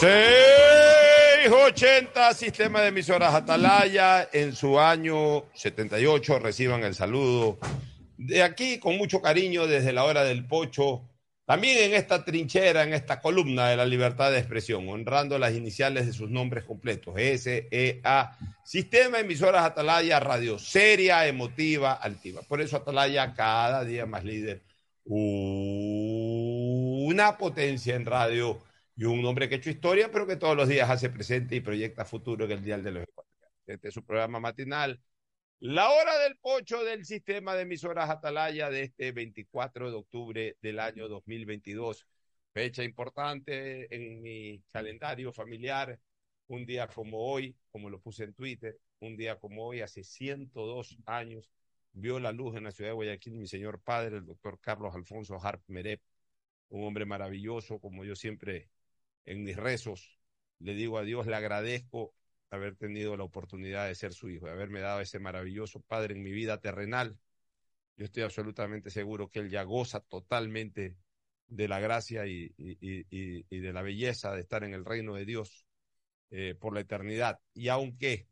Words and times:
680, 0.00 2.32
sistema 2.32 2.80
de 2.80 2.88
emisoras 2.88 3.34
Atalaya, 3.34 4.30
en 4.32 4.56
su 4.56 4.80
año 4.80 5.44
78, 5.52 6.38
reciban 6.38 6.84
el 6.84 6.94
saludo. 6.94 7.58
De 8.16 8.42
aquí 8.42 8.78
con 8.78 8.96
mucho 8.96 9.20
cariño 9.20 9.66
desde 9.66 9.92
la 9.92 10.04
hora 10.04 10.24
del 10.24 10.46
pocho, 10.46 11.02
también 11.44 11.84
en 11.84 11.92
esta 11.92 12.24
trinchera, 12.24 12.82
en 12.82 12.94
esta 12.94 13.20
columna 13.20 13.68
de 13.68 13.76
la 13.76 13.84
libertad 13.84 14.30
de 14.30 14.38
expresión, 14.38 14.88
honrando 14.88 15.38
las 15.38 15.52
iniciales 15.52 16.06
de 16.06 16.14
sus 16.14 16.30
nombres 16.30 16.64
completos, 16.64 17.16
S-E-A, 17.18 18.38
sistema 18.64 19.18
de 19.18 19.24
emisoras 19.24 19.66
Atalaya, 19.66 20.18
radio 20.18 20.58
seria, 20.58 21.26
emotiva, 21.26 21.92
altiva. 21.92 22.40
Por 22.48 22.62
eso 22.62 22.78
Atalaya 22.78 23.34
cada 23.34 23.84
día 23.84 24.06
más 24.06 24.24
líder, 24.24 24.62
una 25.04 27.36
potencia 27.36 27.96
en 27.96 28.06
radio 28.06 28.62
y 29.00 29.06
un 29.06 29.24
hombre 29.24 29.48
que 29.48 29.54
ha 29.54 29.58
hecho 29.58 29.70
historia, 29.70 30.10
pero 30.10 30.26
que 30.26 30.36
todos 30.36 30.54
los 30.54 30.68
días 30.68 30.90
hace 30.90 31.08
presente 31.08 31.56
y 31.56 31.60
proyecta 31.60 32.04
futuro 32.04 32.44
en 32.44 32.50
el 32.50 32.62
Dial 32.62 32.84
de 32.84 32.90
los 32.90 33.02
Ecuatorianos. 33.04 33.56
Este 33.66 33.88
es 33.88 33.94
su 33.94 34.04
programa 34.04 34.40
matinal. 34.40 35.00
La 35.60 35.88
hora 35.88 36.18
del 36.18 36.36
pocho 36.36 36.84
del 36.84 37.06
sistema 37.06 37.54
de 37.54 37.62
emisoras 37.62 38.10
Atalaya 38.10 38.68
de 38.68 38.82
este 38.82 39.12
24 39.12 39.90
de 39.90 39.96
octubre 39.96 40.56
del 40.60 40.80
año 40.80 41.08
2022. 41.08 42.06
Fecha 42.52 42.84
importante 42.84 43.86
en 43.94 44.20
mi 44.20 44.62
calendario 44.70 45.32
familiar. 45.32 45.98
Un 46.48 46.66
día 46.66 46.86
como 46.86 47.20
hoy, 47.26 47.56
como 47.70 47.88
lo 47.88 48.02
puse 48.02 48.24
en 48.24 48.34
Twitter, 48.34 48.76
un 48.98 49.16
día 49.16 49.38
como 49.38 49.64
hoy, 49.64 49.80
hace 49.80 50.04
102 50.04 50.98
años, 51.06 51.50
vio 51.92 52.20
la 52.20 52.32
luz 52.32 52.54
en 52.54 52.64
la 52.64 52.70
ciudad 52.70 52.90
de 52.90 52.94
Guayaquil 52.96 53.36
mi 53.36 53.46
señor 53.46 53.80
padre, 53.80 54.18
el 54.18 54.26
doctor 54.26 54.60
Carlos 54.60 54.94
Alfonso 54.94 55.38
Harp 55.42 55.62
Merep, 55.68 56.02
un 56.68 56.84
hombre 56.84 57.06
maravilloso, 57.06 57.78
como 57.80 58.04
yo 58.04 58.14
siempre 58.14 58.68
en 59.30 59.44
mis 59.44 59.56
rezos 59.56 60.18
le 60.58 60.74
digo 60.74 60.98
a 60.98 61.04
Dios, 61.04 61.26
le 61.26 61.36
agradezco 61.36 62.14
haber 62.50 62.76
tenido 62.76 63.16
la 63.16 63.24
oportunidad 63.24 63.86
de 63.86 63.94
ser 63.94 64.12
su 64.12 64.28
hijo, 64.28 64.46
de 64.46 64.52
haberme 64.52 64.80
dado 64.80 65.00
ese 65.00 65.18
maravilloso 65.20 65.80
padre 65.80 66.14
en 66.14 66.22
mi 66.22 66.32
vida 66.32 66.60
terrenal. 66.60 67.16
Yo 67.96 68.04
estoy 68.04 68.24
absolutamente 68.24 68.90
seguro 68.90 69.30
que 69.30 69.38
él 69.38 69.50
ya 69.50 69.62
goza 69.62 70.00
totalmente 70.00 70.96
de 71.46 71.68
la 71.68 71.80
gracia 71.80 72.26
y, 72.26 72.48
de 72.56 73.72
la 73.72 73.82
belleza 73.82 74.34
de 74.34 74.40
estar 74.40 74.64
en 74.64 74.74
el 74.74 74.84
reino 74.84 75.14
de 75.14 75.24
Dios 75.24 75.64
eh, 76.30 76.54
por 76.58 76.74
la 76.74 76.80
eternidad. 76.80 77.40
Y 77.54 77.68
aunque 77.68 78.28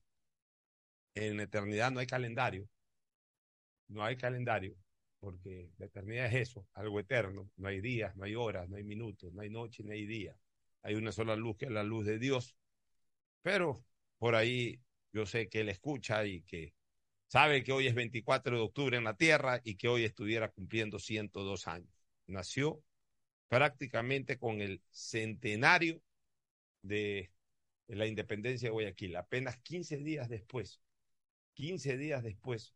en 1.15 1.37
la 1.37 1.45
eternidad 1.45 1.93
no 1.93 2.01
hay 2.01 2.07
calendario, 2.07 2.69
no 3.89 4.05
hay 4.05 4.17
calendario, 4.17 4.75
porque 5.21 5.71
la 5.79 5.87
eternidad 5.87 6.27
es 6.27 6.49
eso, 6.49 6.67
algo 6.75 7.01
eterno, 7.01 7.51
no 7.57 7.69
hay 7.69 7.81
días, 7.81 8.15
no 8.17 8.25
hay 8.25 8.35
horas, 8.35 8.69
no 8.69 8.77
hay 8.77 8.85
minutos, 8.85 9.33
no 9.33 9.43
hay 9.43 9.51
noche, 9.51 9.83
no 9.83 9.93
hay 9.93 10.05
día 10.05 10.37
hay 10.83 10.95
una 10.95 11.13
sola 11.13 11.37
luz 11.37 11.57
que 11.57 11.67
es 11.67 11.71
la 11.71 11.83
luz 11.83 12.07
de 12.07 12.19
Dios. 12.19 12.57
Pero 13.43 13.85
por 14.19 14.35
ahí 14.35 14.81
yo 15.13 15.27
sé 15.27 15.49
que 15.49 15.61
Él 15.61 15.69
escucha 15.69 16.25
y 16.27 16.43
que 16.43 16.75
sabe 17.29 17.63
que 17.63 17.73
hoy 17.73 17.87
es 17.87 17.95
24 17.95 18.57
de 18.57 18.63
octubre 18.63 18.97
en 18.97 19.05
la 19.05 19.17
tierra 19.17 19.61
y 19.65 19.77
que 19.77 19.89
hoy 19.89 20.05
estuviera 20.05 20.51
cumpliendo 20.51 20.99
102 20.99 21.67
años. 21.69 21.93
Nació 22.27 22.83
prácticamente 23.49 24.39
con 24.39 24.61
el 24.61 24.83
centenario 24.91 26.03
de 26.83 27.31
la 27.87 28.07
independencia 28.07 28.69
de 28.69 28.73
Guayaquil, 28.73 29.17
apenas 29.17 29.59
15 29.61 29.99
días 29.99 30.29
después, 30.29 30.81
15 31.55 31.97
días 31.97 32.23
después 32.23 32.75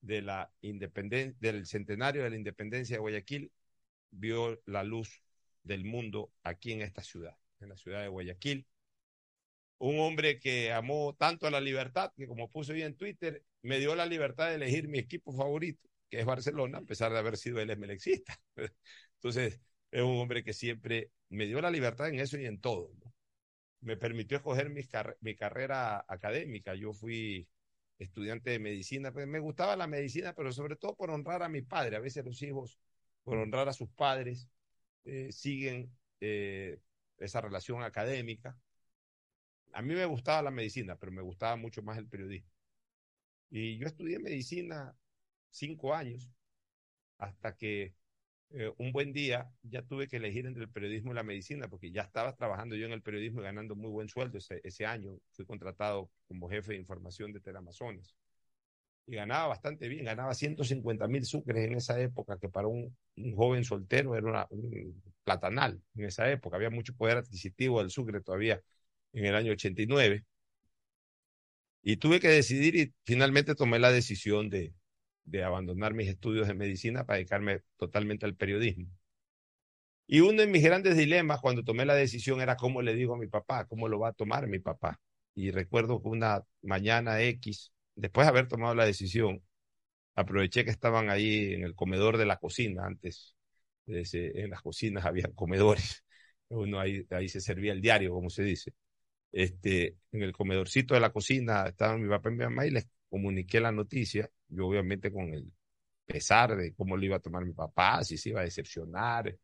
de 0.00 0.22
la 0.22 0.52
del 0.60 1.66
centenario 1.66 2.24
de 2.24 2.30
la 2.30 2.36
independencia 2.36 2.96
de 2.96 3.00
Guayaquil, 3.00 3.52
vio 4.10 4.60
la 4.66 4.82
luz 4.82 5.22
del 5.68 5.84
mundo 5.84 6.32
aquí 6.42 6.72
en 6.72 6.82
esta 6.82 7.02
ciudad, 7.02 7.36
en 7.60 7.68
la 7.68 7.76
ciudad 7.76 8.02
de 8.02 8.08
Guayaquil. 8.08 8.66
Un 9.78 10.00
hombre 10.00 10.40
que 10.40 10.72
amó 10.72 11.14
tanto 11.16 11.46
a 11.46 11.50
la 11.50 11.60
libertad 11.60 12.12
que, 12.16 12.26
como 12.26 12.50
puse 12.50 12.72
hoy 12.72 12.82
en 12.82 12.96
Twitter, 12.96 13.44
me 13.62 13.78
dio 13.78 13.94
la 13.94 14.06
libertad 14.06 14.48
de 14.48 14.56
elegir 14.56 14.88
mi 14.88 14.98
equipo 14.98 15.32
favorito, 15.32 15.88
que 16.10 16.20
es 16.20 16.26
Barcelona, 16.26 16.78
a 16.78 16.82
pesar 16.82 17.12
de 17.12 17.18
haber 17.18 17.36
sido 17.36 17.60
él 17.60 17.70
emelexista. 17.70 18.40
Entonces, 19.14 19.60
es 19.90 20.02
un 20.02 20.16
hombre 20.18 20.42
que 20.42 20.52
siempre 20.52 21.10
me 21.28 21.46
dio 21.46 21.60
la 21.60 21.70
libertad 21.70 22.08
en 22.08 22.18
eso 22.18 22.38
y 22.38 22.46
en 22.46 22.60
todo. 22.60 22.90
Me 23.80 23.96
permitió 23.96 24.38
escoger 24.38 24.70
mi, 24.70 24.82
mi 25.20 25.36
carrera 25.36 26.04
académica. 26.08 26.74
Yo 26.74 26.92
fui 26.92 27.48
estudiante 27.98 28.50
de 28.50 28.58
medicina, 28.58 29.12
pues 29.12 29.26
me 29.26 29.38
gustaba 29.40 29.76
la 29.76 29.86
medicina, 29.86 30.34
pero 30.34 30.52
sobre 30.52 30.76
todo 30.76 30.96
por 30.96 31.10
honrar 31.10 31.42
a 31.42 31.48
mi 31.48 31.62
padre. 31.62 31.96
A 31.96 32.00
veces 32.00 32.24
los 32.24 32.42
hijos, 32.42 32.78
por 33.22 33.38
honrar 33.38 33.68
a 33.68 33.72
sus 33.72 33.90
padres, 33.90 34.48
eh, 35.04 35.32
siguen 35.32 35.92
eh, 36.20 36.80
esa 37.18 37.40
relación 37.40 37.82
académica. 37.82 38.58
A 39.72 39.82
mí 39.82 39.94
me 39.94 40.04
gustaba 40.06 40.42
la 40.42 40.50
medicina, 40.50 40.96
pero 40.96 41.12
me 41.12 41.22
gustaba 41.22 41.56
mucho 41.56 41.82
más 41.82 41.98
el 41.98 42.06
periodismo. 42.08 42.50
Y 43.50 43.78
yo 43.78 43.86
estudié 43.86 44.18
medicina 44.18 44.94
cinco 45.50 45.94
años, 45.94 46.30
hasta 47.18 47.56
que 47.56 47.94
eh, 48.50 48.72
un 48.78 48.92
buen 48.92 49.12
día 49.12 49.50
ya 49.62 49.82
tuve 49.82 50.08
que 50.08 50.16
elegir 50.18 50.46
entre 50.46 50.64
el 50.64 50.70
periodismo 50.70 51.12
y 51.12 51.14
la 51.16 51.22
medicina, 51.22 51.68
porque 51.68 51.90
ya 51.92 52.02
estaba 52.02 52.34
trabajando 52.36 52.76
yo 52.76 52.86
en 52.86 52.92
el 52.92 53.02
periodismo 53.02 53.40
y 53.40 53.44
ganando 53.44 53.76
muy 53.76 53.90
buen 53.90 54.08
sueldo 54.08 54.38
ese, 54.38 54.60
ese 54.64 54.86
año. 54.86 55.18
Fui 55.32 55.46
contratado 55.46 56.10
como 56.28 56.48
jefe 56.50 56.72
de 56.72 56.78
información 56.78 57.32
de 57.32 57.40
Teleamazonas 57.40 58.16
y 59.08 59.16
ganaba 59.16 59.48
bastante 59.48 59.88
bien, 59.88 60.04
ganaba 60.04 60.34
150 60.34 61.08
mil 61.08 61.24
sucres 61.24 61.64
en 61.64 61.74
esa 61.74 61.98
época, 62.00 62.38
que 62.38 62.48
para 62.50 62.68
un, 62.68 62.94
joven 63.34 63.64
soltero 63.64 64.14
era 64.16 64.46
un 64.50 65.02
platanal 65.24 65.80
en 65.96 66.04
esa 66.04 66.30
época, 66.30 66.56
había 66.56 66.70
mucho 66.70 66.94
poder 66.94 67.16
adquisitivo 67.18 67.80
del 67.80 67.90
sucre 67.90 68.20
todavía 68.20 68.62
en 69.14 69.24
el 69.24 69.34
año 69.34 69.52
89. 69.52 70.24
Y 71.82 71.96
tuve 71.96 72.20
que 72.20 72.28
decidir 72.28 72.76
y 72.76 72.94
finalmente 73.04 73.54
tomé 73.54 73.78
la 73.78 73.90
decisión 73.90 74.50
de, 74.50 74.74
de 75.24 75.42
abandonar 75.42 75.94
mis 75.94 76.08
estudios 76.08 76.46
de 76.46 76.54
medicina 76.54 77.06
para 77.06 77.16
dedicarme 77.16 77.62
totalmente 77.78 78.26
al 78.26 78.36
periodismo. 78.36 78.88
Y 80.06 80.20
uno 80.20 80.42
de 80.42 80.46
mis 80.48 80.62
grandes 80.62 80.96
dilemas 80.96 81.40
cuando 81.40 81.64
tomé 81.64 81.86
la 81.86 81.94
decisión 81.94 82.40
era 82.42 82.56
cómo 82.56 82.82
le 82.82 82.94
digo 82.94 83.14
a 83.14 83.18
mi 83.18 83.26
papá, 83.26 83.66
cómo 83.66 83.88
lo 83.88 83.98
va 84.00 84.08
a 84.08 84.12
tomar 84.12 84.46
mi 84.48 84.58
papá. 84.58 85.00
Y 85.34 85.50
recuerdo 85.50 86.02
que 86.02 86.08
una 86.08 86.44
mañana 86.62 87.22
X, 87.22 87.72
después 87.98 88.26
de 88.26 88.30
haber 88.30 88.48
tomado 88.48 88.74
la 88.74 88.86
decisión, 88.86 89.42
aproveché 90.14 90.64
que 90.64 90.70
estaban 90.70 91.10
ahí 91.10 91.54
en 91.54 91.64
el 91.64 91.74
comedor 91.74 92.18
de 92.18 92.26
la 92.26 92.38
cocina. 92.38 92.86
Antes, 92.86 93.36
en 93.86 94.50
las 94.50 94.62
cocinas 94.62 95.04
había 95.06 95.28
comedores. 95.34 96.04
Uno 96.48 96.80
ahí, 96.80 97.06
ahí 97.10 97.28
se 97.28 97.40
servía 97.40 97.72
el 97.72 97.80
diario, 97.82 98.12
como 98.12 98.30
se 98.30 98.42
dice. 98.42 98.74
Este, 99.32 99.96
en 100.12 100.22
el 100.22 100.32
comedorcito 100.32 100.94
de 100.94 101.00
la 101.00 101.12
cocina 101.12 101.66
estaban 101.68 102.02
mi 102.02 102.08
papá 102.08 102.30
y 102.30 102.32
mi 102.32 102.38
mamá 102.44 102.66
y 102.66 102.70
les 102.70 102.88
comuniqué 103.10 103.60
la 103.60 103.72
noticia. 103.72 104.30
Yo, 104.48 104.66
obviamente, 104.68 105.12
con 105.12 105.34
el 105.34 105.52
pesar 106.06 106.56
de 106.56 106.74
cómo 106.74 106.96
le 106.96 107.06
iba 107.06 107.16
a 107.16 107.20
tomar 107.20 107.44
mi 107.44 107.52
papá, 107.52 108.04
si 108.04 108.16
se 108.18 108.30
iba 108.30 108.40
a 108.40 108.44
decepcionar, 108.44 109.36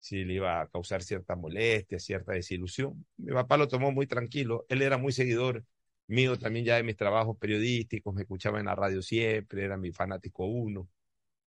si 0.00 0.24
le 0.24 0.34
iba 0.34 0.60
a 0.62 0.68
causar 0.68 1.02
cierta 1.02 1.36
molestia, 1.36 1.98
cierta 1.98 2.32
desilusión. 2.32 3.06
Mi 3.16 3.32
papá 3.32 3.56
lo 3.56 3.68
tomó 3.68 3.92
muy 3.92 4.06
tranquilo. 4.06 4.64
Él 4.68 4.82
era 4.82 4.98
muy 4.98 5.12
seguidor 5.12 5.64
mío 6.08 6.38
también 6.38 6.64
ya 6.64 6.76
de 6.76 6.82
mis 6.82 6.96
trabajos 6.96 7.36
periodísticos, 7.38 8.14
me 8.14 8.22
escuchaba 8.22 8.60
en 8.60 8.66
la 8.66 8.74
radio 8.74 9.02
siempre, 9.02 9.64
era 9.64 9.76
mi 9.76 9.92
fanático 9.92 10.46
uno, 10.46 10.88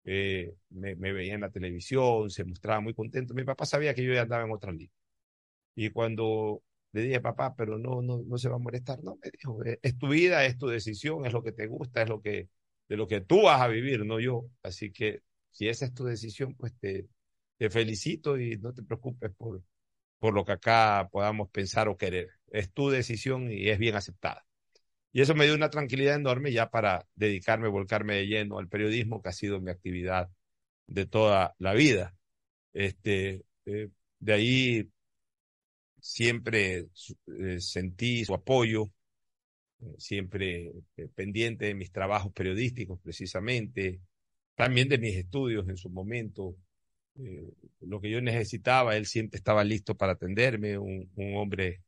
eh, 0.05 0.55
me, 0.69 0.95
veía 0.95 1.35
en 1.35 1.41
la 1.41 1.51
televisión, 1.51 2.29
se 2.29 2.44
mostraba 2.45 2.81
muy 2.81 2.94
contento. 2.94 3.33
Mi 3.33 3.44
papá 3.44 3.66
sabía 3.66 3.94
que 3.94 4.03
yo 4.03 4.13
ya 4.13 4.23
andaba 4.23 4.44
en 4.45 4.51
otra 4.51 4.71
línea. 4.71 4.89
Y 5.75 5.89
cuando 5.91 6.63
le 6.94 7.01
dije, 7.03 7.21
papá, 7.21 7.55
pero 7.55 7.77
no, 7.77 8.01
no, 8.01 8.23
no 8.25 8.38
se 8.38 8.50
va 8.50 8.55
a 8.57 8.59
molestar, 8.59 9.03
no, 9.03 9.17
me 9.23 9.31
dijo, 9.31 9.63
eh, 9.66 9.79
es 9.81 9.97
tu 9.97 10.09
vida, 10.09 10.45
es 10.45 10.57
tu 10.57 10.68
decisión, 10.68 11.25
es 11.25 11.33
lo 11.33 11.44
que 11.44 11.51
te 11.53 11.68
gusta, 11.68 12.03
es 12.03 12.09
lo 12.09 12.21
que, 12.21 12.50
de 12.89 12.97
lo 12.97 13.07
que 13.07 13.21
tú 13.21 13.44
vas 13.44 13.62
a 13.62 13.68
vivir, 13.68 14.06
no 14.06 14.19
yo. 14.19 14.50
Así 14.63 14.91
que 14.91 15.21
si 15.51 15.69
esa 15.69 15.86
es 15.86 15.94
tu 15.94 16.06
decisión, 16.06 16.56
pues 16.56 16.74
te, 16.80 17.07
te 17.57 17.69
felicito 17.69 18.39
y 18.39 18.57
no 18.57 18.74
te 18.74 18.83
preocupes 18.83 19.31
por, 19.38 19.63
por 20.19 20.33
lo 20.33 20.45
que 20.45 20.53
acá 20.53 21.09
podamos 21.12 21.50
pensar 21.50 21.88
o 21.89 21.97
querer. 21.97 22.30
Es 22.51 22.71
tu 22.74 22.89
decisión 22.89 23.51
y 23.51 23.69
es 23.69 23.80
bien 23.80 23.95
aceptada. 23.95 24.45
Y 25.13 25.22
eso 25.22 25.36
me 25.36 25.46
dio 25.46 25.56
una 25.56 25.69
tranquilidad 25.69 26.16
enorme 26.16 26.52
ya 26.54 26.69
para 26.69 27.06
dedicarme, 27.16 27.68
volcarme 27.68 28.16
de 28.16 28.28
lleno 28.28 28.60
al 28.60 28.69
periodismo, 28.69 29.22
que 29.22 29.30
ha 29.30 29.34
sido 29.34 29.60
mi 29.60 29.72
actividad 29.72 30.30
de 30.88 31.06
toda 31.06 31.56
la 31.60 31.74
vida. 31.74 32.16
Este, 32.74 33.44
eh, 33.66 33.90
de 34.19 34.34
ahí 34.34 34.90
siempre 36.00 36.88
eh, 37.28 37.60
sentí 37.60 38.24
su 38.24 38.34
apoyo, 38.34 38.90
eh, 39.81 39.96
siempre 39.98 40.72
pendiente 41.16 41.66
de 41.66 41.75
mis 41.75 41.92
trabajos 41.92 42.31
periodísticos 42.34 43.00
precisamente, 43.02 44.00
también 44.56 44.88
de 44.90 44.98
mis 44.98 45.16
estudios 45.16 45.68
en 45.68 45.78
su 45.78 45.90
momento. 45.90 46.56
lo 47.81 48.00
que 48.00 48.10
yo 48.10 48.22
necesitaba, 48.22 48.96
él 48.96 49.06
siempre 49.06 49.38
estaba 49.38 49.63
listo 49.63 49.96
para 49.96 50.13
atenderme, 50.13 50.78
un, 50.78 51.12
un 51.16 51.36
hombre 51.36 51.81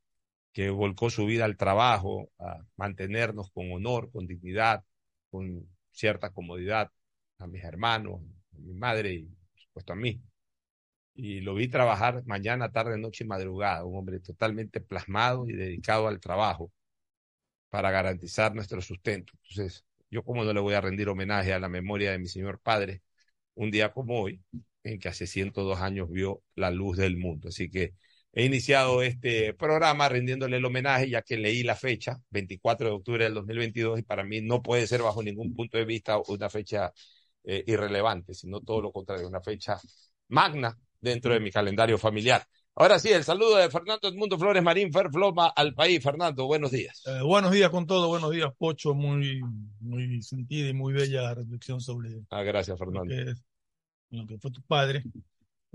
que 0.53 0.69
volcó 0.69 1.09
su 1.09 1.25
vida 1.25 1.45
al 1.45 1.57
trabajo, 1.57 2.31
a 2.39 2.59
mantenernos 2.77 3.51
con 3.51 3.71
honor, 3.71 4.11
con 4.11 4.27
dignidad, 4.27 4.83
con 5.31 5.67
cierta 5.91 6.31
comodidad 6.31 6.91
a 7.39 7.47
mis 7.47 7.63
hermanos, 7.63 8.21
a 8.53 8.57
mi 8.59 8.73
madre 8.73 9.13
y 9.13 9.25
por 9.25 9.61
supuesto 9.61 9.94
a 9.94 9.95
mí. 9.95 10.21
y 11.15 11.41
lo 11.41 11.55
vi 11.55 11.67
trabajar 11.67 12.23
mañana, 12.25 12.71
tarde, 12.71 12.97
noche 12.97 13.23
y 13.23 13.27
madrugada, 13.27 13.85
un 13.85 13.97
hombre 13.97 14.19
totalmente 14.19 14.81
plasmado 14.81 15.47
y 15.47 15.53
dedicado 15.53 16.07
al 16.07 16.19
trabajo 16.19 16.71
para 17.69 17.91
garantizar 17.91 18.53
nuestro 18.55 18.81
sustento. 18.81 19.33
Entonces, 19.44 19.85
yo 20.09 20.23
como 20.23 20.44
no 20.44 20.53
le 20.53 20.59
voy 20.59 20.73
a 20.75 20.81
rendir 20.81 21.09
homenaje 21.09 21.53
a 21.53 21.59
la 21.59 21.69
memoria 21.69 22.11
de 22.11 22.19
mi 22.19 22.27
señor 22.27 22.59
padre, 22.59 23.01
un 23.55 23.71
día 23.71 23.91
como 23.94 24.21
hoy, 24.21 24.41
en 24.83 25.00
que 25.00 25.09
hace 25.09 25.27
102 25.27 25.79
años 25.81 26.09
vio 26.11 26.44
la 26.55 26.71
luz 26.71 26.97
del 26.97 27.17
mundo. 27.17 27.50
Así 27.50 27.69
que 27.69 27.94
he 28.33 28.45
iniciado 28.45 29.01
este 29.03 29.53
programa 29.53 30.09
rindiéndole 30.09 30.57
el 30.57 30.65
homenaje, 30.65 31.09
ya 31.09 31.21
que 31.21 31.38
leí 31.38 31.63
la 31.63 31.75
fecha, 31.75 32.19
24 32.31 32.88
de 32.88 32.94
octubre 32.94 33.24
del 33.24 33.35
2022, 33.35 34.00
y 34.00 34.01
para 34.01 34.24
mí 34.24 34.41
no 34.41 34.62
puede 34.62 34.88
ser 34.88 35.03
bajo 35.03 35.21
ningún 35.21 35.53
punto 35.56 35.77
de 35.77 35.85
vista 35.85 36.19
una 36.27 36.50
fecha 36.50 36.91
eh, 37.44 37.63
irrelevante, 37.68 38.33
sino 38.33 38.59
todo 38.62 38.81
lo 38.81 38.91
contrario, 38.91 39.27
una 39.27 39.41
fecha 39.41 39.80
magna 40.30 40.75
dentro 41.00 41.33
de 41.33 41.39
mi 41.39 41.51
calendario 41.51 41.97
familiar. 41.97 42.44
Ahora 42.75 42.97
sí, 42.97 43.09
el 43.09 43.24
saludo 43.24 43.57
de 43.57 43.69
Fernando 43.69 44.07
Edmundo 44.07 44.39
Flores 44.39 44.63
Marín, 44.63 44.91
Ferfloma 44.91 45.50
al 45.50 45.75
país. 45.75 46.01
Fernando, 46.01 46.47
buenos 46.47 46.71
días. 46.71 47.03
Eh, 47.06 47.21
buenos 47.21 47.51
días 47.51 47.69
con 47.69 47.86
todo, 47.86 48.07
buenos 48.07 48.31
días, 48.31 48.51
Pocho. 48.57 48.95
Muy, 48.95 49.41
muy 49.79 50.24
sentida 50.24 50.69
y 50.69 50.74
muy 50.74 50.91
bella 50.91 51.36
reflexión 51.36 51.79
sobre. 51.79 52.24
Ah, 52.31 52.41
gracias, 52.41 52.79
Fernando. 52.79 53.13
Lo 53.13 53.25
que, 53.25 53.31
es, 53.31 53.44
lo 54.09 54.25
que 54.25 54.39
fue 54.39 54.50
tu 54.50 54.63
padre. 54.63 55.03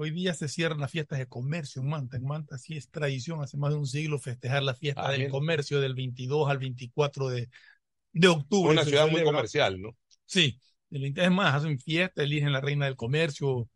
Hoy 0.00 0.12
día 0.12 0.32
se 0.32 0.46
cierran 0.46 0.78
las 0.78 0.92
fiestas 0.92 1.18
de 1.18 1.26
comercio 1.26 1.82
en 1.82 1.88
Manta. 1.88 2.16
En 2.16 2.24
Manta 2.24 2.56
sí 2.56 2.76
es 2.76 2.88
tradición, 2.88 3.42
hace 3.42 3.56
más 3.56 3.70
de 3.70 3.78
un 3.78 3.86
siglo, 3.88 4.20
festejar 4.20 4.62
la 4.62 4.72
fiesta 4.72 5.08
ah, 5.08 5.10
del 5.10 5.22
bien. 5.22 5.30
comercio 5.32 5.80
del 5.80 5.96
22 5.96 6.48
al 6.48 6.58
24 6.58 7.28
de, 7.30 7.48
de 8.12 8.28
octubre. 8.28 8.70
Una 8.70 8.84
ciudad 8.84 9.10
muy 9.10 9.24
comercial, 9.24 9.82
¿no? 9.82 9.96
Sí, 10.24 10.60
es 10.92 11.30
más, 11.32 11.52
hacen 11.52 11.80
fiesta, 11.80 12.22
eligen 12.22 12.52
la 12.52 12.60
reina 12.60 12.84
del 12.84 12.94
comercio 12.94 13.68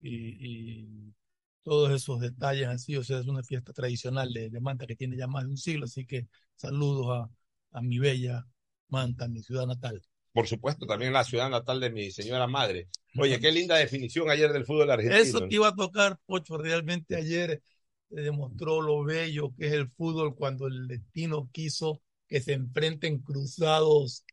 y, 0.00 0.38
y 0.40 1.14
todos 1.62 1.90
esos 1.90 2.20
detalles 2.20 2.68
así, 2.68 2.96
o 2.96 3.04
sea, 3.04 3.18
es 3.18 3.26
una 3.26 3.42
fiesta 3.42 3.74
tradicional 3.74 4.32
de, 4.32 4.48
de, 4.48 4.60
Manta 4.62 4.86
que 4.86 4.96
tiene 4.96 5.18
ya 5.18 5.26
más 5.26 5.44
de 5.44 5.50
un 5.50 5.58
siglo, 5.58 5.84
así 5.84 6.06
que 6.06 6.26
saludos 6.54 7.08
a, 7.10 7.78
a 7.78 7.82
mi 7.82 7.98
bella 7.98 8.46
Manta, 8.88 9.28
mi 9.28 9.42
ciudad 9.42 9.66
natal. 9.66 10.00
Por 10.36 10.46
supuesto, 10.46 10.84
también 10.84 11.14
la 11.14 11.24
ciudad 11.24 11.48
natal 11.48 11.80
de 11.80 11.88
mi 11.88 12.10
señora 12.10 12.46
madre. 12.46 12.88
Oye, 13.18 13.40
qué 13.40 13.50
linda 13.50 13.76
definición 13.76 14.28
ayer 14.28 14.52
del 14.52 14.66
fútbol 14.66 14.90
argentino. 14.90 15.18
Eso 15.18 15.48
te 15.48 15.54
iba 15.54 15.68
a 15.68 15.74
tocar, 15.74 16.18
Pocho, 16.26 16.58
realmente 16.58 17.16
ayer 17.16 17.62
demostró 18.10 18.82
lo 18.82 19.02
bello 19.02 19.54
que 19.58 19.68
es 19.68 19.72
el 19.72 19.88
fútbol 19.88 20.34
cuando 20.36 20.66
el 20.66 20.88
destino 20.88 21.48
quiso 21.52 22.02
que 22.28 22.42
se 22.42 22.52
enfrenten 22.52 23.20
cruzados 23.20 24.26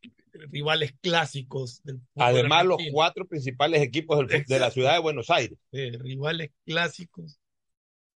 rivales 0.50 0.92
clásicos 1.00 1.82
del 1.84 2.02
Además, 2.16 2.58
argentino. 2.60 2.84
los 2.84 2.92
cuatro 2.92 3.26
principales 3.26 3.80
equipos 3.80 4.28
del, 4.28 4.44
de 4.44 4.58
la 4.58 4.70
ciudad 4.70 4.92
de 4.92 5.00
Buenos 5.00 5.30
Aires. 5.30 5.58
Eh, 5.72 5.96
rivales 5.98 6.50
clásicos, 6.66 7.38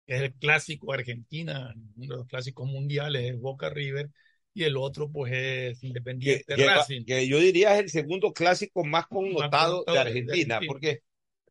es 0.07 0.21
el 0.23 0.33
clásico 0.33 0.91
Argentina, 0.91 1.71
uno 1.97 2.13
de 2.13 2.17
los 2.17 2.27
clásicos 2.27 2.67
mundiales 2.67 3.31
es 3.31 3.39
Boca 3.39 3.69
River, 3.69 4.09
y 4.55 4.63
el 4.63 4.77
otro 4.77 5.11
pues 5.11 5.31
es 5.33 5.83
Independiente 5.83 6.55
que, 6.55 6.65
Racing. 6.65 7.03
Que, 7.05 7.27
yo 7.27 7.37
diría 7.37 7.75
es 7.75 7.81
el 7.81 7.89
segundo 7.89 8.33
clásico 8.33 8.83
más 8.83 9.05
connotado, 9.05 9.83
más 9.85 9.93
de, 9.93 9.99
Argentina, 9.99 10.33
de 10.33 10.41
Argentina, 10.53 10.59
porque 10.65 11.01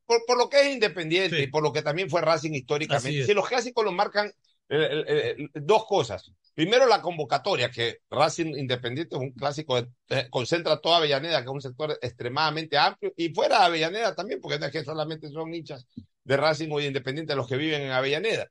por, 0.07 0.25
por, 0.27 0.39
lo 0.39 0.49
que 0.49 0.61
es 0.63 0.75
Independiente 0.75 1.37
sí. 1.37 1.43
y 1.45 1.47
por 1.47 1.63
lo 1.63 1.73
que 1.73 1.83
también 1.83 2.11
fue 2.11 2.23
Racing 2.23 2.53
históricamente, 2.53 3.27
si 3.27 3.35
los 3.35 3.47
clásicos 3.47 3.85
los 3.85 3.95
marcan 3.95 4.33
eh, 4.71 5.05
eh, 5.07 5.49
dos 5.55 5.85
cosas. 5.87 6.33
Primero, 6.55 6.87
la 6.87 7.03
convocatoria, 7.03 7.71
que 7.71 7.99
Racing 8.11 8.57
Independiente 8.57 9.15
es 9.15 9.21
un 9.21 9.33
clásico, 9.33 9.79
eh, 9.79 10.29
concentra 10.31 10.81
toda 10.81 10.99
Avellaneda, 10.99 11.43
que 11.43 11.49
es 11.49 11.53
un 11.53 11.61
sector 11.61 11.99
extremadamente 12.01 12.79
amplio, 12.79 13.13
y 13.17 13.29
fuera 13.35 13.59
de 13.59 13.65
Avellaneda 13.67 14.15
también, 14.15 14.41
porque 14.41 14.59
no 14.59 14.67
es 14.67 14.73
que 14.73 14.85
solamente 14.85 15.29
son 15.29 15.55
hinchas 15.55 15.87
de 16.23 16.37
Racing 16.37 16.71
o 16.71 16.79
de 16.79 16.87
Independiente 16.87 17.37
los 17.37 17.47
que 17.47 17.57
viven 17.57 17.83
en 17.83 17.91
Avellaneda. 17.91 18.51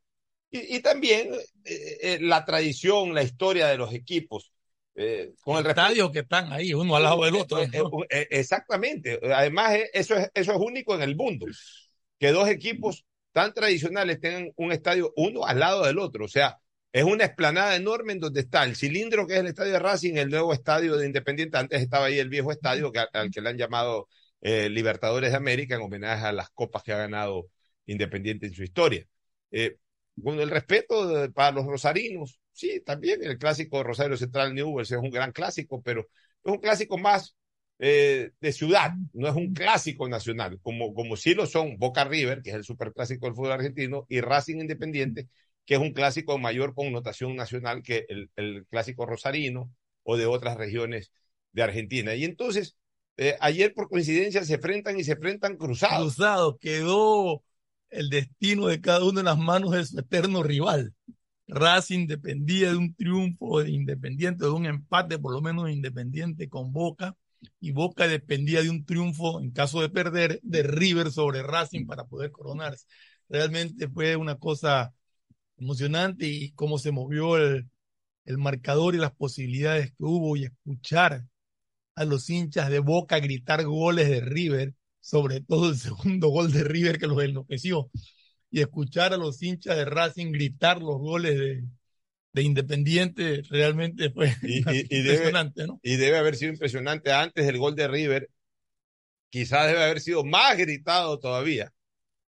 Y, 0.53 0.75
y 0.77 0.79
también 0.81 1.31
eh, 1.65 2.19
la 2.21 2.45
tradición, 2.45 3.13
la 3.13 3.23
historia 3.23 3.67
de 3.67 3.77
los 3.77 3.93
equipos. 3.93 4.53
Eh, 4.95 5.33
con 5.43 5.57
el 5.57 5.65
estadio 5.65 6.11
que 6.11 6.19
están 6.19 6.53
ahí, 6.53 6.73
uno 6.73 6.95
al 6.95 7.03
lado 7.03 7.25
del 7.25 7.35
otro. 7.35 7.57
¿no? 7.67 8.05
Exactamente. 8.09 9.19
Además, 9.33 9.79
eso 9.91 10.15
es, 10.15 10.29
eso 10.33 10.51
es 10.51 10.57
único 10.59 10.93
en 10.93 11.01
el 11.01 11.15
mundo, 11.15 11.47
que 12.19 12.31
dos 12.31 12.47
equipos 12.47 13.03
tan 13.31 13.53
tradicionales 13.53 14.19
tengan 14.19 14.51
un 14.55 14.71
estadio 14.71 15.11
uno 15.15 15.45
al 15.45 15.59
lado 15.59 15.85
del 15.85 15.97
otro. 15.97 16.25
O 16.25 16.27
sea, 16.27 16.59
es 16.91 17.03
una 17.03 17.25
explanada 17.25 17.75
enorme 17.75 18.13
en 18.13 18.19
donde 18.19 18.41
está 18.41 18.63
el 18.63 18.75
cilindro 18.75 19.25
que 19.25 19.33
es 19.33 19.39
el 19.39 19.47
estadio 19.47 19.73
de 19.73 19.79
Racing, 19.79 20.13
el 20.15 20.29
nuevo 20.29 20.53
estadio 20.53 20.95
de 20.95 21.07
Independiente. 21.07 21.57
Antes 21.57 21.81
estaba 21.81 22.05
ahí 22.05 22.19
el 22.19 22.29
viejo 22.29 22.51
estadio 22.51 22.91
que, 22.91 23.03
al 23.11 23.31
que 23.31 23.41
le 23.41 23.49
han 23.49 23.57
llamado 23.57 24.07
eh, 24.41 24.69
Libertadores 24.69 25.31
de 25.31 25.37
América 25.37 25.73
en 25.73 25.81
homenaje 25.81 26.27
a 26.27 26.31
las 26.31 26.51
copas 26.51 26.83
que 26.83 26.93
ha 26.93 26.97
ganado 26.97 27.47
Independiente 27.87 28.45
en 28.45 28.53
su 28.53 28.63
historia. 28.63 29.05
Eh, 29.49 29.77
con 30.21 30.39
el 30.39 30.49
respeto 30.49 31.07
de, 31.07 31.31
para 31.31 31.51
los 31.51 31.65
rosarinos, 31.65 32.39
sí, 32.51 32.81
también 32.81 33.23
el 33.23 33.37
clásico 33.37 33.77
de 33.77 33.83
Rosario 33.83 34.17
Central 34.17 34.53
Newell's 34.53 34.91
es 34.91 34.97
un 34.97 35.09
gran 35.09 35.31
clásico, 35.31 35.81
pero 35.81 36.01
es 36.43 36.51
un 36.51 36.59
clásico 36.59 36.97
más 36.97 37.35
eh, 37.79 38.31
de 38.39 38.51
ciudad, 38.51 38.91
no 39.13 39.27
es 39.27 39.35
un 39.35 39.53
clásico 39.53 40.07
nacional, 40.07 40.59
como, 40.61 40.93
como 40.93 41.15
sí 41.15 41.33
lo 41.33 41.45
son 41.45 41.77
Boca 41.77 42.03
River, 42.03 42.41
que 42.41 42.51
es 42.51 42.55
el 42.55 42.63
superclásico 42.63 43.25
del 43.25 43.35
fútbol 43.35 43.53
argentino, 43.53 44.05
y 44.09 44.21
Racing 44.21 44.57
Independiente, 44.57 45.27
que 45.65 45.75
es 45.75 45.79
un 45.79 45.93
clásico 45.93 46.33
de 46.33 46.39
mayor 46.39 46.75
connotación 46.75 47.35
nacional 47.35 47.81
que 47.81 48.05
el, 48.09 48.29
el 48.35 48.65
clásico 48.67 49.05
rosarino 49.05 49.71
o 50.03 50.17
de 50.17 50.25
otras 50.25 50.57
regiones 50.57 51.11
de 51.53 51.63
Argentina. 51.63 52.15
Y 52.15 52.25
entonces, 52.25 52.75
eh, 53.17 53.37
ayer 53.39 53.73
por 53.73 53.89
coincidencia 53.89 54.43
se 54.43 54.55
enfrentan 54.55 54.99
y 54.99 55.03
se 55.03 55.13
enfrentan 55.13 55.55
cruzados. 55.55 56.15
Cruzado, 56.15 56.57
quedó 56.57 57.43
el 57.93 58.09
destino 58.09 58.67
de 58.67 58.81
cada 58.81 59.03
uno 59.05 59.19
en 59.19 59.25
las 59.25 59.37
manos 59.37 59.71
de 59.71 59.85
su 59.85 59.99
eterno 59.99 60.43
rival. 60.43 60.93
Racing 61.47 62.07
dependía 62.07 62.71
de 62.71 62.77
un 62.77 62.95
triunfo 62.95 63.61
de 63.61 63.71
Independiente, 63.71 64.45
de 64.45 64.51
un 64.51 64.65
empate 64.65 65.19
por 65.19 65.33
lo 65.33 65.41
menos 65.41 65.69
Independiente 65.69 66.49
con 66.49 66.71
Boca, 66.71 67.15
y 67.59 67.71
Boca 67.71 68.07
dependía 68.07 68.61
de 68.61 68.69
un 68.69 68.85
triunfo, 68.85 69.41
en 69.41 69.51
caso 69.51 69.81
de 69.81 69.89
perder, 69.89 70.39
de 70.43 70.63
River 70.63 71.11
sobre 71.11 71.43
Racing 71.43 71.85
para 71.85 72.05
poder 72.05 72.31
coronarse. 72.31 72.85
Realmente 73.29 73.89
fue 73.89 74.15
una 74.15 74.37
cosa 74.37 74.93
emocionante 75.57 76.27
y 76.27 76.51
cómo 76.53 76.77
se 76.77 76.91
movió 76.91 77.37
el, 77.37 77.69
el, 78.25 78.37
marcador 78.37 78.95
y 78.95 78.99
las 78.99 79.13
posibilidades 79.13 79.91
que 79.91 80.03
hubo 80.03 80.35
y 80.37 80.45
escuchar 80.45 81.25
a 81.95 82.05
los 82.05 82.29
hinchas 82.29 82.69
de 82.69 82.79
Boca 82.79 83.19
gritar 83.19 83.63
goles 83.65 84.09
de 84.09 84.21
River, 84.21 84.73
sobre 85.03 85.41
todo 85.41 85.69
el 85.69 85.77
segundo 85.77 86.29
gol 86.29 86.51
de 86.51 86.63
River 86.63 86.97
que 86.97 87.07
los 87.07 87.21
enloqueció, 87.21 87.91
y 88.49 88.61
escuchar 88.61 89.13
a 89.13 89.17
los 89.17 89.41
hinchas 89.41 89.75
de 89.75 89.85
Racing 89.85 90.31
gritar 90.31 90.79
los 90.79 90.97
goles 90.97 91.37
de, 91.37 91.63
de 92.33 92.41
Independiente 92.41 93.41
realmente 93.49 94.11
fue 94.11 94.33
y, 94.43 94.59
y, 94.59 94.87
y 94.89 94.97
impresionante, 94.99 95.61
debe, 95.61 95.67
¿no? 95.67 95.79
Y 95.83 95.97
debe 95.97 96.17
haber 96.17 96.35
sido 96.35 96.53
impresionante 96.53 97.11
antes 97.11 97.45
del 97.45 97.57
gol 97.57 97.75
de 97.75 97.87
River, 97.87 98.29
quizás 99.29 99.67
debe 99.67 99.83
haber 99.83 99.99
sido 99.99 100.23
más 100.23 100.57
gritado 100.57 101.19
todavía 101.19 101.73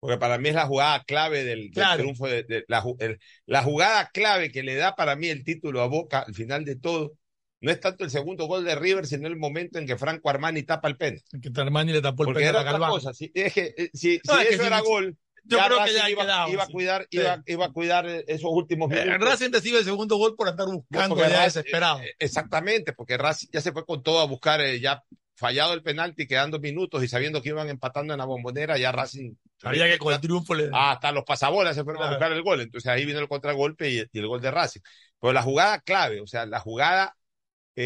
porque 0.02 0.18
para 0.18 0.40
mí 0.40 0.50
es 0.50 0.56
la 0.56 0.66
jugada 0.66 1.04
clave 1.04 1.44
del, 1.44 1.60
del 1.60 1.72
claro. 1.74 2.02
triunfo, 2.02 2.28
de, 2.28 2.42
de 2.44 2.66
la, 2.68 2.84
el, 2.98 3.20
la, 3.46 3.62
jugada 3.62 4.10
clave 4.12 4.52
que 4.52 4.64
le 4.64 4.74
da 4.74 4.96
para 4.96 5.16
mí 5.16 5.28
el 5.28 5.44
título 5.44 5.80
a 5.80 5.88
Boca 5.88 6.22
al 6.22 6.34
final 6.34 6.66
de 6.66 6.76
todo. 6.76 7.14
No 7.62 7.72
es 7.72 7.80
tanto 7.80 8.04
el 8.04 8.10
segundo 8.10 8.48
gol 8.48 8.66
de 8.66 8.76
River, 8.76 9.06
sino 9.06 9.28
el 9.28 9.38
momento 9.38 9.78
en 9.78 9.86
que 9.86 9.96
Franco 9.96 10.30
Armani 10.30 10.64
tapa 10.64 10.88
el 10.88 10.98
pen. 10.98 11.22
Que 11.42 11.52
Armani 11.62 11.94
le 11.94 12.02
tapó 12.02 12.28
el 12.28 12.34
pen 12.34 12.56
a 12.56 12.64
Galván. 12.64 12.90
Cosa, 12.90 13.14
si, 13.14 13.32
es 13.34 13.54
que, 13.54 13.92
si, 13.94 14.20
no, 14.28 14.36
si 14.36 14.42
es 14.42 14.50
eso 14.50 14.62
que 14.62 14.68
era 14.68 14.80
si, 14.80 14.86
gol, 14.86 15.18
yo 15.46 15.58
creo 15.58 15.78
Racing 15.78 15.94
que 15.94 16.00
ya 16.00 16.10
iba, 16.10 16.22
quedado, 16.24 16.50
iba, 16.52 16.64
a 16.64 16.68
cuidar, 16.68 17.08
sí. 17.10 17.18
iba, 17.18 17.44
iba, 17.46 17.66
a 17.66 17.72
cuidar 17.72 18.06
esos 18.08 18.50
últimos 18.52 18.90
minutos. 18.90 19.14
Eh, 19.14 19.18
Racing 19.18 19.52
recibe 19.52 19.80
el 19.80 19.86
segundo 19.86 20.18
gol 20.18 20.36
por 20.36 20.50
andar 20.50 20.68
buscando 20.68 21.16
ya 21.18 21.30
Racing, 21.30 21.44
desesperado. 21.44 22.00
Eh, 22.02 22.16
exactamente, 22.18 22.94
porque 22.94 23.18
Racing 23.18 23.50
ya 23.52 23.62
se 23.62 23.72
fue 23.72 23.86
con 23.86 24.02
todo 24.02 24.20
a 24.20 24.26
buscar 24.26 24.62
eh, 24.62 24.80
ya 24.80 25.04
fallado 25.36 25.74
el 25.74 25.82
penalti, 25.82 26.28
quedando 26.28 26.60
minutos 26.60 27.04
y 27.04 27.08
sabiendo 27.08 27.42
que 27.42 27.50
iban 27.50 27.70
empatando 27.70 28.14
en 28.14 28.20
la 28.20 28.26
bombonera, 28.26 28.78
ya 28.78 28.92
Racing. 28.92 29.34
Sabía 29.58 29.88
que 29.88 29.98
con 29.98 30.14
el 30.14 30.22
triunfo 30.22 30.54
le. 30.54 30.70
Ah, 30.74 30.92
hasta 30.92 31.12
los 31.12 31.24
pasabolas 31.24 31.76
se 31.76 31.84
fueron 31.84 32.04
a 32.04 32.10
buscar 32.10 32.32
el 32.32 32.42
gol. 32.44 32.62
Entonces 32.62 32.92
ahí 32.92 33.06
vino 33.06 33.20
el 33.20 33.28
contragolpe 33.28 33.90
y, 33.90 34.04
y, 34.12 34.20
el 34.20 34.28
gol 34.28 34.42
de 34.42 34.52
Racing. 34.52 34.82
Pero 35.20 35.34
la 35.34 35.42
jugada 35.42 35.80
clave, 35.82 36.22
o 36.22 36.28
sea, 36.28 36.46
la 36.46 36.60
jugada 36.60 37.16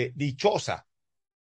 eh, 0.01 0.11
dichosa 0.15 0.85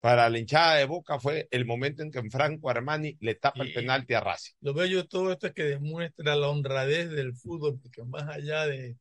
para 0.00 0.30
la 0.30 0.38
hinchada 0.38 0.76
de 0.76 0.87
Boca 0.87 1.19
fue 1.21 1.47
el 1.50 1.66
momento 1.66 2.02
en 2.02 2.11
que 2.11 2.23
Franco 2.30 2.71
Armani 2.71 3.16
le 3.21 3.35
tapa 3.35 3.64
y 3.64 3.69
el 3.69 3.75
penalti 3.75 4.14
a 4.14 4.21
Racing. 4.21 4.54
Lo 4.62 4.73
bello 4.73 5.02
de 5.02 5.09
todo 5.09 5.30
esto 5.33 5.47
es 5.49 5.52
que 5.52 5.64
demuestra 5.64 6.37
la 6.37 6.49
honradez 6.49 7.11
del 7.11 7.35
fútbol, 7.35 7.78
porque 7.80 8.02
más 8.04 8.28
allá 8.28 8.66
de, 8.66 8.97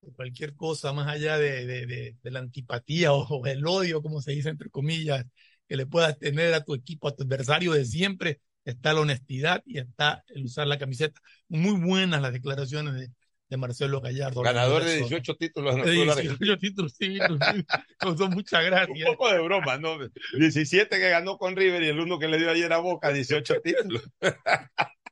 de 0.00 0.12
cualquier 0.12 0.54
cosa, 0.54 0.92
más 0.92 1.08
allá 1.08 1.38
de, 1.38 1.66
de, 1.66 2.16
de 2.22 2.30
la 2.30 2.38
antipatía 2.38 3.12
o, 3.12 3.26
o 3.26 3.46
el 3.46 3.66
odio, 3.66 4.00
como 4.02 4.20
se 4.22 4.32
dice 4.32 4.48
entre 4.48 4.70
comillas, 4.70 5.24
que 5.68 5.76
le 5.76 5.86
puedas 5.86 6.18
tener 6.18 6.54
a 6.54 6.62
tu 6.64 6.74
equipo, 6.74 7.08
a 7.08 7.16
tu 7.16 7.24
adversario 7.24 7.72
de 7.72 7.84
siempre, 7.84 8.40
está 8.64 8.92
la 8.92 9.00
honestidad 9.00 9.62
y 9.66 9.78
está 9.78 10.24
el 10.28 10.44
usar 10.44 10.66
la 10.66 10.78
camiseta. 10.78 11.20
Muy 11.48 11.80
buenas 11.80 12.22
las 12.22 12.32
declaraciones 12.32 13.10
de, 13.48 13.56
Marcelo 13.56 14.00
Gallardo. 14.00 14.42
Ganador 14.42 14.84
de 14.84 14.96
18 14.96 15.36
títulos. 15.36 15.76
De 15.76 15.90
18 15.90 16.58
títulos, 16.58 16.94
sí, 16.98 17.18
causó 17.98 18.28
mucha 18.28 18.62
gracia. 18.62 19.06
Un 19.08 19.16
poco 19.16 19.32
de 19.32 19.40
broma, 19.40 19.78
¿no? 19.78 19.98
17 20.36 20.98
que 20.98 21.08
ganó 21.08 21.38
con 21.38 21.56
River 21.56 21.82
y 21.82 21.88
el 21.88 22.00
uno 22.00 22.18
que 22.18 22.28
le 22.28 22.38
dio 22.38 22.50
ayer 22.50 22.72
a 22.72 22.78
Boca, 22.78 23.12
18 23.12 23.60
títulos. 23.60 24.02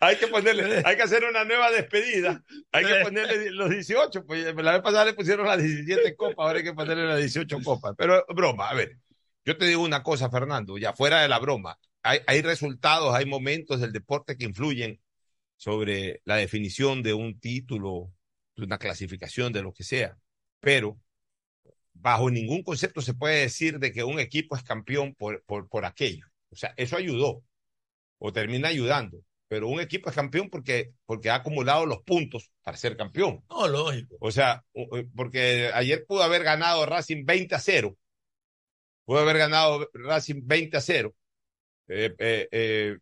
hay 0.00 0.16
que 0.16 0.26
ponerle, 0.28 0.82
hay 0.84 0.96
que 0.96 1.02
hacer 1.02 1.24
una 1.24 1.44
nueva 1.44 1.70
despedida. 1.70 2.42
Hay 2.72 2.84
que 2.84 3.00
ponerle 3.02 3.50
los 3.50 3.70
18. 3.70 4.24
Pues 4.26 4.54
la 4.54 4.72
vez 4.72 4.82
pasada 4.82 5.04
le 5.06 5.14
pusieron 5.14 5.46
las 5.46 5.62
17 5.62 6.16
copas, 6.16 6.36
ahora 6.38 6.58
hay 6.58 6.64
que 6.64 6.74
ponerle 6.74 7.06
las 7.06 7.18
18 7.18 7.58
copas. 7.62 7.94
Pero 7.96 8.24
broma, 8.28 8.68
a 8.68 8.74
ver, 8.74 8.96
yo 9.44 9.56
te 9.56 9.66
digo 9.66 9.82
una 9.82 10.02
cosa, 10.02 10.30
Fernando, 10.30 10.78
ya 10.78 10.92
fuera 10.92 11.22
de 11.22 11.28
la 11.28 11.38
broma. 11.38 11.78
Hay, 12.02 12.20
hay 12.26 12.42
resultados, 12.42 13.14
hay 13.14 13.26
momentos 13.26 13.80
del 13.80 13.92
deporte 13.92 14.36
que 14.36 14.44
influyen 14.44 15.00
sobre 15.58 16.22
la 16.24 16.36
definición 16.36 17.02
de 17.02 17.12
un 17.12 17.38
título, 17.38 18.10
de 18.56 18.64
una 18.64 18.78
clasificación, 18.78 19.52
de 19.52 19.62
lo 19.62 19.74
que 19.74 19.84
sea. 19.84 20.16
Pero 20.60 20.98
bajo 21.92 22.30
ningún 22.30 22.62
concepto 22.62 23.02
se 23.02 23.14
puede 23.14 23.40
decir 23.40 23.78
de 23.78 23.92
que 23.92 24.04
un 24.04 24.20
equipo 24.20 24.56
es 24.56 24.62
campeón 24.62 25.14
por, 25.14 25.42
por, 25.44 25.68
por 25.68 25.84
aquello. 25.84 26.26
O 26.50 26.56
sea, 26.56 26.72
eso 26.76 26.96
ayudó 26.96 27.42
o 28.18 28.32
termina 28.32 28.68
ayudando. 28.68 29.22
Pero 29.48 29.68
un 29.68 29.80
equipo 29.80 30.10
es 30.10 30.14
campeón 30.14 30.48
porque, 30.50 30.92
porque 31.06 31.30
ha 31.30 31.36
acumulado 31.36 31.86
los 31.86 32.02
puntos 32.02 32.50
para 32.62 32.76
ser 32.76 32.96
campeón. 32.96 33.42
No, 33.48 33.66
lógico. 33.66 34.16
O 34.20 34.30
sea, 34.30 34.64
porque 35.16 35.70
ayer 35.74 36.04
pudo 36.06 36.22
haber 36.22 36.44
ganado 36.44 36.84
Racing 36.86 37.24
20 37.24 37.54
a 37.54 37.60
0. 37.60 37.96
Pudo 39.06 39.18
haber 39.20 39.38
ganado 39.38 39.88
Racing 39.94 40.42
20 40.44 40.76
a 40.76 40.80
0. 40.82 41.14
Eh, 41.88 42.14
eh, 42.18 42.48
eh, 42.52 42.98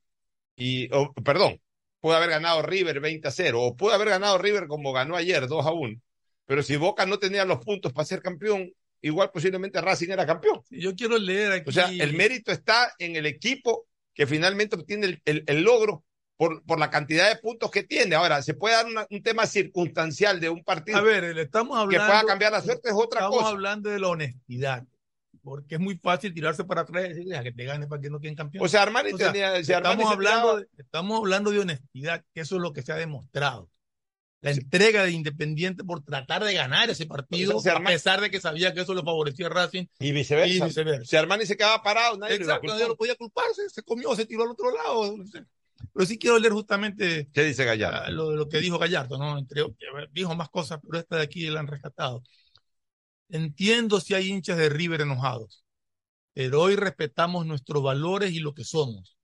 y, 0.55 0.89
oh, 0.93 1.13
perdón, 1.15 1.61
pudo 2.01 2.15
haber 2.15 2.31
ganado 2.31 2.63
River 2.63 3.01
20 3.01 3.29
a 3.29 3.31
0. 3.31 3.63
O 3.63 3.77
pudo 3.77 3.93
haber 3.93 4.09
ganado 4.09 4.39
River 4.39 4.67
como 4.67 4.93
ganó 4.93 5.17
ayer 5.17 5.47
2 5.47 5.67
a 5.67 5.73
1. 5.73 6.01
Pero 6.47 6.63
si 6.63 6.77
Boca 6.77 7.07
no 7.07 7.19
tenía 7.19 7.45
los 7.45 7.59
puntos 7.65 7.93
para 7.93 8.07
ser 8.07 8.23
campeón, 8.23 8.73
igual 9.03 9.31
posiblemente 9.33 9.81
Racing 9.81 10.11
era 10.11 10.27
campeón. 10.27 10.63
Yo 10.71 10.95
quiero 10.95 11.19
leer 11.19 11.53
aquí. 11.53 11.69
O 11.69 11.73
sea, 11.73 11.91
el 11.91 12.17
mérito 12.17 12.53
está 12.53 12.95
en 12.99 13.17
el 13.17 13.27
equipo 13.27 13.87
que 14.15 14.27
finalmente 14.27 14.77
obtiene 14.77 15.07
el, 15.07 15.23
el, 15.25 15.45
el 15.47 15.63
logro 15.63 16.05
por, 16.37 16.63
por, 16.65 16.79
la 16.79 16.91
cantidad 16.91 17.29
de 17.29 17.37
puntos 17.37 17.71
que 17.71 17.83
tiene. 17.83 18.15
Ahora, 18.15 18.43
se 18.43 18.55
puede 18.55 18.77
dar 18.77 18.87
una, 18.87 19.07
un 19.11 19.23
tema 19.23 19.47
circunstancial 19.47 20.39
de 20.41 20.51
un 20.51 20.63
partido. 20.63 20.99
A 20.99 21.03
ver, 21.03 21.35
le 21.35 21.43
estamos 21.43 21.77
hablando. 21.77 22.05
Que 22.05 22.11
pueda 22.11 22.25
cambiar 22.25 22.53
la 22.53 22.63
suerte 22.63 22.89
es 22.91 22.95
otra 22.95 23.21
estamos 23.21 23.31
cosa. 23.31 23.41
Estamos 23.41 23.53
hablando 23.53 23.91
de 23.91 23.99
la 23.99 24.09
honestidad. 24.09 24.85
Porque 25.47 25.77
es 25.77 25.81
muy 25.81 25.97
fácil 25.97 26.35
tirarse 26.35 26.65
para 26.65 26.81
atrás 26.81 27.05
y 27.05 27.09
decirle 27.11 27.37
a 27.37 27.43
que 27.45 27.53
te 27.53 27.65
gane 27.65 27.87
para 27.87 28.03
que 28.03 28.11
no 28.11 28.19
queden 28.19 28.35
campeón. 28.35 28.65
O 28.65 28.69
sea, 28.69 28.83
Armani 28.83 29.13
o 29.13 29.17
sea, 29.17 29.31
tenía. 29.31 29.63
Si 29.63 29.73
estamos, 29.73 30.11
hablando 30.11 30.57
de, 30.57 30.67
estamos 30.77 31.19
hablando 31.21 31.53
de 31.53 31.61
honestidad, 31.61 32.25
que 32.35 32.41
eso 32.41 32.57
es 32.57 32.63
lo 32.63 32.73
que 32.73 32.83
se 32.83 32.91
ha 32.91 32.97
demostrado. 32.97 33.71
La 34.41 34.53
sí. 34.53 34.59
entrega 34.59 35.05
de 35.05 35.13
Independiente 35.13 35.85
por 35.85 36.03
tratar 36.03 36.43
de 36.43 36.53
ganar 36.53 36.91
ese 36.91 37.07
partido, 37.07 37.59
o 37.59 37.61
sea, 37.61 37.75
Armani... 37.75 37.95
a 37.95 37.97
pesar 37.97 38.21
de 38.21 38.29
que 38.29 38.41
sabía 38.41 38.75
que 38.75 38.81
eso 38.81 38.93
le 38.93 39.05
favorecía 39.05 39.47
a 39.47 39.51
Racing. 39.51 39.87
Y 40.01 40.11
viceversa. 40.11 40.53
Y 40.53 40.61
viceversa. 40.61 41.05
Si 41.05 41.15
Armani 41.15 41.47
se 41.47 41.57
quedaba 41.57 41.81
parado, 41.81 42.19
nadie 42.19 42.35
Exacto, 42.35 42.67
nadie 42.67 42.89
lo 42.89 42.97
podía 42.97 43.15
culparse, 43.15 43.71
se 43.71 43.85
comió, 43.85 44.17
se 44.17 44.27
tiró 44.27 44.43
al 44.43 44.51
otro 44.51 44.73
lado. 44.75 45.15
Pero 45.93 46.07
sí 46.07 46.19
quiero 46.19 46.39
leer 46.41 46.55
justamente 46.55 47.29
¿Qué 47.33 47.45
dice 47.45 47.65
Gallardo? 47.65 48.11
Lo, 48.11 48.33
lo 48.33 48.49
que 48.49 48.59
dijo 48.59 48.81
Gallardo, 48.81 49.17
¿no? 49.17 49.39
Entre, 49.39 49.63
dijo 50.11 50.35
más 50.35 50.49
cosas, 50.49 50.81
pero 50.83 50.99
esta 50.99 51.19
de 51.19 51.23
aquí 51.23 51.47
la 51.47 51.61
han 51.61 51.69
rescatado. 51.69 52.25
Entiendo 53.29 54.01
si 54.01 54.15
hay 54.15 54.29
hinchas 54.29 54.57
de 54.57 54.69
River 54.69 55.01
enojados, 55.01 55.65
pero 56.33 56.63
hoy 56.63 56.77
respetamos 56.77 57.47
nuestros 57.47 57.83
valores 57.83 58.33
y 58.33 58.41
lo 58.41 58.55
que 58.55 58.65
somos. 58.65 59.17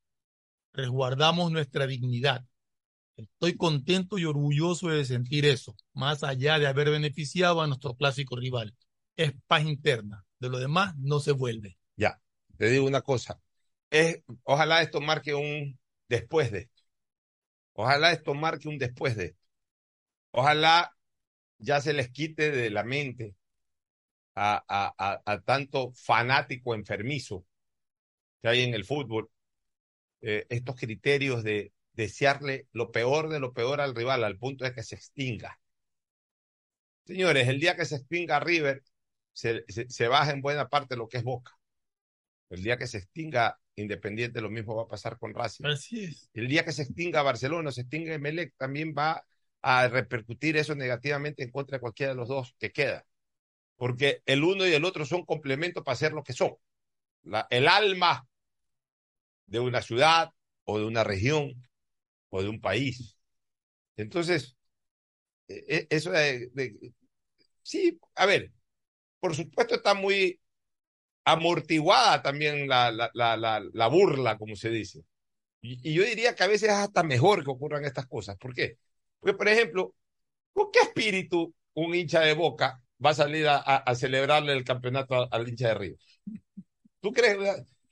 Resguardamos 0.72 1.52
nuestra 1.52 1.86
dignidad. 1.86 2.44
Estoy 3.16 3.56
contento 3.56 4.18
y 4.18 4.24
orgulloso 4.24 4.88
de 4.88 5.04
sentir 5.04 5.44
eso, 5.44 5.76
más 5.92 6.24
allá 6.24 6.58
de 6.58 6.66
haber 6.66 6.90
beneficiado 6.90 7.60
a 7.60 7.66
nuestro 7.66 7.94
clásico 7.94 8.36
rival. 8.36 8.74
Es 9.16 9.32
paz 9.46 9.64
interna. 9.64 10.24
De 10.40 10.48
lo 10.48 10.58
demás 10.58 10.96
no 10.96 11.20
se 11.20 11.32
vuelve. 11.32 11.78
Ya, 11.96 12.20
te 12.56 12.68
digo 12.68 12.86
una 12.86 13.02
cosa. 13.02 13.40
Es, 13.90 14.22
ojalá 14.42 14.82
esto 14.82 15.00
marque 15.00 15.34
un 15.34 15.78
después 16.08 16.50
de 16.50 16.60
esto. 16.60 16.82
Ojalá 17.74 18.12
esto 18.12 18.34
marque 18.34 18.68
un 18.68 18.78
después 18.78 19.16
de 19.16 19.26
esto. 19.26 19.46
Ojalá 20.32 20.96
ya 21.58 21.80
se 21.80 21.92
les 21.92 22.10
quite 22.10 22.50
de 22.50 22.70
la 22.70 22.82
mente 22.82 23.36
a, 24.34 24.64
a, 24.68 24.94
a, 24.98 25.22
a 25.24 25.40
tanto 25.42 25.92
fanático 25.94 26.74
enfermizo 26.74 27.44
que 28.42 28.48
hay 28.48 28.62
en 28.62 28.74
el 28.74 28.84
fútbol 28.84 29.30
eh, 30.20 30.46
estos 30.48 30.76
criterios 30.76 31.44
de 31.44 31.72
desearle 31.92 32.68
lo 32.72 32.90
peor 32.90 33.28
de 33.28 33.40
lo 33.40 33.52
peor 33.52 33.80
al 33.80 33.94
rival 33.94 34.24
al 34.24 34.38
punto 34.38 34.64
de 34.64 34.74
que 34.74 34.82
se 34.82 34.94
extinga. 34.94 35.60
Señores, 37.04 37.48
el 37.48 37.60
día 37.60 37.76
que 37.76 37.84
se 37.84 37.96
extinga 37.96 38.40
River, 38.40 38.82
se, 39.32 39.64
se, 39.68 39.88
se 39.90 40.08
baja 40.08 40.32
en 40.32 40.40
buena 40.40 40.68
parte 40.68 40.96
lo 40.96 41.08
que 41.08 41.18
es 41.18 41.24
Boca. 41.24 41.52
El 42.50 42.62
día 42.62 42.76
que 42.76 42.86
se 42.86 42.98
extinga 42.98 43.58
Independiente, 43.74 44.42
lo 44.42 44.50
mismo 44.50 44.76
va 44.76 44.82
a 44.82 44.88
pasar 44.88 45.18
con 45.18 45.32
Racing. 45.32 45.64
Así 45.64 46.04
es. 46.04 46.28
El 46.34 46.46
día 46.46 46.64
que 46.64 46.72
se 46.72 46.82
extinga 46.82 47.22
Barcelona, 47.22 47.72
se 47.72 47.82
extinga 47.82 48.18
Melec, 48.18 48.54
también 48.58 48.94
va 48.96 49.24
a 49.62 49.88
repercutir 49.88 50.58
eso 50.58 50.74
negativamente 50.74 51.42
en 51.42 51.50
contra 51.50 51.76
de 51.76 51.80
cualquiera 51.80 52.12
de 52.12 52.16
los 52.16 52.28
dos 52.28 52.54
que 52.58 52.70
queda. 52.70 53.06
Porque 53.82 54.22
el 54.26 54.44
uno 54.44 54.64
y 54.64 54.72
el 54.72 54.84
otro 54.84 55.04
son 55.04 55.24
complementos 55.24 55.82
para 55.82 55.96
ser 55.96 56.12
lo 56.12 56.22
que 56.22 56.32
son. 56.32 56.54
El 57.50 57.66
alma 57.66 58.28
de 59.46 59.58
una 59.58 59.82
ciudad 59.82 60.30
o 60.62 60.78
de 60.78 60.84
una 60.84 61.02
región 61.02 61.68
o 62.28 62.44
de 62.44 62.48
un 62.48 62.60
país. 62.60 63.18
Entonces, 63.96 64.56
eso 65.48 66.12
de, 66.12 66.94
sí, 67.62 67.98
a 68.14 68.24
ver, 68.24 68.52
por 69.18 69.34
supuesto 69.34 69.74
está 69.74 69.94
muy 69.94 70.40
amortiguada 71.24 72.22
también 72.22 72.68
la, 72.68 72.92
la, 72.92 73.10
la, 73.12 73.36
la, 73.72 73.86
burla, 73.88 74.38
como 74.38 74.54
se 74.54 74.70
dice. 74.70 75.04
Y, 75.60 75.90
y, 75.90 75.92
yo 75.92 76.04
diría 76.04 76.36
que 76.36 76.44
a 76.44 76.46
veces 76.46 76.68
es 76.68 76.76
hasta 76.76 77.02
mejor 77.02 77.42
que 77.42 77.50
ocurran 77.50 77.84
estas 77.84 78.06
cosas. 78.06 78.36
¿Por 78.36 78.54
qué? 78.54 78.78
Porque, 79.18 79.36
por 79.36 79.48
ejemplo, 79.48 79.96
¿con 80.52 80.70
qué 80.70 80.78
espíritu 80.82 81.52
un 81.74 81.96
hincha 81.96 82.20
de 82.20 82.34
boca 82.34 82.81
va 83.04 83.10
a 83.10 83.14
salir 83.14 83.46
a, 83.48 83.56
a, 83.56 83.76
a 83.76 83.94
celebrarle 83.94 84.52
el 84.52 84.64
campeonato 84.64 85.28
al, 85.30 85.48
hincha 85.48 85.68
de 85.68 85.74
Río? 85.74 85.96
¿Tú 87.00 87.12
crees, 87.12 87.36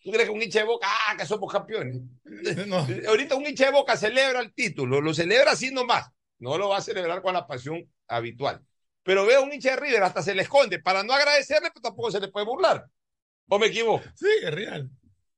¿Tú 0.02 0.10
crees 0.10 0.28
que 0.28 0.34
un 0.34 0.42
hincha 0.42 0.60
de 0.60 0.66
boca, 0.66 0.88
ah, 0.90 1.16
que 1.16 1.26
somos 1.26 1.52
campeones? 1.52 2.00
No. 2.66 2.86
Ahorita 3.08 3.34
un 3.34 3.46
hincha 3.46 3.66
de 3.66 3.72
boca 3.72 3.96
celebra 3.96 4.40
el 4.40 4.54
título, 4.54 5.00
lo 5.00 5.12
celebra 5.12 5.52
así 5.52 5.70
nomás. 5.72 6.08
No 6.38 6.56
lo 6.56 6.70
va 6.70 6.78
a 6.78 6.82
celebrar 6.82 7.20
con 7.20 7.34
la 7.34 7.46
pasión 7.46 7.86
habitual. 8.08 8.64
Pero 9.02 9.26
veo 9.26 9.42
un 9.42 9.52
hincha 9.52 9.70
de 9.70 9.76
River, 9.76 10.02
hasta 10.02 10.22
se 10.22 10.34
le 10.34 10.42
esconde. 10.42 10.78
Para 10.78 11.02
no 11.02 11.12
agradecerle, 11.12 11.70
pero 11.70 11.82
tampoco 11.82 12.10
se 12.10 12.20
le 12.20 12.28
puede 12.28 12.46
burlar. 12.46 12.86
¿O 13.48 13.58
me 13.58 13.66
equivoco? 13.66 14.04
Sí, 14.14 14.28
es 14.42 14.54
real. 14.54 14.90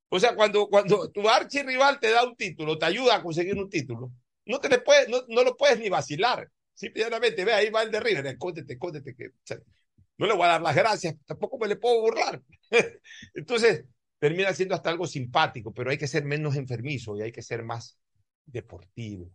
O 0.09 0.21
sea, 0.21 0.35
cuando, 0.35 0.69
cuando 0.69 1.11
tu 1.11 1.29
archirrival 1.29 1.99
te 1.99 2.11
da 2.11 2.23
un 2.25 2.37
título, 2.37 2.79
te 2.79 2.85
ayuda 2.85 3.17
a 3.17 3.23
conseguir 3.23 3.57
un 3.57 3.71
título, 3.71 4.13
no, 4.45 4.61
te 4.61 4.69
le 4.69 4.79
puedes, 4.79 5.09
no, 5.09 5.23
no 5.29 5.43
lo 5.43 5.57
puedes 5.57 5.79
ni 5.79 5.89
vacilar. 5.89 6.51
Simplemente, 6.75 7.45
ve, 7.45 7.53
ahí 7.53 7.71
va 7.71 7.83
el 7.83 7.91
de 7.91 8.01
River, 8.01 8.27
escóndete, 8.27 8.73
escóndete. 8.75 9.15
Que, 9.15 9.31
no 10.19 10.27
le 10.27 10.35
voy 10.35 10.45
a 10.45 10.49
dar 10.49 10.63
las 10.63 10.75
gracias, 10.75 11.17
tampoco 11.27 11.59
me 11.59 11.69
le 11.69 11.77
puedo 11.77 12.01
burlar. 12.01 12.43
Entonces, 13.35 13.85
termina 14.19 14.53
siendo 14.53 14.75
hasta 14.75 14.91
algo 14.91 15.07
simpático, 15.07 15.73
pero 15.73 15.91
hay 15.91 15.99
que 15.99 16.07
ser 16.07 16.25
menos 16.25 16.57
enfermizo 16.57 17.17
y 17.17 17.23
hay 17.23 17.33
que 17.33 17.43
ser 17.43 17.63
más 17.65 17.99
deportivo. 18.47 19.31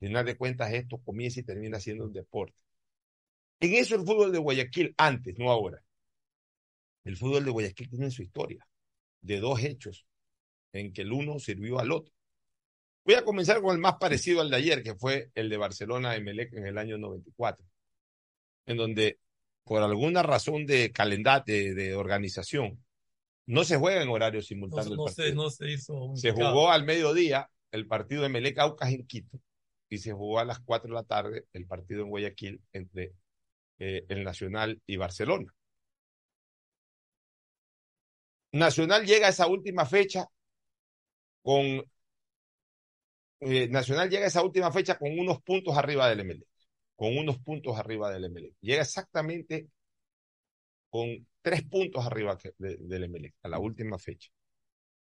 Al 0.00 0.08
final 0.08 0.26
de 0.26 0.36
cuentas, 0.36 0.72
esto 0.72 0.98
comienza 0.98 1.40
y 1.40 1.44
termina 1.44 1.80
siendo 1.80 2.04
un 2.04 2.12
deporte. 2.12 2.56
En 3.60 3.74
eso 3.74 3.94
el 3.94 4.02
fútbol 4.02 4.32
de 4.32 4.38
Guayaquil, 4.38 4.94
antes, 4.98 5.38
no 5.38 5.50
ahora. 5.50 5.82
El 7.04 7.16
fútbol 7.16 7.44
de 7.44 7.50
Guayaquil 7.50 7.88
tiene 7.88 8.10
su 8.10 8.22
historia 8.22 8.66
de 9.20 9.38
dos 9.40 9.62
hechos 9.62 10.06
en 10.72 10.92
que 10.92 11.02
el 11.02 11.12
uno 11.12 11.38
sirvió 11.38 11.78
al 11.78 11.92
otro. 11.92 12.12
Voy 13.04 13.14
a 13.14 13.24
comenzar 13.24 13.60
con 13.60 13.74
el 13.74 13.80
más 13.80 13.96
parecido 13.96 14.40
al 14.40 14.50
de 14.50 14.56
ayer, 14.56 14.82
que 14.82 14.94
fue 14.94 15.30
el 15.34 15.48
de 15.48 15.56
Barcelona 15.56 16.14
Emelec 16.14 16.52
en 16.54 16.66
el 16.66 16.78
año 16.78 16.98
94, 16.98 17.64
en 18.66 18.76
donde 18.76 19.18
por 19.64 19.82
alguna 19.82 20.22
razón 20.22 20.66
de 20.66 20.92
calendario, 20.92 21.44
de, 21.46 21.74
de 21.74 21.94
organización, 21.94 22.82
no 23.46 23.64
se 23.64 23.76
juega 23.76 24.02
en 24.02 24.08
horario 24.08 24.42
simultáneo. 24.42 24.96
No, 24.96 25.04
no, 25.04 25.08
se, 25.08 25.34
no 25.34 25.50
se, 25.50 25.70
hizo. 25.70 26.12
Se 26.14 26.30
jugó 26.30 26.70
al 26.70 26.84
mediodía 26.84 27.50
el 27.70 27.86
partido 27.86 28.22
de 28.22 28.28
Melec 28.28 28.58
Aucas 28.58 28.92
en 28.92 29.06
Quito 29.06 29.40
y 29.88 29.98
se 29.98 30.12
jugó 30.12 30.38
a 30.38 30.44
las 30.44 30.60
4 30.60 30.88
de 30.88 30.94
la 30.94 31.04
tarde 31.04 31.46
el 31.52 31.66
partido 31.66 32.02
en 32.02 32.10
Guayaquil 32.10 32.60
entre 32.72 33.12
eh, 33.78 34.04
el 34.08 34.24
Nacional 34.24 34.80
y 34.86 34.96
Barcelona. 34.96 35.52
Nacional 38.52 39.06
llega 39.06 39.26
a 39.26 39.30
esa 39.30 39.46
última 39.46 39.86
fecha 39.86 40.26
con 41.42 41.84
eh, 43.42 43.68
Nacional 43.68 44.08
llega 44.10 44.24
a 44.24 44.28
esa 44.28 44.42
última 44.42 44.72
fecha 44.72 44.98
con 44.98 45.18
unos 45.18 45.42
puntos 45.42 45.76
arriba 45.76 46.08
del 46.08 46.20
MLE, 46.20 46.46
con 46.96 47.16
unos 47.16 47.38
puntos 47.38 47.78
arriba 47.78 48.10
del 48.10 48.24
MLE. 48.26 48.54
Llega 48.60 48.82
exactamente 48.82 49.68
con 50.90 51.26
tres 51.40 51.62
puntos 51.64 52.04
arriba 52.06 52.38
de, 52.58 52.76
del 52.78 53.04
Emelec 53.04 53.34
a 53.42 53.48
la 53.48 53.58
última 53.58 53.98
fecha. 53.98 54.30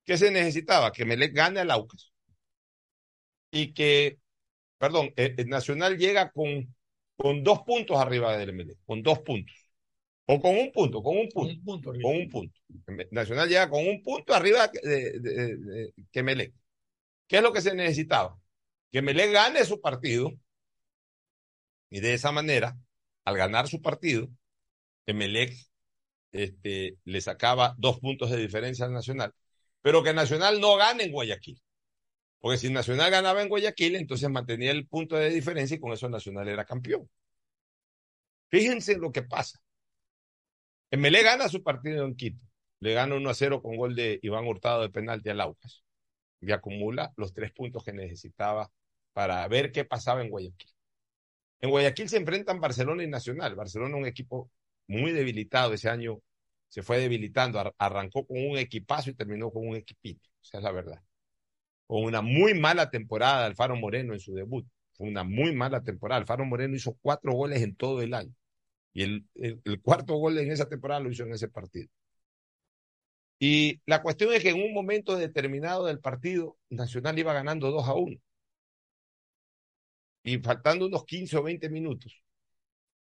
¿Qué 0.04 0.18
se 0.18 0.32
necesitaba? 0.32 0.92
Que 0.92 1.04
Emelec 1.04 1.34
gane 1.34 1.60
al 1.60 1.72
Aucas 1.72 2.12
y 3.52 3.74
que, 3.74 4.20
perdón, 4.78 5.12
el, 5.16 5.36
el 5.38 5.48
Nacional 5.48 5.98
llega 5.98 6.32
con, 6.32 6.76
con 7.16 7.44
dos 7.44 7.62
puntos 7.62 7.98
arriba 7.98 8.36
del 8.38 8.50
Emelec, 8.50 8.78
con 8.86 9.02
dos 9.04 9.20
puntos. 9.20 9.56
O 10.28 10.42
con 10.42 10.58
un 10.58 10.72
punto, 10.72 11.04
con 11.04 11.18
un 11.18 11.30
punto. 11.30 11.54
Con 11.54 11.54
un 11.54 11.64
punto. 11.64 11.92
Con 12.02 12.16
un 12.16 12.30
punto. 12.30 12.60
Nacional 13.12 13.48
llega 13.48 13.70
con 13.70 13.88
un 13.88 14.02
punto 14.02 14.34
arriba 14.34 14.68
de, 14.68 15.20
de, 15.20 15.58
de, 15.58 15.58
de 15.58 15.94
que. 16.12 16.54
¿Qué 17.28 17.38
es 17.38 17.44
lo 17.44 17.54
que 17.54 17.62
se 17.62 17.76
necesitaba? 17.76 18.38
Que 18.92 19.02
Melec 19.02 19.32
gane 19.32 19.66
su 19.66 19.82
partido 19.82 20.32
y 21.90 22.02
de 22.02 22.14
esa 22.14 22.32
manera, 22.32 22.78
al 23.24 23.38
ganar 23.38 23.68
su 23.68 23.82
partido, 23.82 24.28
Emelec 25.06 25.56
este, 26.32 26.98
le 27.06 27.22
sacaba 27.22 27.76
dos 27.78 28.00
puntos 28.00 28.30
de 28.32 28.38
diferencia 28.38 28.86
al 28.86 28.94
Nacional, 28.94 29.34
pero 29.82 30.04
que 30.04 30.14
Nacional 30.14 30.60
no 30.60 30.76
gane 30.76 31.04
en 31.06 31.12
Guayaquil. 31.14 31.62
Porque 32.40 32.58
si 32.58 32.70
Nacional 32.70 33.12
ganaba 33.12 33.42
en 33.42 33.50
Guayaquil, 33.50 33.96
entonces 33.96 34.30
mantenía 34.30 34.72
el 34.72 34.88
punto 34.88 35.16
de 35.16 35.30
diferencia 35.30 35.76
y 35.78 35.80
con 35.80 35.94
eso 35.94 36.10
Nacional 36.10 36.50
era 36.50 36.66
campeón. 36.66 37.10
Fíjense 38.50 38.98
lo 38.98 39.12
que 39.14 39.24
pasa. 39.24 39.60
Emelec 40.92 41.24
gana 41.24 41.48
su 41.48 41.64
partido 41.64 42.06
en 42.06 42.16
Quito. 42.16 42.42
Le 42.82 42.94
gana 42.94 43.16
1 43.16 43.30
a 43.30 43.34
0 43.34 43.62
con 43.62 43.78
gol 43.78 43.96
de 43.96 44.20
Iván 44.22 44.46
Hurtado 44.48 44.82
de 44.82 44.90
penalti 44.90 45.30
a 45.30 45.34
Laucas. 45.34 45.85
Y 46.42 46.52
acumula 46.52 47.14
los 47.18 47.34
tres 47.34 47.52
puntos 47.52 47.84
que 47.84 47.94
necesitaba 47.94 48.72
para 49.14 49.48
ver 49.48 49.72
qué 49.72 49.86
pasaba 49.86 50.22
en 50.22 50.30
Guayaquil. 50.30 50.72
En 51.62 51.70
Guayaquil 51.70 52.10
se 52.10 52.18
enfrentan 52.18 52.60
Barcelona 52.60 53.04
y 53.04 53.08
Nacional. 53.08 53.56
Barcelona 53.56 53.96
un 53.96 54.06
equipo 54.06 54.52
muy 54.88 55.12
debilitado 55.12 55.74
ese 55.74 55.90
año, 55.90 56.22
se 56.68 56.84
fue 56.84 57.00
debilitando, 57.00 57.74
arrancó 57.78 58.26
con 58.26 58.38
un 58.38 58.58
equipazo 58.58 59.10
y 59.10 59.14
terminó 59.14 59.52
con 59.52 59.68
un 59.68 59.76
equipito, 59.76 60.30
esa 60.44 60.58
es 60.58 60.64
la 60.64 60.72
verdad. 60.72 61.02
Con 61.88 62.04
una 62.04 62.22
muy 62.22 62.54
mala 62.54 62.90
temporada 62.90 63.46
Alfaro 63.46 63.76
Moreno 63.76 64.14
en 64.14 64.20
su 64.20 64.34
debut, 64.34 64.68
fue 64.94 65.08
una 65.08 65.24
muy 65.24 65.54
mala 65.54 65.84
temporada. 65.84 66.20
Alfaro 66.22 66.46
Moreno 66.46 66.76
hizo 66.76 66.98
cuatro 67.02 67.34
goles 67.34 67.62
en 67.62 67.76
todo 67.76 68.02
el 68.02 68.14
año 68.14 68.34
y 68.94 69.04
el, 69.04 69.26
el 69.36 69.82
cuarto 69.82 70.16
gol 70.16 70.38
en 70.38 70.52
esa 70.52 70.70
temporada 70.70 71.02
lo 71.02 71.12
hizo 71.12 71.24
en 71.24 71.34
ese 71.34 71.50
partido. 71.50 71.90
Y 73.40 73.82
la 73.86 74.02
cuestión 74.02 74.34
es 74.34 74.42
que 74.42 74.50
en 74.50 74.64
un 74.64 74.74
momento 74.74 75.18
determinado 75.18 75.86
del 75.86 76.00
partido, 76.00 76.58
Nacional 76.70 77.20
iba 77.20 77.34
ganando 77.34 77.72
2 77.72 77.88
a 77.88 77.94
1 77.94 78.18
y 80.24 80.40
faltando 80.40 80.88
unos 80.88 81.06
15 81.06 81.38
o 81.38 81.44
20 81.44 81.70
minutos, 81.70 82.24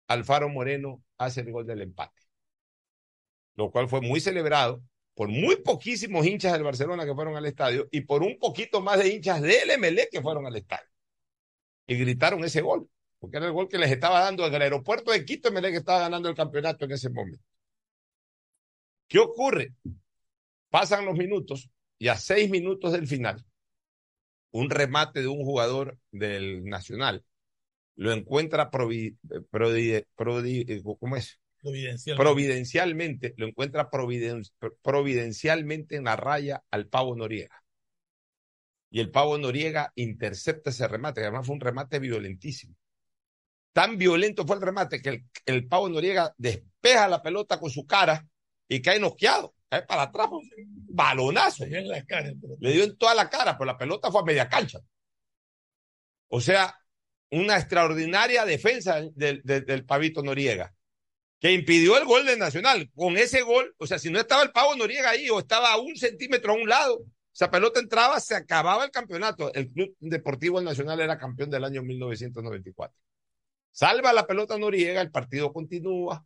Alfaro 0.07 0.49
Moreno 0.49 1.03
hace 1.17 1.41
el 1.41 1.51
gol 1.51 1.65
del 1.65 1.81
empate, 1.81 2.21
lo 3.55 3.71
cual 3.71 3.87
fue 3.87 4.01
muy 4.01 4.19
celebrado 4.19 4.83
por 5.15 5.27
muy 5.27 5.57
poquísimos 5.57 6.25
hinchas 6.25 6.53
del 6.53 6.63
Barcelona 6.63 7.05
que 7.05 7.13
fueron 7.13 7.35
al 7.35 7.45
estadio 7.45 7.87
y 7.91 8.01
por 8.01 8.23
un 8.23 8.37
poquito 8.39 8.81
más 8.81 8.99
de 8.99 9.09
hinchas 9.09 9.41
del 9.41 9.71
MLE 9.71 10.07
que 10.11 10.21
fueron 10.21 10.45
al 10.45 10.55
estadio. 10.55 10.87
Y 11.87 11.95
gritaron 11.97 12.43
ese 12.43 12.61
gol, 12.61 12.87
porque 13.19 13.37
era 13.37 13.47
el 13.47 13.51
gol 13.51 13.67
que 13.67 13.79
les 13.79 13.91
estaba 13.91 14.21
dando 14.21 14.45
el 14.45 14.61
aeropuerto 14.61 15.11
de 15.11 15.25
Quito, 15.25 15.51
MLE 15.51 15.71
que 15.71 15.77
estaba 15.77 16.01
ganando 16.01 16.29
el 16.29 16.35
campeonato 16.35 16.85
en 16.85 16.91
ese 16.91 17.09
momento. 17.09 17.43
¿Qué 19.07 19.19
ocurre? 19.19 19.73
Pasan 20.69 21.05
los 21.05 21.17
minutos 21.17 21.69
y 21.97 22.07
a 22.07 22.15
seis 22.15 22.49
minutos 22.49 22.93
del 22.93 23.07
final, 23.07 23.45
un 24.51 24.69
remate 24.69 25.21
de 25.21 25.27
un 25.27 25.43
jugador 25.43 25.97
del 26.11 26.63
Nacional, 26.65 27.25
lo 27.95 28.13
encuentra 28.13 28.71
provi, 28.71 29.17
¿cómo 30.99 31.17
es? 31.17 31.39
Providencialmente. 31.61 32.23
providencialmente. 32.23 33.33
lo 33.35 33.47
encuentra 33.47 33.89
providencialmente 33.89 35.97
en 35.97 36.05
la 36.05 36.15
raya 36.15 36.63
al 36.71 36.87
Pavo 36.87 37.15
Noriega. 37.15 37.61
Y 38.89 39.01
el 39.01 39.11
Pavo 39.11 39.37
Noriega 39.37 39.91
intercepta 39.95 40.69
ese 40.69 40.87
remate, 40.87 41.19
que 41.19 41.27
además 41.27 41.45
fue 41.45 41.55
un 41.55 41.61
remate 41.61 41.99
violentísimo. 41.99 42.75
Tan 43.73 43.97
violento 43.97 44.47
fue 44.47 44.55
el 44.55 44.61
remate 44.61 45.01
que 45.01 45.09
el, 45.09 45.25
el 45.45 45.67
Pavo 45.67 45.89
Noriega 45.89 46.33
despeja 46.37 47.07
la 47.07 47.21
pelota 47.21 47.59
con 47.59 47.69
su 47.69 47.85
cara 47.85 48.25
y 48.67 48.81
cae 48.81 48.99
noqueado 48.99 49.53
para 49.69 50.03
atrás, 50.03 50.29
balonazo. 50.89 51.63
Le 51.63 51.69
dio, 51.69 51.79
en 51.79 51.87
la 51.87 52.05
cara, 52.05 52.31
Le 52.59 52.71
dio 52.71 52.83
en 52.83 52.97
toda 52.97 53.13
la 53.13 53.29
cara, 53.29 53.57
pero 53.57 53.65
la 53.65 53.77
pelota 53.77 54.11
fue 54.11 54.21
a 54.21 54.25
media 54.25 54.49
cancha. 54.49 54.79
O 56.27 56.41
sea, 56.41 56.75
una 57.31 57.57
extraordinaria 57.57 58.45
defensa 58.45 59.01
del, 59.13 59.41
del, 59.43 59.85
Pavito 59.85 60.23
Noriega, 60.23 60.73
que 61.39 61.51
impidió 61.51 61.97
el 61.97 62.05
gol 62.05 62.25
de 62.25 62.37
Nacional. 62.37 62.89
Con 62.95 63.17
ese 63.17 63.41
gol, 63.41 63.73
o 63.77 63.87
sea, 63.87 63.99
si 63.99 64.09
no 64.09 64.19
estaba 64.19 64.43
el 64.43 64.51
Pavo 64.51 64.75
Noriega 64.75 65.11
ahí 65.11 65.29
o 65.29 65.39
estaba 65.39 65.71
a 65.71 65.77
un 65.77 65.95
centímetro 65.95 66.53
a 66.53 66.55
un 66.55 66.67
lado, 66.67 67.03
esa 67.33 67.51
pelota 67.51 67.79
entraba, 67.79 68.19
se 68.19 68.35
acababa 68.35 68.83
el 68.83 68.91
campeonato. 68.91 69.53
El 69.53 69.71
Club 69.71 69.95
Deportivo 69.99 70.61
Nacional 70.61 70.99
era 70.99 71.17
campeón 71.17 71.49
del 71.49 71.63
año 71.63 71.83
1994. 71.83 72.95
Salva 73.71 74.11
la 74.13 74.27
pelota 74.27 74.57
Noriega, 74.57 75.01
el 75.01 75.11
partido 75.11 75.53
continúa, 75.53 76.25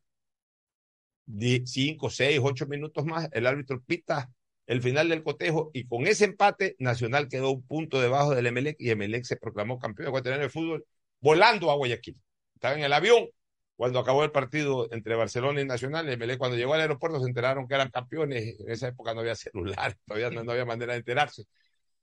cinco, 1.66 2.10
seis, 2.10 2.40
ocho 2.42 2.66
minutos 2.68 3.06
más, 3.06 3.30
el 3.32 3.48
árbitro 3.48 3.82
pita 3.82 4.30
el 4.66 4.82
final 4.82 5.10
del 5.10 5.24
cotejo 5.24 5.72
y 5.74 5.86
con 5.88 6.08
ese 6.08 6.26
empate 6.26 6.76
Nacional 6.80 7.28
quedó 7.28 7.52
un 7.52 7.66
punto 7.66 8.00
debajo 8.02 8.34
del 8.34 8.48
Emelec 8.48 8.78
y 8.80 8.90
Emelec 8.90 9.26
se 9.26 9.38
proclamó 9.38 9.80
campeón 9.80 10.10
ecuatoriano 10.10 10.44
de 10.44 10.50
fútbol 10.50 10.86
volando 11.20 11.72
a 11.72 11.76
Guayaquil. 11.76 12.18
Estaba 12.56 12.76
en 12.76 12.84
el 12.84 12.94
avión 12.94 13.28
cuando 13.76 14.00
acabó 14.00 14.24
el 14.24 14.32
partido 14.32 14.88
entre 14.92 15.16
Barcelona 15.16 15.62
y 15.62 15.66
Nacional. 15.66 16.10
Emelec 16.10 16.38
cuando 16.38 16.58
llegó 16.58 16.74
al 16.74 16.82
aeropuerto 16.82 17.20
se 17.20 17.28
enteraron 17.28 17.68
que 17.68 17.76
eran 17.76 17.90
campeones. 17.90 18.60
En 18.60 18.72
esa 18.72 18.88
época 18.90 19.14
no 19.14 19.22
había 19.22 19.36
celular, 19.36 19.98
todavía 20.06 20.30
no, 20.30 20.50
había 20.52 20.66
manera 20.66 20.94
de 20.94 21.00
enterarse. 21.00 21.44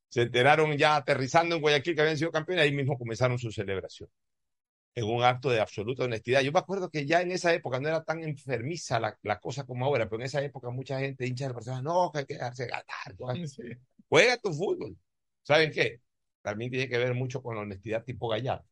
Se 0.09 0.23
enteraron 0.23 0.77
ya 0.77 0.97
aterrizando 0.97 1.57
en 1.57 1.63
Guayaquil 1.63 1.95
que 1.95 2.01
habían 2.03 2.19
sido 2.19 2.31
campeones 2.33 2.65
y 2.65 2.69
ahí 2.69 2.75
mismo 2.75 2.99
comenzaron 2.99 3.39
su 3.39 3.51
celebración 3.53 4.11
en 4.95 5.05
un 5.05 5.23
acto 5.23 5.51
de 5.51 5.61
absoluta 5.61 6.05
honestidad. 6.05 6.41
Yo 6.43 6.53
me 6.53 6.59
acuerdo 6.59 6.91
que 6.91 7.07
ya 7.07 7.23
en 7.23 7.31
esa 7.31 7.55
época 7.55 7.81
no 7.81 7.89
era 7.89 8.03
tan 8.03 8.23
enfermiza 8.23 8.99
la, 8.99 9.17
la 9.23 9.39
cosa 9.39 9.65
como 9.65 9.85
ahora, 9.85 10.09
pero 10.09 10.21
en 10.21 10.27
esa 10.27 10.43
época 10.43 10.71
mucha 10.71 10.99
gente 10.99 11.27
hincha 11.27 11.47
de 11.47 11.55
Barcelona, 11.55 11.83
no, 11.83 12.11
que 12.13 12.21
hay 12.21 12.27
que 12.27 12.35
dejarse 12.35 12.67
ganar. 12.67 13.17
Juega 14.09 14.37
tu 14.39 14.53
fútbol. 14.53 14.97
¿Saben 15.43 15.71
qué? 15.71 16.01
También 16.43 16.71
tiene 16.71 16.89
que 16.89 16.99
ver 16.99 17.15
mucho 17.15 17.43
con 17.43 17.55
la 17.57 17.63
honestidad 17.63 18.05
tipo 18.05 18.29
Gallardo. 18.29 18.67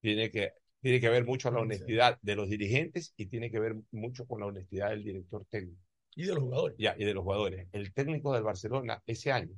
tiene, 0.00 0.30
que, 0.30 0.52
tiene 0.80 1.00
que 1.00 1.08
ver 1.08 1.24
mucho 1.24 1.48
con 1.48 1.56
la 1.56 1.62
honestidad 1.62 2.18
de 2.20 2.36
los 2.36 2.48
dirigentes 2.48 3.14
y 3.16 3.26
tiene 3.26 3.50
que 3.50 3.58
ver 3.58 3.76
mucho 3.92 4.26
con 4.26 4.40
la 4.40 4.46
honestidad 4.46 4.90
del 4.90 5.04
director 5.04 5.46
técnico. 5.48 5.80
Y 6.14 6.24
de 6.24 6.34
los 6.34 6.42
jugadores. 6.44 6.76
Ya, 6.78 6.94
y 6.98 7.04
de 7.04 7.14
los 7.14 7.22
jugadores. 7.22 7.68
El 7.72 7.92
técnico 7.92 8.32
del 8.32 8.42
Barcelona 8.42 9.02
ese 9.06 9.32
año 9.32 9.54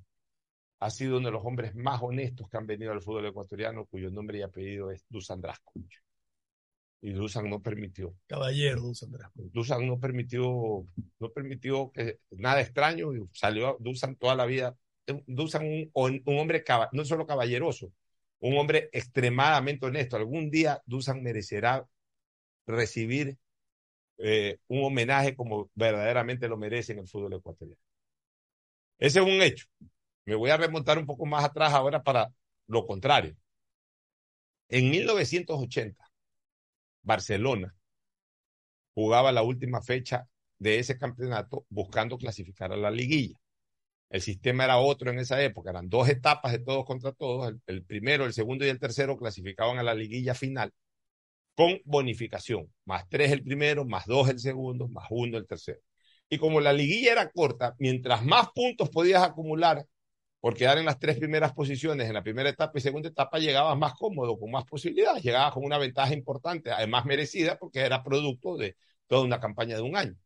ha 0.80 0.90
sido 0.90 1.18
uno 1.18 1.28
de 1.28 1.32
los 1.32 1.44
hombres 1.44 1.74
más 1.74 2.00
honestos 2.02 2.48
que 2.48 2.56
han 2.56 2.66
venido 2.66 2.92
al 2.92 3.02
fútbol 3.02 3.26
ecuatoriano, 3.26 3.86
cuyo 3.86 4.10
nombre 4.10 4.38
y 4.38 4.42
apellido 4.42 4.90
es 4.90 5.04
Dusan 5.08 5.40
Drasco. 5.40 5.72
Y 7.00 7.12
Dusan 7.12 7.48
no 7.48 7.60
permitió. 7.60 8.14
Caballero 8.26 8.82
Dusan 8.82 9.12
Drasco. 9.12 9.42
Dusan 9.52 9.86
no 9.86 9.98
permitió, 9.98 10.84
no 11.18 11.30
permitió 11.30 11.90
que 11.92 12.18
nada 12.30 12.60
extraño, 12.60 13.10
salió 13.32 13.76
Dusan 13.80 14.16
toda 14.16 14.34
la 14.34 14.46
vida. 14.46 14.76
Dusan 15.26 15.90
un, 15.94 16.22
un 16.24 16.38
hombre 16.38 16.64
no 16.92 17.04
solo 17.04 17.26
caballeroso, 17.26 17.92
un 18.40 18.56
hombre 18.58 18.88
extremadamente 18.92 19.86
honesto. 19.86 20.16
Algún 20.16 20.50
día 20.50 20.82
Dusan 20.86 21.22
merecerá 21.22 21.86
recibir 22.66 23.36
eh, 24.18 24.58
un 24.68 24.84
homenaje 24.84 25.34
como 25.34 25.70
verdaderamente 25.74 26.48
lo 26.48 26.56
merece 26.56 26.92
en 26.92 27.00
el 27.00 27.08
fútbol 27.08 27.34
ecuatoriano. 27.34 27.80
Ese 28.98 29.20
es 29.20 29.24
un 29.24 29.40
hecho. 29.42 29.66
Me 30.28 30.34
voy 30.34 30.50
a 30.50 30.58
remontar 30.58 30.98
un 30.98 31.06
poco 31.06 31.24
más 31.24 31.42
atrás 31.42 31.72
ahora 31.72 32.02
para 32.02 32.30
lo 32.66 32.86
contrario. 32.86 33.34
En 34.68 34.90
1980, 34.90 36.04
Barcelona 37.00 37.74
jugaba 38.92 39.32
la 39.32 39.42
última 39.42 39.80
fecha 39.80 40.28
de 40.58 40.78
ese 40.80 40.98
campeonato 40.98 41.64
buscando 41.70 42.18
clasificar 42.18 42.70
a 42.72 42.76
la 42.76 42.90
liguilla. 42.90 43.38
El 44.10 44.20
sistema 44.20 44.64
era 44.64 44.76
otro 44.76 45.10
en 45.10 45.18
esa 45.18 45.42
época, 45.42 45.70
eran 45.70 45.88
dos 45.88 46.10
etapas 46.10 46.52
de 46.52 46.58
todos 46.58 46.84
contra 46.84 47.12
todos. 47.12 47.54
El, 47.66 47.82
primero, 47.84 48.26
el 48.26 48.34
segundo 48.34 48.66
y 48.66 48.68
el 48.68 48.78
tercero 48.78 49.16
clasificaban 49.16 49.78
a 49.78 49.82
la 49.82 49.94
liguilla 49.94 50.34
final 50.34 50.74
con 51.54 51.80
bonificación, 51.86 52.70
más 52.84 53.08
tres 53.08 53.32
el 53.32 53.42
primero, 53.42 53.86
más 53.86 54.04
dos 54.04 54.28
el 54.28 54.40
segundo, 54.40 54.88
más 54.88 55.06
uno 55.08 55.38
el 55.38 55.46
tercero. 55.46 55.80
Y 56.28 56.36
como 56.36 56.60
la 56.60 56.74
liguilla 56.74 57.12
era 57.12 57.30
corta, 57.30 57.74
mientras 57.78 58.22
más 58.26 58.50
puntos 58.54 58.90
podías 58.90 59.22
acumular 59.22 59.86
por 60.40 60.54
quedar 60.54 60.78
en 60.78 60.84
las 60.84 60.98
tres 60.98 61.18
primeras 61.18 61.52
posiciones 61.52 62.06
en 62.06 62.14
la 62.14 62.22
primera 62.22 62.48
etapa 62.48 62.78
y 62.78 62.80
segunda 62.80 63.08
etapa, 63.08 63.38
llegabas 63.38 63.76
más 63.76 63.94
cómodo, 63.94 64.38
con 64.38 64.50
más 64.50 64.64
posibilidades, 64.64 65.22
llegabas 65.22 65.52
con 65.52 65.64
una 65.64 65.78
ventaja 65.78 66.14
importante, 66.14 66.70
además 66.70 67.04
merecida, 67.06 67.58
porque 67.58 67.80
era 67.80 68.04
producto 68.04 68.56
de 68.56 68.76
toda 69.06 69.24
una 69.24 69.40
campaña 69.40 69.76
de 69.76 69.82
un 69.82 69.96
año. 69.96 70.16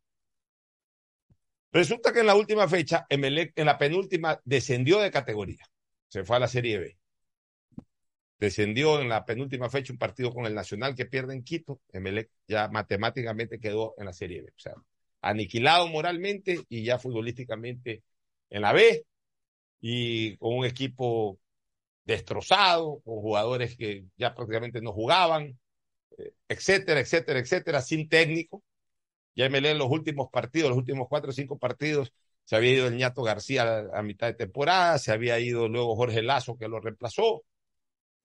Resulta 1.71 2.13
que 2.13 2.19
en 2.19 2.27
la 2.27 2.35
última 2.35 2.67
fecha, 2.67 3.07
Emelec, 3.09 3.53
en 3.55 3.65
la 3.65 3.79
penúltima, 3.79 4.39
descendió 4.45 4.99
de 4.99 5.09
categoría. 5.09 5.65
Se 6.07 6.23
fue 6.23 6.35
a 6.35 6.39
la 6.39 6.47
Serie 6.47 6.77
B. 6.77 6.97
Descendió 8.37 9.01
en 9.01 9.09
la 9.09 9.25
penúltima 9.25 9.69
fecha 9.69 9.91
un 9.91 9.97
partido 9.97 10.31
con 10.31 10.45
el 10.45 10.53
Nacional 10.53 10.93
que 10.93 11.07
pierde 11.07 11.33
en 11.33 11.43
Quito. 11.43 11.81
Emelec 11.91 12.29
ya 12.47 12.67
matemáticamente 12.67 13.59
quedó 13.59 13.95
en 13.97 14.05
la 14.05 14.13
Serie 14.13 14.43
B. 14.43 14.49
O 14.55 14.59
sea, 14.59 14.75
aniquilado 15.21 15.87
moralmente 15.87 16.61
y 16.69 16.83
ya 16.83 16.99
futbolísticamente 16.99 18.03
en 18.51 18.61
la 18.61 18.73
B 18.73 19.03
y 19.85 20.37
con 20.37 20.55
un 20.59 20.65
equipo 20.65 21.39
destrozado, 22.05 23.01
con 23.01 23.15
jugadores 23.21 23.77
que 23.77 24.05
ya 24.17 24.33
prácticamente 24.33 24.81
no 24.81 24.93
jugaban, 24.93 25.59
eh, 26.17 26.33
etcétera, 26.47 27.01
etcétera, 27.01 27.39
etcétera, 27.39 27.81
sin 27.81 28.07
técnico. 28.09 28.63
Ya 29.35 29.49
me 29.49 29.61
leen 29.61 29.77
los 29.79 29.89
últimos 29.91 30.29
partidos, 30.31 30.69
los 30.69 30.77
últimos 30.79 31.07
cuatro 31.09 31.31
o 31.31 31.33
cinco 31.33 31.57
partidos, 31.59 32.13
Se 32.45 32.55
había 32.57 32.71
ido 32.71 32.87
el 32.87 32.97
ñato 32.97 33.23
García 33.23 33.87
a, 33.93 34.03
mitad 34.03 34.27
de 34.27 34.35
temporada, 34.35 34.97
se 34.99 35.11
había 35.11 35.39
ido 35.39 35.67
luego 35.69 35.95
Jorge 35.95 36.21
Lazo 36.23 36.57
que 36.57 36.67
lo 36.69 36.79
reemplazó. 36.79 37.43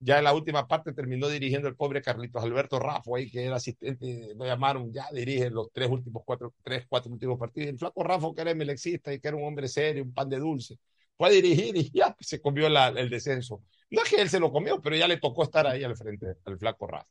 Ya 0.00 0.18
en 0.18 0.24
la 0.24 0.34
última 0.34 0.68
parte 0.68 0.92
terminó 0.92 1.28
dirigiendo 1.28 1.68
el 1.68 1.76
pobre 1.76 2.02
Carlitos 2.02 2.42
Alberto 2.44 2.78
Rafo 2.80 3.16
ahí, 3.16 3.30
que 3.30 3.44
era 3.44 3.56
asistente, 3.56 4.34
lo 4.36 4.46
llamaron, 4.46 4.92
ya 4.92 5.08
dirige 5.12 5.50
los 5.50 5.72
tres 5.72 5.90
últimos 5.90 6.22
cuatro, 6.24 6.54
tres, 6.62 6.86
cuatro 6.88 7.12
últimos 7.12 7.38
partidos. 7.38 7.70
El 7.70 7.78
flaco 7.78 8.04
Rafo, 8.04 8.34
que 8.34 8.42
era 8.42 8.54
melexista 8.54 9.12
y 9.12 9.20
que 9.20 9.28
era 9.28 9.36
un 9.36 9.44
hombre 9.44 9.68
serio, 9.68 10.04
un 10.04 10.14
pan 10.14 10.28
de 10.28 10.38
dulce, 10.38 10.78
fue 11.18 11.28
a 11.28 11.32
dirigir 11.32 11.76
y 11.76 11.90
ya 11.92 12.16
se 12.20 12.40
comió 12.40 12.68
el 12.68 13.10
descenso. 13.10 13.62
No 13.90 14.02
es 14.02 14.10
que 14.10 14.22
él 14.22 14.30
se 14.30 14.40
lo 14.40 14.52
comió, 14.52 14.80
pero 14.80 14.96
ya 14.96 15.08
le 15.08 15.18
tocó 15.18 15.42
estar 15.42 15.66
ahí 15.66 15.84
al 15.84 15.96
frente 15.96 16.36
al 16.44 16.58
flaco 16.58 16.86
Rafo. 16.86 17.08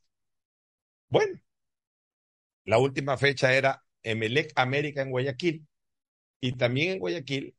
Bueno, 1.10 1.38
la 2.64 2.78
última 2.78 3.16
fecha 3.18 3.54
era 3.54 3.84
Emelec 4.02 4.52
América 4.56 5.02
en 5.02 5.10
Guayaquil 5.10 5.66
y 6.40 6.52
también 6.52 6.92
en 6.92 6.98
Guayaquil 7.00 7.54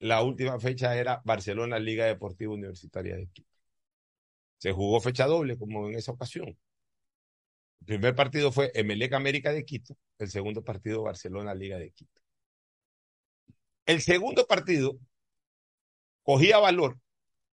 la 0.00 0.22
última 0.22 0.58
fecha 0.60 0.96
era 0.96 1.20
Barcelona 1.24 1.78
Liga 1.78 2.06
Deportiva 2.06 2.52
Universitaria 2.54 3.16
de 3.16 3.26
Quito. 3.28 3.48
Se 4.58 4.72
jugó 4.72 5.00
fecha 5.00 5.26
doble 5.26 5.58
como 5.58 5.88
en 5.88 5.96
esa 5.96 6.12
ocasión. 6.12 6.56
El 7.80 7.86
primer 7.86 8.14
partido 8.14 8.52
fue 8.52 8.70
Emelec 8.74 9.12
América 9.14 9.52
de 9.52 9.64
Quito, 9.64 9.96
el 10.18 10.30
segundo 10.30 10.62
partido 10.62 11.02
Barcelona 11.02 11.54
Liga 11.54 11.78
de 11.78 11.90
Quito. 11.90 12.20
El 13.86 14.00
segundo 14.02 14.46
partido 14.46 14.98
cogía 16.28 16.58
valor 16.58 16.98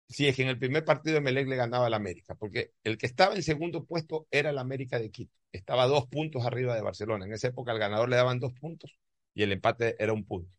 si 0.08 0.30
es 0.30 0.36
que 0.36 0.44
en 0.44 0.48
el 0.48 0.58
primer 0.58 0.86
partido 0.86 1.18
Emelec 1.18 1.46
le 1.46 1.58
ganaba 1.58 1.88
al 1.88 1.94
América, 1.94 2.36
porque 2.36 2.72
el 2.86 2.98
que 2.98 3.06
estaba 3.06 3.36
en 3.36 3.44
segundo 3.44 3.84
puesto 3.84 4.28
era 4.32 4.52
el 4.52 4.58
América 4.58 4.98
de 4.98 5.12
Quito. 5.12 5.36
Estaba 5.52 5.88
dos 5.88 6.08
puntos 6.08 6.46
arriba 6.46 6.74
de 6.74 6.82
Barcelona. 6.82 7.26
En 7.26 7.34
esa 7.34 7.50
época 7.50 7.74
al 7.74 7.80
ganador 7.80 8.08
le 8.08 8.16
daban 8.16 8.40
dos 8.40 8.54
puntos 8.54 8.98
y 9.34 9.44
el 9.44 9.52
empate 9.52 10.02
era 10.02 10.14
un 10.14 10.24
punto. 10.24 10.50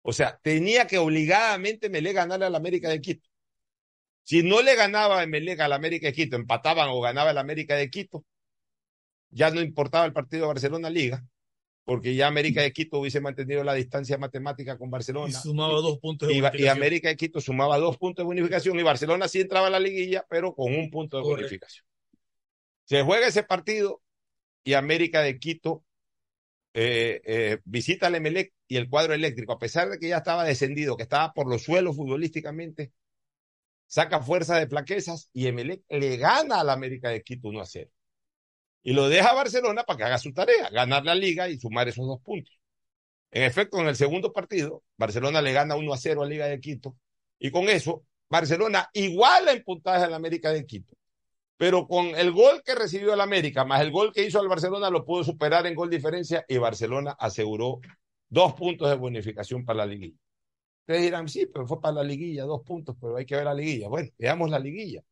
O 0.00 0.14
sea, 0.14 0.40
tenía 0.42 0.86
que 0.86 0.96
obligadamente 0.96 1.88
Emelec 1.88 2.14
ganarle 2.14 2.46
al 2.46 2.54
América 2.54 2.88
de 2.88 3.02
Quito. 3.02 3.28
Si 4.22 4.42
no 4.42 4.62
le 4.62 4.74
ganaba 4.74 5.22
Emelec 5.22 5.60
al 5.60 5.74
América 5.74 6.06
de 6.06 6.14
Quito, 6.14 6.36
empataban 6.36 6.88
o 6.88 6.98
ganaba 7.02 7.32
el 7.32 7.38
América 7.38 7.76
de 7.76 7.90
Quito, 7.90 8.24
ya 9.28 9.50
no 9.50 9.60
importaba 9.60 10.06
el 10.06 10.14
partido 10.14 10.44
de 10.44 10.48
Barcelona 10.48 10.88
Liga, 10.88 11.22
porque 11.84 12.14
ya 12.14 12.26
América 12.26 12.62
de 12.62 12.72
Quito 12.72 12.98
hubiese 12.98 13.20
mantenido 13.20 13.62
la 13.62 13.74
distancia 13.74 14.16
matemática 14.16 14.78
con 14.78 14.90
Barcelona. 14.90 15.28
Y 15.28 15.32
sumaba 15.32 15.74
dos 15.74 15.98
puntos 15.98 16.28
de 16.28 16.34
bonificación. 16.34 16.64
Y 16.64 16.68
América 16.68 17.08
de 17.08 17.16
Quito 17.16 17.40
sumaba 17.40 17.78
dos 17.78 17.98
puntos 17.98 18.22
de 18.22 18.26
bonificación 18.26 18.78
y 18.78 18.82
Barcelona 18.82 19.28
sí 19.28 19.40
entraba 19.40 19.66
a 19.66 19.70
la 19.70 19.80
liguilla, 19.80 20.24
pero 20.28 20.54
con 20.54 20.74
un 20.74 20.90
punto 20.90 21.18
de 21.18 21.24
bonificación. 21.24 21.86
Se 22.84 23.02
juega 23.02 23.26
ese 23.26 23.42
partido 23.42 24.02
y 24.64 24.72
América 24.72 25.20
de 25.20 25.38
Quito 25.38 25.84
eh, 26.72 27.20
eh, 27.24 27.58
visita 27.64 28.06
al 28.06 28.14
Emelec 28.14 28.54
y 28.66 28.76
el 28.76 28.88
cuadro 28.88 29.12
eléctrico, 29.12 29.52
a 29.52 29.58
pesar 29.58 29.90
de 29.90 29.98
que 29.98 30.08
ya 30.08 30.18
estaba 30.18 30.44
descendido, 30.44 30.96
que 30.96 31.02
estaba 31.02 31.32
por 31.32 31.48
los 31.48 31.62
suelos 31.62 31.96
futbolísticamente, 31.96 32.92
saca 33.86 34.20
fuerza 34.20 34.58
de 34.58 34.66
plaquezas 34.66 35.28
y 35.34 35.46
Emelec 35.46 35.82
le 35.90 36.16
gana 36.16 36.60
al 36.60 36.70
América 36.70 37.10
de 37.10 37.22
Quito 37.22 37.48
1 37.48 37.60
a 37.60 37.66
0 37.66 37.90
y 38.84 38.92
lo 38.92 39.08
deja 39.08 39.30
a 39.30 39.34
Barcelona 39.34 39.82
para 39.82 39.96
que 39.96 40.04
haga 40.04 40.18
su 40.18 40.32
tarea, 40.32 40.68
ganar 40.70 41.04
la 41.04 41.14
liga 41.14 41.48
y 41.48 41.58
sumar 41.58 41.88
esos 41.88 42.06
dos 42.06 42.20
puntos. 42.20 42.54
En 43.30 43.42
efecto, 43.42 43.80
en 43.80 43.88
el 43.88 43.96
segundo 43.96 44.32
partido, 44.32 44.84
Barcelona 44.96 45.42
le 45.42 45.52
gana 45.52 45.74
1 45.74 45.92
a 45.92 45.96
0 45.96 46.22
a 46.22 46.26
Liga 46.26 46.46
de 46.46 46.60
Quito 46.60 46.94
y 47.38 47.50
con 47.50 47.68
eso 47.68 48.04
Barcelona 48.28 48.88
iguala 48.92 49.52
en 49.52 49.64
puntaje 49.64 50.04
al 50.04 50.14
América 50.14 50.52
de 50.52 50.66
Quito. 50.66 50.94
Pero 51.56 51.88
con 51.88 52.06
el 52.08 52.30
gol 52.30 52.62
que 52.64 52.74
recibió 52.74 53.14
el 53.14 53.20
América, 53.20 53.64
más 53.64 53.80
el 53.80 53.90
gol 53.90 54.12
que 54.12 54.24
hizo 54.24 54.38
al 54.38 54.48
Barcelona, 54.48 54.90
lo 54.90 55.04
pudo 55.04 55.24
superar 55.24 55.66
en 55.66 55.74
gol 55.74 55.88
diferencia 55.88 56.44
y 56.46 56.58
Barcelona 56.58 57.16
aseguró 57.18 57.80
dos 58.28 58.54
puntos 58.54 58.88
de 58.90 58.96
bonificación 58.96 59.64
para 59.64 59.78
la 59.78 59.86
liguilla. 59.86 60.18
Ustedes 60.80 61.02
dirán, 61.02 61.28
sí, 61.28 61.46
pero 61.46 61.66
fue 61.66 61.80
para 61.80 61.94
la 61.94 62.02
liguilla, 62.02 62.44
dos 62.44 62.62
puntos, 62.62 62.96
pero 63.00 63.16
hay 63.16 63.24
que 63.24 63.36
ver 63.36 63.44
la 63.46 63.54
liguilla. 63.54 63.88
Bueno, 63.88 64.10
veamos 64.18 64.50
la 64.50 64.58
liguilla. 64.58 65.02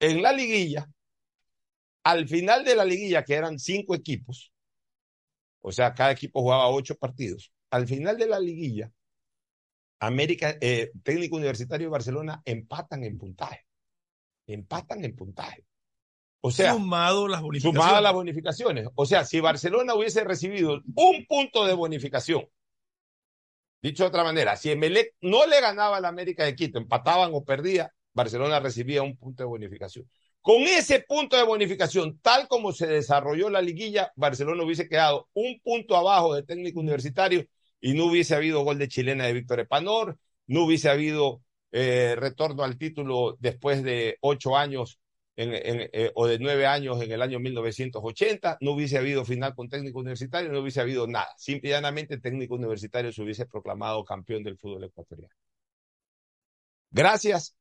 En 0.00 0.22
la 0.22 0.32
liguilla, 0.32 0.88
al 2.06 2.28
final 2.28 2.64
de 2.64 2.76
la 2.76 2.84
liguilla, 2.84 3.24
que 3.24 3.34
eran 3.34 3.58
cinco 3.58 3.92
equipos, 3.92 4.52
o 5.60 5.72
sea, 5.72 5.92
cada 5.92 6.12
equipo 6.12 6.40
jugaba 6.40 6.68
ocho 6.68 6.94
partidos, 6.94 7.52
al 7.68 7.88
final 7.88 8.16
de 8.16 8.28
la 8.28 8.38
liguilla, 8.38 8.92
América, 9.98 10.56
eh, 10.60 10.92
Técnico 11.02 11.34
Universitario 11.34 11.88
de 11.88 11.90
Barcelona 11.90 12.42
empatan 12.44 13.02
en 13.02 13.18
puntaje. 13.18 13.66
Empatan 14.46 15.04
en 15.04 15.16
puntaje. 15.16 15.64
O 16.40 16.52
sea, 16.52 16.74
sumado 16.74 17.26
las 17.26 17.42
bonificaciones. 17.42 17.82
Sumado 17.82 18.00
las 18.00 18.12
bonificaciones. 18.12 18.88
O 18.94 19.04
sea, 19.04 19.24
si 19.24 19.40
Barcelona 19.40 19.94
hubiese 19.94 20.22
recibido 20.22 20.80
un 20.94 21.26
punto 21.26 21.66
de 21.66 21.74
bonificación, 21.74 22.48
dicho 23.82 24.04
de 24.04 24.08
otra 24.10 24.22
manera, 24.22 24.54
si 24.54 24.70
Emelec 24.70 25.16
no 25.22 25.44
le 25.46 25.60
ganaba 25.60 25.96
a 25.96 26.00
la 26.00 26.08
América 26.08 26.44
de 26.44 26.54
Quito, 26.54 26.78
empataban 26.78 27.32
o 27.34 27.44
perdía, 27.44 27.92
Barcelona 28.12 28.60
recibía 28.60 29.02
un 29.02 29.16
punto 29.16 29.42
de 29.42 29.48
bonificación. 29.48 30.08
Con 30.46 30.62
ese 30.62 31.00
punto 31.00 31.36
de 31.36 31.42
bonificación, 31.42 32.20
tal 32.20 32.46
como 32.46 32.70
se 32.70 32.86
desarrolló 32.86 33.50
la 33.50 33.60
liguilla, 33.60 34.12
Barcelona 34.14 34.62
hubiese 34.62 34.88
quedado 34.88 35.28
un 35.34 35.58
punto 35.58 35.96
abajo 35.96 36.36
de 36.36 36.44
técnico 36.44 36.78
universitario 36.78 37.44
y 37.80 37.94
no 37.94 38.04
hubiese 38.04 38.36
habido 38.36 38.62
gol 38.62 38.78
de 38.78 38.86
chilena 38.86 39.26
de 39.26 39.32
Víctor 39.32 39.58
Epanor, 39.58 40.16
no 40.46 40.62
hubiese 40.62 40.88
habido 40.88 41.42
eh, 41.72 42.14
retorno 42.16 42.62
al 42.62 42.78
título 42.78 43.36
después 43.40 43.82
de 43.82 44.18
ocho 44.20 44.56
años 44.56 45.00
eh, 45.36 46.12
o 46.14 46.28
de 46.28 46.38
nueve 46.38 46.64
años 46.64 47.02
en 47.02 47.10
el 47.10 47.22
año 47.22 47.40
1980, 47.40 48.58
no 48.60 48.70
hubiese 48.70 48.98
habido 48.98 49.24
final 49.24 49.52
con 49.52 49.68
técnico 49.68 49.98
universitario, 49.98 50.52
no 50.52 50.60
hubiese 50.60 50.80
habido 50.80 51.08
nada. 51.08 51.34
Simplemente 51.36 52.14
el 52.14 52.22
técnico 52.22 52.54
universitario 52.54 53.10
se 53.10 53.20
hubiese 53.20 53.46
proclamado 53.46 54.04
campeón 54.04 54.44
del 54.44 54.56
fútbol 54.56 54.84
ecuatoriano. 54.84 55.34
Gracias 56.92 57.56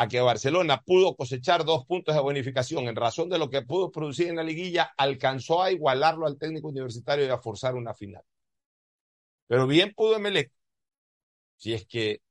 a 0.00 0.06
que 0.06 0.20
Barcelona 0.20 0.80
pudo 0.80 1.16
cosechar 1.16 1.64
dos 1.64 1.84
puntos 1.84 2.14
de 2.14 2.20
bonificación 2.20 2.86
en 2.86 2.94
razón 2.94 3.28
de 3.28 3.36
lo 3.36 3.50
que 3.50 3.62
pudo 3.62 3.90
producir 3.90 4.28
en 4.28 4.36
la 4.36 4.44
liguilla, 4.44 4.94
alcanzó 4.96 5.60
a 5.60 5.72
igualarlo 5.72 6.24
al 6.24 6.38
técnico 6.38 6.68
universitario 6.68 7.26
y 7.26 7.30
a 7.30 7.38
forzar 7.38 7.74
una 7.74 7.92
final. 7.94 8.22
Pero 9.48 9.66
bien 9.66 9.92
pudo 9.96 10.14
Emelec, 10.14 10.52
si 11.56 11.74
es 11.74 11.84
que 11.84 12.22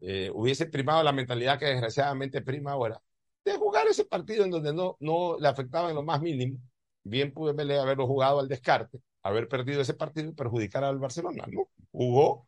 eh, 0.00 0.30
hubiese 0.32 0.64
primado 0.64 1.02
la 1.02 1.12
mentalidad 1.12 1.58
que 1.58 1.66
desgraciadamente 1.66 2.40
prima 2.40 2.72
ahora, 2.72 2.98
de 3.44 3.58
jugar 3.58 3.88
ese 3.88 4.06
partido 4.06 4.46
en 4.46 4.50
donde 4.50 4.72
no, 4.72 4.96
no 5.00 5.36
le 5.38 5.48
afectaba 5.48 5.90
en 5.90 5.96
lo 5.96 6.02
más 6.02 6.22
mínimo, 6.22 6.60
bien 7.02 7.30
pudo 7.34 7.50
Emelec 7.50 7.78
haberlo 7.78 8.06
jugado 8.06 8.40
al 8.40 8.48
descarte, 8.48 9.02
haber 9.22 9.48
perdido 9.48 9.82
ese 9.82 9.92
partido 9.92 10.30
y 10.30 10.32
perjudicar 10.32 10.82
al 10.82 10.98
Barcelona, 10.98 11.44
¿no? 11.46 11.68
Jugó 11.90 12.46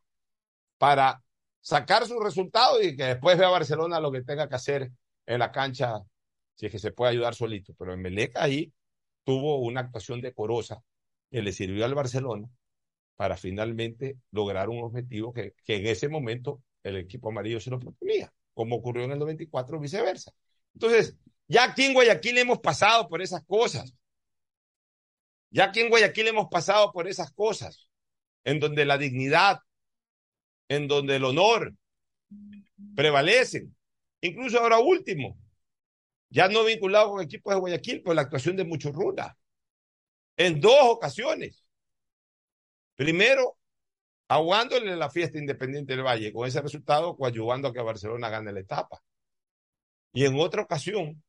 para 0.79 1.22
sacar 1.64 2.07
su 2.07 2.20
resultado 2.20 2.83
y 2.83 2.94
que 2.94 3.05
después 3.05 3.38
vea 3.38 3.48
Barcelona 3.48 3.98
lo 3.98 4.12
que 4.12 4.22
tenga 4.22 4.48
que 4.50 4.55
hacer 4.55 4.92
en 5.24 5.38
la 5.38 5.50
cancha, 5.50 6.03
si 6.55 6.66
es 6.66 6.72
que 6.72 6.79
se 6.79 6.92
puede 6.92 7.12
ayudar 7.12 7.35
solito. 7.35 7.74
Pero 7.79 7.94
en 7.94 8.03
Meleca 8.03 8.42
ahí 8.44 8.70
tuvo 9.24 9.59
una 9.61 9.81
actuación 9.81 10.20
decorosa 10.20 10.83
que 11.31 11.40
le 11.40 11.53
sirvió 11.53 11.87
al 11.87 11.94
Barcelona 11.94 12.50
para 13.16 13.38
finalmente 13.38 14.18
lograr 14.31 14.68
un 14.68 14.85
objetivo 14.85 15.33
que, 15.33 15.55
que 15.64 15.77
en 15.77 15.87
ese 15.87 16.09
momento 16.09 16.62
el 16.83 16.98
equipo 16.98 17.31
amarillo 17.31 17.59
se 17.61 17.70
lo 17.70 17.81
proponía, 17.81 18.31
como 18.53 18.77
ocurrió 18.77 19.05
en 19.05 19.12
el 19.12 19.18
94, 19.18 19.81
viceversa. 19.81 20.33
Entonces, 20.74 21.16
ya 21.48 21.64
aquí 21.64 21.85
en 21.85 21.94
Guayaquil 21.94 22.37
hemos 22.37 22.59
pasado 22.59 23.09
por 23.09 23.22
esas 23.22 23.42
cosas. 23.46 23.94
Ya 25.48 25.64
aquí 25.64 25.81
en 25.81 25.88
Guayaquil 25.88 26.29
hemos 26.29 26.48
pasado 26.50 26.92
por 26.92 27.09
esas 27.09 27.33
cosas, 27.33 27.88
en 28.44 28.61
donde 28.61 28.85
la 28.85 28.98
dignidad, 28.98 29.61
en 30.68 30.88
donde 30.88 31.16
el 31.16 31.24
honor 31.24 31.74
prevalece. 32.94 33.68
Incluso 34.20 34.59
ahora 34.59 34.79
último, 34.79 35.37
ya 36.31 36.48
no 36.48 36.64
vinculado 36.64 37.11
con 37.11 37.22
equipos 37.22 37.55
de 37.55 37.61
Guayaquil, 37.61 38.03
por 38.03 38.14
la 38.14 38.22
actuación 38.22 38.57
de 38.57 38.64
Muchurruna. 38.64 39.37
En 40.37 40.61
dos 40.61 40.79
ocasiones. 40.83 41.64
Primero, 42.96 43.57
aguándole 44.29 44.96
la 44.96 45.11
fiesta 45.11 45.38
independiente 45.38 45.94
del 45.94 46.05
Valle, 46.05 46.33
con 46.33 46.46
ese 46.48 46.61
resultado 46.61 47.16
coadyuvando 47.16 47.68
a 47.68 47.72
que 47.72 47.81
Barcelona 47.81 48.31
gane 48.31 48.53
la 48.53 48.61
etapa. 48.61 49.03
Y 50.12 50.24
en 50.24 50.38
otra 50.38 50.62
ocasión, 50.62 51.22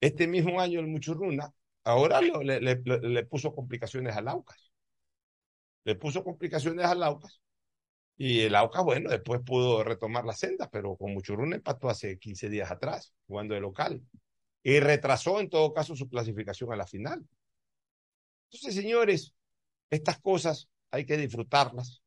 este 0.00 0.26
mismo 0.26 0.60
año 0.60 0.80
el 0.80 0.86
Muchurruna, 0.86 1.52
ahora 1.84 2.20
le, 2.20 2.60
le, 2.60 3.24
puso 3.26 3.52
complicaciones 3.52 4.16
al 4.16 4.28
Aucas. 4.28 4.72
Le 5.84 5.96
puso 5.96 6.22
complicaciones 6.22 6.86
al 6.86 7.02
Aucas 7.02 7.40
y 8.20 8.40
el 8.40 8.56
Aucas, 8.56 8.82
bueno, 8.82 9.10
después 9.10 9.40
pudo 9.46 9.84
retomar 9.84 10.24
la 10.24 10.32
senda, 10.32 10.68
pero 10.68 10.96
con 10.96 11.12
Muchurruna 11.14 11.54
empató 11.54 11.88
hace 11.88 12.18
15 12.18 12.48
días 12.48 12.68
atrás, 12.68 13.14
jugando 13.28 13.54
de 13.54 13.60
local. 13.60 14.02
Y 14.64 14.80
retrasó 14.80 15.38
en 15.38 15.48
todo 15.48 15.72
caso 15.72 15.94
su 15.94 16.08
clasificación 16.08 16.72
a 16.72 16.76
la 16.76 16.86
final. 16.88 17.24
Entonces, 18.50 18.74
señores, 18.74 19.34
estas 19.88 20.18
cosas 20.20 20.68
hay 20.90 21.06
que 21.06 21.16
disfrutarlas, 21.16 22.02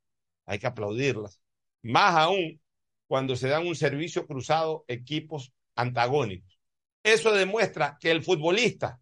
hay 0.45 0.59
que 0.59 0.67
aplaudirlas. 0.67 1.39
Más 1.81 2.13
aún 2.15 2.59
cuando 3.07 3.37
se 3.37 3.47
dan 3.47 3.65
un 3.65 3.75
servicio 3.75 4.27
cruzado 4.27 4.83
equipos 4.89 5.53
antagónicos. 5.75 6.59
Eso 7.03 7.31
demuestra 7.31 7.97
que 8.01 8.11
el 8.11 8.21
futbolista, 8.21 8.99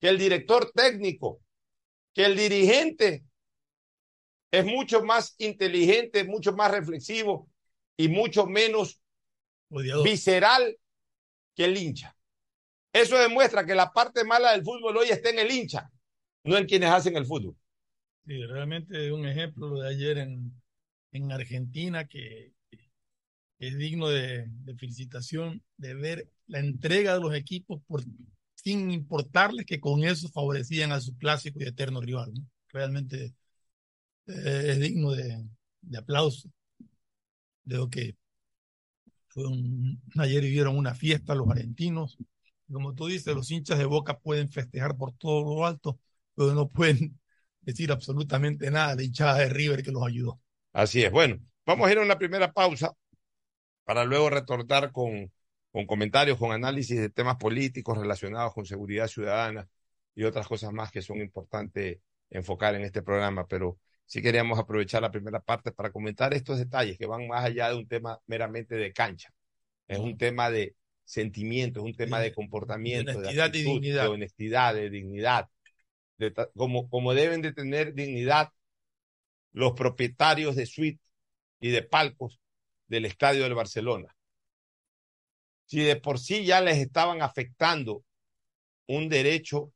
que 0.00 0.08
el 0.08 0.18
director 0.18 0.72
técnico, 0.74 1.42
que 2.14 2.24
el 2.24 2.34
dirigente 2.34 3.24
es 4.50 4.64
mucho 4.64 5.02
más 5.02 5.34
inteligente, 5.38 6.24
mucho 6.24 6.52
más 6.52 6.70
reflexivo 6.70 7.48
y 7.96 8.08
mucho 8.08 8.46
menos 8.46 9.00
Odiador. 9.70 10.04
visceral 10.04 10.76
que 11.54 11.64
el 11.66 11.76
hincha. 11.76 12.16
Eso 12.92 13.16
demuestra 13.18 13.64
que 13.64 13.74
la 13.74 13.92
parte 13.92 14.24
mala 14.24 14.52
del 14.52 14.64
fútbol 14.64 14.96
hoy 14.96 15.08
está 15.10 15.30
en 15.30 15.38
el 15.38 15.50
hincha, 15.50 15.90
no 16.44 16.56
en 16.56 16.66
quienes 16.66 16.90
hacen 16.90 17.16
el 17.16 17.26
fútbol. 17.26 17.56
Sí, 18.26 18.44
realmente 18.46 19.12
un 19.12 19.26
ejemplo 19.26 19.68
lo 19.68 19.80
de 19.80 19.88
ayer 19.88 20.18
en, 20.18 20.52
en 21.12 21.32
Argentina 21.32 22.06
que, 22.06 22.52
que 22.70 23.68
es 23.68 23.76
digno 23.78 24.08
de, 24.08 24.46
de 24.48 24.74
felicitación 24.76 25.62
de 25.76 25.94
ver 25.94 26.28
la 26.46 26.58
entrega 26.60 27.14
de 27.14 27.20
los 27.20 27.34
equipos 27.34 27.80
por, 27.86 28.02
sin 28.54 28.90
importarles 28.90 29.66
que 29.66 29.80
con 29.80 30.04
eso 30.04 30.28
favorecían 30.28 30.92
a 30.92 31.00
su 31.00 31.16
clásico 31.16 31.58
y 31.60 31.64
eterno 31.68 32.00
rival. 32.00 32.32
¿no? 32.34 32.46
Realmente 32.68 33.32
eh, 34.30 34.70
es 34.70 34.80
digno 34.80 35.12
de, 35.12 35.44
de 35.82 35.98
aplauso. 35.98 36.48
Lo 37.64 37.88
que 37.88 38.16
fue 39.28 39.46
un, 39.46 40.00
ayer 40.18 40.42
vivieron 40.42 40.76
una 40.76 40.94
fiesta 40.94 41.34
los 41.34 41.48
argentinos. 41.48 42.18
Como 42.70 42.94
tú 42.94 43.06
dices, 43.06 43.34
los 43.34 43.50
hinchas 43.50 43.78
de 43.78 43.84
Boca 43.84 44.18
pueden 44.18 44.50
festejar 44.50 44.96
por 44.96 45.12
todo 45.12 45.54
lo 45.54 45.66
alto, 45.66 45.98
pero 46.34 46.54
no 46.54 46.68
pueden 46.68 47.18
decir 47.60 47.92
absolutamente 47.92 48.70
nada 48.70 48.96
de 48.96 49.04
hinchada 49.04 49.38
de 49.38 49.48
River 49.48 49.82
que 49.82 49.92
los 49.92 50.06
ayudó. 50.06 50.40
Así 50.72 51.02
es. 51.02 51.10
Bueno, 51.10 51.38
vamos 51.66 51.88
a 51.88 51.92
ir 51.92 51.98
a 51.98 52.02
una 52.02 52.18
primera 52.18 52.52
pausa 52.52 52.92
para 53.84 54.04
luego 54.04 54.30
retornar 54.30 54.92
con, 54.92 55.32
con 55.72 55.86
comentarios, 55.86 56.38
con 56.38 56.52
análisis 56.52 56.98
de 57.00 57.10
temas 57.10 57.36
políticos 57.36 57.98
relacionados 57.98 58.54
con 58.54 58.66
seguridad 58.66 59.08
ciudadana 59.08 59.68
y 60.14 60.24
otras 60.24 60.46
cosas 60.46 60.72
más 60.72 60.90
que 60.90 61.02
son 61.02 61.20
importantes 61.20 61.98
enfocar 62.30 62.74
en 62.74 62.82
este 62.82 63.02
programa, 63.02 63.46
pero 63.46 63.78
sí 64.10 64.20
queríamos 64.22 64.58
aprovechar 64.58 65.00
la 65.02 65.12
primera 65.12 65.38
parte 65.38 65.70
para 65.70 65.92
comentar 65.92 66.34
estos 66.34 66.58
detalles 66.58 66.98
que 66.98 67.06
van 67.06 67.28
más 67.28 67.44
allá 67.44 67.68
de 67.68 67.76
un 67.76 67.86
tema 67.86 68.20
meramente 68.26 68.74
de 68.74 68.92
cancha. 68.92 69.32
Es 69.86 70.00
un 70.00 70.18
tema 70.18 70.50
de 70.50 70.74
sentimiento, 71.04 71.78
es 71.78 71.86
un 71.86 71.94
tema 71.94 72.18
de 72.18 72.34
comportamiento, 72.34 73.12
de 73.12 73.18
honestidad 73.18 73.52
de, 73.52 73.58
y 73.58 73.62
actitud, 73.62 73.80
dignidad. 73.80 74.02
de 74.02 74.08
honestidad, 74.08 74.74
de 74.74 74.90
dignidad, 74.90 75.48
de 76.18 76.34
como, 76.56 76.90
como 76.90 77.14
deben 77.14 77.40
de 77.40 77.52
tener 77.52 77.94
dignidad 77.94 78.50
los 79.52 79.74
propietarios 79.74 80.56
de 80.56 80.66
suite 80.66 81.00
y 81.60 81.70
de 81.70 81.82
palcos 81.82 82.40
del 82.88 83.04
estadio 83.04 83.44
del 83.44 83.54
Barcelona. 83.54 84.16
Si 85.66 85.82
de 85.84 85.94
por 85.94 86.18
sí 86.18 86.44
ya 86.44 86.60
les 86.60 86.78
estaban 86.78 87.22
afectando 87.22 88.04
un 88.88 89.08
derecho 89.08 89.72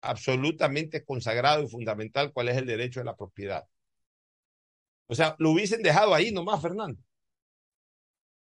absolutamente 0.00 1.04
consagrado 1.04 1.62
y 1.62 1.68
fundamental, 1.68 2.32
cuál 2.32 2.48
es 2.48 2.56
el 2.56 2.66
derecho 2.66 3.00
de 3.00 3.04
la 3.06 3.16
propiedad. 3.16 3.66
O 5.06 5.14
sea, 5.14 5.34
lo 5.38 5.50
hubiesen 5.50 5.82
dejado 5.82 6.14
ahí 6.14 6.30
nomás, 6.30 6.60
Fernando. 6.62 7.00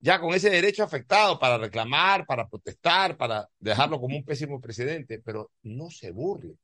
Ya 0.01 0.21
con 0.21 0.33
ese 0.35 0.51
derecho 0.51 0.85
afectado 0.85 1.39
para 1.39 1.59
reclamar, 1.59 2.25
para 2.27 2.49
protestar, 2.49 3.17
para 3.17 3.49
dejarlo 3.59 4.01
como 4.01 4.17
un 4.17 4.25
pésimo 4.25 4.61
precedente, 4.61 5.21
pero 5.21 5.51
no 5.63 5.91
se 5.91 6.13
burle. 6.13 6.57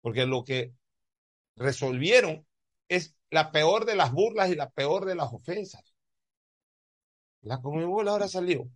Porque 0.00 0.26
lo 0.26 0.44
que 0.44 0.72
resolvieron 1.56 2.46
es 2.88 3.16
la 3.30 3.52
peor 3.52 3.84
de 3.84 3.96
las 3.96 4.12
burlas 4.12 4.50
y 4.50 4.56
la 4.56 4.70
peor 4.70 5.04
de 5.04 5.14
las 5.14 5.32
ofensas. 5.32 5.94
La 7.42 7.60
Conmebol 7.60 8.08
ahora 8.08 8.28
salió. 8.28 8.68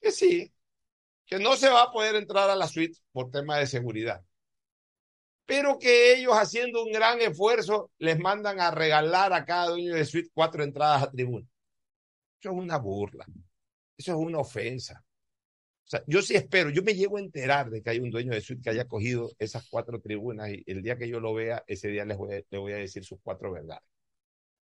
Que 0.00 0.12
sí, 0.12 0.52
que 1.30 1.38
no 1.38 1.56
se 1.56 1.68
va 1.70 1.84
a 1.84 1.92
poder 1.92 2.16
entrar 2.16 2.50
a 2.50 2.56
la 2.56 2.68
suite 2.68 2.98
por 3.12 3.30
tema 3.30 3.58
de 3.58 3.66
seguridad. 3.66 4.24
Pero 5.46 5.78
que 5.78 6.14
ellos 6.14 6.34
haciendo 6.34 6.84
un 6.84 6.92
gran 6.92 7.20
esfuerzo 7.20 7.90
les 7.98 8.18
mandan 8.18 8.60
a 8.60 8.70
regalar 8.70 9.32
a 9.32 9.44
cada 9.44 9.70
dueño 9.70 9.94
de 9.94 10.04
suite 10.04 10.30
cuatro 10.32 10.62
entradas 10.62 11.02
a 11.02 11.10
tribuna. 11.10 11.46
Eso 12.40 12.50
es 12.52 12.56
una 12.56 12.78
burla. 12.78 13.26
Eso 13.98 14.12
es 14.12 14.18
una 14.18 14.38
ofensa. 14.40 15.04
O 15.86 15.90
sea, 15.90 16.02
yo 16.06 16.22
sí 16.22 16.36
espero, 16.36 16.70
yo 16.70 16.82
me 16.82 16.94
llego 16.94 17.18
a 17.18 17.20
enterar 17.20 17.70
de 17.70 17.82
que 17.82 17.90
hay 17.90 18.00
un 18.00 18.10
dueño 18.10 18.32
de 18.32 18.40
suite 18.42 18.62
que 18.62 18.70
haya 18.70 18.86
cogido 18.88 19.30
esas 19.38 19.68
cuatro 19.70 20.00
tribunas 20.00 20.50
y 20.50 20.64
el 20.66 20.82
día 20.82 20.96
que 20.98 21.08
yo 21.08 21.20
lo 21.20 21.34
vea, 21.34 21.64
ese 21.66 21.88
día 21.88 22.04
les 22.06 22.18
voy 22.18 22.34
a, 22.34 22.36
les 22.36 22.60
voy 22.60 22.72
a 22.72 22.76
decir 22.76 23.04
sus 23.04 23.20
cuatro 23.22 23.52
verdades. 23.52 23.82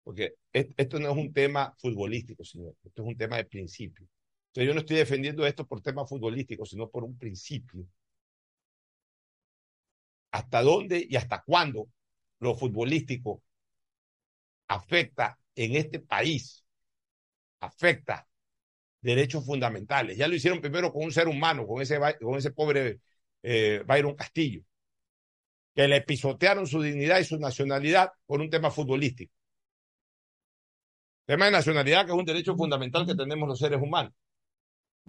Porque 0.04 0.34
es- 0.52 0.68
esto 0.76 0.98
no 1.00 1.10
es 1.10 1.16
un 1.16 1.32
tema 1.32 1.74
futbolístico, 1.78 2.44
señor. 2.44 2.74
Esto 2.84 3.02
es 3.02 3.08
un 3.08 3.16
tema 3.16 3.36
de 3.38 3.44
principio. 3.46 4.08
Entonces 4.48 4.68
yo 4.68 4.74
no 4.74 4.80
estoy 4.80 4.96
defendiendo 4.96 5.46
esto 5.46 5.66
por 5.66 5.80
tema 5.82 6.06
futbolístico, 6.06 6.64
sino 6.66 6.90
por 6.90 7.04
un 7.04 7.16
principio. 7.18 7.86
¿Hasta 10.30 10.62
dónde 10.62 11.06
y 11.08 11.16
hasta 11.16 11.42
cuándo 11.42 11.88
lo 12.40 12.54
futbolístico 12.54 13.42
afecta 14.68 15.38
en 15.54 15.76
este 15.76 16.00
país? 16.00 16.64
Afecta 17.60 18.26
derechos 19.00 19.44
fundamentales. 19.44 20.16
Ya 20.16 20.28
lo 20.28 20.34
hicieron 20.34 20.60
primero 20.60 20.92
con 20.92 21.04
un 21.04 21.12
ser 21.12 21.28
humano, 21.28 21.66
con 21.66 21.82
ese, 21.82 21.98
con 22.20 22.36
ese 22.38 22.52
pobre 22.52 23.00
eh, 23.42 23.82
Byron 23.86 24.14
Castillo, 24.14 24.62
que 25.74 25.88
le 25.88 26.02
pisotearon 26.02 26.66
su 26.66 26.82
dignidad 26.82 27.20
y 27.20 27.24
su 27.24 27.38
nacionalidad 27.38 28.10
por 28.26 28.40
un 28.40 28.50
tema 28.50 28.70
futbolístico. 28.70 29.32
Tema 31.26 31.44
de 31.44 31.52
nacionalidad 31.52 32.06
que 32.06 32.12
es 32.12 32.18
un 32.18 32.24
derecho 32.24 32.56
fundamental 32.56 33.06
que 33.06 33.14
tenemos 33.14 33.48
los 33.48 33.58
seres 33.58 33.80
humanos. 33.80 34.12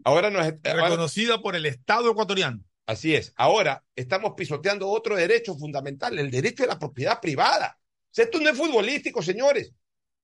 Ahora 0.04 0.30
nos 0.30 0.42
ahora- 0.44 0.58
Reconocida 0.90 1.42
por 1.42 1.56
el 1.56 1.66
Estado 1.66 2.12
ecuatoriano. 2.12 2.64
Así 2.86 3.14
es. 3.16 3.34
Ahora 3.36 3.84
estamos 3.96 4.34
pisoteando 4.36 4.88
otro 4.90 5.16
derecho 5.16 5.56
fundamental, 5.56 6.18
el 6.18 6.32
derecho 6.32 6.64
de 6.64 6.70
la 6.70 6.80
propiedad 6.80 7.20
privada. 7.22 7.78
O 7.80 8.10
sea, 8.12 8.26
esto 8.26 8.40
no 8.40 8.50
es 8.50 8.58
futbolístico, 8.58 9.22
señores. 9.22 9.72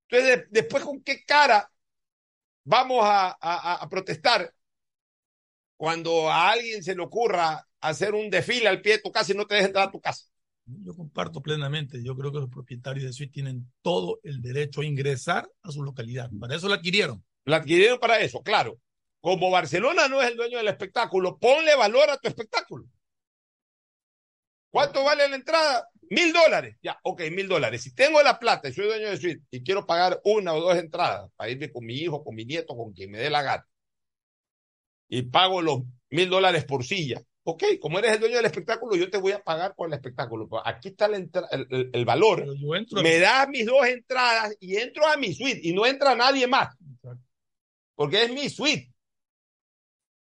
Entonces, 0.10 0.38
de- 0.38 0.48
después, 0.50 0.84
¿con 0.84 1.02
qué 1.04 1.24
cara 1.26 1.70
vamos 2.64 3.04
a, 3.04 3.38
a- 3.40 3.76
a 3.76 3.90
protestar 3.90 4.52
cuando 5.78 6.30
a 6.30 6.52
alguien 6.52 6.84
se 6.84 6.96
le 6.96 7.04
ocurra 7.04 7.68
hacer 7.82 8.14
un 8.16 8.30
desfile 8.30 8.68
al 8.68 8.82
pie 8.82 8.94
de 8.94 9.02
tu 9.04 9.12
casa 9.12 9.34
y 9.34 9.36
no 9.36 9.46
te 9.46 9.56
deja 9.56 9.68
entrar 9.68 9.88
a 9.88 9.92
tu 9.92 10.02
casa? 10.02 10.26
Yo 10.66 10.96
comparto 10.96 11.42
plenamente. 11.42 12.02
Yo 12.04 12.16
creo 12.16 12.32
que 12.32 12.40
los 12.40 12.50
propietarios 12.50 13.06
de 13.06 13.14
suite 13.14 13.32
tienen 13.34 13.72
todo 13.84 14.20
el 14.24 14.42
derecho 14.42 14.82
a 14.82 14.86
ingresar 14.86 15.48
a 15.62 15.72
su 15.72 15.84
localidad. 15.84 16.32
Para 16.40 16.56
eso 16.56 16.68
la 16.68 16.76
adquirieron. 16.76 17.24
La 17.46 17.58
adquirieron 17.58 18.00
para 18.00 18.20
eso, 18.20 18.42
claro. 18.42 18.80
Como 19.26 19.50
Barcelona 19.50 20.08
no 20.08 20.22
es 20.22 20.30
el 20.30 20.38
dueño 20.38 20.60
del 20.60 20.68
espectáculo, 20.68 21.40
ponle 21.40 21.76
valor 21.76 22.12
a 22.12 22.18
tu 22.20 22.28
espectáculo. 22.28 22.86
¿Cuánto 24.70 25.04
vale 25.04 25.28
la 25.28 25.36
entrada? 25.36 25.90
Mil 26.12 26.32
dólares. 26.32 26.78
Ya, 26.84 27.00
ok, 27.02 27.24
mil 27.32 27.48
dólares. 27.48 27.82
Si 27.82 27.96
tengo 27.96 28.22
la 28.22 28.38
plata 28.38 28.70
y 28.70 28.74
soy 28.74 28.86
dueño 28.86 29.10
de 29.10 29.18
suite 29.18 29.42
y 29.50 29.64
quiero 29.64 29.88
pagar 29.88 30.22
una 30.26 30.54
o 30.54 30.62
dos 30.62 30.78
entradas 30.78 31.32
para 31.36 31.50
irme 31.50 31.72
con 31.72 31.84
mi 31.84 31.96
hijo, 31.96 32.24
con 32.24 32.36
mi 32.36 32.46
nieto, 32.46 32.78
con 32.78 32.94
quien 32.94 33.10
me 33.10 33.18
dé 33.18 33.32
la 33.32 33.42
gana, 33.42 33.68
y 35.10 35.24
pago 35.24 35.60
los 35.60 35.80
mil 36.12 36.30
dólares 36.30 36.64
por 36.66 36.86
silla, 36.86 37.20
ok, 37.46 37.64
como 37.82 37.98
eres 37.98 38.12
el 38.12 38.20
dueño 38.20 38.36
del 38.36 38.46
espectáculo, 38.46 38.96
yo 38.96 39.10
te 39.10 39.18
voy 39.18 39.32
a 39.32 39.42
pagar 39.44 39.74
por 39.74 39.88
el 39.88 39.96
espectáculo. 39.96 40.48
Aquí 40.64 40.90
está 40.90 41.08
el, 41.08 41.32
el- 41.50 41.90
el 41.92 42.06
valor. 42.06 42.46
Entro. 42.78 43.02
Me 43.02 43.18
das 43.18 43.50
mis 43.50 43.66
dos 43.66 43.88
entradas 43.88 44.56
y 44.60 44.78
entro 44.78 45.08
a 45.08 45.18
mi 45.18 45.34
suite 45.34 45.62
y 45.64 45.74
no 45.74 45.88
entra 45.88 46.14
nadie 46.16 46.46
más 46.46 46.76
porque 47.96 48.24
es 48.26 48.32
mi 48.32 48.50
suite, 48.50 48.92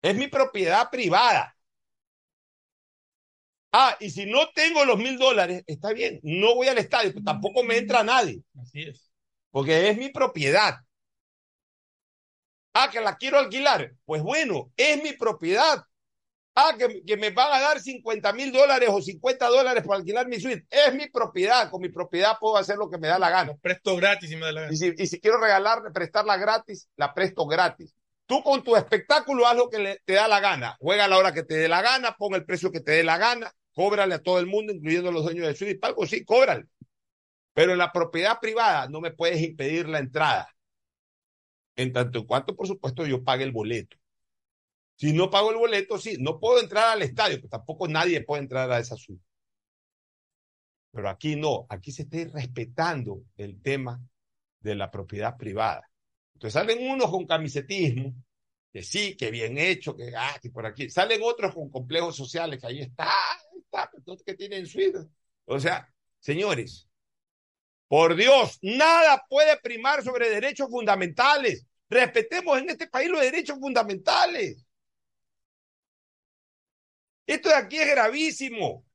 es 0.05 0.15
mi 0.15 0.29
propiedad 0.29 0.91
privada. 0.91 1.57
Ah, 3.73 3.97
y 3.99 4.11
si 4.11 4.27
no 4.27 4.51
tengo 4.55 4.85
los 4.85 4.99
mil 4.99 5.19
dólares, 5.19 5.65
está 5.67 5.93
bien, 5.93 6.21
no 6.23 6.55
voy 6.55 6.69
al 6.69 6.79
estadio, 6.79 7.11
pero 7.13 7.25
tampoco 7.25 7.65
me 7.65 7.77
entra 7.79 8.05
nadie, 8.05 8.43
Así 8.61 8.83
es. 8.83 9.11
porque 9.51 9.89
es 9.89 9.97
mi 9.97 10.11
propiedad. 10.11 10.77
Ah, 12.75 12.89
que 12.91 13.01
la 13.01 13.17
quiero 13.17 13.39
alquilar, 13.39 13.93
pues 14.05 14.23
bueno, 14.23 14.71
es 14.77 15.03
mi 15.03 15.13
propiedad. 15.15 15.83
Ah, 16.55 16.73
que, 16.79 17.03
que 17.05 17.17
me 17.17 17.31
van 17.31 17.53
a 17.53 17.61
dar 17.61 17.81
50 17.81 18.33
mil 18.33 18.53
dólares 18.53 18.89
o 18.93 19.03
50 19.03 19.49
dólares 19.49 19.83
por 19.83 19.97
alquilar 19.97 20.29
mi 20.29 20.39
suite, 20.39 20.67
es 20.71 20.95
mi 20.95 21.09
propiedad, 21.09 21.69
con 21.71 21.81
mi 21.81 21.89
propiedad 21.89 22.37
puedo 22.39 22.57
hacer 22.57 22.77
lo 22.77 22.89
que 22.89 22.99
me 22.99 23.09
da 23.09 23.19
la 23.19 23.31
gana. 23.31 23.53
Lo 23.53 23.59
presto 23.59 23.97
gratis 23.97 24.31
y 24.31 24.37
me 24.37 24.43
da 24.47 24.53
la 24.53 24.61
gana. 24.63 24.73
Y 24.73 24.77
si, 24.77 24.93
y 24.97 25.07
si 25.09 25.21
quiero 25.21 25.41
regalarle, 25.41 25.91
prestarla 25.91 26.37
gratis, 26.37 26.89
la 26.97 27.13
presto 27.13 27.45
gratis. 27.47 27.97
Tú 28.27 28.43
con 28.43 28.65
tu 28.65 28.75
espectáculo 28.77 29.47
haz 29.47 29.57
lo 29.57 29.69
que 29.69 30.01
te 30.05 30.15
da 30.15 30.29
la 30.29 30.41
gana. 30.41 30.77
Juega 30.81 31.05
a 31.05 31.09
la 31.09 31.19
hora 31.19 31.35
que 31.35 31.43
te 31.43 31.55
dé 31.55 31.69
la 31.69 31.83
gana, 31.83 32.17
pon 32.17 32.35
el 32.35 32.45
precio 32.45 32.73
que 32.73 32.81
te 32.81 32.93
dé 32.93 33.05
la 33.05 33.19
gana, 33.19 33.53
cóbrale 33.75 34.15
a 34.15 34.23
todo 34.23 34.39
el 34.39 34.47
mundo, 34.47 34.73
incluyendo 34.73 35.11
a 35.11 35.13
los 35.13 35.25
dueños 35.25 35.59
de 35.59 35.71
y 35.71 35.75
palco, 35.75 36.07
sí, 36.07 36.25
cóbrale. 36.25 36.67
Pero 37.53 37.73
en 37.73 37.79
la 37.79 37.93
propiedad 37.93 38.41
privada 38.41 38.89
no 38.89 39.01
me 39.01 39.13
puedes 39.13 39.43
impedir 39.43 39.89
la 39.89 39.99
entrada. 39.99 40.49
En 41.77 41.93
tanto 41.93 42.21
en 42.21 42.27
cuanto, 42.27 42.57
por 42.57 42.67
supuesto, 42.67 43.07
yo 43.07 43.23
pague 43.23 43.45
el 43.45 43.53
boleto. 43.53 43.97
Si 44.97 45.13
no 45.13 45.31
pago 45.31 45.51
el 45.51 45.57
boleto, 45.57 45.99
sí, 45.99 46.17
no 46.21 46.39
puedo 46.39 46.61
entrar 46.61 46.91
al 46.91 47.03
estadio, 47.03 47.41
que 47.41 47.49
tampoco 47.49 47.89
nadie 47.89 48.23
puede 48.23 48.43
entrar 48.43 48.71
a 48.71 48.79
esa 48.79 48.97
suite. 48.97 49.25
Pero 50.93 51.09
aquí 51.09 51.35
no, 51.37 51.67
aquí 51.69 51.91
se 51.91 52.03
está 52.03 52.19
respetando 52.33 53.23
el 53.37 53.61
tema 53.61 54.01
de 54.61 54.77
la 54.77 54.91
propiedad 54.91 55.37
privada. 55.37 55.91
Entonces 56.35 56.53
salen 56.53 56.91
unos 56.91 57.11
con 57.11 57.27
camisetismo, 57.27 58.15
que 58.73 58.83
sí, 58.83 59.17
que 59.17 59.31
bien 59.31 59.57
hecho, 59.59 59.97
que, 59.97 60.13
ah, 60.17 60.39
que 60.43 60.51
por 60.51 60.67
aquí. 60.67 60.91
Salen 60.91 61.21
otros 61.23 61.55
con 61.55 61.71
complejos 61.71 62.17
sociales, 62.17 62.61
que 62.61 62.67
ahí 62.67 62.81
está, 62.81 63.05
ahí 63.05 63.61
está, 63.61 63.91
entonces 63.97 64.25
que 64.25 64.35
tienen 64.35 64.67
suite. 64.67 64.99
O 65.47 65.61
sea, 65.61 65.89
Señores, 66.25 66.89
por 67.87 68.17
Dios, 68.17 68.59
nada 68.63 69.27
puede 69.29 69.59
primar 69.59 70.03
sobre 70.03 70.31
derechos 70.31 70.71
fundamentales. 70.71 71.67
Respetemos 71.91 72.59
en 72.59 72.71
este 72.71 72.87
país 72.87 73.11
los 73.11 73.21
derechos 73.21 73.59
fundamentales. 73.59 74.65
Esto 77.27 77.51
de 77.51 77.57
aquí 77.57 77.77
es 77.77 77.91
gravísimo. 77.91 78.87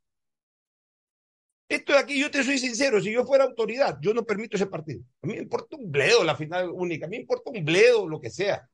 Esto 1.69 1.93
de 1.93 1.99
aquí, 1.99 2.19
yo 2.19 2.32
te 2.32 2.43
soy 2.43 2.58
sincero, 2.58 2.99
si 2.99 3.12
yo 3.12 3.23
fuera 3.25 3.43
autoridad, 3.43 3.97
yo 4.01 4.13
no 4.13 4.25
permito 4.25 4.58
ese 4.58 4.65
partido. 4.65 5.01
A 5.21 5.27
mí 5.27 5.36
me 5.36 5.41
importa 5.43 5.77
un 5.77 5.91
bledo 5.91 6.23
la 6.23 6.36
final 6.36 6.69
única, 6.71 7.05
a 7.05 7.10
mí 7.10 7.17
me 7.17 7.21
importa 7.21 7.51
un 7.51 7.63
bledo 7.63 8.08
lo 8.08 8.19
que 8.19 8.32
sea. 8.32 8.67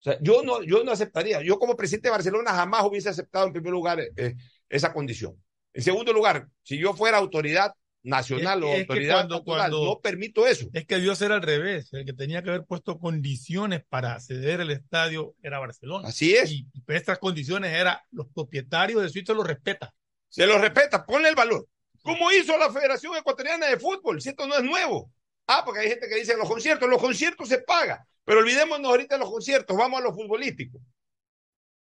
O 0.00 0.02
sea, 0.02 0.18
yo 0.20 0.42
no, 0.42 0.62
yo 0.62 0.82
no 0.84 0.92
aceptaría. 0.92 1.42
Yo 1.42 1.58
como 1.58 1.76
presidente 1.76 2.08
de 2.08 2.12
Barcelona 2.12 2.52
jamás 2.52 2.84
hubiese 2.84 3.08
aceptado 3.10 3.46
en 3.46 3.52
primer 3.52 3.72
lugar 3.72 4.00
eh, 4.16 4.34
esa 4.68 4.92
condición. 4.92 5.34
En 5.74 5.82
segundo 5.82 6.12
lugar, 6.12 6.48
si 6.62 6.78
yo 6.78 6.94
fuera 6.94 7.18
autoridad 7.18 7.72
nacional 8.02 8.58
Es- 8.58 8.64
o 8.64 8.72
es 8.72 8.80
autoridad 8.80 9.28
cuando- 9.44 9.84
no 9.84 10.00
permito 10.00 10.46
eso. 10.46 10.68
Es 10.72 10.86
que 10.86 10.96
debió 10.96 11.14
ser 11.14 11.32
al 11.32 11.42
revés. 11.42 11.90
El 11.92 12.04
que 12.04 12.12
tenía 12.12 12.42
que 12.42 12.50
haber 12.50 12.64
puesto 12.64 12.98
condiciones 12.98 13.82
para 13.88 14.18
ceder 14.20 14.60
el 14.60 14.70
estadio 14.70 15.34
era 15.42 15.58
Barcelona. 15.58 16.08
Así 16.08 16.34
es. 16.34 16.50
Y 16.52 16.66
estas 16.88 17.18
condiciones 17.18 17.72
eran 17.72 17.96
los 18.12 18.26
propietarios 18.28 19.02
de 19.02 19.08
Suiza 19.08 19.32
lo 19.34 19.42
respetan. 19.42 19.90
Se 20.28 20.46
lo 20.46 20.58
respeta, 20.58 21.04
ponle 21.06 21.28
el 21.30 21.34
valor. 21.34 21.66
¿Cómo 22.04 22.30
hizo 22.30 22.56
la 22.58 22.70
Federación 22.70 23.16
Ecuatoriana 23.16 23.66
de 23.66 23.78
Fútbol? 23.78 24.20
Si 24.20 24.28
esto 24.28 24.46
no 24.46 24.56
es 24.56 24.62
nuevo. 24.62 25.10
Ah, 25.46 25.62
porque 25.64 25.80
hay 25.80 25.88
gente 25.88 26.06
que 26.06 26.16
dice 26.16 26.36
los 26.36 26.46
conciertos, 26.46 26.86
los 26.86 27.00
conciertos 27.00 27.48
se 27.48 27.58
pagan. 27.58 27.98
Pero 28.24 28.40
olvidémonos 28.40 28.90
ahorita 28.90 29.14
de 29.14 29.20
los 29.20 29.30
conciertos, 29.30 29.74
vamos 29.74 30.00
a 30.00 30.04
lo 30.04 30.12
futbolístico. 30.12 30.78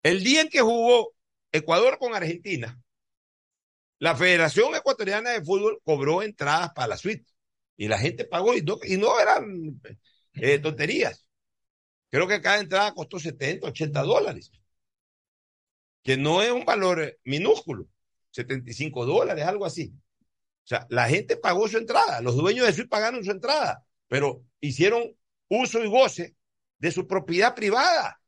El 0.01 0.23
día 0.23 0.41
en 0.41 0.49
que 0.49 0.61
jugó 0.61 1.13
Ecuador 1.51 1.97
con 1.99 2.15
Argentina, 2.15 2.79
la 3.99 4.15
Federación 4.15 4.73
Ecuatoriana 4.73 5.31
de 5.31 5.43
Fútbol 5.43 5.81
cobró 5.83 6.21
entradas 6.21 6.71
para 6.73 6.87
la 6.87 6.97
suite. 6.97 7.25
Y 7.75 7.89
la 7.89 7.99
gente 7.99 8.23
pagó 8.23 8.53
y 8.55 8.61
no, 8.61 9.19
eran 9.19 9.81
eh, 10.33 10.59
tonterías. 10.59 11.25
Creo 12.09 12.25
que 12.25 12.39
cada 12.39 12.61
entrada 12.61 12.93
costó 12.93 13.19
70, 13.19 13.67
80 13.67 14.01
dólares. 14.03 14.49
Que 16.03 16.15
no 16.15 16.41
es 16.41 16.51
un 16.51 16.63
valor 16.63 17.19
minúsculo. 17.25 17.85
75 18.31 19.05
dólares, 19.05 19.45
algo 19.45 19.65
así. 19.65 19.93
O 20.65 20.67
sea, 20.67 20.87
la 20.89 21.07
gente 21.07 21.37
pagó 21.37 21.67
su 21.67 21.77
entrada, 21.77 22.21
los 22.21 22.35
dueños 22.35 22.65
de 22.65 22.73
suite 22.73 22.89
pagaron 22.89 23.23
su 23.23 23.29
entrada, 23.29 23.85
pero 24.07 24.43
hicieron 24.59 25.15
uso 25.47 25.83
y 25.83 25.87
goce 25.87 26.35
de 26.79 26.91
su 26.91 27.05
propiedad 27.05 27.53
privada. 27.53 28.19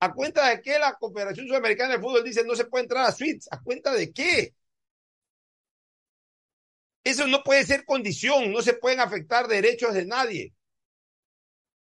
¿A 0.00 0.12
cuenta 0.12 0.48
de 0.48 0.60
qué 0.60 0.80
la 0.80 0.96
Confederación 0.98 1.46
Sudamericana 1.46 1.92
de 1.92 2.00
Fútbol 2.00 2.24
dice 2.24 2.44
no 2.44 2.56
se 2.56 2.64
puede 2.64 2.84
entrar 2.84 3.06
a 3.06 3.12
suites? 3.12 3.46
¿A 3.52 3.62
cuenta 3.62 3.92
de 3.92 4.12
qué? 4.12 4.56
Eso 7.04 7.24
no 7.28 7.44
puede 7.44 7.64
ser 7.64 7.84
condición, 7.84 8.50
no 8.50 8.60
se 8.60 8.74
pueden 8.74 8.98
afectar 8.98 9.46
derechos 9.46 9.94
de 9.94 10.06
nadie. 10.06 10.54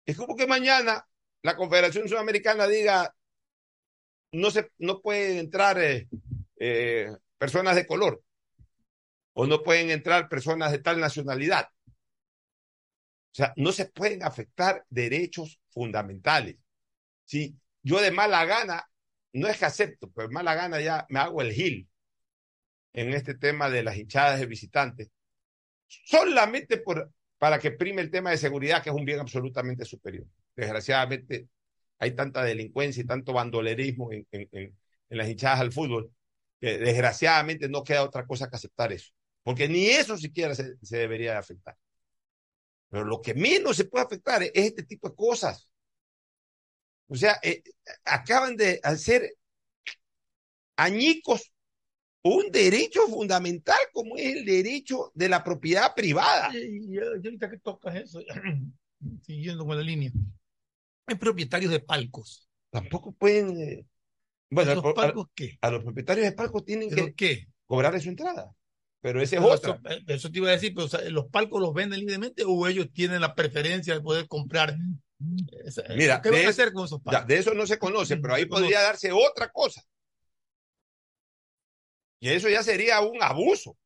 Es 0.06 0.16
como 0.16 0.36
que 0.36 0.46
mañana 0.46 1.04
la 1.42 1.56
Confederación 1.56 2.08
Sudamericana 2.08 2.68
diga 2.68 3.12
no 4.30 4.52
se 4.52 4.70
no 4.78 5.00
pueden 5.00 5.38
entrar 5.38 5.80
eh, 5.80 6.08
eh, 6.60 7.10
personas 7.38 7.74
de 7.74 7.86
color 7.88 8.22
o 9.34 9.46
no 9.46 9.62
pueden 9.62 9.90
entrar 9.90 10.28
personas 10.28 10.72
de 10.72 10.78
tal 10.78 11.00
nacionalidad. 11.00 11.68
O 13.32 13.36
sea, 13.36 13.52
no 13.56 13.72
se 13.72 13.86
pueden 13.86 14.22
afectar 14.22 14.84
derechos 14.88 15.60
fundamentales. 15.70 16.56
Si 17.24 17.56
yo 17.82 18.00
de 18.00 18.10
mala 18.10 18.44
gana, 18.44 18.88
no 19.32 19.48
es 19.48 19.58
que 19.58 19.64
acepto, 19.64 20.10
pero 20.12 20.28
de 20.28 20.34
mala 20.34 20.54
gana 20.54 20.80
ya 20.80 21.06
me 21.10 21.18
hago 21.18 21.42
el 21.42 21.52
gil 21.52 21.88
en 22.92 23.12
este 23.12 23.34
tema 23.34 23.68
de 23.68 23.82
las 23.82 23.96
hinchadas 23.96 24.38
de 24.38 24.46
visitantes, 24.46 25.10
solamente 25.88 26.78
por, 26.78 27.12
para 27.38 27.58
que 27.58 27.72
prime 27.72 28.00
el 28.02 28.10
tema 28.10 28.30
de 28.30 28.38
seguridad, 28.38 28.82
que 28.82 28.90
es 28.90 28.96
un 28.96 29.04
bien 29.04 29.20
absolutamente 29.20 29.84
superior. 29.84 30.26
Desgraciadamente, 30.54 31.48
hay 31.98 32.12
tanta 32.12 32.44
delincuencia 32.44 33.02
y 33.02 33.06
tanto 33.06 33.32
bandolerismo 33.32 34.12
en, 34.12 34.26
en, 34.30 34.78
las 35.08 35.28
hinchadas 35.28 35.60
al 35.60 35.72
fútbol, 35.72 36.12
que 36.60 36.78
desgraciadamente 36.78 37.68
no 37.68 37.84
queda 37.84 38.04
otra 38.04 38.26
cosa 38.26 38.48
que 38.48 38.56
aceptar 38.56 38.92
eso, 38.92 39.12
porque 39.44 39.68
ni 39.68 39.86
eso 39.86 40.18
siquiera 40.18 40.54
se, 40.56 40.76
se 40.82 40.96
debería 40.96 41.32
de 41.32 41.38
afectar. 41.38 41.76
Pero 42.88 43.04
lo 43.04 43.22
que 43.22 43.34
menos 43.34 43.76
se 43.76 43.84
puede 43.84 44.04
afectar 44.04 44.42
es 44.42 44.50
este 44.54 44.82
tipo 44.82 45.08
de 45.08 45.14
cosas. 45.14 45.68
O 47.06 47.14
sea, 47.14 47.38
eh, 47.42 47.62
acaban 48.04 48.56
de 48.56 48.80
hacer 48.82 49.36
añicos 50.76 51.52
un 52.22 52.50
derecho 52.50 53.06
fundamental 53.06 53.78
como 53.92 54.16
es 54.16 54.36
el 54.36 54.44
derecho 54.46 55.12
de 55.14 55.28
la 55.28 55.44
propiedad 55.44 55.94
privada. 55.94 56.50
Y, 56.56 56.94
y 56.94 56.98
ahorita 56.98 57.50
que 57.50 57.58
tocas 57.58 57.96
eso, 57.96 58.20
siguiendo 59.22 59.66
con 59.66 59.76
la 59.76 59.82
línea, 59.82 60.10
hay 61.06 61.16
propietarios 61.16 61.70
de 61.70 61.80
palcos. 61.80 62.48
Tampoco 62.70 63.12
pueden. 63.12 63.60
Eh, 63.60 63.86
bueno, 64.50 64.74
¿Los 64.74 64.84
a, 64.84 64.94
palcos 64.94 65.26
qué? 65.34 65.58
a, 65.60 65.70
los 65.70 65.82
propietarios 65.82 66.26
de 66.26 66.32
palcos 66.32 66.64
tienen 66.64 66.88
¿Pero 66.88 67.06
que 67.06 67.14
qué? 67.14 67.48
cobrarle 67.66 68.00
su 68.00 68.08
entrada. 68.08 68.50
Pero 69.04 69.20
esa 69.20 69.36
es. 69.36 69.42
Eso, 69.42 69.78
eh, 69.84 70.02
eso, 70.06 70.30
te 70.32 70.38
iba 70.38 70.48
a 70.48 70.52
decir, 70.52 70.72
pero 70.74 70.86
o 70.86 70.88
sea, 70.88 71.00
¿los 71.10 71.26
palcos 71.26 71.60
los 71.60 71.74
venden 71.74 72.00
libremente 72.00 72.42
o 72.46 72.66
ellos 72.66 72.90
tienen 72.90 73.20
la 73.20 73.34
preferencia 73.34 73.92
de 73.92 74.00
poder 74.00 74.26
comprar? 74.26 74.78
Esa, 75.62 75.82
Mira, 75.94 76.22
¿qué 76.22 76.30
van 76.30 76.46
a 76.46 76.48
hacer 76.48 76.72
con 76.72 76.86
esos 76.86 77.00
ya, 77.00 77.04
palcos? 77.04 77.26
de 77.26 77.36
eso 77.36 77.52
no 77.52 77.66
se 77.66 77.78
conoce, 77.78 78.16
pero 78.16 78.32
ahí 78.32 78.46
podría 78.46 78.80
darse 78.80 79.12
otra 79.12 79.50
cosa. 79.52 79.82
Y 82.18 82.30
eso 82.30 82.48
ya 82.48 82.62
sería 82.62 83.02
un 83.02 83.22
abuso. 83.22 83.76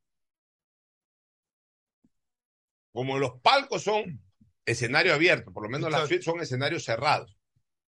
Como 2.93 3.19
los 3.19 3.41
palcos 3.41 3.83
son 3.83 4.21
escenario 4.63 5.13
abierto, 5.13 5.51
por 5.51 5.63
lo 5.63 5.69
menos 5.69 5.91
las 5.91 6.07
suites 6.07 6.23
son 6.23 6.39
escenarios 6.39 6.85
cerrados. 6.85 7.37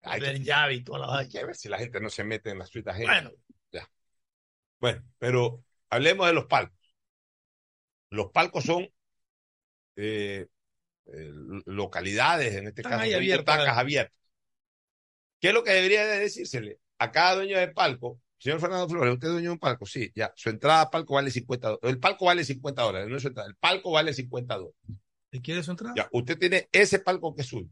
Hay 0.01 0.21
que, 0.21 0.39
llave 0.39 0.73
y 0.73 0.83
toda 0.83 1.05
la 1.05 1.19
hay 1.19 1.29
que 1.29 1.45
ver 1.45 1.55
si 1.55 1.69
la 1.69 1.77
gente 1.77 1.99
no 1.99 2.09
se 2.09 2.23
mete 2.23 2.49
en 2.49 2.57
las 2.57 2.69
suites 2.69 2.95
ajenas. 2.95 3.31
Bueno, 3.71 3.87
Bueno, 4.79 5.03
pero 5.19 5.63
hablemos 5.87 6.25
de 6.25 6.33
los 6.33 6.45
palcos. 6.45 6.80
Los 8.11 8.31
palcos 8.31 8.65
son 8.65 8.87
eh, 9.95 10.47
eh, 11.05 11.31
localidades, 11.65 12.53
en 12.55 12.67
este 12.67 12.81
Están 12.81 12.99
caso, 12.99 13.15
abiertas. 13.15 13.57
butacas 13.57 13.77
abiertas. 13.77 14.17
¿Qué 15.39 15.47
es 15.47 15.53
lo 15.53 15.63
que 15.63 15.71
debería 15.71 16.05
de 16.05 16.19
decírsele? 16.19 16.79
A 16.99 17.11
cada 17.11 17.35
dueño 17.35 17.57
de 17.57 17.69
palco, 17.69 18.19
señor 18.37 18.59
Fernando 18.59 18.87
Flores, 18.87 19.13
¿usted 19.13 19.27
es 19.27 19.33
dueño 19.33 19.49
de 19.49 19.53
un 19.53 19.59
palco? 19.59 19.85
Sí, 19.85 20.11
ya, 20.13 20.31
su 20.35 20.49
entrada 20.49 20.81
a 20.81 20.91
palco 20.91 21.15
vale 21.15 21.31
50 21.31 21.67
dólares. 21.69 21.89
El 21.89 21.99
palco 21.99 22.25
vale 22.25 22.43
50 22.43 22.81
dólares, 22.81 23.07
no 23.09 23.15
es 23.15 23.21
su 23.21 23.29
entrada, 23.29 23.49
el 23.49 23.55
palco 23.55 23.91
vale 23.91 24.13
50 24.13 24.55
dólares. 24.55 24.75
¿te 25.31 25.41
quieres 25.41 25.65
su 25.65 25.71
entrada? 25.71 25.93
Ya, 25.95 26.09
usted 26.11 26.37
tiene 26.37 26.67
ese 26.71 26.99
palco 26.99 27.33
que 27.33 27.41
es 27.41 27.47
suyo. 27.47 27.69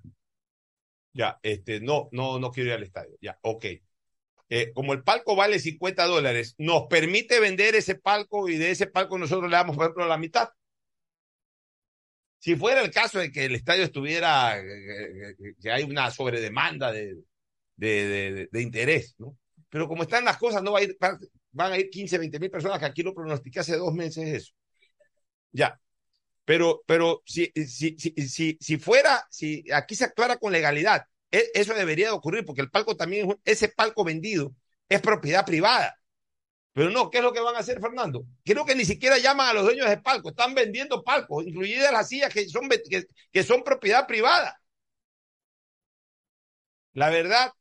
Ya, 1.13 1.37
este, 1.43 1.81
no, 1.81 2.07
no, 2.13 2.39
no 2.39 2.49
quiero 2.51 2.69
ir 2.69 2.75
al 2.75 2.83
estadio. 2.83 3.17
Ya, 3.21 3.37
ok. 3.41 3.65
Eh, 4.49 4.71
como 4.73 4.93
el 4.93 5.03
palco 5.03 5.35
vale 5.35 5.59
50 5.59 6.05
dólares, 6.05 6.55
nos 6.57 6.87
permite 6.87 7.39
vender 7.39 7.75
ese 7.75 7.95
palco 7.95 8.49
y 8.49 8.57
de 8.57 8.71
ese 8.71 8.87
palco 8.87 9.17
nosotros 9.17 9.49
le 9.49 9.55
damos, 9.55 9.75
por 9.75 9.85
ejemplo, 9.85 10.07
la 10.07 10.17
mitad. 10.17 10.49
Si 12.39 12.55
fuera 12.55 12.81
el 12.81 12.89
caso 12.89 13.19
de 13.19 13.31
que 13.31 13.45
el 13.45 13.55
estadio 13.55 13.83
estuviera, 13.83 14.57
eh, 14.59 15.31
eh, 15.31 15.35
que 15.61 15.71
hay 15.71 15.83
una 15.83 16.09
sobredemanda 16.09 16.91
de, 16.91 17.17
de, 17.75 18.07
de, 18.07 18.49
de 18.51 18.61
interés, 18.61 19.15
¿no? 19.19 19.37
Pero 19.69 19.87
como 19.87 20.03
están 20.03 20.25
las 20.25 20.37
cosas, 20.37 20.63
no 20.63 20.71
va 20.71 20.79
a 20.79 20.83
ir, 20.83 20.97
van 21.51 21.71
a 21.73 21.77
ir 21.77 21.89
15, 21.89 22.17
20 22.17 22.39
mil 22.39 22.49
personas, 22.49 22.79
que 22.79 22.85
aquí 22.85 23.03
lo 23.03 23.13
pronostiqué 23.13 23.59
hace 23.59 23.77
dos 23.77 23.93
meses 23.93 24.27
eso. 24.27 24.53
Ya. 25.51 25.79
Pero, 26.43 26.81
pero 26.87 27.21
si, 27.25 27.51
si, 27.67 27.95
si, 27.97 28.11
si, 28.27 28.57
si 28.59 28.77
fuera, 28.77 29.23
si 29.29 29.63
aquí 29.71 29.95
se 29.95 30.05
actuara 30.05 30.37
con 30.37 30.51
legalidad, 30.51 31.05
eso 31.31 31.73
debería 31.73 32.07
de 32.07 32.13
ocurrir, 32.13 32.45
porque 32.45 32.61
el 32.61 32.71
palco 32.71 32.95
también, 32.95 33.39
ese 33.45 33.69
palco 33.69 34.03
vendido 34.03 34.53
es 34.87 35.01
propiedad 35.01 35.45
privada. 35.45 35.95
Pero 36.73 36.91
no, 36.91 37.09
¿qué 37.09 37.17
es 37.17 37.23
lo 37.23 37.33
que 37.33 37.41
van 37.41 37.55
a 37.55 37.59
hacer, 37.59 37.79
Fernando? 37.79 38.25
Creo 38.43 38.65
que 38.65 38.75
ni 38.75 38.85
siquiera 38.85 39.17
llaman 39.17 39.49
a 39.49 39.53
los 39.53 39.63
dueños 39.63 39.89
de 39.89 39.97
palco, 39.97 40.29
están 40.29 40.53
vendiendo 40.53 41.03
palcos, 41.03 41.45
incluidas 41.45 41.91
las 41.91 42.07
sillas 42.07 42.33
que 42.33 42.47
son, 42.47 42.69
que, 43.31 43.43
son 43.43 43.63
propiedad 43.63 44.07
privada. 44.07 44.59
La 46.93 47.09
verdad, 47.09 47.51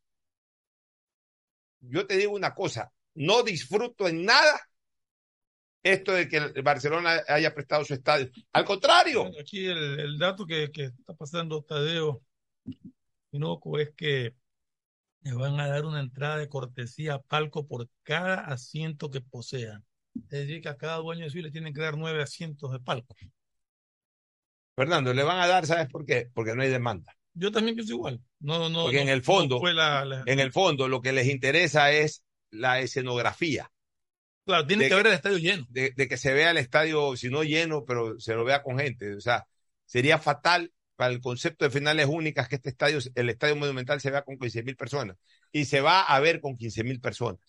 yo 1.80 2.06
te 2.06 2.16
digo 2.16 2.32
una 2.32 2.54
cosa, 2.54 2.92
no 3.14 3.42
disfruto 3.42 4.08
en 4.08 4.24
nada 4.24 4.60
esto 5.82 6.12
de 6.12 6.28
que 6.28 6.36
el 6.36 6.62
Barcelona 6.62 7.22
haya 7.28 7.54
prestado 7.54 7.84
su 7.84 7.94
estadio. 7.94 8.30
Al 8.52 8.64
contrario, 8.64 9.30
aquí 9.40 9.66
el, 9.66 10.00
el 10.00 10.18
dato 10.18 10.44
que, 10.44 10.70
que 10.70 10.84
está 10.84 11.14
pasando 11.14 11.62
Tadeo 11.62 12.22
Pinoco 13.30 13.78
es 13.78 13.90
que 13.94 14.34
le 15.22 15.32
van 15.34 15.58
a 15.60 15.68
dar 15.68 15.84
una 15.84 16.00
entrada 16.00 16.38
de 16.38 16.48
cortesía 16.48 17.14
a 17.14 17.22
palco 17.22 17.66
por 17.66 17.88
cada 18.02 18.36
asiento 18.46 19.10
que 19.10 19.20
posean. 19.20 19.84
Es 20.14 20.28
decir, 20.30 20.60
que 20.62 20.68
a 20.68 20.76
cada 20.76 20.96
dueño 20.96 21.24
de 21.24 21.30
suite 21.30 21.46
le 21.48 21.52
tienen 21.52 21.74
que 21.74 21.80
dar 21.80 21.96
nueve 21.96 22.22
asientos 22.22 22.72
de 22.72 22.80
palco. 22.80 23.14
Fernando, 24.76 25.12
le 25.12 25.22
van 25.24 25.40
a 25.40 25.46
dar, 25.46 25.66
¿sabes 25.66 25.88
por 25.88 26.04
qué? 26.04 26.30
Porque 26.32 26.54
no 26.54 26.62
hay 26.62 26.68
demanda. 26.70 27.14
Yo 27.34 27.52
también 27.52 27.74
pienso 27.76 27.94
igual. 27.94 28.20
No, 28.40 28.68
no, 28.68 28.84
Porque 28.84 29.00
en 29.00 29.08
el 29.08 29.22
fondo- 29.22 29.60
no 29.62 29.72
la- 29.72 30.04
la- 30.04 30.22
En 30.26 30.40
el 30.40 30.52
fondo, 30.52 30.88
lo 30.88 31.00
que 31.00 31.12
les 31.12 31.26
interesa 31.28 31.92
es 31.92 32.24
la 32.50 32.80
escenografía. 32.80 33.70
Claro, 34.44 34.66
tiene 34.66 34.84
que 34.84 34.90
que- 34.90 34.94
ver 34.96 35.06
el 35.08 35.12
estadio 35.12 35.38
lleno. 35.38 35.66
de, 35.68 35.92
de 35.94 36.08
que 36.08 36.16
se 36.16 36.32
vea 36.32 36.50
el 36.52 36.58
estadio, 36.58 37.16
si 37.16 37.28
no 37.28 37.42
lleno, 37.44 37.84
pero 37.84 38.18
se 38.18 38.34
lo 38.34 38.44
vea 38.44 38.62
con 38.62 38.78
gente. 38.78 39.14
O 39.14 39.20
sea, 39.20 39.46
sería 39.84 40.18
fatal 40.18 40.72
para 40.98 41.12
el 41.14 41.20
concepto 41.20 41.64
de 41.64 41.70
finales 41.70 42.06
únicas 42.06 42.48
que 42.48 42.56
este 42.56 42.70
estadio, 42.70 42.98
el 43.14 43.30
estadio 43.30 43.56
monumental 43.56 44.00
se 44.00 44.10
vea 44.10 44.22
con 44.22 44.38
15 44.38 44.62
mil 44.64 44.76
personas. 44.76 45.16
Y 45.52 45.66
se 45.66 45.80
va 45.80 46.02
a 46.02 46.20
ver 46.20 46.40
con 46.40 46.56
15 46.56 46.84
mil 46.84 47.00
personas. 47.00 47.40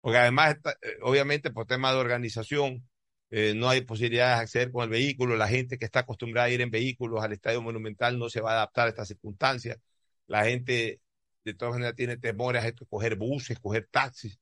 Porque 0.00 0.18
además, 0.18 0.56
eh, 0.82 0.96
obviamente, 1.02 1.50
por 1.50 1.66
tema 1.66 1.92
de 1.92 1.98
organización, 1.98 2.88
eh, 3.30 3.54
no 3.56 3.68
hay 3.68 3.82
posibilidades 3.82 4.38
de 4.38 4.42
acceder 4.42 4.72
con 4.72 4.84
el 4.84 4.90
vehículo. 4.90 5.36
La 5.36 5.48
gente 5.48 5.78
que 5.78 5.84
está 5.84 6.00
acostumbrada 6.00 6.48
a 6.48 6.50
ir 6.50 6.60
en 6.60 6.70
vehículos 6.70 7.22
al 7.22 7.32
estadio 7.32 7.62
monumental 7.62 8.18
no 8.18 8.28
se 8.30 8.40
va 8.40 8.52
a 8.52 8.54
adaptar 8.54 8.86
a 8.86 8.90
estas 8.90 9.08
circunstancias. 9.08 9.78
La 10.26 10.44
gente, 10.44 11.00
de 11.44 11.54
todas 11.54 11.74
maneras, 11.74 11.96
tiene 11.96 12.16
temores 12.18 12.64
a 12.64 12.72
coger 12.88 13.16
buses, 13.16 13.58
coger 13.60 13.88
taxis 13.90 14.38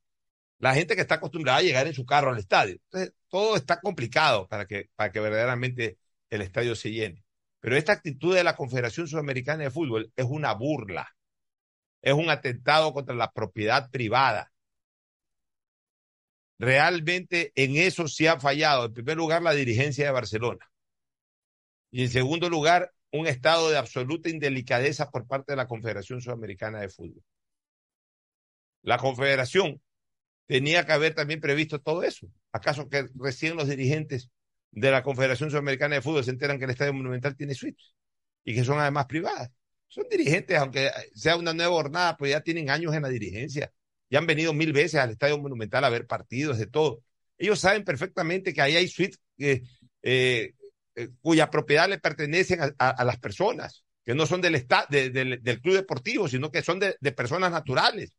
la 0.59 0.73
gente 0.73 0.95
que 0.95 1.01
está 1.01 1.15
acostumbrada 1.15 1.59
a 1.59 1.61
llegar 1.61 1.87
en 1.87 1.93
su 1.93 2.05
carro 2.05 2.31
al 2.31 2.37
estadio. 2.39 2.75
Entonces, 2.85 3.13
todo 3.29 3.55
está 3.55 3.79
complicado 3.79 4.47
para 4.47 4.65
que, 4.65 4.89
para 4.95 5.11
que 5.11 5.19
verdaderamente 5.19 5.97
el 6.29 6.41
estadio 6.41 6.75
se 6.75 6.91
llene. 6.91 7.23
Pero 7.59 7.75
esta 7.75 7.93
actitud 7.93 8.35
de 8.35 8.43
la 8.43 8.55
Confederación 8.55 9.07
Sudamericana 9.07 9.63
de 9.63 9.71
Fútbol 9.71 10.11
es 10.15 10.25
una 10.25 10.53
burla, 10.53 11.15
es 12.01 12.13
un 12.13 12.29
atentado 12.29 12.93
contra 12.93 13.15
la 13.15 13.31
propiedad 13.31 13.89
privada. 13.89 14.51
Realmente 16.57 17.51
en 17.55 17.77
eso 17.77 18.07
sí 18.07 18.27
ha 18.27 18.39
fallado. 18.39 18.85
En 18.85 18.93
primer 18.93 19.17
lugar, 19.17 19.41
la 19.41 19.53
dirigencia 19.53 20.05
de 20.05 20.11
Barcelona. 20.11 20.69
Y 21.91 22.03
en 22.03 22.09
segundo 22.09 22.49
lugar, 22.49 22.93
un 23.11 23.27
estado 23.27 23.69
de 23.69 23.77
absoluta 23.77 24.29
indelicadeza 24.29 25.09
por 25.09 25.25
parte 25.27 25.53
de 25.53 25.57
la 25.57 25.67
Confederación 25.67 26.21
Sudamericana 26.21 26.79
de 26.81 26.89
Fútbol. 26.89 27.23
La 28.81 28.97
Confederación 28.97 29.81
tenía 30.45 30.85
que 30.85 30.93
haber 30.93 31.15
también 31.15 31.41
previsto 31.41 31.79
todo 31.79 32.03
eso. 32.03 32.27
¿Acaso 32.51 32.89
que 32.89 33.07
recién 33.15 33.55
los 33.55 33.67
dirigentes 33.67 34.29
de 34.71 34.91
la 34.91 35.03
Confederación 35.03 35.49
Sudamericana 35.49 35.95
de 35.95 36.01
Fútbol 36.01 36.23
se 36.23 36.31
enteran 36.31 36.57
que 36.59 36.65
el 36.65 36.71
Estadio 36.71 36.93
Monumental 36.93 37.35
tiene 37.35 37.55
suites 37.55 37.93
y 38.43 38.53
que 38.53 38.63
son 38.63 38.79
además 38.79 39.05
privadas? 39.05 39.51
Son 39.87 40.05
dirigentes, 40.09 40.57
aunque 40.57 40.91
sea 41.15 41.35
una 41.35 41.53
nueva 41.53 41.71
jornada, 41.73 42.15
pues 42.17 42.31
ya 42.31 42.41
tienen 42.41 42.69
años 42.69 42.93
en 42.93 43.01
la 43.01 43.09
dirigencia. 43.09 43.73
Ya 44.09 44.19
han 44.19 44.27
venido 44.27 44.53
mil 44.53 44.71
veces 44.71 44.99
al 44.99 45.11
Estadio 45.11 45.39
Monumental 45.39 45.83
a 45.83 45.89
ver 45.89 46.05
partidos, 46.05 46.57
de 46.59 46.67
todo. 46.67 47.03
Ellos 47.37 47.59
saben 47.59 47.83
perfectamente 47.83 48.53
que 48.53 48.61
ahí 48.61 48.75
hay 48.75 48.87
suites 48.87 49.19
eh, 49.37 49.63
eh, 50.03 50.53
cuya 51.21 51.49
propiedad 51.49 51.89
le 51.89 51.97
pertenecen 51.99 52.59
a, 52.77 53.03
las 53.03 53.17
personas, 53.19 53.83
que 54.05 54.13
no 54.13 54.25
son 54.25 54.41
del, 54.41 54.67
del 54.67 55.61
club 55.61 55.75
deportivo, 55.75 56.27
sino 56.27 56.51
que 56.51 56.61
son 56.61 56.79
de, 56.79 56.95
de 56.99 57.11
personas 57.11 57.51
naturales 57.51 58.13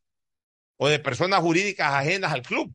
o 0.77 0.89
de 0.89 0.99
personas 0.99 1.41
jurídicas 1.41 1.93
ajenas 1.93 2.33
al 2.33 2.43
club. 2.43 2.75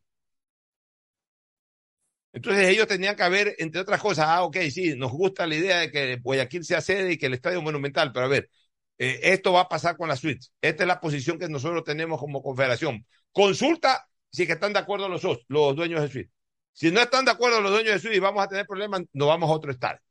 Entonces 2.35 2.67
ellos 2.67 2.85
tenían 2.85 3.15
que 3.15 3.23
haber, 3.23 3.55
entre 3.59 3.79
otras 3.79 4.01
cosas, 4.01 4.25
ah, 4.27 4.43
ok, 4.43 4.57
sí, 4.69 4.93
nos 4.97 5.13
gusta 5.13 5.47
la 5.47 5.55
idea 5.55 5.79
de 5.79 5.89
que 5.89 6.17
Guayaquil 6.17 6.65
sea 6.65 6.81
sede 6.81 7.13
y 7.13 7.17
que 7.17 7.27
el 7.27 7.33
estadio 7.33 7.61
monumental, 7.61 8.11
pero 8.11 8.25
a 8.25 8.29
ver, 8.29 8.49
eh, 8.97 9.21
esto 9.23 9.53
va 9.53 9.61
a 9.61 9.69
pasar 9.69 9.95
con 9.95 10.09
la 10.09 10.17
suites. 10.17 10.51
Esta 10.61 10.83
es 10.83 10.87
la 10.87 10.99
posición 10.99 11.39
que 11.39 11.47
nosotros 11.47 11.85
tenemos 11.85 12.19
como 12.19 12.43
confederación. 12.43 13.05
Consulta 13.31 14.09
si 14.29 14.45
que 14.45 14.51
están 14.53 14.73
de 14.73 14.79
acuerdo 14.79 15.07
los, 15.07 15.23
los 15.47 15.75
dueños 15.77 16.01
de 16.01 16.09
suite. 16.09 16.31
Si 16.73 16.91
no 16.91 16.99
están 16.99 17.23
de 17.23 17.31
acuerdo 17.31 17.61
los 17.61 17.71
dueños 17.71 17.93
de 17.93 17.99
suite 17.99 18.17
y 18.17 18.19
vamos 18.19 18.43
a 18.43 18.49
tener 18.49 18.67
problemas, 18.67 19.03
nos 19.13 19.29
vamos 19.29 19.49
a 19.49 19.53
otro 19.53 19.71
estadio. 19.71 20.01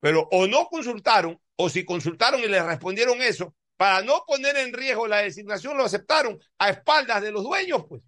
Pero 0.00 0.26
o 0.32 0.48
no 0.48 0.66
consultaron, 0.66 1.40
o 1.54 1.68
si 1.68 1.84
consultaron 1.84 2.40
y 2.40 2.48
les 2.48 2.64
respondieron 2.64 3.22
eso, 3.22 3.54
para 3.76 4.02
no 4.02 4.24
poner 4.26 4.56
en 4.56 4.72
riesgo 4.72 5.06
la 5.06 5.18
designación, 5.18 5.76
lo 5.76 5.84
aceptaron 5.84 6.40
a 6.58 6.70
espaldas 6.70 7.22
de 7.22 7.30
los 7.30 7.44
dueños, 7.44 7.84
pues. 7.88 8.02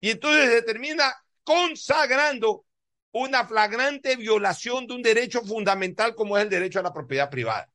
Y 0.00 0.10
entonces 0.10 0.50
se 0.50 0.62
termina 0.62 1.14
consagrando 1.42 2.64
una 3.12 3.46
flagrante 3.46 4.16
violación 4.16 4.86
de 4.86 4.94
un 4.94 5.02
derecho 5.02 5.42
fundamental 5.42 6.14
como 6.14 6.36
es 6.36 6.44
el 6.44 6.50
derecho 6.50 6.80
a 6.80 6.82
la 6.82 6.92
propiedad 6.92 7.30
privada. 7.30 7.70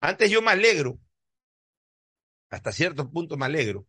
Antes 0.00 0.30
yo 0.30 0.40
me 0.40 0.52
alegro, 0.52 0.98
hasta 2.50 2.72
cierto 2.72 3.10
punto 3.10 3.36
me 3.36 3.46
alegro, 3.46 3.86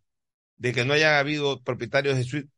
de 0.57 0.73
que 0.73 0.83
no 0.83 0.93
haya 0.93 1.19
habido 1.19 1.61
propietarios 1.63 2.17
de 2.17 2.23
suite, 2.23 2.49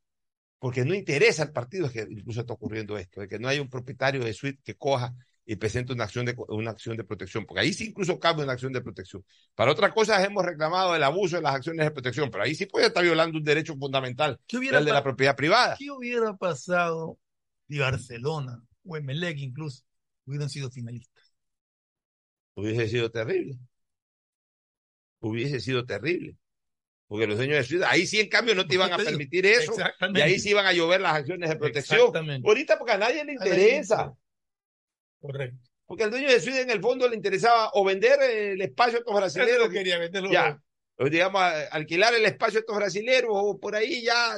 porque 0.58 0.86
no 0.86 0.96
interesa 0.96 1.44
al 1.44 1.52
partido, 1.52 1.92
que 1.92 2.08
incluso 2.10 2.42
está 2.42 2.54
ocurriendo 2.54 2.98
esto, 2.98 3.22
de 3.22 3.28
que 3.28 3.40
no 3.40 3.48
haya 3.48 3.62
un 3.62 3.70
propietario 3.70 4.24
de 4.24 4.34
suite 4.34 4.60
que 4.64 4.76
coja 4.76 5.14
y 5.46 5.56
presente 5.56 5.94
una 5.94 6.04
acción 6.04 6.26
de 6.26 6.36
una 6.50 6.72
acción 6.72 6.96
de 6.96 7.04
protección, 7.04 7.46
porque 7.46 7.62
ahí 7.62 7.74
sí 7.74 7.88
incluso 7.88 8.20
cabe 8.20 8.44
una 8.44 8.54
acción 8.54 8.72
de 8.72 8.82
protección. 8.82 9.26
Para 9.56 9.72
otras 9.72 9.92
cosas 9.92 10.24
hemos 10.24 10.46
reclamado 10.46 10.96
el 10.96 11.04
abuso 11.04 11.36
de 11.36 11.42
las 11.42 11.56
acciones 11.56 11.86
de 11.86 11.92
protección, 11.92 12.30
pero 12.30 12.44
ahí 12.44 12.56
sí 12.56 12.66
puede 12.68 12.88
estar 12.88 13.04
violando 13.04 13.38
un 13.38 13.44
derecho 13.44 13.76
fundamental, 13.76 14.40
el 14.50 14.86
de 14.86 14.92
la 14.92 15.04
propiedad 15.04 15.36
privada. 15.36 15.76
¿Qué 15.78 15.90
hubiera 15.92 16.36
pasado 16.36 17.18
si 17.68 17.80
Barcelona 17.80 18.64
o 18.86 18.98
Emelec 18.98 19.38
incluso 19.40 19.84
hubieran 20.26 20.50
sido 20.50 20.70
finalistas? 20.70 21.34
Hubiese 22.56 22.88
sido 22.88 23.10
terrible. 23.10 23.58
Hubiese 25.20 25.60
sido 25.60 25.86
terrible. 25.86 26.36
Porque 27.08 27.28
los 27.28 27.36
dueños 27.36 27.58
de 27.58 27.64
ciudad, 27.66 27.90
ahí 27.92 28.06
sí 28.06 28.22
en 28.22 28.30
cambio 28.30 28.56
no 28.56 28.66
te 28.66 28.76
iban 28.76 28.94
a 28.94 28.98
permitir 28.98 29.46
eso. 29.46 29.74
Y 30.14 30.22
ahí 30.22 30.40
sí 30.40 30.52
iban 30.52 30.66
a 30.66 30.72
llover 30.72 31.02
las 31.02 31.16
acciones 31.16 31.50
de 31.50 31.56
protección. 31.58 32.14
Ahorita 32.46 32.78
porque 32.78 32.94
a 32.94 32.98
nadie 32.98 33.26
le 33.26 33.34
interesa. 33.34 34.14
Correcto. 35.22 35.70
Porque 35.86 36.04
al 36.04 36.12
dueño 36.12 36.30
de 36.30 36.40
Suida 36.40 36.62
en 36.62 36.70
el 36.70 36.82
fondo 36.82 37.08
le 37.08 37.16
interesaba 37.16 37.70
o 37.74 37.84
vender 37.84 38.22
el 38.22 38.62
espacio 38.62 38.98
a 38.98 39.00
estos 39.00 39.16
brasileños. 39.16 39.60
No 39.66 39.70
quería 39.70 40.00
venderlo. 40.00 40.32
Ya. 40.32 40.62
O 40.98 41.06
digamos, 41.10 41.42
alquilar 41.72 42.14
el 42.14 42.26
espacio 42.26 42.60
a 42.60 42.62
estos 42.62 42.76
brasileños 42.76 43.30
o 43.30 43.60
por 43.60 43.76
ahí 43.76 44.04
ya, 44.04 44.38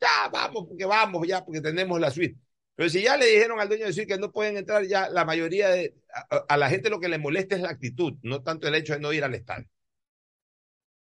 ya 0.00 0.28
vamos, 0.30 0.66
porque 0.68 0.84
vamos, 0.84 1.26
ya, 1.26 1.44
porque 1.44 1.60
tenemos 1.60 1.98
la 1.98 2.10
suite. 2.10 2.36
Pero 2.74 2.88
si 2.88 3.02
ya 3.02 3.16
le 3.16 3.26
dijeron 3.26 3.60
al 3.60 3.68
dueño 3.68 3.86
de 3.86 3.92
suite 3.92 4.14
que 4.14 4.18
no 4.18 4.30
pueden 4.30 4.56
entrar, 4.56 4.84
ya 4.84 5.08
la 5.08 5.24
mayoría 5.24 5.68
de, 5.68 5.94
a, 6.12 6.44
a 6.48 6.56
la 6.56 6.70
gente 6.70 6.90
lo 6.90 7.00
que 7.00 7.08
le 7.08 7.18
molesta 7.18 7.54
es 7.54 7.62
la 7.62 7.70
actitud, 7.70 8.14
no 8.22 8.42
tanto 8.42 8.68
el 8.68 8.74
hecho 8.74 8.94
de 8.94 9.00
no 9.00 9.12
ir 9.12 9.24
al 9.24 9.34
estadio. 9.34 9.68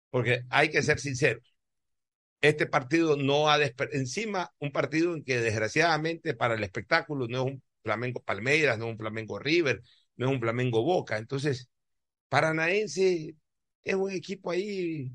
Porque 0.09 0.43
hay 0.49 0.69
que 0.69 0.82
ser 0.84 0.99
sinceros. 0.99 1.55
Este 2.41 2.65
partido 2.65 3.17
no 3.17 3.49
ha 3.49 3.59
encima 3.91 4.51
un 4.59 4.72
partido 4.72 5.13
en 5.13 5.24
que 5.24 5.39
desgraciadamente 5.39 6.34
para 6.34 6.55
el 6.55 6.63
espectáculo 6.63 7.28
no 7.28 7.38
es 7.39 7.53
un 7.53 7.63
Flamengo 7.84 8.21
Palmeiras, 8.23 8.77
no 8.77 8.86
es 8.86 8.91
un 8.91 8.97
Flamengo 8.97 9.39
River, 9.39 9.82
no 10.17 10.27
es 10.27 10.32
un 10.34 10.39
Flamengo 10.39 10.84
Boca. 10.84 11.17
Entonces, 11.17 11.69
Paranaense 12.29 13.36
es 13.84 13.95
un 13.95 14.11
equipo 14.11 14.51
ahí 14.51 15.11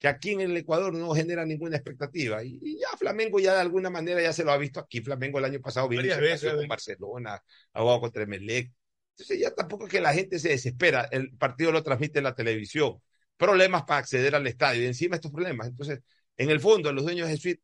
que 0.00 0.08
aquí 0.08 0.30
en 0.30 0.40
el 0.40 0.56
Ecuador 0.56 0.94
no 0.94 1.14
genera 1.14 1.44
ninguna 1.44 1.76
expectativa. 1.76 2.42
Y, 2.42 2.58
y, 2.62 2.80
ya 2.80 2.88
Flamengo 2.98 3.38
ya 3.38 3.54
de 3.54 3.60
alguna 3.60 3.90
manera 3.90 4.22
ya 4.22 4.32
se 4.32 4.44
lo 4.44 4.50
ha 4.50 4.56
visto 4.56 4.80
aquí. 4.80 5.02
Flamengo 5.02 5.38
el 5.38 5.44
año 5.44 5.60
pasado 5.60 5.88
vino 5.88 6.02
veces, 6.02 6.54
con 6.54 6.66
Barcelona, 6.66 7.42
ha 7.74 7.80
jugado 7.80 8.00
contra 8.00 8.24
Melec. 8.24 8.72
Entonces 9.12 9.38
ya 9.38 9.54
tampoco 9.54 9.84
es 9.84 9.92
que 9.92 10.00
la 10.00 10.14
gente 10.14 10.38
se 10.38 10.48
desespera. 10.48 11.06
El 11.10 11.36
partido 11.36 11.70
lo 11.70 11.82
transmite 11.82 12.18
en 12.18 12.24
la 12.24 12.34
televisión. 12.34 12.98
Problemas 13.36 13.82
para 13.82 14.00
acceder 14.00 14.34
al 14.34 14.46
estadio. 14.46 14.82
Y 14.82 14.86
encima 14.86 15.16
estos 15.16 15.32
problemas. 15.32 15.68
Entonces, 15.68 16.00
en 16.38 16.48
el 16.48 16.60
fondo, 16.60 16.90
los 16.94 17.04
dueños 17.04 17.28
de 17.28 17.36
suite 17.36 17.62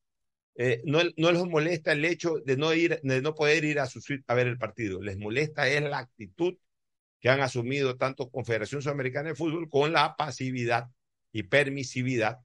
eh, 0.58 0.80
no, 0.84 1.00
no, 1.16 1.32
les 1.32 1.44
molesta 1.44 1.92
el 1.92 2.04
hecho 2.04 2.38
de 2.38 2.56
no 2.56 2.72
ir, 2.72 3.00
de 3.02 3.20
no 3.20 3.34
poder 3.34 3.64
ir 3.64 3.78
a 3.78 3.86
su 3.86 4.00
a 4.26 4.34
ver 4.34 4.46
el 4.46 4.58
partido. 4.58 5.02
Les 5.02 5.18
molesta 5.18 5.68
es 5.68 5.82
la 5.82 5.98
actitud 5.98 6.56
que 7.20 7.28
han 7.28 7.40
asumido 7.40 7.96
tanto 7.96 8.30
Confederación 8.30 8.80
Sudamericana 8.80 9.30
de 9.30 9.34
Fútbol 9.34 9.68
con 9.68 9.92
la 9.92 10.16
pasividad 10.16 10.90
y 11.30 11.42
permisividad 11.42 12.38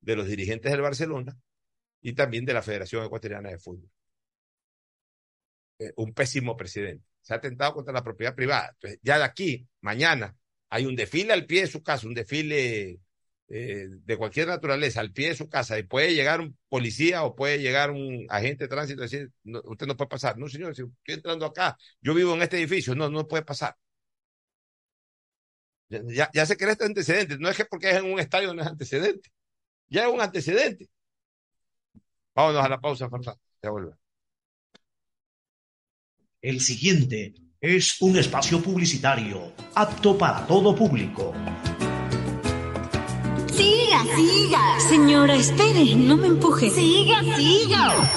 de 0.00 0.16
los 0.16 0.26
dirigentes 0.26 0.72
del 0.72 0.80
Barcelona 0.80 1.36
y 2.00 2.14
también 2.14 2.46
de 2.46 2.54
la 2.54 2.62
Federación 2.62 3.04
Ecuatoriana 3.04 3.50
de 3.50 3.58
Fútbol. 3.58 3.90
Eh, 5.78 5.92
un 5.96 6.14
pésimo 6.14 6.56
presidente. 6.56 7.04
Se 7.20 7.34
ha 7.34 7.36
atentado 7.36 7.74
contra 7.74 7.92
la 7.92 8.02
propiedad 8.02 8.34
privada. 8.34 8.70
Entonces, 8.74 9.00
ya 9.02 9.18
de 9.18 9.24
aquí, 9.24 9.68
mañana, 9.82 10.34
hay 10.70 10.86
un 10.86 10.96
desfile 10.96 11.34
al 11.34 11.44
pie 11.44 11.62
de 11.62 11.66
su 11.66 11.82
casa, 11.82 12.06
un 12.06 12.14
desfile 12.14 13.00
eh, 13.52 13.88
de 13.90 14.16
cualquier 14.16 14.46
naturaleza 14.46 15.00
al 15.00 15.12
pie 15.12 15.30
de 15.30 15.34
su 15.34 15.48
casa 15.48 15.76
y 15.76 15.82
puede 15.82 16.14
llegar 16.14 16.40
un 16.40 16.56
policía 16.68 17.24
o 17.24 17.34
puede 17.34 17.58
llegar 17.58 17.90
un 17.90 18.26
agente 18.28 18.64
de 18.64 18.68
tránsito 18.68 19.00
y 19.02 19.04
decir, 19.06 19.32
no, 19.42 19.60
usted 19.64 19.86
no 19.88 19.96
puede 19.96 20.08
pasar. 20.08 20.38
No, 20.38 20.48
señor, 20.48 20.76
si 20.76 20.82
estoy 20.82 21.14
entrando 21.16 21.46
acá, 21.46 21.76
yo 22.00 22.14
vivo 22.14 22.32
en 22.34 22.42
este 22.42 22.58
edificio, 22.58 22.94
no, 22.94 23.10
no 23.10 23.26
puede 23.26 23.44
pasar. 23.44 23.76
Ya, 25.88 26.30
ya, 26.32 26.46
se 26.46 26.56
crea 26.56 26.72
este 26.72 26.84
antecedente. 26.84 27.38
No 27.38 27.48
es 27.48 27.56
que 27.56 27.64
porque 27.64 27.90
es 27.90 27.96
en 27.96 28.12
un 28.12 28.20
estadio 28.20 28.54
no 28.54 28.62
es 28.62 28.68
antecedente. 28.68 29.30
Ya 29.88 30.06
es 30.06 30.12
un 30.12 30.20
antecedente. 30.20 30.88
Vámonos 32.34 32.64
a 32.64 32.68
la 32.68 32.80
pausa, 32.80 33.10
Fernando. 33.10 33.40
Ya 33.62 33.70
vuelve. 33.70 33.94
El 36.40 36.60
siguiente 36.60 37.34
es 37.60 38.00
un 38.00 38.16
espacio 38.16 38.62
publicitario 38.62 39.52
apto 39.74 40.16
para 40.16 40.46
todo 40.46 40.74
público. 40.74 41.34
Siga, 43.60 44.04
siga. 44.16 44.80
Señora, 44.88 45.34
espere, 45.36 45.94
no 45.94 46.16
me 46.16 46.28
empuje. 46.28 46.70
Siga, 46.70 47.20
siga. 47.36 48.10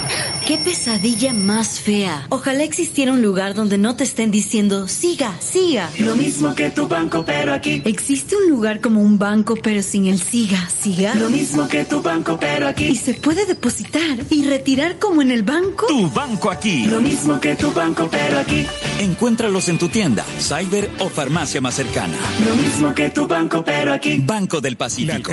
Qué 0.47 0.57
pesadilla 0.57 1.33
más 1.33 1.79
fea. 1.79 2.27
Ojalá 2.29 2.63
existiera 2.63 3.11
un 3.11 3.21
lugar 3.21 3.53
donde 3.53 3.77
no 3.77 3.95
te 3.95 4.03
estén 4.03 4.29
diciendo, 4.29 4.87
siga, 4.87 5.33
siga. 5.39 5.89
Lo 5.99 6.15
mismo 6.15 6.53
que 6.53 6.69
tu 6.69 6.87
banco, 6.87 7.23
pero 7.25 7.53
aquí. 7.53 7.81
¿Existe 7.85 8.35
un 8.35 8.49
lugar 8.49 8.79
como 8.81 9.01
un 9.01 9.17
banco, 9.17 9.55
pero 9.61 9.81
sin 9.81 10.07
el 10.07 10.19
siga, 10.21 10.69
siga? 10.69 11.15
Lo 11.15 11.29
mismo 11.29 11.67
que 11.67 11.85
tu 11.85 12.01
banco, 12.01 12.37
pero 12.39 12.67
aquí. 12.67 12.85
¿Y 12.85 12.95
se 12.95 13.13
puede 13.13 13.45
depositar 13.45 14.17
y 14.29 14.43
retirar 14.45 14.99
como 14.99 15.21
en 15.21 15.31
el 15.31 15.43
banco? 15.43 15.87
Tu 15.87 16.09
banco 16.09 16.51
aquí. 16.51 16.85
Lo 16.85 17.01
mismo 17.01 17.39
que 17.39 17.55
tu 17.55 17.71
banco, 17.71 18.07
pero 18.09 18.39
aquí. 18.39 18.65
Encuéntralos 18.99 19.69
en 19.69 19.77
tu 19.77 19.89
tienda, 19.89 20.25
cyber 20.39 20.89
o 20.99 21.09
farmacia 21.09 21.61
más 21.61 21.75
cercana. 21.75 22.17
Lo 22.45 22.55
mismo 22.55 22.93
que 22.93 23.09
tu 23.09 23.27
banco, 23.27 23.63
pero 23.63 23.93
aquí. 23.93 24.19
Banco 24.19 24.61
del 24.61 24.77
Pacífico. 24.77 25.32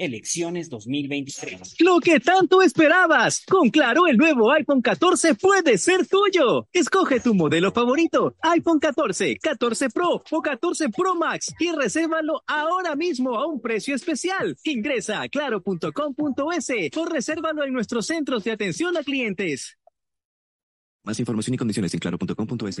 elecciones 0.00 0.68
2023. 0.68 1.76
Lo 1.80 2.00
que 2.00 2.18
tanto 2.20 2.62
esperabas. 2.62 3.44
Con 3.46 3.70
Claro, 3.70 4.06
el 4.06 4.16
nuevo 4.16 4.50
iPhone 4.52 4.82
14 4.82 5.34
puede 5.34 5.78
ser 5.78 6.06
tuyo. 6.06 6.66
Escoge 6.72 7.20
tu 7.20 7.34
modelo 7.34 7.70
favorito, 7.72 8.34
iPhone 8.42 8.80
14, 8.80 9.38
14 9.38 9.90
Pro 9.90 10.22
o 10.30 10.42
14 10.42 10.88
Pro 10.88 11.14
Max 11.14 11.52
y 11.58 11.70
resérvalo 11.72 12.42
ahora 12.46 12.96
mismo 12.96 13.36
a 13.36 13.46
un 13.46 13.60
precio 13.60 13.94
especial. 13.94 14.56
Ingresa 14.64 15.22
a 15.22 15.28
claro.com.es 15.28 16.96
o 16.96 17.04
resérvalo 17.04 17.64
en 17.64 17.72
nuestros 17.72 18.06
centros 18.06 18.44
de 18.44 18.52
atención 18.52 18.96
a 18.96 19.02
clientes. 19.02 19.76
Más 21.04 21.18
información 21.18 21.54
y 21.54 21.58
condiciones 21.58 21.94
en 21.94 22.00
claro.com.es. 22.00 22.80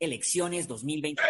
Elecciones 0.00 0.66
2020. 0.66 1.22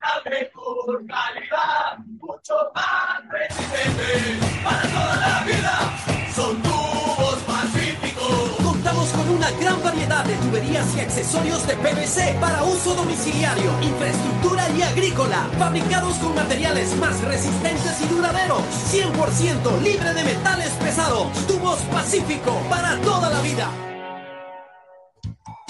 La 0.00 0.20
mejor 0.28 1.06
calidad, 1.06 1.98
mucho 2.20 2.54
más 2.74 3.28
resistente 3.30 4.38
para 4.64 4.82
toda 4.82 5.16
la 5.16 5.44
vida. 5.44 6.32
Son 6.34 6.60
tubos 6.62 7.36
pacíficos. 7.46 8.56
Contamos 8.64 9.12
con 9.12 9.28
una 9.30 9.50
gran 9.52 9.80
variedad 9.84 10.24
de 10.24 10.34
tuberías 10.34 10.96
y 10.96 11.00
accesorios 11.00 11.64
de 11.68 11.76
PVC 11.76 12.36
para 12.40 12.64
uso 12.64 12.94
domiciliario, 12.96 13.70
infraestructura 13.82 14.68
y 14.70 14.82
agrícola, 14.82 15.48
fabricados 15.58 16.16
con 16.18 16.34
materiales 16.34 16.94
más 16.96 17.22
resistentes 17.22 18.02
y 18.02 18.08
duraderos, 18.08 18.62
100% 18.92 19.80
libre 19.80 20.12
de 20.12 20.24
metales 20.24 20.70
pesados. 20.82 21.46
Tubos 21.46 21.80
Pacífico 21.92 22.60
para 22.68 23.00
toda 23.00 23.30
la 23.30 23.40
vida. 23.40 23.93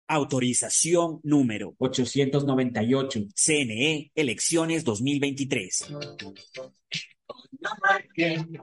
Autorización 0.08 1.20
número 1.22 1.76
898. 1.78 3.26
CNE, 3.34 4.10
elecciones 4.14 4.84
2023. 4.84 5.94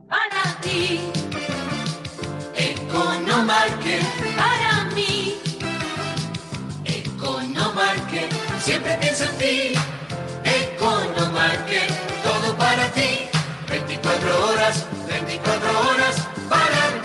Para 0.09 0.61
ti, 0.61 0.99
Economarket 2.57 4.01
para 4.35 4.85
mí. 4.95 5.54
Siempre 8.65 8.97
piensa 8.99 9.25
en 9.25 9.37
ti. 9.37 9.73
Economarket 10.43 11.91
todo 12.23 12.57
para 12.57 12.87
ti. 12.91 13.29
24 13.69 14.47
horas, 14.47 14.85
24 15.07 15.79
horas 15.87 16.15
para 16.49 16.81
ti. 17.03 17.04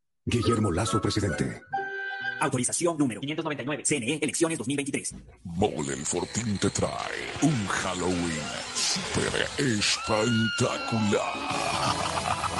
Guillermo 0.25 0.71
Lazo, 0.71 1.01
presidente. 1.01 1.63
Autorización 2.41 2.95
número 2.95 3.19
599. 3.21 3.83
CNE, 3.83 4.19
elecciones 4.21 4.59
2023. 4.59 5.15
Mole 5.45 5.93
el 5.93 6.05
Fortín 6.05 6.59
te 6.59 6.69
trae 6.69 6.91
un 7.41 7.65
Halloween 7.65 8.39
super 8.75 9.33
espectacular. 9.57 11.23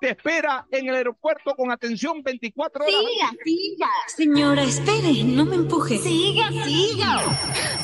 te 0.00 0.10
espera 0.10 0.66
en 0.70 0.88
el 0.88 0.94
aeropuerto 0.94 1.54
con 1.56 1.70
atención 1.70 2.22
24 2.22 2.84
horas. 2.84 2.94
Siga, 2.96 3.30
siga. 3.44 3.88
Señora, 4.16 4.62
espere, 4.62 5.24
no 5.24 5.44
me 5.44 5.56
empuje. 5.56 5.98
Siga, 5.98 6.50
siga. 6.64 7.38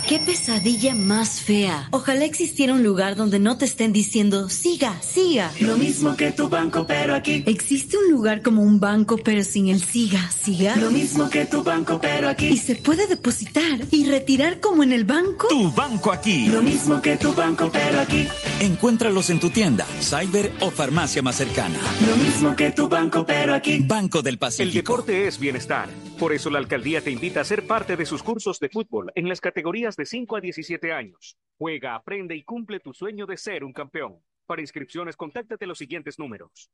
Qué 0.08 0.18
pesadilla 0.18 0.94
más 0.94 1.40
fea. 1.40 1.88
Ojalá 1.90 2.24
existiera 2.24 2.74
un 2.74 2.82
lugar 2.82 3.16
donde 3.16 3.38
no 3.38 3.56
te 3.56 3.64
estén 3.64 3.92
diciendo, 3.92 4.48
siga, 4.48 5.00
siga. 5.00 5.50
Lo 5.60 5.76
mismo 5.76 6.16
que 6.16 6.32
tu 6.32 6.48
banco, 6.48 6.86
pero 6.86 7.14
aquí. 7.14 7.44
¿Existe 7.46 7.96
un 7.96 8.10
lugar 8.10 8.42
como 8.42 8.62
un 8.62 8.80
banco 8.80 9.16
pero 9.16 9.42
sin 9.44 9.68
el 9.68 9.82
siga, 9.82 10.30
siga? 10.30 10.76
Lo 10.76 10.90
mismo 10.90 11.30
que 11.30 11.46
tu 11.46 11.62
banco, 11.62 11.98
pero 12.00 12.28
aquí. 12.28 12.48
¿Y 12.48 12.58
se 12.58 12.76
puede 12.76 13.06
depositar 13.06 13.80
y 13.90 14.04
retirar 14.06 14.60
como 14.60 14.82
en 14.82 14.92
el 14.92 15.04
banco? 15.04 15.48
Tu 15.48 15.70
banco 15.72 16.12
aquí. 16.12 16.46
Lo 16.46 16.62
mismo 16.62 17.00
que 17.00 17.16
tu 17.16 17.32
banco, 17.32 17.70
pero 17.72 18.00
aquí. 18.00 18.28
Encuéntralos 18.60 19.30
en 19.30 19.40
tu 19.40 19.50
tienda, 19.50 19.86
cyber 20.00 20.52
o 20.60 20.70
farmacia 20.70 21.22
más 21.22 21.36
cercana. 21.36 21.78
Lo 22.06 22.16
mismo 22.16 22.56
que 22.56 22.72
tu 22.72 22.88
banco, 22.88 23.24
pero 23.24 23.54
aquí. 23.54 23.80
Banco 23.86 24.22
del 24.22 24.34
El 24.34 24.38
Pacífico. 24.38 24.74
deporte 24.74 25.26
es 25.26 25.38
bienestar. 25.38 25.88
Por 26.18 26.32
eso 26.32 26.50
la 26.50 26.58
alcaldía 26.58 27.00
te 27.00 27.10
invita 27.10 27.40
a 27.40 27.44
ser 27.44 27.66
parte 27.66 27.96
de 27.96 28.06
sus 28.06 28.22
cursos 28.22 28.58
de 28.58 28.68
fútbol 28.68 29.12
en 29.14 29.28
las 29.28 29.40
categorías 29.40 29.96
de 29.96 30.06
5 30.06 30.36
a 30.36 30.40
17 30.40 30.92
años. 30.92 31.36
Juega, 31.58 31.94
aprende 31.94 32.34
y 32.34 32.42
cumple 32.42 32.80
tu 32.80 32.92
sueño 32.92 33.26
de 33.26 33.36
ser 33.36 33.62
un 33.62 33.72
campeón. 33.72 34.18
Para 34.46 34.62
inscripciones, 34.62 35.16
contáctate 35.16 35.66
los 35.66 35.78
siguientes 35.78 36.18
números. 36.18 36.70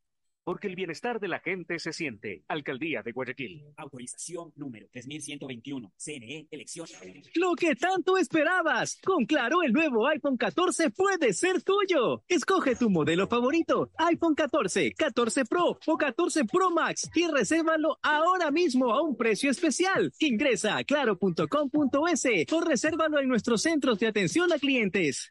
Porque 0.48 0.66
el 0.66 0.76
bienestar 0.76 1.20
de 1.20 1.28
la 1.28 1.40
gente 1.40 1.78
se 1.78 1.92
siente. 1.92 2.42
Alcaldía 2.48 3.02
de 3.02 3.12
Guayaquil. 3.12 3.66
Autorización 3.76 4.50
número 4.56 4.88
3121. 4.90 5.92
CNE, 5.98 6.48
elecciones. 6.50 6.98
Lo 7.34 7.52
que 7.54 7.76
tanto 7.76 8.16
esperabas. 8.16 8.98
Con 9.04 9.26
Claro, 9.26 9.62
el 9.62 9.74
nuevo 9.74 10.06
iPhone 10.06 10.38
14 10.38 10.88
puede 10.88 11.34
ser 11.34 11.62
tuyo. 11.62 12.24
Escoge 12.26 12.76
tu 12.76 12.88
modelo 12.88 13.26
favorito, 13.26 13.90
iPhone 13.98 14.34
14, 14.34 14.94
14 14.94 15.44
Pro 15.44 15.78
o 15.84 15.98
14 15.98 16.46
Pro 16.46 16.70
Max 16.70 17.10
y 17.14 17.28
resérvalo 17.28 17.98
ahora 18.02 18.50
mismo 18.50 18.90
a 18.94 19.02
un 19.02 19.18
precio 19.18 19.50
especial. 19.50 20.14
Ingresa 20.18 20.78
a 20.78 20.84
claro.com.es 20.84 22.26
o 22.50 22.60
resérvalo 22.62 23.20
en 23.20 23.28
nuestros 23.28 23.60
centros 23.60 23.98
de 23.98 24.06
atención 24.06 24.50
a 24.50 24.58
clientes. 24.58 25.30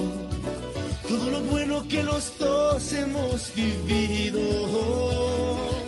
lo 1.31 1.41
bueno 1.41 1.87
que 1.87 2.03
los 2.03 2.37
dos 2.37 2.93
hemos 2.93 3.55
vivido. 3.55 4.39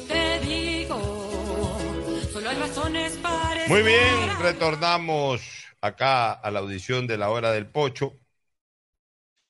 Te 0.08 0.40
digo, 0.40 1.78
solo 2.32 2.50
hay 2.50 2.58
razones 2.58 3.14
para. 3.18 3.68
Muy 3.68 3.84
bien, 3.84 4.40
retornamos 4.42 5.42
acá 5.82 6.32
a 6.32 6.50
la 6.50 6.60
audición 6.60 7.06
de 7.08 7.18
la 7.18 7.30
hora 7.30 7.52
del 7.52 7.68
pocho. 7.68 8.18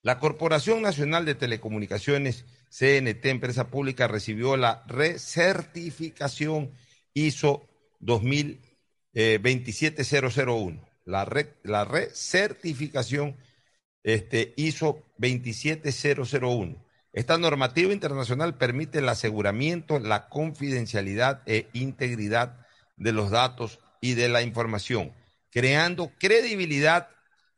La 0.02 0.18
Corporación 0.20 0.82
Nacional 0.82 1.26
de 1.26 1.36
Telecomunicaciones, 1.36 2.46
CNT, 2.70 3.28
empresa 3.28 3.68
pública, 3.70 4.08
recibió 4.08 4.58
la 4.58 4.84
recertificación 4.88 6.74
ISO 7.14 7.70
2027-001. 8.02 10.90
La, 11.06 11.26
re, 11.26 11.54
la 11.64 11.84
recertificación 11.86 13.38
este, 14.04 14.54
ISO 14.58 15.04
27001. 15.18 16.84
Esta 17.14 17.38
normativa 17.38 17.94
internacional 17.94 18.58
permite 18.58 19.00
el 19.00 19.10
aseguramiento, 19.10 20.00
la 20.00 20.30
confidencialidad 20.30 21.42
e 21.46 21.70
integridad 21.74 22.66
de 22.98 23.12
los 23.12 23.30
datos 23.30 23.80
y 24.02 24.16
de 24.16 24.30
la 24.30 24.42
información, 24.42 25.14
creando 25.50 26.12
credibilidad 26.20 27.10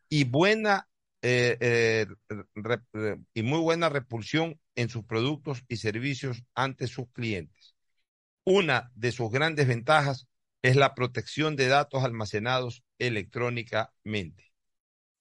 y 0.10 0.26
buena 0.26 0.88
eh, 1.22 1.58
eh, 1.60 2.08
y 3.34 3.42
muy 3.42 3.60
buena 3.60 3.90
repulsión 3.90 4.60
en 4.76 4.90
sus 4.90 5.06
productos 5.06 5.64
y 5.68 5.78
servicios 5.78 6.44
ante 6.54 6.86
sus 6.86 7.10
clientes. 7.14 7.74
Una 8.44 8.92
de 8.94 9.12
sus 9.12 9.32
grandes 9.32 9.68
ventajas 9.68 10.28
es 10.62 10.76
la 10.76 10.94
protección 10.94 11.56
de 11.56 11.68
datos 11.68 12.04
almacenados 12.04 12.84
electrónicamente. 13.00 14.45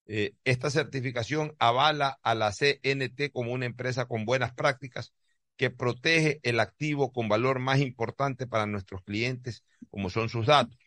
Eh, 0.07 0.33
esta 0.43 0.69
certificación 0.69 1.55
avala 1.57 2.19
a 2.21 2.35
la 2.35 2.51
CNT 2.51 3.31
como 3.31 3.51
una 3.51 3.65
empresa 3.65 4.05
con 4.05 4.25
buenas 4.25 4.53
prácticas 4.53 5.13
que 5.57 5.69
protege 5.71 6.39
el 6.43 6.59
activo 6.59 7.11
con 7.11 7.27
valor 7.27 7.59
más 7.59 7.79
importante 7.79 8.45
para 8.45 8.65
nuestros 8.65 9.01
clientes, 9.03 9.63
como 9.89 10.09
son 10.09 10.29
sus 10.29 10.47
datos. 10.47 10.77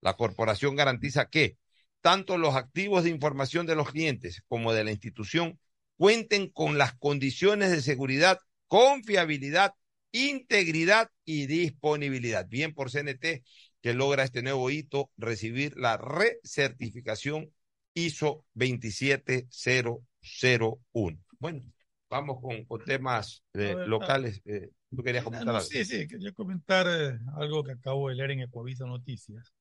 La 0.00 0.14
corporación 0.14 0.76
garantiza 0.76 1.28
que 1.28 1.56
tanto 2.00 2.36
los 2.36 2.56
activos 2.56 3.04
de 3.04 3.10
información 3.10 3.66
de 3.66 3.76
los 3.76 3.90
clientes 3.90 4.42
como 4.48 4.72
de 4.72 4.84
la 4.84 4.90
institución 4.90 5.58
cuenten 5.96 6.50
con 6.50 6.76
las 6.76 6.94
condiciones 6.94 7.70
de 7.70 7.80
seguridad, 7.80 8.38
confiabilidad, 8.66 9.74
integridad 10.10 11.10
y 11.24 11.46
disponibilidad. 11.46 12.46
Bien 12.48 12.74
por 12.74 12.90
CNT 12.90 13.44
que 13.80 13.94
logra 13.94 14.24
este 14.24 14.42
nuevo 14.42 14.70
hito, 14.70 15.10
recibir 15.16 15.76
la 15.76 15.96
recertificación 15.96 17.53
ISO 17.94 18.44
27001. 18.54 21.18
Bueno, 21.38 21.62
vamos 22.10 22.40
con, 22.40 22.64
con 22.64 22.84
temas 22.84 23.44
eh, 23.54 23.76
locales. 23.86 24.40
Eh, 24.44 24.70
¿Tú 24.94 25.02
querías 25.02 25.24
comentar 25.24 25.46
No, 25.48 25.54
algo? 25.54 25.66
sí, 25.68 25.84
sí, 25.84 26.06
quería 26.06 26.32
comentar 26.32 26.86
eh, 26.88 27.18
algo 27.36 27.64
que 27.64 27.72
acabo 27.72 28.08
de 28.08 28.14
leer 28.16 28.30
en 28.32 28.40
Ecoavisa 28.40 28.84
Noticias. 28.86 29.52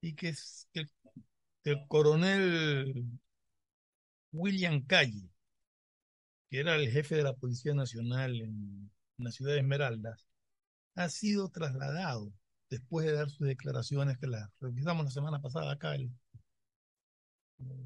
Y 0.00 0.14
que 0.14 0.28
es 0.28 0.68
que 0.72 0.84
el, 1.64 1.86
coronel 1.88 3.04
William 4.32 4.82
Calle, 4.86 5.28
que 6.50 6.60
era 6.60 6.76
el 6.76 6.88
jefe 6.90 7.16
de 7.16 7.22
la 7.24 7.34
Policía 7.34 7.74
Nacional 7.74 8.40
en, 8.40 8.90
en 9.18 9.24
la 9.24 9.32
ciudad 9.32 9.52
de 9.54 9.60
Esmeraldas, 9.60 10.26
ha 10.94 11.08
sido 11.08 11.48
trasladado 11.50 12.32
después 12.70 13.06
de 13.06 13.12
dar 13.12 13.30
sus 13.30 13.46
declaraciones 13.46 14.18
que 14.18 14.26
las 14.26 14.48
revisamos 14.60 15.04
la 15.06 15.10
semana 15.10 15.40
pasada 15.40 15.72
acá 15.72 15.94
el- 15.94 16.10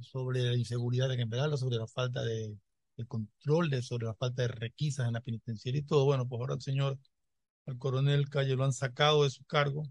sobre 0.01 0.41
la 0.43 0.57
inseguridad 0.57 1.13
en 1.13 1.21
Esmeraldas, 1.21 1.61
sobre 1.61 1.77
la 1.77 1.87
falta 1.87 2.23
de, 2.23 2.57
de 2.97 3.07
control, 3.07 3.71
de, 3.71 3.83
sobre 3.83 4.07
la 4.07 4.15
falta 4.15 4.43
de 4.43 4.49
requisas 4.49 5.07
en 5.07 5.15
la 5.15 5.21
penitenciaria 5.21 5.81
y 5.81 5.85
todo. 5.85 6.05
Bueno, 6.05 6.27
pues 6.29 6.41
ahora 6.41 6.55
el 6.55 6.63
señor, 6.63 6.99
al 7.67 7.79
coronel 7.79 8.29
Calle 8.29 8.57
lo 8.57 8.65
han 8.65 8.73
sacado 8.73 9.25
de 9.25 9.31
su 9.31 9.45
cargo 9.45 9.85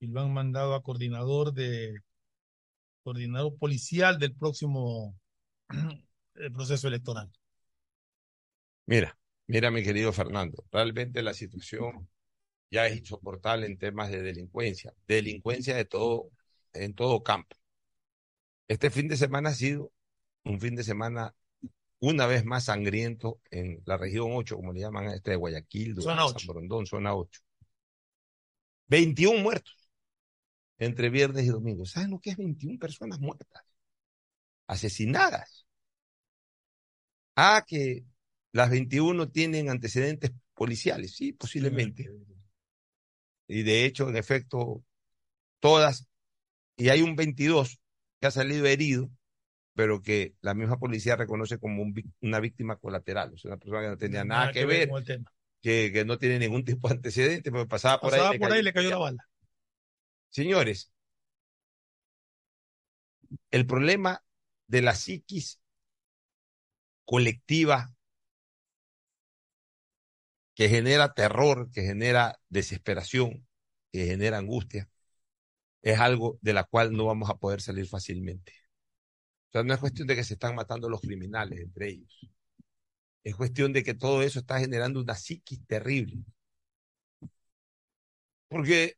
y 0.00 0.08
lo 0.08 0.20
han 0.20 0.32
mandado 0.32 0.74
a 0.74 0.82
coordinador 0.82 1.52
de 1.52 1.94
coordinador 3.02 3.56
policial 3.58 4.18
del 4.18 4.34
próximo 4.34 5.16
eh, 6.36 6.50
proceso 6.52 6.88
electoral. 6.88 7.30
Mira, 8.86 9.16
mira, 9.46 9.70
mi 9.70 9.82
querido 9.82 10.12
Fernando, 10.12 10.64
realmente 10.70 11.22
la 11.22 11.34
situación 11.34 12.08
ya 12.70 12.86
es 12.86 12.96
insoportable 12.96 13.66
en 13.66 13.78
temas 13.78 14.10
de 14.10 14.22
delincuencia, 14.22 14.92
delincuencia 15.06 15.76
de 15.76 15.84
todo, 15.84 16.30
en 16.72 16.94
todo 16.94 17.22
campo. 17.22 17.56
Este 18.68 18.90
fin 18.90 19.08
de 19.08 19.16
semana 19.16 19.50
ha 19.50 19.54
sido 19.54 19.92
un 20.44 20.60
fin 20.60 20.74
de 20.74 20.84
semana 20.84 21.34
una 22.00 22.26
vez 22.26 22.44
más 22.44 22.64
sangriento 22.64 23.40
en 23.50 23.80
la 23.86 23.96
región 23.96 24.30
8, 24.32 24.56
como 24.56 24.72
le 24.72 24.80
llaman 24.80 25.08
a 25.08 25.14
este 25.14 25.32
de 25.32 25.36
Guayaquil, 25.36 25.94
Zona 25.94 26.22
Durán, 26.22 26.26
8. 26.26 26.38
San 26.38 26.46
Borondón, 26.46 26.86
zona 26.86 27.14
8. 27.14 27.40
21 28.88 29.40
muertos 29.40 29.88
entre 30.78 31.10
viernes 31.10 31.44
y 31.44 31.48
domingo. 31.48 31.86
¿Saben 31.86 32.10
lo 32.10 32.18
que 32.18 32.30
es 32.30 32.36
21 32.36 32.78
personas 32.78 33.20
muertas? 33.20 33.62
Asesinadas. 34.66 35.64
Ah, 37.36 37.64
que 37.66 38.04
las 38.52 38.70
21 38.70 39.30
tienen 39.30 39.70
antecedentes 39.70 40.32
policiales, 40.54 41.14
sí, 41.14 41.32
posiblemente. 41.32 42.10
Y 43.46 43.62
de 43.62 43.84
hecho, 43.84 44.08
en 44.08 44.16
efecto, 44.16 44.84
todas, 45.60 46.08
y 46.76 46.88
hay 46.88 47.02
un 47.02 47.16
22 47.16 47.81
que 48.22 48.28
ha 48.28 48.30
salido 48.30 48.66
herido, 48.66 49.10
pero 49.74 50.00
que 50.00 50.36
la 50.42 50.54
misma 50.54 50.78
policía 50.78 51.16
reconoce 51.16 51.58
como 51.58 51.82
un 51.82 51.92
una 52.20 52.38
víctima 52.38 52.76
colateral, 52.76 53.34
o 53.34 53.36
sea, 53.36 53.48
una 53.48 53.58
persona 53.58 53.80
que 53.82 53.88
no 53.88 53.98
tenía 53.98 54.24
nada, 54.24 54.52
que, 54.52 54.64
ver, 54.64 54.88
con 54.88 54.98
el 55.00 55.04
tema. 55.04 55.32
que, 55.60 55.90
que 55.92 56.04
no 56.04 56.18
tiene 56.18 56.38
ningún 56.38 56.64
tipo 56.64 56.86
de 56.86 56.94
antecedente, 56.94 57.50
pero 57.50 57.66
pasaba 57.66 58.00
por 58.00 58.12
Pasaba 58.12 58.30
ahí. 58.30 58.38
por 58.38 58.52
ahí 58.52 58.62
le 58.62 58.72
cayó 58.72 58.90
la 58.90 58.98
bala. 58.98 59.28
Señores, 60.28 60.92
el 63.50 63.66
problema 63.66 64.22
de 64.68 64.82
la 64.82 64.94
psiquis 64.94 65.60
colectiva 67.04 67.92
que 70.54 70.68
genera 70.68 71.12
terror, 71.12 71.72
que 71.72 71.82
genera 71.82 72.38
desesperación, 72.50 73.48
que 73.90 74.06
genera 74.06 74.38
angustia, 74.38 74.88
es 75.82 75.98
algo 76.00 76.38
de 76.42 76.52
la 76.54 76.64
cual 76.64 76.92
no 76.92 77.06
vamos 77.06 77.30
a 77.30 77.36
poder 77.36 77.60
salir 77.60 77.86
fácilmente. 77.86 78.52
O 79.50 79.52
sea, 79.52 79.62
no 79.64 79.74
es 79.74 79.80
cuestión 79.80 80.08
de 80.08 80.16
que 80.16 80.24
se 80.24 80.34
están 80.34 80.54
matando 80.54 80.88
los 80.88 81.00
criminales 81.00 81.60
entre 81.60 81.90
ellos. 81.90 82.28
Es 83.24 83.34
cuestión 83.36 83.72
de 83.72 83.82
que 83.82 83.94
todo 83.94 84.22
eso 84.22 84.38
está 84.40 84.60
generando 84.60 85.00
una 85.00 85.14
psiquis 85.16 85.66
terrible. 85.66 86.24
Porque 88.48 88.96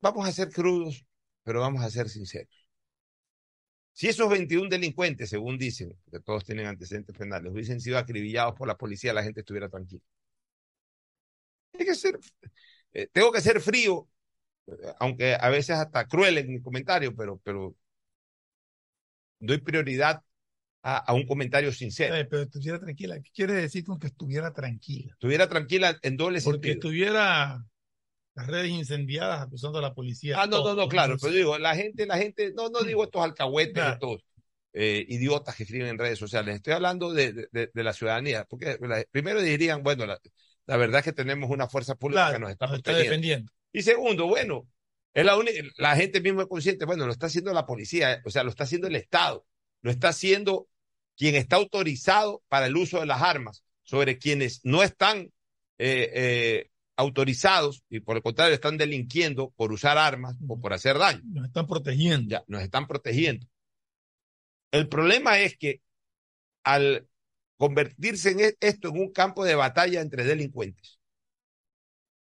vamos 0.00 0.26
a 0.28 0.32
ser 0.32 0.50
crudos, 0.50 1.04
pero 1.44 1.60
vamos 1.60 1.82
a 1.82 1.90
ser 1.90 2.08
sinceros. 2.08 2.66
Si 3.92 4.08
esos 4.08 4.28
21 4.28 4.68
delincuentes, 4.68 5.30
según 5.30 5.58
dicen, 5.58 5.98
que 6.10 6.20
todos 6.20 6.44
tienen 6.44 6.66
antecedentes 6.66 7.16
penales, 7.16 7.52
hubiesen 7.52 7.80
sido 7.80 7.98
acribillados 7.98 8.54
por 8.54 8.68
la 8.68 8.76
policía, 8.76 9.12
la 9.12 9.22
gente 9.24 9.40
estuviera 9.40 9.68
tranquila. 9.68 10.02
Eh, 12.92 13.08
tengo 13.12 13.30
que 13.32 13.40
ser 13.40 13.60
frío, 13.60 14.08
aunque 14.98 15.36
a 15.38 15.48
veces 15.50 15.76
hasta 15.76 16.06
cruel 16.06 16.38
en 16.38 16.52
mi 16.52 16.60
comentario, 16.62 17.14
pero, 17.14 17.40
pero 17.44 17.74
doy 19.40 19.58
prioridad 19.58 20.22
a, 20.82 20.98
a 20.98 21.14
un 21.14 21.26
comentario 21.26 21.72
sincero. 21.72 22.14
Pero 22.30 22.42
estuviera 22.42 22.78
tranquila. 22.80 23.20
¿Qué 23.20 23.30
quiere 23.34 23.54
decir 23.54 23.84
con 23.84 23.98
que 23.98 24.08
estuviera 24.08 24.52
tranquila? 24.52 25.12
Estuviera 25.12 25.48
tranquila 25.48 25.98
en 26.02 26.16
doble 26.16 26.40
Porque 26.40 26.52
sentido. 26.60 26.74
estuviera 26.74 27.64
las 28.34 28.46
redes 28.46 28.70
incendiadas 28.70 29.42
acusando 29.42 29.78
a 29.78 29.82
la 29.82 29.94
policía. 29.94 30.38
Ah, 30.40 30.46
no, 30.46 30.62
no, 30.62 30.74
no, 30.74 30.88
claro, 30.88 31.16
pero 31.20 31.32
digo, 31.32 31.58
la 31.58 31.74
gente, 31.74 32.06
la 32.06 32.18
gente, 32.18 32.52
no, 32.54 32.68
no 32.68 32.82
digo 32.82 33.04
estos 33.04 33.22
alcahuetes, 33.22 33.74
Claro. 33.74 33.94
estos 33.94 34.24
eh, 34.74 35.04
idiotas 35.08 35.56
que 35.56 35.62
escriben 35.64 35.88
en 35.88 35.98
redes 35.98 36.18
sociales, 36.18 36.56
estoy 36.56 36.74
hablando 36.74 37.12
de, 37.12 37.48
de- 37.50 37.70
la 37.82 37.92
ciudadanía, 37.94 38.44
porque 38.44 38.78
la- 38.82 39.04
primero 39.10 39.40
dirían, 39.40 39.82
bueno, 39.82 40.04
la, 40.06 40.18
la 40.66 40.76
verdad 40.76 40.98
es 40.98 41.04
que 41.04 41.12
tenemos 41.14 41.50
una 41.50 41.68
fuerza 41.68 41.94
pública 41.94 42.20
Claro, 42.22 42.34
que 42.34 42.40
nos 42.40 42.50
está 42.50 42.66
nos 42.66 42.76
está 42.78 42.92
defendiendo. 42.94 43.52
Y 43.76 43.82
segundo, 43.82 44.26
bueno, 44.26 44.66
Es 45.12 45.22
la, 45.26 45.36
única, 45.36 45.60
la 45.76 45.96
gente 45.96 46.22
mismo 46.22 46.40
es 46.40 46.46
consciente, 46.46 46.86
bueno, 46.86 47.04
lo 47.04 47.12
está 47.12 47.26
haciendo 47.26 47.52
la 47.52 47.66
policía, 47.66 48.22
o 48.24 48.30
sea, 48.30 48.42
lo 48.42 48.48
está 48.48 48.64
haciendo 48.64 48.86
el 48.86 48.96
Estado, 48.96 49.46
lo 49.82 49.90
está 49.90 50.08
haciendo 50.08 50.66
quien 51.14 51.34
está 51.34 51.56
autorizado 51.56 52.42
para 52.48 52.66
el 52.66 52.76
uso 52.76 53.00
de 53.00 53.06
las 53.06 53.20
armas, 53.20 53.64
sobre 53.82 54.16
quienes 54.16 54.62
no 54.64 54.82
están 54.82 55.30
eh, 55.76 56.10
eh, 56.14 56.70
autorizados 56.96 57.82
y 57.90 58.00
por 58.00 58.16
el 58.16 58.22
contrario 58.22 58.54
están 58.54 58.78
delinquiendo 58.78 59.50
por 59.56 59.72
usar 59.72 59.98
armas 59.98 60.36
o 60.48 60.58
por 60.58 60.72
hacer 60.72 60.96
daño. 60.96 61.20
Nos 61.24 61.46
están 61.46 61.66
protegiendo. 61.66 62.30
Ya, 62.30 62.44
nos 62.46 62.62
están 62.62 62.86
protegiendo. 62.86 63.46
El 64.70 64.88
problema 64.88 65.38
es 65.38 65.58
que 65.58 65.82
al 66.64 67.06
convertirse 67.58 68.30
en 68.30 68.40
e- 68.40 68.56
esto 68.60 68.88
en 68.88 69.00
un 69.00 69.12
campo 69.12 69.44
de 69.44 69.54
batalla 69.54 70.00
entre 70.00 70.24
delincuentes, 70.24 70.95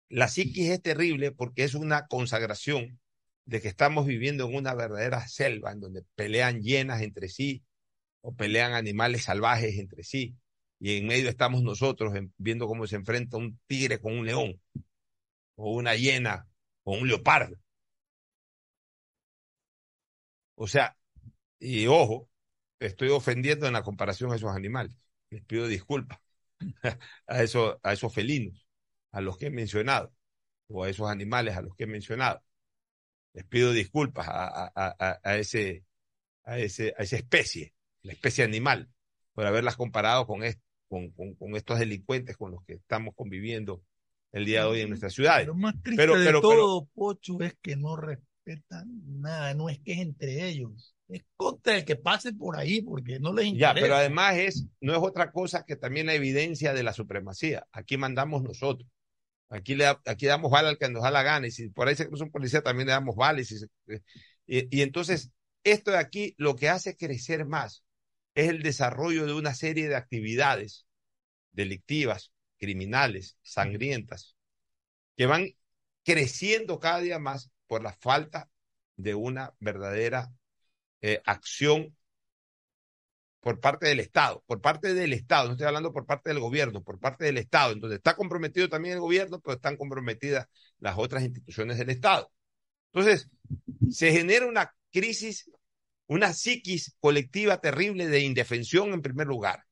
la 0.10 0.28
psiquis 0.28 0.70
es 0.70 0.82
terrible 0.82 1.32
porque 1.32 1.64
es 1.64 1.76
una 1.76 2.08
consagración 2.08 3.00
de 3.46 3.62
que 3.62 3.68
estamos 3.68 4.06
viviendo 4.06 4.48
en 4.48 4.56
una 4.56 4.74
verdadera 4.74 5.28
selva 5.28 5.72
en 5.72 5.80
donde 5.82 6.04
pelean 6.16 6.62
llenas 6.62 7.02
entre 7.02 7.30
sí 7.30 7.64
o 8.22 8.36
pelean 8.36 8.74
animales 8.74 9.24
salvajes 9.26 9.78
entre 9.80 10.04
sí 10.04 10.36
y 10.80 10.98
en 10.98 11.08
medio 11.08 11.30
estamos 11.30 11.64
nosotros 11.64 12.16
en- 12.16 12.34
viendo 12.38 12.68
cómo 12.68 12.88
se 12.88 12.98
enfrenta 12.98 13.38
un 13.38 13.60
tigre 13.68 14.00
con 14.00 14.18
un 14.18 14.26
león 14.26 14.62
o 15.56 15.74
una 15.76 15.96
hiena 15.96 16.48
o 16.84 16.94
un 16.94 17.08
leopardo. 17.08 17.58
O 20.56 20.68
sea, 20.68 20.98
y 21.60 21.88
ojo, 21.88 22.30
estoy 22.80 23.10
ofendiendo 23.10 23.68
en 23.68 23.74
la 23.74 23.84
comparación 23.84 24.32
a 24.32 24.36
esos 24.38 24.56
animales. 24.56 24.96
Les 25.30 25.44
pido 25.46 25.68
disculpas 25.68 26.20
a 27.28 27.44
esos, 27.44 27.78
a 27.84 27.94
esos 27.94 28.14
felinos, 28.14 28.65
a 29.16 29.22
los 29.22 29.38
que 29.38 29.46
he 29.48 29.50
mencionado, 29.50 30.14
o 30.68 30.84
a 30.84 30.90
esos 30.90 31.10
animales 31.10 31.56
a 31.56 31.62
los 31.62 31.74
que 31.76 31.86
he 31.86 31.88
mencionado. 31.88 32.44
Les 33.34 33.46
pido 33.46 33.72
disculpas 33.72 34.28
a, 34.30 34.72
a, 34.76 35.20
a, 35.24 35.38
ese, 35.38 35.84
a, 36.44 36.60
ese, 36.60 36.94
a 36.98 37.04
esa 37.04 37.16
especie, 37.16 37.74
la 38.02 38.12
especie 38.14 38.44
animal, 38.44 38.90
por 39.34 39.46
haberlas 39.46 39.78
comparado 39.78 40.28
con, 40.28 40.42
con, 40.88 41.12
con, 41.12 41.34
con 41.36 41.56
estos 41.56 41.80
delincuentes 41.80 42.36
con 42.38 42.52
los 42.52 42.64
que 42.66 42.74
estamos 42.74 43.14
conviviendo 43.16 43.82
el 44.34 44.44
día 44.46 44.62
de 44.62 44.68
hoy 44.68 44.82
en 44.82 44.90
nuestras 44.90 45.14
ciudades. 45.14 45.48
Lo 45.48 45.56
más 45.56 45.76
triste 45.82 46.02
Pero, 46.02 46.18
de 46.20 46.26
pero, 46.26 46.42
todo, 46.42 46.86
Pocho, 46.94 47.40
es 47.42 47.56
que 47.62 47.78
no 47.78 47.96
respetan 47.96 48.88
nada, 49.22 49.54
no 49.54 49.70
es 49.70 49.80
que 49.80 49.94
es 49.94 50.00
entre 50.00 50.48
ellos, 50.48 50.94
es 51.08 51.24
contra 51.38 51.78
el 51.78 51.86
que 51.86 51.96
pase 51.96 52.34
por 52.34 52.58
ahí, 52.58 52.82
porque 52.82 53.20
no 53.20 53.32
les 53.34 53.46
Ya, 53.54 53.70
interesa. 53.70 53.74
pero 53.82 53.96
además 53.96 54.36
es, 54.38 54.66
no 54.82 54.92
es 54.94 55.00
otra 55.00 55.32
cosa 55.32 55.64
que 55.66 55.76
también 55.78 56.08
la 56.08 56.16
evidencia 56.16 56.74
de 56.74 56.84
la 56.84 56.94
supremacía. 56.94 57.66
Aquí 57.72 57.96
mandamos 57.98 58.44
nosotros. 58.44 58.90
Aquí, 59.50 59.76
le, 59.76 59.86
aquí 59.88 60.26
damos 60.26 60.52
bala 60.52 60.70
al 60.70 60.78
que 60.78 60.90
nos 60.90 61.04
da 61.04 61.12
la 61.12 61.24
gana. 61.24 61.48
Y 61.48 61.52
si 61.52 61.70
por 61.70 61.88
ahí 61.88 61.96
se 61.96 62.08
cruza 62.08 62.24
un 62.26 62.32
policía, 62.32 62.62
también 62.64 62.88
le 62.88 62.94
damos 62.94 63.16
bala. 63.16 63.44
Se- 63.44 63.68
y, 64.48 64.78
y 64.78 64.82
entonces, 64.82 65.32
esto 65.64 65.92
de 65.92 65.98
aquí 65.98 66.36
lo 66.38 66.56
que 66.56 66.70
hace 66.70 66.96
crecer 66.98 67.46
más 67.46 67.84
es 68.36 68.50
el 68.50 68.62
desarrollo 68.64 69.26
de 69.26 69.34
una 69.34 69.54
serie 69.56 69.88
de 69.90 69.96
actividades 69.96 70.86
delictivas, 71.54 72.32
criminales, 72.60 73.38
sangrientas, 73.44 74.36
que 75.18 75.26
van 75.26 75.50
creciendo 76.04 76.80
cada 76.80 77.00
día 77.00 77.20
más 77.20 77.52
por 77.68 77.84
la 77.84 77.94
falta 77.94 78.50
de 78.96 79.16
una 79.16 79.54
verdadera 79.60 80.32
eh, 81.02 81.22
acción 81.26 81.96
por 83.46 83.60
parte 83.60 83.86
del 83.88 84.00
Estado, 84.00 84.44
por 84.48 84.60
parte 84.60 84.96
del 84.96 85.14
Estado, 85.14 85.46
no 85.46 85.52
estoy 85.52 85.68
hablando 85.68 85.94
por 85.94 86.08
parte 86.08 86.32
del 86.32 86.40
gobierno, 86.40 86.82
por 86.82 87.00
parte 87.00 87.26
del 87.26 87.38
Estado. 87.38 87.74
Entonces 87.74 87.98
está 87.98 88.16
comprometido 88.16 88.68
también 88.70 88.96
el 88.96 89.02
gobierno, 89.02 89.40
pero 89.40 89.54
están 89.54 89.78
comprometidas 89.78 90.48
las 90.80 90.98
otras 90.98 91.22
instituciones 91.22 91.78
del 91.78 91.92
Estado. 91.92 92.32
Entonces, 92.92 93.30
se 93.92 94.12
genera 94.12 94.48
una 94.48 94.74
crisis, 94.92 95.48
una 96.08 96.34
psiquis 96.34 96.96
colectiva 97.00 97.62
terrible 97.62 98.08
de 98.08 98.22
indefensión 98.22 98.94
en 98.94 99.04
primer 99.04 99.28
lugar, 99.28 99.64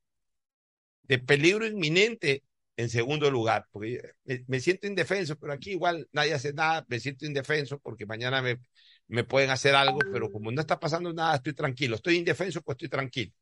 de 1.01 1.17
peligro 1.17 1.65
inminente 1.65 2.43
en 2.77 2.89
segundo 2.89 3.31
lugar, 3.31 3.65
porque 3.71 4.01
me, 4.25 4.43
me 4.45 4.59
siento 4.59 4.85
indefenso, 4.85 5.35
pero 5.39 5.51
aquí 5.51 5.71
igual 5.71 6.07
nadie 6.11 6.35
hace 6.35 6.53
nada, 6.53 6.85
me 6.89 6.99
siento 6.99 7.25
indefenso 7.25 7.79
porque 7.79 8.05
mañana 8.05 8.43
me, 8.43 8.59
me 9.07 9.23
pueden 9.23 9.49
hacer 9.49 9.73
algo, 9.73 9.97
pero 10.11 10.31
como 10.31 10.51
no 10.51 10.61
está 10.61 10.79
pasando 10.79 11.11
nada, 11.11 11.37
estoy 11.37 11.53
tranquilo, 11.53 11.95
estoy 11.95 12.17
indefenso, 12.17 12.61
pues 12.61 12.75
estoy 12.75 12.89
tranquilo. 12.89 13.33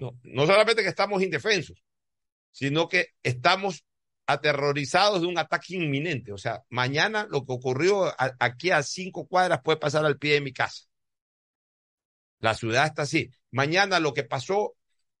No, 0.00 0.18
no 0.22 0.46
solamente 0.46 0.82
que 0.82 0.88
estamos 0.88 1.22
indefensos, 1.22 1.82
sino 2.50 2.88
que 2.88 3.08
estamos 3.22 3.84
aterrorizados 4.26 5.20
de 5.20 5.26
un 5.26 5.38
ataque 5.38 5.76
inminente. 5.76 6.32
O 6.32 6.38
sea, 6.38 6.62
mañana 6.70 7.26
lo 7.30 7.44
que 7.44 7.52
ocurrió 7.52 8.06
a- 8.06 8.34
aquí 8.38 8.70
a 8.70 8.82
cinco 8.82 9.26
cuadras 9.26 9.60
puede 9.62 9.78
pasar 9.78 10.04
al 10.04 10.18
pie 10.18 10.34
de 10.34 10.40
mi 10.40 10.52
casa. 10.52 10.84
La 12.38 12.54
ciudad 12.54 12.86
está 12.86 13.02
así. 13.02 13.30
Mañana 13.50 14.00
lo 14.00 14.14
que 14.14 14.24
pasó 14.24 14.74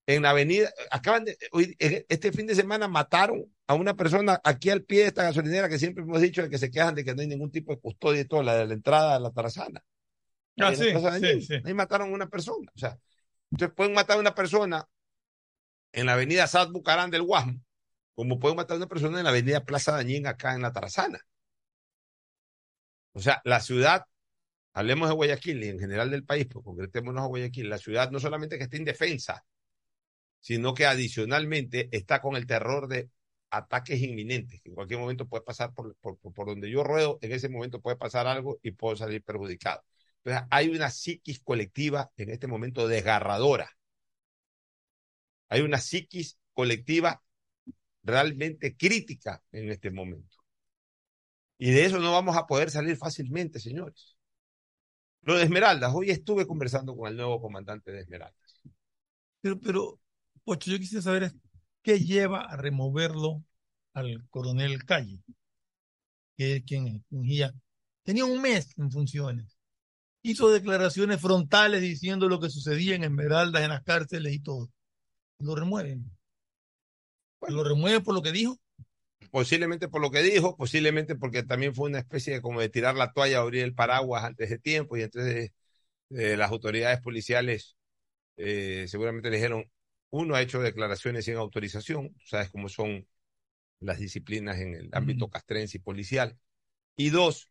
en 0.06 0.22
la 0.22 0.30
avenida, 0.30 0.72
acaban 0.90 1.24
de, 1.24 1.36
hoy, 1.52 1.76
este 1.78 2.32
fin 2.32 2.46
de 2.46 2.54
semana 2.54 2.88
mataron 2.88 3.44
a 3.66 3.74
una 3.74 3.94
persona 3.94 4.40
aquí 4.42 4.70
al 4.70 4.82
pie 4.82 5.02
de 5.02 5.06
esta 5.08 5.22
gasolinera 5.24 5.68
que 5.68 5.78
siempre 5.78 6.02
hemos 6.02 6.20
dicho 6.20 6.42
de 6.42 6.48
que 6.48 6.58
se 6.58 6.70
quejan 6.70 6.94
de 6.94 7.04
que 7.04 7.14
no 7.14 7.20
hay 7.20 7.28
ningún 7.28 7.50
tipo 7.50 7.72
de 7.74 7.80
custodia 7.80 8.22
y 8.22 8.24
todo, 8.24 8.42
la 8.42 8.56
de 8.56 8.66
la 8.66 8.74
entrada 8.74 9.16
a 9.16 9.20
la 9.20 9.30
tarazana. 9.30 9.84
Ah, 10.58 10.74
sí, 10.74 10.86
sí. 11.42 11.54
Ahí 11.64 11.74
mataron 11.74 12.10
a 12.10 12.14
una 12.14 12.28
persona. 12.28 12.70
O 12.74 12.78
sea, 12.78 12.98
entonces 13.50 13.74
pueden 13.76 13.94
matar 13.94 14.16
a 14.16 14.20
una 14.20 14.34
persona 14.34 14.88
en 15.92 16.06
la 16.06 16.14
avenida 16.14 16.46
Sad 16.48 16.70
Bucarán 16.70 17.10
del 17.12 17.22
Guasmo, 17.22 17.60
como 18.14 18.38
pueden 18.40 18.56
matar 18.56 18.74
a 18.74 18.78
una 18.78 18.88
persona 18.88 19.18
en 19.18 19.24
la 19.24 19.30
avenida 19.30 19.64
Plaza 19.64 19.92
Dañín 19.92 20.26
acá 20.26 20.54
en 20.54 20.62
la 20.62 20.72
Tarazana. 20.72 21.20
O 23.12 23.20
sea, 23.20 23.40
la 23.44 23.60
ciudad, 23.60 24.04
hablemos 24.74 25.08
de 25.08 25.14
Guayaquil 25.16 25.64
y 25.64 25.68
en 25.68 25.78
general 25.80 26.10
del 26.10 26.24
país, 26.24 26.46
pero 26.48 26.62
concretémonos 26.62 27.24
a 27.24 27.28
Guayaquil, 27.28 27.68
la 27.70 27.78
ciudad 27.78 28.10
no 28.10 28.20
solamente 28.20 28.58
que 28.58 28.64
está 28.64 28.76
indefensa, 28.78 29.44
sino 30.40 30.74
que 30.74 30.86
adicionalmente 30.86 31.88
está 31.92 32.20
con 32.20 32.36
el 32.36 32.46
terror 32.46 32.88
de 32.88 33.10
ataques 33.50 34.00
inminentes, 34.02 34.62
que 34.62 34.70
en 34.70 34.74
cualquier 34.76 35.00
momento 35.00 35.26
puede 35.28 35.44
pasar 35.44 35.74
por, 35.74 35.94
por- 35.96 36.18
por 36.18 36.46
donde 36.48 36.70
yo 36.70 36.84
ruedo, 36.84 37.18
en 37.22 37.32
ese 37.32 37.48
momento 37.48 37.80
puede 37.80 37.96
pasar 37.96 38.26
algo 38.26 38.58
y 38.62 38.72
puedo 38.72 38.96
salir 38.96 39.22
perjudicado. 39.24 39.82
Hay 40.50 40.68
una 40.68 40.90
psiquis 40.90 41.40
colectiva 41.40 42.10
en 42.16 42.30
este 42.30 42.46
momento 42.46 42.86
desgarradora. 42.86 43.70
Hay 45.48 45.62
una 45.62 45.78
psiquis 45.78 46.38
colectiva 46.52 47.22
realmente 48.02 48.76
crítica 48.76 49.42
en 49.52 49.70
este 49.70 49.90
momento. 49.90 50.36
Y 51.58 51.70
de 51.70 51.84
eso 51.84 51.98
no 51.98 52.12
vamos 52.12 52.36
a 52.36 52.46
poder 52.46 52.70
salir 52.70 52.96
fácilmente, 52.96 53.60
señores. 53.60 54.16
Lo 55.22 55.36
de 55.36 55.44
Esmeraldas, 55.44 55.92
hoy 55.94 56.10
estuve 56.10 56.46
conversando 56.46 56.96
con 56.96 57.08
el 57.08 57.16
nuevo 57.16 57.40
comandante 57.40 57.92
de 57.92 58.00
Esmeraldas. 58.00 58.62
Pero, 59.42 59.60
pero, 59.60 60.00
Pocho, 60.44 60.70
yo 60.70 60.78
quisiera 60.78 61.02
saber 61.02 61.32
qué 61.82 61.98
lleva 61.98 62.42
a 62.42 62.56
removerlo 62.56 63.44
al 63.92 64.26
coronel 64.30 64.84
Calle, 64.84 65.20
que 66.36 66.56
es 66.56 66.64
quien 66.64 67.04
fungía. 67.10 67.52
Tenía 68.02 68.24
un 68.24 68.40
mes 68.40 68.72
en 68.78 68.90
funciones. 68.90 69.59
Hizo 70.22 70.50
declaraciones 70.50 71.20
frontales 71.20 71.80
diciendo 71.80 72.28
lo 72.28 72.40
que 72.40 72.50
sucedía 72.50 72.94
en 72.94 73.04
Esmeraldas, 73.04 73.62
en 73.62 73.70
las 73.70 73.82
cárceles 73.82 74.32
y 74.34 74.40
todo. 74.40 74.70
Lo 75.38 75.54
remueven. 75.54 76.10
Lo 77.48 77.64
remueven 77.64 78.02
por 78.02 78.14
lo 78.14 78.22
que 78.22 78.32
dijo. 78.32 78.58
Posiblemente 79.30 79.88
por 79.88 80.00
lo 80.00 80.10
que 80.10 80.22
dijo, 80.22 80.56
posiblemente 80.56 81.14
porque 81.14 81.42
también 81.42 81.74
fue 81.74 81.88
una 81.88 82.00
especie 82.00 82.34
de 82.34 82.42
como 82.42 82.60
de 82.60 82.68
tirar 82.68 82.96
la 82.96 83.12
toalla, 83.12 83.38
abrir 83.38 83.62
el 83.62 83.74
paraguas 83.74 84.24
antes 84.24 84.50
de 84.50 84.58
tiempo 84.58 84.96
y 84.96 85.02
entonces 85.02 85.52
eh, 86.10 86.36
las 86.36 86.50
autoridades 86.50 87.00
policiales 87.00 87.76
eh, 88.36 88.86
seguramente 88.88 89.30
le 89.30 89.36
dijeron, 89.36 89.70
uno 90.10 90.34
ha 90.34 90.42
hecho 90.42 90.60
declaraciones 90.60 91.26
sin 91.26 91.36
autorización, 91.36 92.14
sabes 92.24 92.50
cómo 92.50 92.68
son 92.68 93.06
las 93.80 93.98
disciplinas 93.98 94.58
en 94.58 94.74
el 94.74 94.88
ámbito 94.92 95.28
castrense 95.28 95.78
y 95.78 95.80
policial, 95.80 96.38
y 96.96 97.10
dos, 97.10 97.49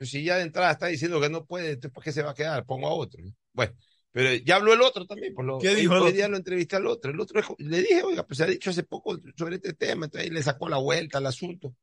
pues 0.00 0.08
si 0.12 0.24
ya 0.24 0.36
de 0.38 0.44
entrada 0.44 0.72
está 0.72 0.86
diciendo 0.86 1.20
que 1.20 1.28
no 1.28 1.44
puede, 1.44 1.76
¿por 1.76 2.02
qué 2.02 2.10
se 2.10 2.22
va 2.22 2.30
a 2.30 2.34
quedar? 2.34 2.64
Pongo 2.64 2.88
a 2.88 2.94
otro. 2.94 3.22
¿no? 3.22 3.34
Bueno, 3.52 3.74
pero 4.10 4.32
ya 4.32 4.56
habló 4.56 4.72
el 4.72 4.80
otro 4.80 5.04
también, 5.04 5.34
por 5.34 5.44
lo 5.44 5.58
¿Qué 5.58 5.74
dijo 5.74 5.92
el 5.92 5.98
hoy 6.00 6.06
otro? 6.06 6.16
día 6.16 6.28
lo 6.28 6.38
entrevisté 6.38 6.76
al 6.76 6.86
otro, 6.86 7.10
el 7.10 7.20
otro 7.20 7.42
le 7.58 7.82
dije, 7.82 8.02
oiga, 8.02 8.26
pues 8.26 8.38
se 8.38 8.44
ha 8.44 8.46
dicho 8.46 8.70
hace 8.70 8.82
poco 8.82 9.18
sobre 9.36 9.56
este 9.56 9.74
tema, 9.74 10.06
entonces 10.06 10.30
ahí 10.30 10.34
le 10.34 10.42
sacó 10.42 10.70
la 10.70 10.78
vuelta 10.78 11.18
al 11.18 11.26
asunto. 11.26 11.76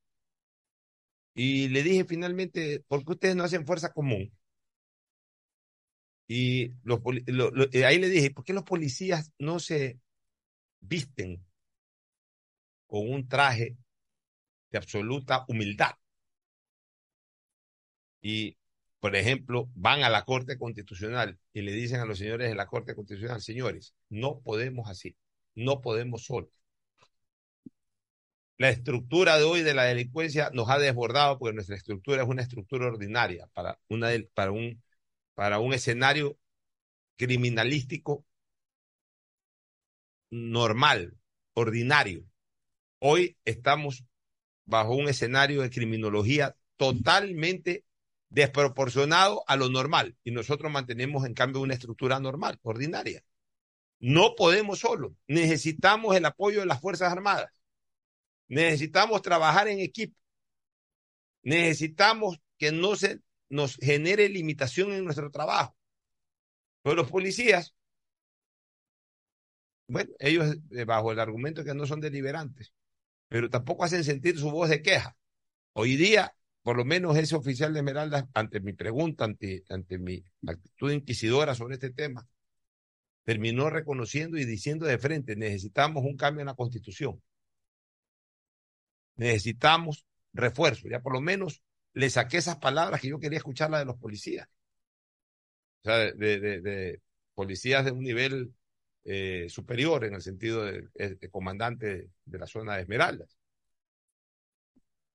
Y 1.36 1.68
le 1.68 1.84
dije 1.84 2.05
finalmente, 2.05 2.84
¿por 2.88 3.05
qué 3.05 3.11
ustedes 3.11 3.36
no 3.36 3.43
hacen 3.43 3.68
fuerza 3.68 3.93
común? 3.93 4.34
Y 6.28 6.72
los, 6.84 6.99
poli- 7.01 7.24
lo- 7.28 7.51
lo- 7.51 7.68
eh, 7.72 7.86
ahí 7.86 7.99
le 7.99 8.09
dije, 8.09 8.32
¿por 8.32 8.43
qué 8.43 8.53
los 8.53 8.63
policías 8.63 9.32
no 9.38 9.59
se 9.59 9.99
visten 10.80 11.45
con 12.88 13.07
un 13.07 13.28
traje 13.28 13.78
de 14.72 14.78
absoluta 14.80 15.45
humildad? 15.47 15.91
Y, 18.22 18.57
por 18.99 19.15
ejemplo, 19.15 19.70
van 19.76 20.03
a 20.03 20.09
la 20.09 20.26
Corte 20.26 20.57
Constitucional 20.57 21.39
y 21.53 21.61
le 21.61 21.72
dicen 21.74 21.99
a 22.01 22.05
los 22.05 22.20
señores 22.20 22.49
de 22.49 22.55
la 22.55 22.68
Corte 22.68 22.95
Constitucional, 22.95 23.41
señores, 23.41 23.95
no 24.09 24.41
podemos 24.41 24.89
así, 24.89 25.15
no 25.55 25.82
podemos 25.82 26.26
solos. 26.26 26.49
la 28.57 28.70
estructura 28.70 29.38
de 29.38 29.43
hoy 29.43 29.61
de 29.61 29.74
la 29.74 29.84
delincuencia 29.84 30.49
nos 30.53 30.70
ha 30.70 30.80
desbordado 30.80 31.38
porque 31.39 31.55
nuestra 31.55 31.76
estructura 31.76 32.24
es 32.24 32.30
una 32.30 32.41
estructura 32.41 32.88
ordinaria 32.88 33.47
para, 33.53 33.80
una, 33.88 34.09
para, 34.34 34.51
un, 34.51 34.82
para 35.36 35.59
un 35.59 35.74
escenario 35.74 36.38
criminalístico 37.18 38.26
normal, 40.30 41.18
ordinario. 41.53 42.26
Hoy 42.99 43.38
estamos 43.45 44.03
bajo 44.65 44.93
un 44.95 45.07
escenario 45.09 45.61
de 45.61 45.70
criminología 45.70 46.55
totalmente 46.78 47.86
desproporcionado 48.30 49.43
a 49.47 49.55
lo 49.55 49.69
normal 49.69 50.17
y 50.23 50.32
nosotros 50.32 50.71
mantenemos 50.71 51.25
en 51.25 51.34
cambio 51.34 51.61
una 51.61 51.73
estructura 51.73 52.19
normal, 52.19 52.59
ordinaria. 52.61 53.23
No 53.99 54.36
podemos 54.36 54.80
solo, 54.80 55.15
necesitamos 55.28 56.15
el 56.15 56.25
apoyo 56.25 56.59
de 56.59 56.65
las 56.65 56.82
Fuerzas 56.82 57.11
Armadas, 57.11 57.51
necesitamos 58.47 59.21
trabajar 59.21 59.67
en 59.67 59.80
equipo, 59.80 60.15
necesitamos 61.41 62.39
que 62.57 62.71
no 62.71 62.95
se 62.95 63.21
nos 63.49 63.75
genere 63.78 64.30
limitación 64.30 64.91
en 64.91 65.05
nuestro 65.05 65.32
trabajo. 65.32 65.75
Pero 66.84 66.95
los 66.95 67.09
policías, 67.09 67.73
bueno, 69.88 70.11
ellos 70.19 70.57
eh, 70.71 70.86
bajo 70.86 71.11
el 71.11 71.19
argumento 71.19 71.63
que 71.63 71.73
no 71.73 71.86
son 71.86 72.01
deliberantes, 72.01 72.73
pero 73.30 73.49
tampoco 73.49 73.84
hacen 73.84 74.03
sentir 74.03 74.38
su 74.38 74.51
voz 74.51 74.69
de 74.69 74.82
queja. 74.82 75.17
Hoy 75.73 75.95
día, 75.95 76.36
por 76.68 76.76
lo 76.76 76.84
menos 76.84 77.15
ese 77.15 77.34
oficial 77.34 77.72
de 77.72 77.80
Esmeraldas, 77.80 78.26
ante 78.34 78.59
mi 78.59 78.74
pregunta, 78.74 79.24
ante, 79.24 79.63
ante 79.70 79.97
mi 79.97 80.22
actitud 80.45 80.91
inquisidora 80.91 81.55
sobre 81.55 81.76
este 81.76 81.91
tema, 81.91 82.28
terminó 83.24 83.70
reconociendo 83.70 84.38
y 84.38 84.43
diciendo 84.43 84.86
de 84.86 84.97
frente, 84.97 85.38
necesitamos 85.38 86.03
un 86.03 86.18
cambio 86.18 86.41
en 86.41 86.47
la 86.47 86.55
constitución. 86.55 87.24
Necesitamos 89.15 90.05
refuerzo. 90.34 90.89
Ya 90.89 90.99
por 90.99 91.13
lo 91.13 91.22
menos 91.22 91.63
le 91.93 92.09
saqué 92.09 92.36
esas 92.36 92.57
palabras 92.57 92.99
que 92.99 93.07
yo 93.07 93.18
quería 93.18 93.38
escuchar 93.38 93.70
las 93.70 93.80
de 93.80 93.86
los 93.86 93.95
policías. 93.95 94.49
O 95.84 95.86
sea, 95.86 96.11
de, 96.11 96.59
de- 96.59 97.01
policías 97.34 97.86
de 97.86 97.91
un 97.91 98.03
nivel 98.03 98.53
eh, 99.05 99.45
superior 99.47 100.03
en 100.03 100.15
el 100.15 100.22
sentido 100.22 100.65
de, 100.65 100.89
de 100.93 101.30
comandante 101.30 102.09
de 102.26 102.38
la 102.38 102.45
zona 102.45 102.76
de 102.76 102.82
Esmeraldas. 102.82 103.38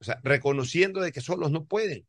O 0.03 0.05
sea, 0.05 0.19
reconociendo 0.25 1.01
de 1.01 1.13
que 1.13 1.21
solos 1.21 1.53
no 1.53 1.65
pueden. 1.65 2.05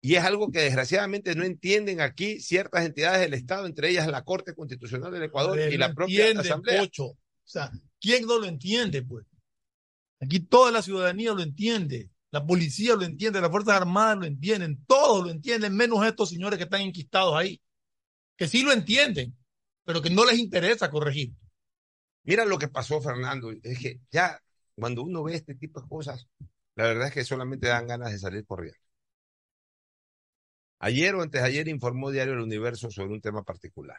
Y 0.00 0.14
es 0.14 0.22
algo 0.22 0.52
que 0.52 0.60
desgraciadamente 0.60 1.34
no 1.34 1.42
entienden 1.42 2.00
aquí 2.00 2.38
ciertas 2.38 2.86
entidades 2.86 3.20
del 3.20 3.34
Estado, 3.34 3.66
entre 3.66 3.90
ellas 3.90 4.06
la 4.06 4.22
Corte 4.22 4.54
Constitucional 4.54 5.12
del 5.12 5.24
Ecuador 5.24 5.56
Ver, 5.56 5.72
y 5.72 5.76
la 5.76 5.92
propia 5.92 6.30
Asamblea. 6.38 6.82
Pocho. 6.82 7.06
O 7.06 7.18
sea, 7.42 7.72
¿quién 8.00 8.26
no 8.26 8.38
lo 8.38 8.46
entiende, 8.46 9.02
pues? 9.02 9.26
Aquí 10.20 10.38
toda 10.38 10.70
la 10.70 10.82
ciudadanía 10.82 11.32
lo 11.32 11.42
entiende, 11.42 12.10
la 12.30 12.46
policía 12.46 12.94
lo 12.94 13.02
entiende, 13.02 13.40
las 13.40 13.50
Fuerzas 13.50 13.74
Armadas 13.74 14.18
lo 14.18 14.26
entienden, 14.26 14.84
todos 14.86 15.24
lo 15.24 15.32
entienden, 15.32 15.74
menos 15.74 16.06
estos 16.06 16.30
señores 16.30 16.58
que 16.58 16.64
están 16.64 16.82
enquistados 16.82 17.34
ahí, 17.34 17.60
que 18.36 18.46
sí 18.46 18.62
lo 18.62 18.70
entienden, 18.70 19.36
pero 19.84 20.00
que 20.00 20.10
no 20.10 20.24
les 20.24 20.38
interesa 20.38 20.92
corregir. 20.92 21.32
Mira 22.22 22.44
lo 22.44 22.56
que 22.56 22.68
pasó, 22.68 23.00
Fernando. 23.00 23.50
Es 23.64 23.80
que 23.80 23.98
ya 24.12 24.40
cuando 24.76 25.02
uno 25.02 25.24
ve 25.24 25.34
este 25.34 25.56
tipo 25.56 25.80
de 25.80 25.88
cosas, 25.88 26.28
la 26.76 26.84
verdad 26.84 27.08
es 27.08 27.14
que 27.14 27.24
solamente 27.24 27.68
dan 27.68 27.86
ganas 27.88 28.12
de 28.12 28.18
salir 28.18 28.46
corriendo. 28.46 28.78
Ayer 30.78 31.14
o 31.14 31.20
antes 31.22 31.42
de 31.42 31.48
ayer 31.48 31.68
informó 31.68 32.10
Diario 32.10 32.32
El 32.34 32.40
Universo 32.40 32.90
sobre 32.90 33.12
un 33.12 33.20
tema 33.20 33.42
particular. 33.42 33.98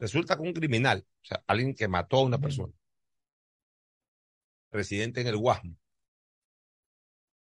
Resulta 0.00 0.34
que 0.36 0.42
un 0.42 0.52
criminal, 0.52 1.06
o 1.22 1.24
sea, 1.24 1.42
alguien 1.46 1.74
que 1.74 1.86
mató 1.88 2.16
a 2.18 2.24
una 2.24 2.38
persona, 2.38 2.72
residente 4.72 5.20
en 5.20 5.26
el 5.26 5.36
Guasmo, 5.36 5.76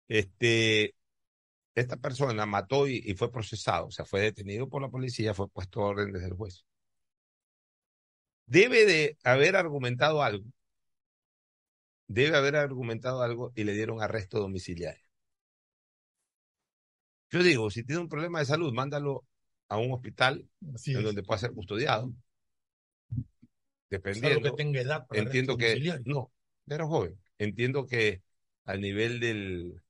este, 0.07 0.95
esta 1.75 1.97
persona 1.97 2.45
mató 2.45 2.87
y, 2.87 3.01
y 3.05 3.15
fue 3.15 3.31
procesado, 3.31 3.87
o 3.87 3.91
sea, 3.91 4.05
fue 4.05 4.21
detenido 4.21 4.69
por 4.69 4.81
la 4.81 4.89
policía, 4.89 5.33
fue 5.33 5.49
puesto 5.49 5.81
a 5.81 5.87
orden 5.87 6.11
desde 6.13 6.27
el 6.27 6.35
juez. 6.35 6.65
Debe 8.45 8.85
de 8.85 9.17
haber 9.23 9.55
argumentado 9.55 10.21
algo, 10.21 10.45
debe 12.13 12.37
haber 12.37 12.55
argumentado 12.55 13.21
algo 13.21 13.51
y 13.55 13.63
le 13.63 13.73
dieron 13.73 14.01
arresto 14.01 14.39
domiciliario. 14.39 15.03
Yo 17.29 17.41
digo, 17.41 17.69
si 17.69 17.83
tiene 17.83 18.01
un 18.01 18.09
problema 18.09 18.39
de 18.39 18.45
salud, 18.45 18.73
mándalo 18.73 19.25
a 19.69 19.77
un 19.77 19.93
hospital 19.93 20.45
Así 20.73 20.91
en 20.91 20.99
es. 20.99 21.03
donde 21.03 21.23
pueda 21.23 21.39
ser 21.39 21.53
custodiado. 21.53 22.11
Dependiendo. 23.89 24.39
lo 24.41 24.55
que 24.55 24.63
tenga 24.63 24.81
edad 24.81 25.07
para 25.07 25.21
Entiendo 25.21 25.57
que, 25.57 26.01
no, 26.05 26.31
pero 26.65 26.87
joven. 26.87 27.17
Entiendo 27.37 27.85
que 27.85 28.21
al 28.65 28.81
nivel 28.81 29.19
del, 29.19 29.81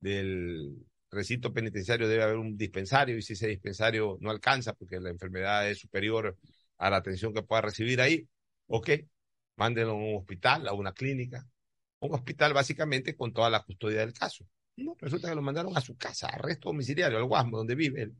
del 0.00 0.86
recinto 1.10 1.52
penitenciario 1.52 2.08
debe 2.08 2.22
haber 2.22 2.36
un 2.36 2.56
dispensario 2.56 3.16
y 3.16 3.22
si 3.22 3.32
ese 3.32 3.48
dispensario 3.48 4.18
no 4.20 4.30
alcanza 4.30 4.72
porque 4.72 5.00
la 5.00 5.10
enfermedad 5.10 5.68
es 5.68 5.78
superior 5.78 6.36
a 6.78 6.90
la 6.90 6.96
atención 6.96 7.34
que 7.34 7.42
pueda 7.42 7.62
recibir 7.62 8.00
ahí, 8.00 8.26
ok, 8.66 8.90
mándenlo 9.56 9.92
a 9.92 9.94
un 9.96 10.16
hospital, 10.16 10.68
a 10.68 10.72
una 10.72 10.92
clínica, 10.92 11.46
un 12.00 12.14
hospital 12.14 12.52
básicamente 12.52 13.16
con 13.16 13.32
toda 13.32 13.50
la 13.50 13.62
custodia 13.62 14.00
del 14.00 14.12
caso. 14.12 14.46
No, 14.76 14.96
resulta 14.98 15.28
que 15.28 15.34
lo 15.34 15.42
mandaron 15.42 15.76
a 15.76 15.80
su 15.80 15.96
casa, 15.96 16.28
arresto 16.28 16.70
domiciliario, 16.70 17.18
al 17.18 17.24
Guasmo, 17.24 17.58
donde 17.58 17.74
vive 17.74 18.02
él. 18.02 18.14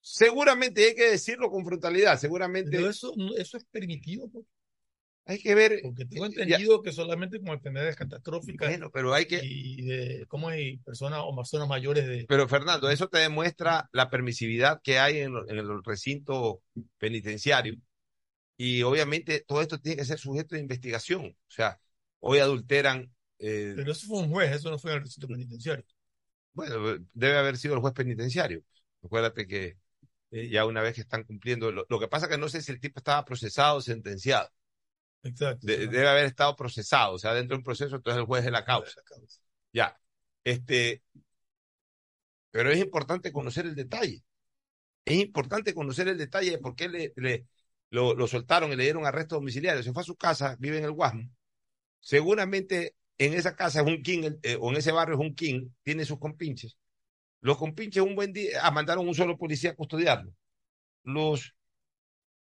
Seguramente 0.00 0.84
hay 0.84 0.94
que 0.94 1.10
decirlo 1.10 1.50
con 1.50 1.64
frontalidad, 1.64 2.18
seguramente 2.18 2.70
Pero 2.70 2.88
eso, 2.88 3.12
eso 3.36 3.56
es 3.56 3.64
permitido, 3.64 4.28
pues. 4.28 4.46
hay 5.24 5.40
que 5.40 5.54
ver. 5.56 5.80
porque 5.82 6.04
tengo 6.04 6.26
ya- 6.26 6.42
entendido 6.42 6.80
que 6.80 6.92
solamente 6.92 7.40
con 7.40 7.48
enfermedades 7.48 7.96
catastróficas 7.96 8.68
Bueno, 8.68 8.90
pero 8.92 9.12
hay 9.12 9.26
que, 9.26 9.40
y 9.42 9.82
de, 9.82 10.24
¿cómo 10.28 10.48
hay 10.48 10.78
personas 10.78 11.20
o 11.24 11.34
personas 11.34 11.68
mayores 11.68 12.06
de... 12.06 12.24
Pero 12.28 12.46
Fernando, 12.48 12.88
eso 12.88 13.08
te 13.08 13.18
demuestra 13.18 13.88
la 13.92 14.08
permisividad 14.08 14.80
que 14.82 15.00
hay 15.00 15.18
en, 15.18 15.34
en 15.48 15.58
el 15.58 15.82
recinto 15.84 16.62
penitenciario. 16.98 17.74
Y 18.56 18.82
obviamente 18.82 19.44
todo 19.46 19.60
esto 19.60 19.78
tiene 19.78 19.96
que 19.98 20.04
ser 20.04 20.18
sujeto 20.18 20.54
de 20.54 20.62
investigación. 20.62 21.26
O 21.26 21.34
sea, 21.50 21.78
hoy 22.20 22.38
adulteran, 22.38 23.12
eh, 23.38 23.72
Pero 23.76 23.92
eso 23.92 24.06
fue 24.06 24.20
un 24.20 24.30
juez, 24.30 24.52
eso 24.52 24.70
no 24.70 24.78
fue 24.78 24.92
en 24.92 24.96
el 24.98 25.02
recinto 25.04 25.28
penitenciario. 25.28 25.84
bueno, 26.54 27.04
debe 27.12 27.36
haber 27.38 27.56
sido 27.56 27.74
el 27.74 27.80
juez 27.80 27.92
penitenciario. 27.94 28.62
Acuérdate 29.02 29.46
que 29.46 29.76
eh, 30.30 30.48
ya 30.48 30.64
una 30.64 30.82
vez 30.82 30.94
que 30.94 31.02
están 31.02 31.24
cumpliendo, 31.24 31.70
lo, 31.70 31.86
lo 31.88 32.00
que 32.00 32.08
pasa 32.08 32.28
que 32.28 32.38
no 32.38 32.48
sé 32.48 32.62
si 32.62 32.72
el 32.72 32.80
tipo 32.80 32.98
estaba 33.00 33.24
procesado 33.24 33.76
o 33.76 33.80
sentenciado. 33.80 34.48
Exacto. 35.22 35.66
De- 35.66 35.86
debe 35.88 36.08
haber 36.08 36.24
estado 36.26 36.54
procesado, 36.56 37.14
o 37.14 37.18
sea, 37.18 37.34
dentro 37.34 37.56
de 37.56 37.58
un 37.58 37.64
proceso, 37.64 37.96
entonces 37.96 38.20
el 38.20 38.26
juez 38.26 38.44
es 38.44 38.52
la 38.52 38.64
causa. 38.64 39.00
Ya. 39.72 39.98
Este, 40.44 41.02
pero 42.50 42.70
es 42.70 42.78
importante 42.78 43.32
conocer 43.32 43.66
el 43.66 43.74
detalle. 43.74 44.22
Es 45.04 45.16
importante 45.16 45.74
conocer 45.74 46.08
el 46.08 46.18
detalle 46.18 46.52
de 46.52 46.58
por 46.58 46.76
qué 46.76 46.88
le, 46.88 47.12
le- 47.16 47.46
lo, 47.90 48.26
soltaron 48.26 48.72
y 48.72 48.76
le 48.76 48.84
dieron 48.84 49.06
arresto 49.06 49.36
domiciliario. 49.36 49.82
Se 49.82 49.92
fue 49.92 50.02
a 50.02 50.04
su 50.04 50.16
casa, 50.16 50.56
vive 50.58 50.78
en 50.78 50.84
el 50.84 50.92
Guasmo. 50.92 51.28
Seguramente 52.00 52.94
en 53.18 53.34
esa 53.34 53.56
casa 53.56 53.80
es 53.80 53.86
un 53.86 54.02
king, 54.02 54.30
eh, 54.42 54.56
o 54.60 54.70
en 54.70 54.76
ese 54.76 54.92
barrio 54.92 55.14
es 55.16 55.20
un 55.20 55.34
king, 55.34 55.68
tiene 55.82 56.04
sus 56.04 56.18
compinches. 56.18 56.76
Los 57.40 57.58
compinches 57.58 58.02
un 58.02 58.14
buen 58.14 58.32
día 58.32 58.60
ah, 58.62 58.70
mandaron 58.70 59.06
un 59.06 59.14
solo 59.14 59.38
policía 59.38 59.70
a 59.70 59.74
custodiarlo. 59.74 60.32
Los 61.04 61.54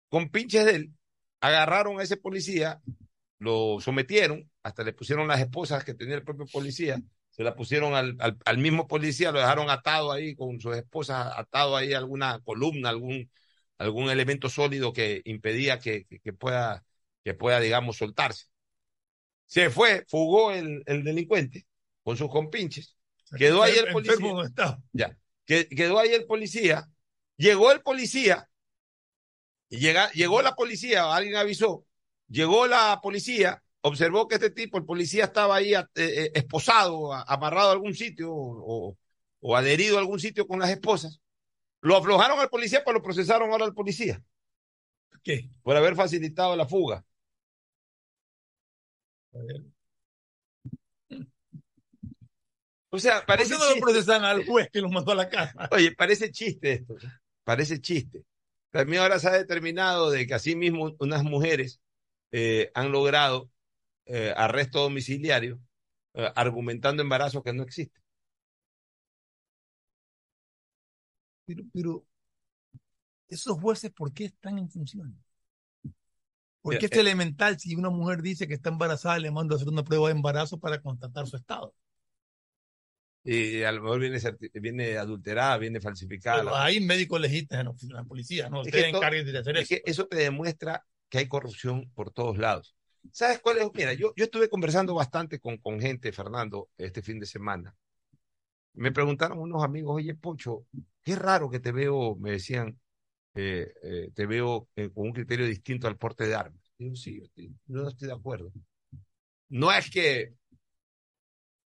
compinches 0.09 0.65
de 0.65 0.75
él 0.75 0.93
agarraron 1.41 1.99
a 1.99 2.03
ese 2.03 2.17
policía, 2.17 2.81
lo 3.37 3.79
sometieron, 3.79 4.49
hasta 4.63 4.83
le 4.83 4.93
pusieron 4.93 5.27
las 5.27 5.39
esposas 5.39 5.83
que 5.83 5.93
tenía 5.93 6.15
el 6.15 6.23
propio 6.23 6.45
policía, 6.47 7.01
se 7.29 7.43
la 7.43 7.55
pusieron 7.55 7.93
al, 7.93 8.17
al, 8.19 8.37
al 8.45 8.57
mismo 8.57 8.87
policía, 8.87 9.31
lo 9.31 9.39
dejaron 9.39 9.69
atado 9.69 10.11
ahí 10.11 10.35
con 10.35 10.59
sus 10.59 10.75
esposas, 10.75 11.31
atado 11.37 11.77
ahí 11.77 11.93
a 11.93 11.99
alguna 11.99 12.39
columna, 12.43 12.89
algún, 12.89 13.31
algún 13.79 14.09
elemento 14.09 14.49
sólido 14.49 14.93
que 14.93 15.21
impedía 15.25 15.79
que, 15.79 16.05
que, 16.05 16.33
pueda, 16.33 16.85
que 17.23 17.33
pueda, 17.33 17.59
digamos, 17.59 17.97
soltarse. 17.97 18.45
Se 19.47 19.69
fue, 19.71 20.05
fugó 20.07 20.51
el, 20.51 20.83
el 20.85 21.03
delincuente 21.03 21.65
con 22.03 22.17
sus 22.17 22.29
compinches, 22.29 22.95
quedó 23.37 23.63
ahí 23.63 23.77
el 23.77 23.91
policía. 23.91 24.17
no. 24.19 24.83
Ya, 24.93 25.17
que, 25.45 25.67
quedó 25.69 25.97
ahí 25.97 26.13
el 26.13 26.25
policía, 26.25 26.87
llegó 27.37 27.71
el 27.71 27.81
policía, 27.81 28.49
llega, 29.69 30.11
llegó 30.11 30.41
la 30.41 30.55
policía, 30.55 31.15
alguien 31.15 31.37
avisó, 31.37 31.85
llegó 32.27 32.67
la 32.67 32.99
policía, 33.01 33.63
observó 33.81 34.27
que 34.27 34.35
este 34.35 34.51
tipo, 34.51 34.77
el 34.77 34.85
policía 34.85 35.23
estaba 35.23 35.55
ahí 35.55 35.73
eh, 35.73 35.85
eh, 35.95 36.31
esposado, 36.35 37.13
amarrado 37.13 37.69
a 37.69 37.73
algún 37.73 37.95
sitio 37.95 38.29
o, 38.31 38.97
o 39.39 39.55
adherido 39.55 39.97
a 39.97 40.01
algún 40.01 40.19
sitio 40.19 40.45
con 40.45 40.59
las 40.59 40.69
esposas. 40.69 41.21
Lo 41.81 41.97
aflojaron 41.97 42.39
al 42.39 42.49
policía, 42.49 42.81
pero 42.83 42.97
lo 42.97 43.03
procesaron 43.03 43.51
ahora 43.51 43.65
al 43.65 43.73
policía. 43.73 44.21
¿Qué? 45.23 45.49
Por 45.63 45.75
haber 45.75 45.95
facilitado 45.95 46.55
la 46.55 46.65
fuga. 46.65 47.05
O 52.91 52.97
sea, 52.97 53.25
parece 53.25 53.53
¿Por 53.55 53.61
qué 53.61 53.69
no 53.69 53.75
lo 53.75 53.81
procesan 53.81 54.23
al 54.23 54.45
juez 54.45 54.69
que 54.71 54.81
lo 54.81 54.89
mandó 54.89 55.11
a 55.11 55.15
la 55.15 55.29
casa? 55.29 55.69
Oye, 55.71 55.95
parece 55.95 56.31
chiste 56.31 56.73
esto, 56.73 56.95
parece 57.43 57.79
chiste. 57.79 58.23
También 58.71 59.01
ahora 59.01 59.19
se 59.19 59.27
ha 59.27 59.31
determinado 59.31 60.09
de 60.11 60.25
que 60.25 60.33
asimismo 60.33 60.95
unas 60.99 61.23
mujeres 61.23 61.81
eh, 62.31 62.71
han 62.73 62.91
logrado 62.91 63.49
eh, 64.05 64.33
arresto 64.35 64.81
domiciliario 64.81 65.59
eh, 66.13 66.31
argumentando 66.35 67.01
embarazo 67.01 67.43
que 67.43 67.53
no 67.53 67.63
existe. 67.63 67.98
Pero, 71.49 71.63
pero 71.73 72.05
esos 73.27 73.59
jueces, 73.59 73.91
¿por 73.91 74.13
qué 74.13 74.25
están 74.25 74.59
en 74.59 74.69
función? 74.69 75.19
Porque 76.61 76.85
es 76.85 76.91
eh. 76.91 76.99
elemental 76.99 77.59
si 77.59 77.75
una 77.75 77.89
mujer 77.89 78.21
dice 78.21 78.47
que 78.47 78.53
está 78.53 78.69
embarazada, 78.69 79.17
le 79.17 79.31
mando 79.31 79.55
a 79.55 79.57
hacer 79.57 79.67
una 79.67 79.83
prueba 79.83 80.09
de 80.09 80.13
embarazo 80.13 80.59
para 80.59 80.79
constatar 80.79 81.25
su 81.25 81.37
estado. 81.37 81.73
Y 83.23 83.63
a 83.63 83.71
lo 83.71 83.81
mejor 83.81 83.99
viene, 83.99 84.19
viene 84.53 84.97
adulterada, 84.97 85.57
viene 85.57 85.81
falsificada. 85.81 86.43
Pero 86.43 86.55
hay 86.55 86.79
médicos 86.81 87.19
legistas 87.19 87.65
en 87.65 87.93
la 87.93 88.03
policía, 88.03 88.47
¿no? 88.47 88.61
Es 88.61 88.67
Ustedes 88.67 88.93
encarguen 88.93 89.25
de 89.25 89.39
hacer 89.39 89.57
es 89.57 89.63
eso. 89.63 89.69
que 89.69 89.89
eso 89.89 90.07
te 90.07 90.17
demuestra 90.17 90.85
que 91.09 91.17
hay 91.17 91.27
corrupción 91.27 91.89
por 91.95 92.11
todos 92.11 92.37
lados. 92.37 92.75
¿Sabes 93.11 93.39
cuál 93.39 93.57
es? 93.57 93.67
Mira, 93.73 93.93
yo, 93.93 94.13
yo 94.15 94.25
estuve 94.25 94.49
conversando 94.49 94.93
bastante 94.93 95.39
con, 95.39 95.57
con 95.57 95.79
gente, 95.79 96.11
Fernando, 96.11 96.69
este 96.77 97.01
fin 97.01 97.19
de 97.19 97.25
semana. 97.25 97.75
Me 98.73 98.91
preguntaron 98.91 99.39
unos 99.39 99.63
amigos, 99.63 99.95
oye, 99.95 100.15
Pocho, 100.15 100.65
qué 101.03 101.15
raro 101.15 101.49
que 101.49 101.59
te 101.59 101.71
veo, 101.71 102.15
me 102.15 102.31
decían, 102.31 102.79
eh, 103.35 103.73
eh, 103.83 104.11
te 104.15 104.25
veo 104.27 104.69
eh, 104.75 104.91
con 104.91 105.07
un 105.07 105.13
criterio 105.13 105.45
distinto 105.47 105.87
al 105.87 105.97
porte 105.97 106.27
de 106.27 106.35
armas. 106.35 106.61
Digo, 106.77 106.95
sí, 106.95 107.19
yo, 107.19 107.25
estoy- 107.25 107.55
no 107.67 107.89
estoy 107.89 108.07
de 108.09 108.15
acuerdo. 108.15 108.51
No 109.49 109.71
es 109.71 109.89
que 109.91 110.33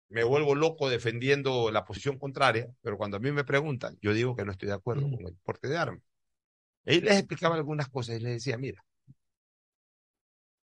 me 0.08 0.24
vuelvo 0.24 0.54
loco 0.54 0.88
defendiendo 0.88 1.70
la 1.70 1.84
posición 1.84 2.18
contraria, 2.18 2.68
pero 2.82 2.96
cuando 2.96 3.16
a 3.16 3.20
mí 3.20 3.32
me 3.32 3.44
preguntan, 3.44 3.98
yo 4.02 4.12
digo 4.14 4.36
que 4.36 4.44
no 4.44 4.52
estoy 4.52 4.68
de 4.68 4.74
acuerdo 4.74 5.10
con 5.10 5.26
el 5.26 5.34
porte 5.44 5.68
de 5.68 5.76
armas. 5.78 6.02
Y 6.86 7.00
les 7.02 7.18
explicaba 7.18 7.56
algunas 7.56 7.88
cosas 7.90 8.16
y 8.18 8.20
les 8.20 8.34
decía, 8.34 8.58
mira, 8.58 8.84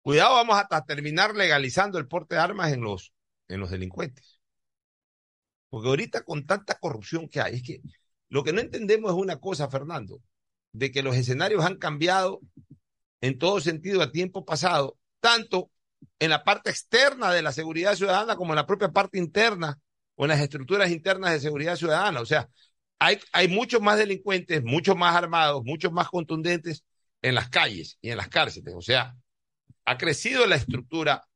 cuidado, 0.02 0.34
vamos 0.34 0.56
hasta 0.58 0.84
terminar 0.84 1.34
legalizando 1.34 1.98
el 1.98 2.08
porte 2.08 2.34
de 2.34 2.40
armas 2.40 2.72
en 2.72 2.82
los, 2.82 3.12
en 3.48 3.60
los 3.60 3.70
delincuentes. 3.70 4.39
Porque 5.70 5.88
ahorita 5.88 6.24
con 6.24 6.46
tanta 6.46 6.78
corrupción 6.78 7.28
que 7.28 7.40
hay, 7.40 7.56
es 7.56 7.62
que 7.62 7.80
lo 8.28 8.44
que 8.44 8.52
no 8.52 8.60
entendemos 8.60 9.12
es 9.12 9.16
una 9.16 9.40
cosa, 9.40 9.70
Fernando, 9.70 10.20
de 10.72 10.90
que 10.90 11.02
los 11.02 11.16
escenarios 11.16 11.64
han 11.64 11.76
cambiado 11.76 12.40
en 13.20 13.38
todo 13.38 13.60
sentido 13.60 14.02
a 14.02 14.12
tiempo 14.12 14.44
pasado, 14.44 14.98
tanto 15.20 15.70
en 16.18 16.30
la 16.30 16.44
parte 16.44 16.70
externa 16.70 17.32
de 17.32 17.42
la 17.42 17.52
seguridad 17.52 17.94
ciudadana 17.94 18.36
como 18.36 18.52
en 18.52 18.56
la 18.56 18.66
propia 18.66 18.90
parte 18.90 19.18
interna 19.18 19.78
o 20.14 20.24
en 20.24 20.30
las 20.30 20.40
estructuras 20.40 20.90
internas 20.90 21.32
de 21.32 21.40
seguridad 21.40 21.76
ciudadana. 21.76 22.20
O 22.20 22.26
sea, 22.26 22.48
hay, 22.98 23.18
hay 23.32 23.48
muchos 23.48 23.80
más 23.80 23.98
delincuentes, 23.98 24.62
muchos 24.62 24.96
más 24.96 25.16
armados, 25.16 25.62
muchos 25.64 25.92
más 25.92 26.08
contundentes 26.08 26.84
en 27.22 27.34
las 27.34 27.48
calles 27.48 27.98
y 28.00 28.10
en 28.10 28.16
las 28.16 28.28
cárceles. 28.28 28.74
O 28.74 28.82
sea, 28.82 29.14
ha 29.84 29.98
crecido 29.98 30.46
la 30.46 30.56
estructura 30.56 31.26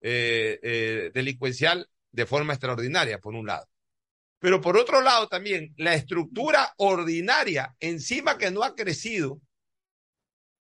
eh, 0.00 0.60
eh, 0.62 1.10
delincuencial 1.14 1.88
de 2.12 2.26
forma 2.26 2.52
extraordinaria, 2.52 3.18
por 3.18 3.34
un 3.34 3.46
lado. 3.46 3.66
Pero 4.44 4.60
por 4.60 4.76
otro 4.76 5.00
lado 5.00 5.26
también, 5.26 5.72
la 5.78 5.94
estructura 5.94 6.74
ordinaria, 6.76 7.74
encima 7.80 8.36
que 8.36 8.50
no 8.50 8.62
ha 8.62 8.74
crecido 8.74 9.40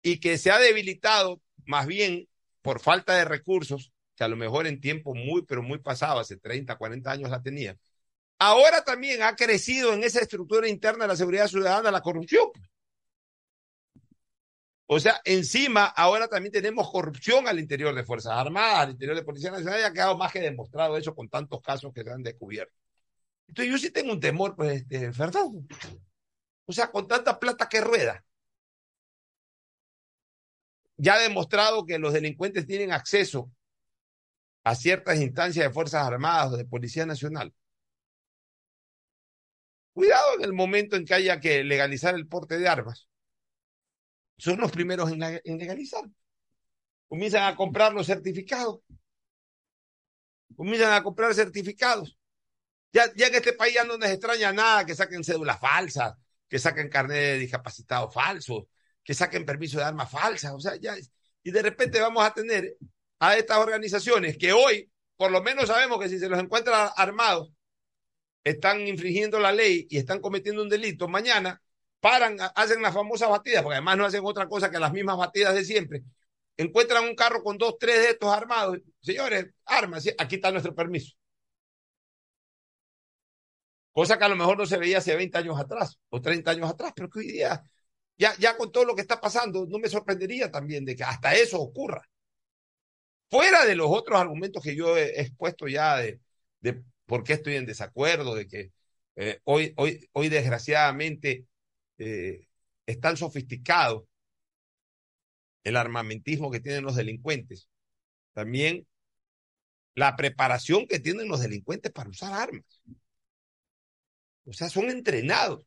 y 0.03 0.19
que 0.19 0.37
se 0.37 0.51
ha 0.51 0.59
debilitado 0.59 1.41
más 1.65 1.87
bien 1.87 2.29
por 2.61 2.79
falta 2.79 3.15
de 3.15 3.25
recursos, 3.25 3.91
que 4.15 4.23
a 4.23 4.27
lo 4.27 4.35
mejor 4.35 4.67
en 4.67 4.79
tiempo 4.79 5.15
muy, 5.15 5.41
pero 5.47 5.63
muy 5.63 5.79
pasado, 5.79 6.19
hace 6.19 6.37
30, 6.37 6.77
40 6.77 7.09
años 7.09 7.31
la 7.31 7.41
tenía, 7.41 7.75
ahora 8.37 8.83
también 8.83 9.23
ha 9.23 9.35
crecido 9.35 9.93
en 9.93 10.03
esa 10.03 10.19
estructura 10.19 10.67
interna 10.67 11.05
de 11.05 11.07
la 11.07 11.15
seguridad 11.15 11.47
ciudadana 11.47 11.89
la 11.89 12.01
corrupción. 12.01 12.51
O 14.85 14.99
sea, 14.99 15.19
encima 15.25 15.85
ahora 15.85 16.27
también 16.27 16.53
tenemos 16.53 16.87
corrupción 16.91 17.47
al 17.47 17.57
interior 17.57 17.95
de 17.95 18.03
Fuerzas 18.03 18.33
Armadas, 18.33 18.81
al 18.81 18.91
interior 18.91 19.15
de 19.15 19.23
Policía 19.23 19.49
Nacional, 19.49 19.79
y 19.79 19.83
ha 19.85 19.91
quedado 19.91 20.15
más 20.19 20.31
que 20.31 20.39
demostrado 20.39 20.97
eso 20.97 21.15
con 21.15 21.29
tantos 21.29 21.61
casos 21.61 21.91
que 21.91 22.03
se 22.03 22.11
han 22.11 22.21
descubierto. 22.21 22.80
Entonces 23.51 23.71
yo 23.71 23.77
sí 23.77 23.91
tengo 23.91 24.13
un 24.13 24.19
temor, 24.21 24.55
pues, 24.55 24.81
este, 24.81 25.11
Fernando. 25.11 25.61
O 26.65 26.71
sea, 26.71 26.89
con 26.89 27.05
tanta 27.05 27.37
plata 27.37 27.67
que 27.67 27.81
rueda. 27.81 28.23
Ya 30.95 31.15
ha 31.15 31.19
demostrado 31.19 31.85
que 31.85 31.99
los 31.99 32.13
delincuentes 32.13 32.65
tienen 32.65 32.93
acceso 32.93 33.51
a 34.63 34.73
ciertas 34.73 35.19
instancias 35.19 35.65
de 35.65 35.73
Fuerzas 35.73 36.07
Armadas 36.07 36.53
o 36.53 36.57
de 36.57 36.63
Policía 36.63 37.05
Nacional. 37.05 37.53
Cuidado 39.91 40.35
en 40.37 40.45
el 40.45 40.53
momento 40.53 40.95
en 40.95 41.03
que 41.03 41.13
haya 41.13 41.41
que 41.41 41.65
legalizar 41.65 42.15
el 42.15 42.29
porte 42.29 42.57
de 42.57 42.69
armas. 42.69 43.09
Son 44.37 44.57
los 44.61 44.71
primeros 44.71 45.11
en 45.11 45.57
legalizar. 45.57 46.05
Comienzan 47.09 47.51
a 47.51 47.57
comprar 47.57 47.91
los 47.93 48.07
certificados. 48.07 48.79
Comienzan 50.55 50.93
a 50.93 51.03
comprar 51.03 51.33
certificados. 51.33 52.17
Ya, 52.93 53.05
en 53.05 53.35
este 53.35 53.53
país 53.53 53.73
ya 53.73 53.83
no 53.83 53.97
les 53.97 54.11
extraña 54.11 54.51
nada 54.51 54.85
que 54.85 54.95
saquen 54.95 55.23
cédulas 55.23 55.59
falsas, 55.59 56.13
que 56.49 56.59
saquen 56.59 56.89
carnet 56.89 57.17
de 57.17 57.37
discapacitados 57.39 58.13
falsos, 58.13 58.63
que 59.03 59.13
saquen 59.13 59.45
permiso 59.45 59.77
de 59.77 59.85
armas 59.85 60.11
falsas. 60.11 60.51
O 60.53 60.59
sea, 60.59 60.75
ya. 60.75 60.95
Y 61.43 61.51
de 61.51 61.61
repente 61.61 62.01
vamos 62.01 62.23
a 62.23 62.33
tener 62.33 62.75
a 63.19 63.37
estas 63.37 63.57
organizaciones 63.57 64.37
que 64.37 64.51
hoy, 64.53 64.91
por 65.15 65.31
lo 65.31 65.41
menos 65.41 65.67
sabemos 65.67 65.99
que 65.99 66.09
si 66.09 66.19
se 66.19 66.27
los 66.29 66.39
encuentra 66.39 66.87
armados, 66.87 67.51
están 68.43 68.87
infringiendo 68.87 69.39
la 69.39 69.51
ley 69.51 69.87
y 69.89 69.97
están 69.97 70.19
cometiendo 70.19 70.61
un 70.61 70.69
delito, 70.69 71.07
mañana 71.07 71.61
paran, 71.99 72.37
hacen 72.55 72.81
las 72.81 72.93
famosas 72.93 73.29
batidas, 73.29 73.63
porque 73.63 73.75
además 73.75 73.97
no 73.97 74.05
hacen 74.05 74.21
otra 74.25 74.47
cosa 74.47 74.71
que 74.71 74.79
las 74.79 74.91
mismas 74.91 75.17
batidas 75.17 75.55
de 75.55 75.63
siempre. 75.63 76.03
Encuentran 76.57 77.05
un 77.05 77.15
carro 77.15 77.43
con 77.43 77.57
dos, 77.57 77.77
tres 77.79 77.97
de 77.99 78.09
estos 78.11 78.33
armados. 78.33 78.79
Señores, 79.01 79.47
armas, 79.65 80.05
aquí 80.17 80.35
está 80.35 80.51
nuestro 80.51 80.75
permiso. 80.75 81.15
Cosa 83.93 84.17
que 84.17 84.23
a 84.23 84.29
lo 84.29 84.35
mejor 84.35 84.57
no 84.57 84.65
se 84.65 84.77
veía 84.77 84.99
hace 84.99 85.15
20 85.15 85.37
años 85.37 85.59
atrás 85.59 85.99
o 86.09 86.21
30 86.21 86.51
años 86.51 86.69
atrás, 86.69 86.93
pero 86.95 87.09
que 87.09 87.19
hoy 87.19 87.27
día, 87.27 87.63
ya, 88.17 88.35
ya 88.37 88.55
con 88.57 88.71
todo 88.71 88.85
lo 88.85 88.95
que 88.95 89.01
está 89.01 89.19
pasando, 89.19 89.65
no 89.67 89.79
me 89.79 89.89
sorprendería 89.89 90.51
también 90.51 90.85
de 90.85 90.95
que 90.95 91.03
hasta 91.03 91.33
eso 91.35 91.59
ocurra. 91.59 92.01
Fuera 93.29 93.65
de 93.65 93.75
los 93.75 93.87
otros 93.89 94.19
argumentos 94.19 94.61
que 94.63 94.75
yo 94.75 94.97
he 94.97 95.21
expuesto 95.21 95.67
ya 95.67 95.97
de, 95.97 96.19
de 96.59 96.83
por 97.05 97.23
qué 97.23 97.33
estoy 97.33 97.55
en 97.55 97.65
desacuerdo, 97.65 98.35
de 98.35 98.47
que 98.47 98.71
eh, 99.15 99.39
hoy, 99.45 99.73
hoy, 99.77 100.09
hoy 100.13 100.29
desgraciadamente 100.29 101.45
eh, 101.97 102.47
es 102.85 102.99
tan 102.99 103.17
sofisticado 103.17 104.07
el 105.63 105.75
armamentismo 105.77 106.51
que 106.51 106.59
tienen 106.59 106.83
los 106.83 106.95
delincuentes. 106.95 107.69
También 108.33 108.87
la 109.95 110.15
preparación 110.15 110.87
que 110.87 110.99
tienen 110.99 111.27
los 111.27 111.41
delincuentes 111.41 111.91
para 111.91 112.09
usar 112.09 112.33
armas. 112.33 112.81
O 114.45 114.53
sea, 114.53 114.69
son 114.69 114.89
entrenados. 114.91 115.65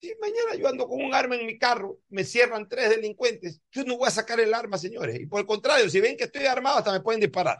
Si 0.00 0.14
mañana 0.20 0.54
yo 0.58 0.68
ando 0.68 0.88
con 0.88 1.00
un 1.02 1.14
arma 1.14 1.36
en 1.36 1.46
mi 1.46 1.58
carro, 1.58 1.98
me 2.08 2.24
cierran 2.24 2.68
tres 2.68 2.88
delincuentes, 2.90 3.60
yo 3.70 3.84
no 3.84 3.98
voy 3.98 4.08
a 4.08 4.10
sacar 4.10 4.40
el 4.40 4.54
arma, 4.54 4.78
señores. 4.78 5.20
Y 5.20 5.26
por 5.26 5.40
el 5.40 5.46
contrario, 5.46 5.88
si 5.90 6.00
ven 6.00 6.16
que 6.16 6.24
estoy 6.24 6.46
armado, 6.46 6.78
hasta 6.78 6.92
me 6.92 7.00
pueden 7.00 7.20
disparar. 7.20 7.58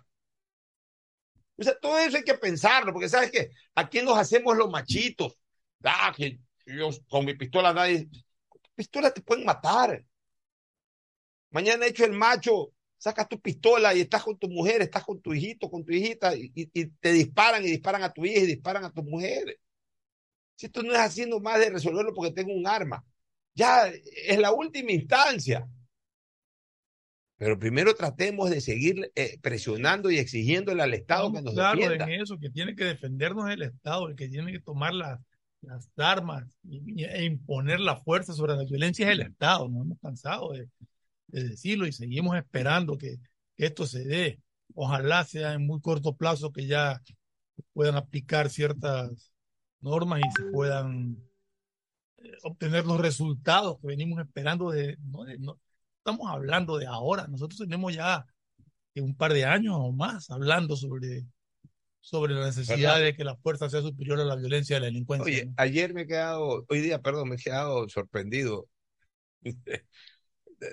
O 1.58 1.62
sea, 1.62 1.78
todo 1.78 1.98
eso 1.98 2.16
hay 2.16 2.24
que 2.24 2.34
pensarlo, 2.34 2.92
porque 2.92 3.08
sabes 3.08 3.30
que 3.30 3.50
aquí 3.74 4.00
nos 4.02 4.16
hacemos 4.18 4.56
los 4.56 4.70
machitos. 4.70 5.36
Ah, 5.84 6.12
que 6.16 6.38
yo 6.66 6.90
con 7.08 7.24
mi 7.24 7.34
pistola 7.34 7.72
nadie. 7.72 8.08
Con 8.48 8.60
tu 8.62 8.70
pistola 8.74 9.12
te 9.12 9.20
pueden 9.22 9.44
matar. 9.44 10.04
Mañana 11.50 11.86
hecho 11.86 12.04
el 12.04 12.12
macho, 12.12 12.72
sacas 12.98 13.28
tu 13.28 13.40
pistola 13.40 13.94
y 13.94 14.00
estás 14.02 14.22
con 14.22 14.38
tu 14.38 14.48
mujer, 14.48 14.82
estás 14.82 15.04
con 15.04 15.20
tu 15.20 15.34
hijito, 15.34 15.70
con 15.70 15.84
tu 15.84 15.92
hijita, 15.92 16.34
y, 16.36 16.52
y- 16.54 16.86
te 16.86 17.12
disparan 17.12 17.64
y 17.64 17.68
disparan 17.70 18.02
a 18.02 18.12
tu 18.12 18.24
hija 18.24 18.40
y 18.40 18.46
disparan 18.46 18.84
a 18.84 18.92
tu 18.92 19.02
mujer. 19.02 19.58
Si 20.60 20.66
esto 20.66 20.82
no 20.82 20.92
es 20.92 20.98
haciendo 20.98 21.40
más 21.40 21.58
de 21.58 21.70
resolverlo 21.70 22.12
porque 22.12 22.32
tengo 22.32 22.52
un 22.52 22.66
arma, 22.66 23.02
ya 23.54 23.86
es 23.88 24.38
la 24.38 24.52
última 24.52 24.92
instancia. 24.92 25.66
Pero 27.38 27.58
primero 27.58 27.94
tratemos 27.94 28.50
de 28.50 28.60
seguir 28.60 29.10
eh, 29.14 29.38
presionando 29.40 30.10
y 30.10 30.18
exigiéndole 30.18 30.82
al 30.82 30.92
Estado 30.92 31.32
que 31.32 31.40
nos 31.40 31.54
claro 31.54 31.80
defienda. 31.80 32.04
en 32.12 32.20
eso, 32.20 32.38
que 32.38 32.50
tiene 32.50 32.74
que 32.76 32.84
defendernos 32.84 33.48
el 33.48 33.62
Estado, 33.62 34.10
el 34.10 34.16
que 34.16 34.28
tiene 34.28 34.52
que 34.52 34.60
tomar 34.60 34.92
las, 34.92 35.18
las 35.62 35.88
armas 35.96 36.44
y- 36.68 37.04
e 37.04 37.24
imponer 37.24 37.80
la 37.80 37.96
fuerza 37.96 38.34
sobre 38.34 38.54
la 38.54 38.64
violencia 38.64 39.06
es 39.06 39.12
el 39.12 39.22
Estado. 39.22 39.66
Nos 39.66 39.86
hemos 39.86 39.98
cansado 39.98 40.52
de, 40.52 40.68
de 41.28 41.44
decirlo 41.48 41.86
y 41.86 41.92
seguimos 41.92 42.36
esperando 42.36 42.98
que, 42.98 43.16
que 43.56 43.64
esto 43.64 43.86
se 43.86 44.04
dé. 44.04 44.40
Ojalá 44.74 45.24
sea 45.24 45.54
en 45.54 45.66
muy 45.66 45.80
corto 45.80 46.16
plazo 46.16 46.52
que 46.52 46.66
ya 46.66 47.00
puedan 47.72 47.96
aplicar 47.96 48.50
ciertas 48.50 49.32
normas 49.80 50.20
y 50.20 50.30
se 50.36 50.50
puedan 50.50 51.16
eh, 52.18 52.32
obtener 52.42 52.86
los 52.86 53.00
resultados 53.00 53.78
que 53.80 53.86
venimos 53.88 54.20
esperando 54.20 54.70
de, 54.70 54.96
no, 55.02 55.24
de- 55.24 55.38
no- 55.38 55.58
estamos 55.98 56.30
hablando 56.30 56.78
de 56.78 56.86
ahora, 56.86 57.26
nosotros 57.28 57.58
tenemos 57.58 57.94
ya 57.94 58.26
eh, 58.94 59.00
un 59.00 59.14
par 59.14 59.32
de 59.32 59.44
años 59.44 59.76
o 59.78 59.92
más 59.92 60.30
hablando 60.30 60.76
sobre, 60.76 61.24
sobre 62.00 62.34
la 62.34 62.46
necesidad 62.46 62.94
¿Verdad? 62.94 63.00
de 63.00 63.16
que 63.16 63.24
la 63.24 63.36
fuerza 63.36 63.68
sea 63.68 63.82
superior 63.82 64.20
a 64.20 64.24
la 64.24 64.36
violencia 64.36 64.76
y 64.76 64.80
la 64.80 64.86
delincuencia. 64.86 65.24
Oye, 65.26 65.46
¿no? 65.46 65.54
ayer 65.56 65.94
me 65.94 66.02
he 66.02 66.06
quedado, 66.06 66.64
hoy 66.68 66.80
día, 66.80 67.00
perdón, 67.00 67.28
me 67.28 67.36
he 67.36 67.38
quedado 67.38 67.88
sorprendido. 67.88 68.68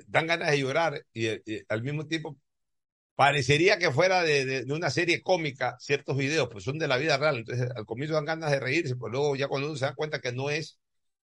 Dan 0.07 0.27
ganas 0.27 0.51
de 0.51 0.59
llorar 0.59 1.05
y, 1.13 1.27
y 1.27 1.63
al 1.69 1.81
mismo 1.81 2.05
tiempo 2.05 2.37
parecería 3.17 3.79
que 3.79 3.91
fuera 3.91 4.23
de, 4.23 4.45
de- 4.45 4.65
de 4.65 4.73
una 4.73 4.91
serie 4.91 5.23
cómica 5.23 5.77
ciertos 5.81 6.17
videos, 6.17 6.49
pues 6.51 6.65
son 6.65 6.79
de 6.79 6.87
la 6.89 6.97
vida 6.97 7.17
real. 7.17 7.39
Entonces, 7.39 7.69
al 7.75 7.85
comienzo 7.87 8.15
dan 8.15 8.25
ganas 8.25 8.51
de 8.51 8.61
reírse, 8.61 8.97
pues 8.97 9.11
luego 9.13 9.35
ya 9.37 9.49
cuando 9.49 9.69
uno 9.69 9.77
se 9.77 9.85
da 9.87 9.95
cuenta 9.95 10.21
que 10.21 10.33
no 10.33 10.51
es 10.51 10.79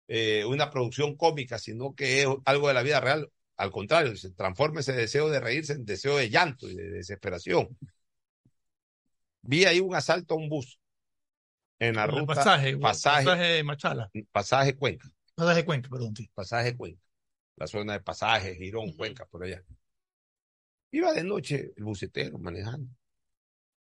eh, 0.08 0.44
una 0.46 0.70
producción 0.70 1.16
cómica, 1.16 1.58
sino 1.60 1.94
que 1.96 2.22
es 2.22 2.28
algo 2.46 2.68
de 2.68 2.74
la 2.74 2.82
vida 2.84 3.00
real, 3.00 3.30
al 3.58 3.72
contrario, 3.72 4.16
se 4.16 4.32
transforma 4.32 4.80
ese 4.80 4.94
deseo 4.94 5.30
de 5.30 5.40
reírse 5.40 5.74
en 5.74 5.86
deseo 5.86 6.18
de 6.18 6.30
llanto 6.30 6.68
y 6.70 6.76
de 6.76 6.90
desesperación. 6.90 7.68
Vi 9.42 9.64
ahí 9.64 9.80
un 9.80 9.94
asalto 9.94 10.34
a 10.34 10.36
un 10.38 10.48
bus 10.48 10.78
en 11.78 11.94
la 11.96 12.06
el 12.06 12.12
ruta 12.12 12.26
pasaje, 12.26 12.76
pasaje, 12.78 13.24
pasaje 13.24 13.62
Machala. 13.64 14.10
pasaje 14.32 14.76
Cuenca, 14.76 15.08
Pasaje 15.36 15.64
Cuenca, 15.64 15.88
perdón, 15.88 16.14
sí. 16.16 16.28
pasaje 16.34 16.76
Cuenca, 16.76 17.02
la 17.56 17.66
zona 17.68 17.94
de 17.94 18.00
pasaje, 18.00 18.56
Girón, 18.56 18.92
Cuenca, 18.94 19.26
por 19.26 19.44
allá. 19.44 19.62
Iba 20.94 21.12
de 21.12 21.24
noche 21.24 21.72
el 21.76 21.82
bucetero 21.82 22.38
manejando. 22.38 22.88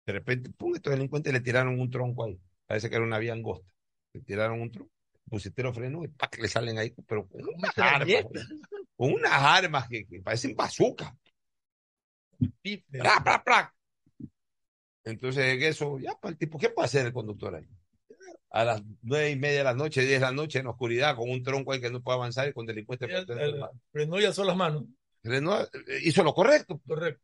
De 0.07 0.13
repente, 0.15 0.49
pum, 0.49 0.75
estos 0.75 0.91
delincuentes 0.91 1.35
le 1.35 1.41
tiraron 1.41 1.79
un 1.79 1.91
tronco 1.91 2.25
ahí. 2.25 2.41
Parece 2.65 2.89
que 2.89 2.97
era 2.97 3.05
una 3.05 3.19
vía 3.19 3.35
angosta. 3.35 3.69
Le 4.15 4.23
tiraron 4.23 4.63
un 4.63 4.73
tronco. 4.73 4.91
El 5.13 5.31
bucetero 5.33 5.75
frenó 5.75 6.03
y 6.03 6.09
¡pac! 6.09 6.39
le 6.39 6.49
salen 6.49 6.79
ahí, 6.79 6.95
pero 7.07 7.29
con 7.29 7.43
unas 7.47 7.77
armas, 7.77 8.09
con 8.97 9.13
unas 9.13 9.33
armas 9.33 9.87
que, 9.87 10.07
que 10.07 10.23
parecen 10.23 10.57
bazooka. 10.57 11.15
Y 12.63 12.79
¡pra, 12.79 13.23
pra, 13.23 13.45
pra! 13.45 13.75
Entonces, 15.05 15.45
en 15.45 15.63
eso, 15.63 15.99
ya, 15.99 16.15
pues, 16.19 16.33
el 16.33 16.39
tipo, 16.39 16.59
¿qué 16.59 16.71
puede 16.71 16.87
hacer 16.87 17.05
el 17.05 17.13
conductor 17.13 17.55
ahí? 17.55 17.69
A 18.49 18.65
las 18.65 18.83
nueve 19.03 19.31
y 19.31 19.37
media 19.37 19.59
de 19.59 19.65
la 19.65 19.75
noche, 19.75 20.01
diez 20.01 20.21
de 20.21 20.27
la 20.27 20.33
noche, 20.33 20.61
en 20.61 20.69
oscuridad, 20.69 21.17
con 21.17 21.29
un 21.29 21.43
tronco 21.43 21.73
ahí 21.73 21.83
que 21.83 21.91
no 21.91 22.03
puede 22.03 22.17
avanzar 22.17 22.49
y 22.49 22.55
con 22.55 22.65
delincuentes. 22.65 23.27
Frenó 23.93 24.19
y 24.19 24.25
alzó 24.25 24.43
las 24.45 24.57
manos. 24.57 24.85
Hizo 26.03 26.23
lo 26.23 26.35
correcto. 26.35 26.81
Correcto. 26.87 27.23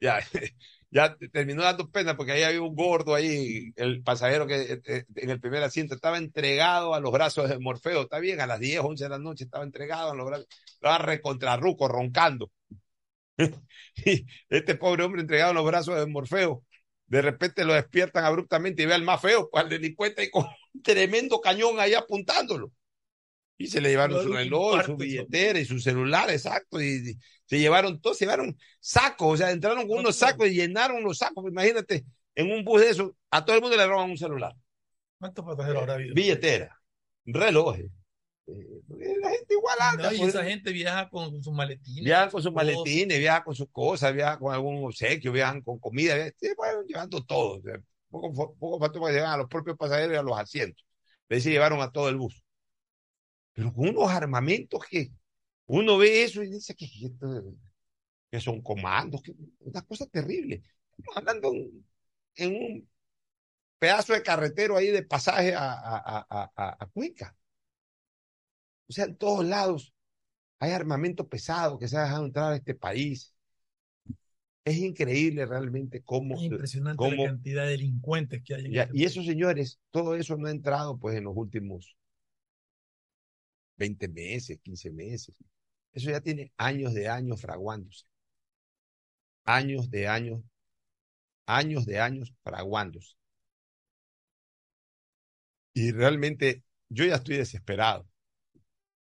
Ya, 0.00 0.18
ya 0.90 1.16
terminó 1.32 1.62
dando 1.62 1.90
pena 1.90 2.16
porque 2.16 2.32
ahí 2.32 2.42
había 2.42 2.62
un 2.62 2.74
gordo 2.74 3.14
ahí, 3.14 3.72
el 3.76 4.02
pasajero 4.02 4.46
que 4.46 4.62
eh, 4.62 4.82
eh, 4.84 5.04
en 5.16 5.30
el 5.30 5.40
primer 5.40 5.62
asiento 5.62 5.94
estaba 5.94 6.18
entregado 6.18 6.94
a 6.94 7.00
los 7.00 7.12
brazos 7.12 7.48
de 7.48 7.58
Morfeo. 7.58 8.02
Está 8.02 8.18
bien, 8.18 8.40
a 8.40 8.46
las 8.46 8.58
10, 8.60 8.80
11 8.80 9.04
de 9.04 9.10
la 9.10 9.18
noche 9.18 9.44
estaba 9.44 9.64
entregado 9.64 10.10
a 10.10 10.14
los 10.16 10.26
brazos, 10.26 10.46
estaba 10.66 10.98
recontrarruco, 10.98 11.88
roncando. 11.88 12.50
Y 14.04 14.26
este 14.48 14.74
pobre 14.76 15.04
hombre 15.04 15.22
entregado 15.22 15.50
en 15.50 15.56
los 15.56 15.66
brazos 15.66 15.98
de 15.98 16.06
Morfeo, 16.06 16.64
de 17.06 17.22
repente 17.22 17.64
lo 17.64 17.74
despiertan 17.74 18.24
abruptamente 18.24 18.82
y 18.82 18.86
ve 18.86 18.94
al 18.94 19.02
más 19.02 19.20
feo, 19.20 19.50
al 19.52 19.68
delincuente 19.68 20.22
ahí 20.22 20.30
con 20.30 20.44
un 20.74 20.82
tremendo 20.82 21.40
cañón 21.40 21.78
ahí 21.80 21.94
apuntándolo. 21.94 22.72
Y 23.58 23.68
se 23.68 23.80
le 23.80 23.90
llevaron 23.90 24.22
su 24.22 24.32
reloj, 24.32 24.84
su 24.84 24.96
billetera 24.96 25.58
y 25.58 25.64
su 25.64 25.78
celular, 25.78 26.30
exacto. 26.30 26.80
Y, 26.80 27.10
y 27.10 27.18
se 27.46 27.58
llevaron 27.58 28.00
todo, 28.00 28.14
se 28.14 28.24
llevaron 28.24 28.56
sacos, 28.80 29.34
o 29.34 29.36
sea, 29.36 29.50
entraron 29.52 29.86
con 29.86 29.98
unos 30.00 30.16
sacos 30.16 30.48
y 30.48 30.54
llenaron 30.54 31.02
los 31.04 31.18
sacos. 31.18 31.44
Imagínate, 31.48 32.04
en 32.34 32.50
un 32.50 32.64
bus 32.64 32.80
de 32.80 32.90
eso, 32.90 33.16
a 33.30 33.44
todo 33.44 33.56
el 33.56 33.62
mundo 33.62 33.76
le 33.76 33.86
roban 33.86 34.10
un 34.10 34.18
celular, 34.18 34.54
¿Cuántos 35.18 35.44
pasajeros 35.44 35.82
habrá 35.82 35.94
habido? 35.94 36.14
billetera, 36.14 36.80
relojes. 37.24 37.86
Eh, 38.48 39.16
la 39.20 39.30
gente 39.30 39.54
igual 39.54 39.76
anda. 39.80 40.04
No, 40.10 40.12
y 40.14 40.18
pues. 40.18 40.30
esa 40.30 40.44
gente 40.44 40.72
viaja 40.72 41.08
con 41.08 41.42
sus 41.42 41.52
maletines. 41.54 42.04
Viajan 42.04 42.30
con 42.30 42.42
sus 42.42 42.52
maletines, 42.52 43.18
viajan 43.18 43.42
con 43.44 43.54
sus 43.54 43.68
cosas, 43.70 44.12
viajan 44.12 44.38
con 44.40 44.52
algún 44.52 44.84
obsequio, 44.84 45.30
viajan 45.30 45.62
con 45.62 45.78
comida, 45.78 46.16
viajan- 46.16 46.34
bueno, 46.56 46.82
llevando 46.82 47.24
todo. 47.24 47.58
O 47.58 47.62
sea, 47.62 47.80
poco, 48.10 48.56
poco 48.58 48.78
faltó 48.80 49.00
para 49.00 49.32
a 49.32 49.36
los 49.36 49.46
propios 49.48 49.76
pasajeros 49.76 50.14
y 50.14 50.16
a 50.18 50.22
los 50.22 50.36
asientos. 50.38 50.84
De 51.28 51.36
ahí 51.36 51.42
se 51.42 51.50
llevaron 51.50 51.80
a 51.80 51.90
todo 51.92 52.08
el 52.08 52.16
bus. 52.16 52.41
Pero 53.52 53.72
con 53.72 53.88
unos 53.88 54.10
armamentos 54.10 54.82
que 54.88 55.12
uno 55.66 55.98
ve 55.98 56.24
eso 56.24 56.42
y 56.42 56.50
dice 56.50 56.74
que, 56.74 58.40
son 58.40 58.62
comandos, 58.62 59.22
que 59.22 59.34
una 59.60 59.82
cosa 59.82 60.06
terrible. 60.06 60.62
Estamos 60.96 61.16
andando 61.16 61.52
en, 61.54 61.86
en 62.36 62.54
un 62.54 62.88
pedazo 63.78 64.12
de 64.12 64.22
carretero 64.22 64.76
ahí 64.76 64.88
de 64.88 65.02
pasaje 65.02 65.54
a, 65.54 65.72
a, 65.72 66.52
a, 66.56 66.86
Cuenca. 66.92 67.36
O 68.86 68.92
sea, 68.92 69.04
en 69.06 69.16
todos 69.16 69.44
lados 69.44 69.94
hay 70.58 70.72
armamento 70.72 71.28
pesado 71.28 71.78
que 71.78 71.88
se 71.88 71.96
ha 71.96 72.04
dejado 72.04 72.24
entrar 72.24 72.52
a 72.52 72.56
este 72.56 72.74
país. 72.74 73.34
Es 74.64 74.76
increíble 74.76 75.44
realmente 75.44 76.02
cómo, 76.02 76.36
Es 76.36 76.42
impresionante 76.42 76.96
cómo 76.96 77.24
la 77.24 77.30
cantidad 77.30 77.64
de 77.64 77.70
delincuentes 77.70 78.42
que 78.44 78.54
hay 78.54 78.66
en 78.66 78.72
ya, 78.72 78.82
este 78.84 78.98
y 78.98 79.04
esos 79.04 79.26
señores, 79.26 79.80
todo 79.90 80.14
eso 80.14 80.36
no 80.36 80.46
ha 80.46 80.52
entrado 80.52 80.98
pues 80.98 81.16
en 81.16 81.24
los 81.24 81.36
últimos 81.36 81.96
20 83.76 84.08
meses, 84.08 84.58
15 84.62 84.90
meses. 84.90 85.34
Eso 85.92 86.10
ya 86.10 86.20
tiene 86.20 86.52
años 86.56 86.94
de 86.94 87.08
años 87.08 87.40
fraguándose. 87.40 88.04
Años 89.44 89.88
de 89.88 90.08
años, 90.08 90.42
años 91.46 91.86
de 91.86 92.00
años 92.00 92.34
fraguándose. 92.42 93.14
Y 95.74 95.92
realmente 95.92 96.64
yo 96.88 97.04
ya 97.04 97.16
estoy 97.16 97.36
desesperado. 97.36 98.06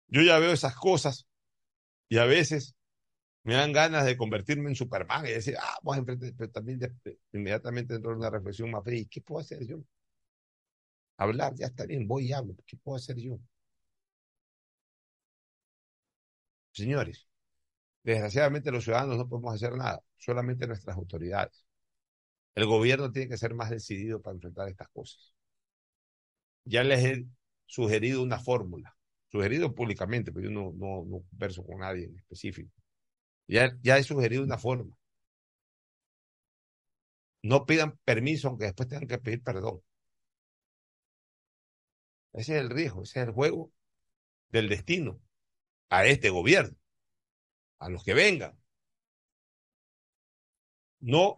Yo 0.08 0.22
ya 0.22 0.40
veo 0.40 0.52
esas 0.52 0.76
cosas 0.76 1.28
y 2.10 2.18
a 2.20 2.26
veces 2.26 2.76
me 3.44 3.56
dan 3.56 3.74
ganas 3.74 4.06
de 4.06 4.18
convertirme 4.18 4.70
en 4.70 4.76
Superman 4.78 5.26
y 5.28 5.32
decir, 5.32 5.58
ah, 5.60 5.78
vamos 5.84 5.98
a 5.98 6.00
enfrentar, 6.02 6.34
pero 6.38 6.52
también 6.52 6.80
de- 6.80 6.94
de- 7.06 7.20
inmediatamente 7.34 7.94
dentro 7.96 8.12
de 8.12 8.18
una 8.18 8.30
reflexión 8.32 8.72
más 8.72 8.84
fría. 8.84 9.02
¿Y 9.02 9.08
qué 9.08 9.22
puedo 9.22 9.42
hacer 9.42 9.66
yo? 9.68 9.84
Hablar, 11.18 11.56
ya 11.56 11.68
está 11.68 11.86
bien, 11.86 12.06
voy 12.06 12.26
y 12.28 12.34
hablo. 12.34 12.54
¿Qué 12.66 12.76
puedo 12.76 12.98
hacer 12.98 13.16
yo? 13.16 13.40
Señores, 16.72 17.28
desgraciadamente 18.04 18.72
los 18.72 18.84
ciudadanos 18.86 19.18
no 19.18 19.28
podemos 19.28 19.56
hacer 19.56 19.74
nada, 19.76 20.02
solamente 20.18 20.68
nuestras 20.68 20.98
autoridades. 20.98 21.66
El 22.56 22.66
gobierno 22.68 23.12
tiene 23.12 23.30
que 23.30 23.38
ser 23.38 23.54
más 23.56 23.70
decidido 23.70 24.22
para 24.22 24.36
enfrentar 24.36 24.70
estas 24.70 24.90
cosas. 24.90 25.34
Ya 26.66 26.84
les 26.84 27.04
he 27.06 27.26
sugerido 27.66 28.22
una 28.24 28.40
fórmula, 28.40 28.96
sugerido 29.32 29.74
públicamente, 29.76 30.32
pero 30.32 30.50
yo 30.50 30.52
no, 30.52 30.74
no, 30.76 31.24
converso 31.30 31.64
con 31.66 31.80
nadie 31.80 32.06
en 32.06 32.18
específico. 32.18 32.72
Ya, 33.48 33.78
ya 33.84 33.98
he 33.98 34.04
sugerido 34.04 34.44
una 34.44 34.58
forma. 34.58 34.98
No 37.44 37.66
pidan 37.68 38.00
permiso 38.04 38.48
aunque 38.48 38.66
después 38.66 38.90
tengan 38.90 39.08
que 39.08 39.18
pedir 39.20 39.44
perdón. 39.44 39.82
Ese 42.34 42.56
es 42.58 42.62
el 42.62 42.70
riesgo, 42.70 43.04
ese 43.04 43.22
es 43.22 43.28
el 43.28 43.34
juego 43.34 43.72
del 44.50 44.70
destino 44.70 45.22
a 45.92 46.06
este 46.08 46.30
gobierno, 46.32 46.76
a 47.80 47.90
los 47.90 48.04
que 48.06 48.14
vengan. 48.14 48.58
No 51.02 51.36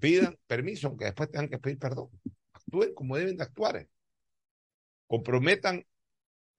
pidan 0.00 0.38
permiso 0.46 0.88
aunque 0.88 1.06
después 1.06 1.30
tengan 1.30 1.48
que 1.50 1.58
pedir 1.58 1.78
perdón. 1.78 2.10
Actúen 2.52 2.94
como 2.94 3.16
deben 3.16 3.36
de 3.36 3.44
actuar. 3.44 3.88
Comprometan 5.06 5.84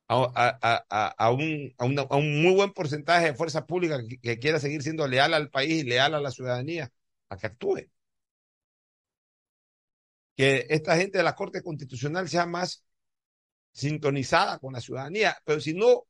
a, 0.10 0.16
a- 0.62 0.86
a- 0.90 1.08
a- 1.26 1.32
un, 1.32 1.74
a 1.80 2.18
un 2.18 2.44
muy 2.44 2.54
buen 2.56 2.74
porcentaje 2.74 3.28
de 3.28 3.34
fuerza 3.36 3.66
pública 3.66 4.00
que, 4.08 4.20
que 4.20 4.40
quiera 4.40 4.60
seguir 4.60 4.84
siendo 4.84 5.08
leal 5.08 5.34
al 5.34 5.50
país 5.52 5.84
y 5.84 5.90
leal 5.90 6.16
a 6.16 6.22
la 6.22 6.32
ciudadanía 6.32 6.92
a 7.30 7.38
que 7.38 7.48
actúe. 7.48 7.90
Que 10.36 10.66
esta 10.70 10.98
gente 10.98 11.18
de 11.18 11.24
la 11.24 11.36
Corte 11.36 11.62
Constitucional 11.62 12.28
sea 12.30 12.46
más 12.46 12.84
sintonizada 13.74 14.60
con 14.60 14.74
la 14.74 14.82
ciudadanía, 14.82 15.38
pero 15.46 15.62
si 15.62 15.74
no, 15.74 16.08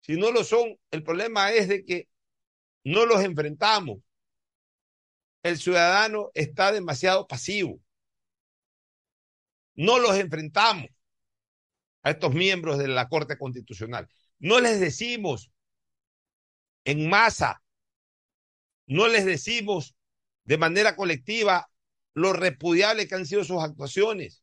si 0.00 0.16
no 0.16 0.30
lo 0.32 0.44
son, 0.44 0.76
el 0.90 1.02
problema 1.02 1.52
es 1.52 1.68
de 1.68 1.84
que 1.84 2.08
no 2.84 3.06
los 3.06 3.22
enfrentamos. 3.22 3.98
El 5.42 5.58
ciudadano 5.58 6.30
está 6.34 6.72
demasiado 6.72 7.26
pasivo. 7.26 7.80
No 9.74 9.98
los 9.98 10.16
enfrentamos 10.16 10.86
a 12.02 12.10
estos 12.10 12.34
miembros 12.34 12.78
de 12.78 12.88
la 12.88 13.08
Corte 13.08 13.38
Constitucional. 13.38 14.08
No 14.38 14.60
les 14.60 14.80
decimos 14.80 15.50
en 16.84 17.08
masa, 17.08 17.62
no 18.86 19.06
les 19.08 19.24
decimos 19.24 19.94
de 20.44 20.58
manera 20.58 20.96
colectiva 20.96 21.70
lo 22.14 22.32
repudiable 22.32 23.06
que 23.06 23.14
han 23.14 23.26
sido 23.26 23.44
sus 23.44 23.62
actuaciones. 23.62 24.42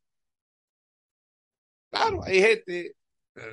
Claro, 1.90 2.24
hay 2.24 2.42
gente, 2.42 2.97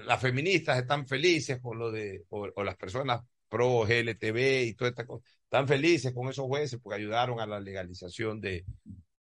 las 0.06 0.20
feministas 0.20 0.78
están 0.78 1.06
felices 1.06 1.60
con 1.60 1.78
lo 1.78 1.90
de, 1.90 2.24
o, 2.30 2.62
las 2.62 2.76
personas 2.76 3.22
pro 3.48 3.82
GLTV 3.82 4.64
y 4.66 4.74
toda 4.74 4.90
esta 4.90 5.06
cosa, 5.06 5.24
están 5.44 5.68
felices 5.68 6.12
con 6.12 6.28
esos 6.28 6.46
jueces 6.46 6.80
porque 6.82 7.00
ayudaron 7.00 7.40
a 7.40 7.46
la 7.46 7.60
legalización 7.60 8.40
de, 8.40 8.64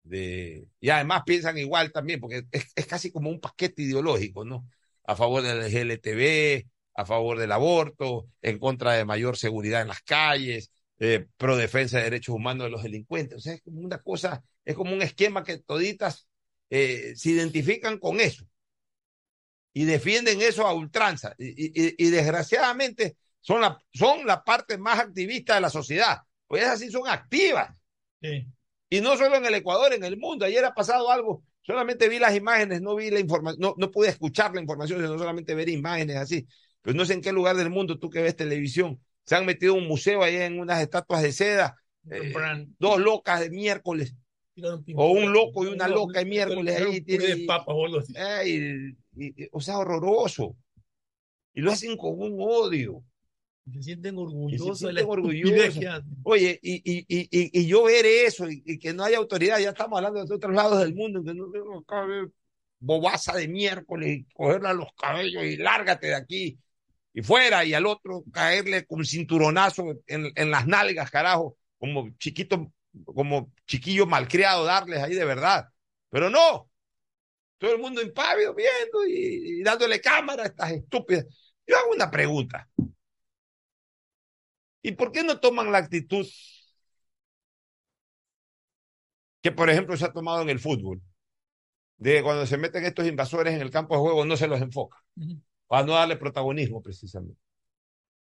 de 0.03 0.67
y 0.79 0.89
además 0.89 1.23
piensan 1.25 1.57
igual 1.57 1.91
también, 1.91 2.19
porque 2.19 2.43
es, 2.51 2.71
es 2.75 2.85
casi 2.85 3.11
como 3.11 3.29
un 3.29 3.39
paquete 3.39 3.81
ideológico, 3.83 4.45
¿no? 4.45 4.67
A 5.03 5.15
favor 5.15 5.41
del 5.41 5.69
GLTV, 5.69 6.67
a 6.95 7.05
favor 7.05 7.39
del 7.39 7.51
aborto, 7.51 8.27
en 8.41 8.59
contra 8.59 8.93
de 8.93 9.05
mayor 9.05 9.37
seguridad 9.37 9.81
en 9.81 9.87
las 9.89 10.01
calles, 10.01 10.71
eh, 10.99 11.25
pro 11.37 11.57
defensa 11.57 11.97
de 11.97 12.05
derechos 12.05 12.35
humanos 12.35 12.65
de 12.65 12.71
los 12.71 12.83
delincuentes. 12.83 13.37
O 13.37 13.41
sea, 13.41 13.53
es 13.53 13.61
como 13.61 13.81
una 13.81 13.97
cosa, 13.99 14.43
es 14.63 14.75
como 14.75 14.93
un 14.93 15.01
esquema 15.01 15.43
que 15.43 15.57
toditas 15.57 16.27
eh, 16.69 17.13
se 17.15 17.31
identifican 17.31 17.97
con 17.97 18.19
eso 18.21 18.45
y 19.73 19.85
defienden 19.85 20.41
eso 20.41 20.67
a 20.67 20.73
ultranza. 20.73 21.33
Y, 21.37 21.47
y- 21.67 21.95
y 21.97 22.09
desgraciadamente 22.09 23.17
son 23.39 23.61
la, 23.61 23.81
son 23.93 24.25
la 24.25 24.43
parte 24.43 24.77
más 24.77 24.99
activista 24.99 25.55
de 25.55 25.61
la 25.61 25.69
sociedad. 25.69 26.17
Pues 26.47 26.63
esas 26.63 26.79
sí 26.79 26.89
son 26.91 27.07
activas. 27.07 27.69
Sí. 28.21 28.45
Y 28.89 29.01
no 29.01 29.15
solo 29.17 29.37
en 29.37 29.45
el 29.45 29.55
Ecuador, 29.55 29.93
en 29.93 30.03
el 30.03 30.17
mundo. 30.17 30.45
Ayer 30.45 30.63
ha 30.65 30.73
pasado 30.73 31.09
algo. 31.09 31.43
Solamente 31.63 32.09
vi 32.09 32.19
las 32.19 32.35
imágenes, 32.35 32.81
no 32.81 32.95
vi 32.95 33.09
la 33.11 33.19
información, 33.19 33.61
no, 33.61 33.75
no 33.77 33.91
pude 33.91 34.09
escuchar 34.09 34.53
la 34.53 34.61
información, 34.61 34.99
sino 34.99 35.17
solamente 35.17 35.55
ver 35.55 35.69
imágenes 35.69 36.17
así. 36.17 36.45
Pues 36.81 36.95
no 36.95 37.05
sé 37.05 37.13
en 37.13 37.21
qué 37.21 37.31
lugar 37.31 37.55
del 37.55 37.69
mundo 37.69 37.99
tú 37.99 38.09
que 38.09 38.21
ves 38.21 38.35
televisión. 38.35 38.99
Se 39.23 39.35
han 39.35 39.45
metido 39.45 39.75
un 39.75 39.87
museo 39.87 40.23
ahí 40.23 40.35
en 40.37 40.59
unas 40.59 40.81
estatuas 40.81 41.21
de 41.21 41.31
seda. 41.31 41.77
eh, 42.09 42.33
dos 42.79 42.99
locas 42.99 43.39
de 43.41 43.51
miércoles. 43.51 44.15
O 44.95 45.11
un 45.11 45.31
loco 45.33 45.63
y 45.63 45.67
una 45.67 45.87
loca 45.87 46.19
de 46.19 46.25
miércoles 46.25 46.75
ahí. 46.81 47.01
Tiene, 47.01 47.45
o 47.65 47.85
algo 47.85 47.99
así. 47.99 48.13
Ay, 48.17 48.95
y- 49.17 49.43
y- 49.43 49.47
o 49.51 49.61
sea, 49.61 49.77
horroroso. 49.79 50.55
Y 51.53 51.61
lo 51.61 51.71
hacen 51.71 51.97
con 51.97 52.19
un 52.19 52.37
odio. 52.39 53.03
Se 53.71 53.83
sienten 53.83 54.15
se 54.15 54.21
orgullosos 54.21 54.79
sienten. 54.79 55.05
Oye, 56.23 56.59
y, 56.61 56.75
y, 56.83 57.05
y, 57.07 57.27
y, 57.61 57.67
yo 57.67 57.83
ver 57.83 58.05
eso 58.05 58.49
y, 58.49 58.79
que 58.79 58.93
no 58.93 59.03
haya 59.03 59.17
autoridad, 59.17 59.59
ya 59.59 59.69
estamos 59.69 59.97
hablando 59.97 60.25
de 60.25 60.33
otros 60.35 60.53
lados 60.55 60.79
del 60.79 60.95
mundo, 60.95 61.23
que 61.23 61.33
no 61.33 61.49
tengo 61.51 61.77
acá 61.79 62.05
ver 62.05 62.29
bobaza 62.79 63.33
de 63.37 63.47
miércoles 63.47 64.09
y 64.09 64.23
cogerle 64.33 64.69
a 64.69 64.73
los 64.73 64.91
cabellos 64.93 65.43
y 65.43 65.57
lárgate 65.57 66.07
de 66.07 66.15
aquí 66.15 66.57
y 67.13 67.21
fuera, 67.21 67.63
y 67.63 67.73
al 67.73 67.85
otro 67.85 68.23
caerle 68.31 68.85
con 68.85 69.05
cinturonazo 69.05 69.93
en, 70.07 70.31
en 70.35 70.49
las 70.49 70.65
nalgas, 70.65 71.11
carajo, 71.11 71.57
como 71.77 72.09
chiquito, 72.17 72.71
como 73.05 73.51
chiquillo 73.65 74.05
malcriado, 74.05 74.65
darles 74.65 75.01
ahí 75.01 75.13
de 75.15 75.25
verdad. 75.25 75.69
Pero 76.09 76.29
no, 76.29 76.69
todo 77.57 77.73
el 77.73 77.79
mundo 77.79 78.01
impávido 78.01 78.53
viendo 78.53 79.05
y, 79.07 79.59
y 79.59 79.63
dándole 79.63 80.01
cámara 80.01 80.43
a 80.43 80.47
estas 80.47 80.71
estúpidas. 80.71 81.25
Yo 81.65 81.77
hago 81.77 81.91
una 81.91 82.09
pregunta. 82.11 82.67
¿Y 84.81 84.93
por 84.93 85.11
qué 85.11 85.23
no 85.23 85.39
toman 85.39 85.71
la 85.71 85.77
actitud 85.77 86.25
que, 89.41 89.51
por 89.51 89.69
ejemplo, 89.69 89.95
se 89.97 90.05
ha 90.05 90.13
tomado 90.13 90.41
en 90.41 90.49
el 90.49 90.59
fútbol? 90.59 91.01
De 91.97 92.15
que 92.15 92.23
cuando 92.23 92.45
se 92.47 92.57
meten 92.57 92.83
estos 92.85 93.05
invasores 93.07 93.53
en 93.53 93.61
el 93.61 93.69
campo 93.69 93.95
de 93.95 94.01
juego 94.01 94.25
no 94.25 94.35
se 94.35 94.47
los 94.47 94.59
enfoca, 94.59 94.97
para 95.67 95.85
no 95.85 95.93
darle 95.93 96.17
protagonismo 96.17 96.81
precisamente. 96.81 97.39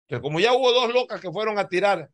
Entonces, 0.02 0.22
como 0.22 0.38
ya 0.38 0.52
hubo 0.52 0.72
dos 0.72 0.92
locas 0.92 1.20
que 1.20 1.32
fueron 1.32 1.58
a 1.58 1.68
tirar 1.68 2.10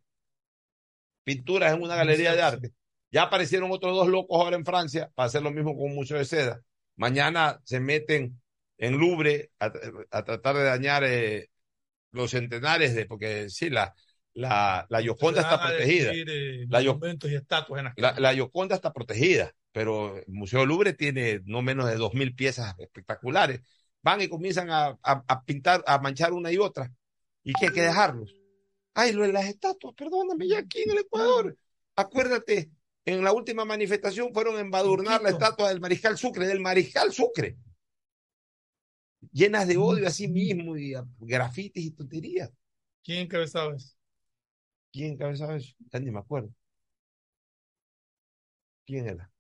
pinturas 1.26 1.74
en 1.74 1.82
una 1.82 1.96
galería 1.96 2.34
de 2.36 2.42
arte, 2.42 2.72
ya 3.10 3.24
aparecieron 3.24 3.72
otros 3.72 3.96
dos 3.96 4.06
locos 4.06 4.40
ahora 4.40 4.56
en 4.56 4.64
Francia 4.64 5.10
para 5.16 5.26
hacer 5.26 5.42
lo 5.42 5.50
mismo 5.50 5.74
con 5.74 5.86
un 5.86 5.96
museo 5.96 6.18
de 6.18 6.24
seda. 6.24 6.60
Mañana 6.94 7.60
se 7.64 7.80
meten 7.80 8.40
en 8.78 8.96
Louvre 8.96 9.50
a, 9.58 9.72
a 10.12 10.24
tratar 10.24 10.54
de 10.56 10.62
dañar 10.62 11.02
eh, 11.04 11.50
los 12.12 12.30
centenares 12.30 12.94
de, 12.94 13.06
porque 13.06 13.50
sí, 13.50 13.70
la, 13.70 13.92
la, 14.34 14.86
la 14.88 15.00
Yoconda 15.00 15.40
está 15.40 15.60
protegida. 15.60 16.12
destruir, 16.12 16.30
eh, 16.30 16.66
La 16.68 16.80
monumentos 16.80 17.28
y 17.28 17.34
estatuas 17.34 17.84
en 17.84 17.92
La, 17.96 18.14
la 18.20 18.32
Yoconda 18.32 18.76
está 18.76 18.92
protegida, 18.92 19.52
pero 19.72 20.16
el 20.18 20.24
Museo 20.28 20.64
Louvre 20.64 20.92
tiene 20.92 21.40
no 21.44 21.60
menos 21.60 21.88
de 21.88 21.96
dos 21.96 22.14
mil 22.14 22.36
piezas 22.36 22.74
espectaculares. 22.78 23.62
Van 24.02 24.20
y 24.20 24.28
comienzan 24.28 24.70
a, 24.70 24.96
a- 25.02 25.24
a 25.26 25.44
pintar, 25.44 25.82
a 25.88 25.98
manchar 25.98 26.32
una 26.32 26.52
y 26.52 26.58
otra. 26.58 26.92
¿Y 27.42 27.52
qué 27.54 27.66
hay 27.66 27.72
que 27.72 27.82
dejarlos? 27.82 28.32
Ay, 28.98 29.12
lo 29.12 29.24
de 29.24 29.32
las 29.32 29.44
estatuas, 29.44 29.94
perdóname, 29.94 30.48
ya 30.48 30.60
aquí 30.60 30.80
en 30.80 30.92
el 30.92 30.98
Ecuador. 31.00 31.54
Acuérdate, 31.96 32.70
en 33.04 33.22
la 33.22 33.30
última 33.30 33.66
manifestación 33.66 34.32
fueron 34.32 34.56
a 34.56 34.60
embadurnar 34.60 35.20
la 35.20 35.28
estatua 35.28 35.68
del 35.68 35.82
Mariscal 35.82 36.16
Sucre, 36.16 36.46
del 36.46 36.60
Mariscal 36.60 37.12
Sucre. 37.12 37.58
Llenas 39.32 39.68
de 39.68 39.76
odio 39.76 40.08
a 40.08 40.10
sí 40.10 40.28
mismo 40.28 40.78
y 40.78 40.94
a 40.94 41.04
grafitis 41.18 41.84
y 41.84 41.90
tonterías. 41.90 42.50
¿Quién 43.04 43.18
encabezaba 43.18 43.76
eso? 43.76 43.94
¿Quién 44.90 45.12
encabezaba 45.12 45.56
eso? 45.56 45.74
Ya 45.92 46.00
ni 46.00 46.10
me 46.10 46.20
acuerdo. 46.20 46.48
¿Quién 48.86 49.08
era? 49.08 49.30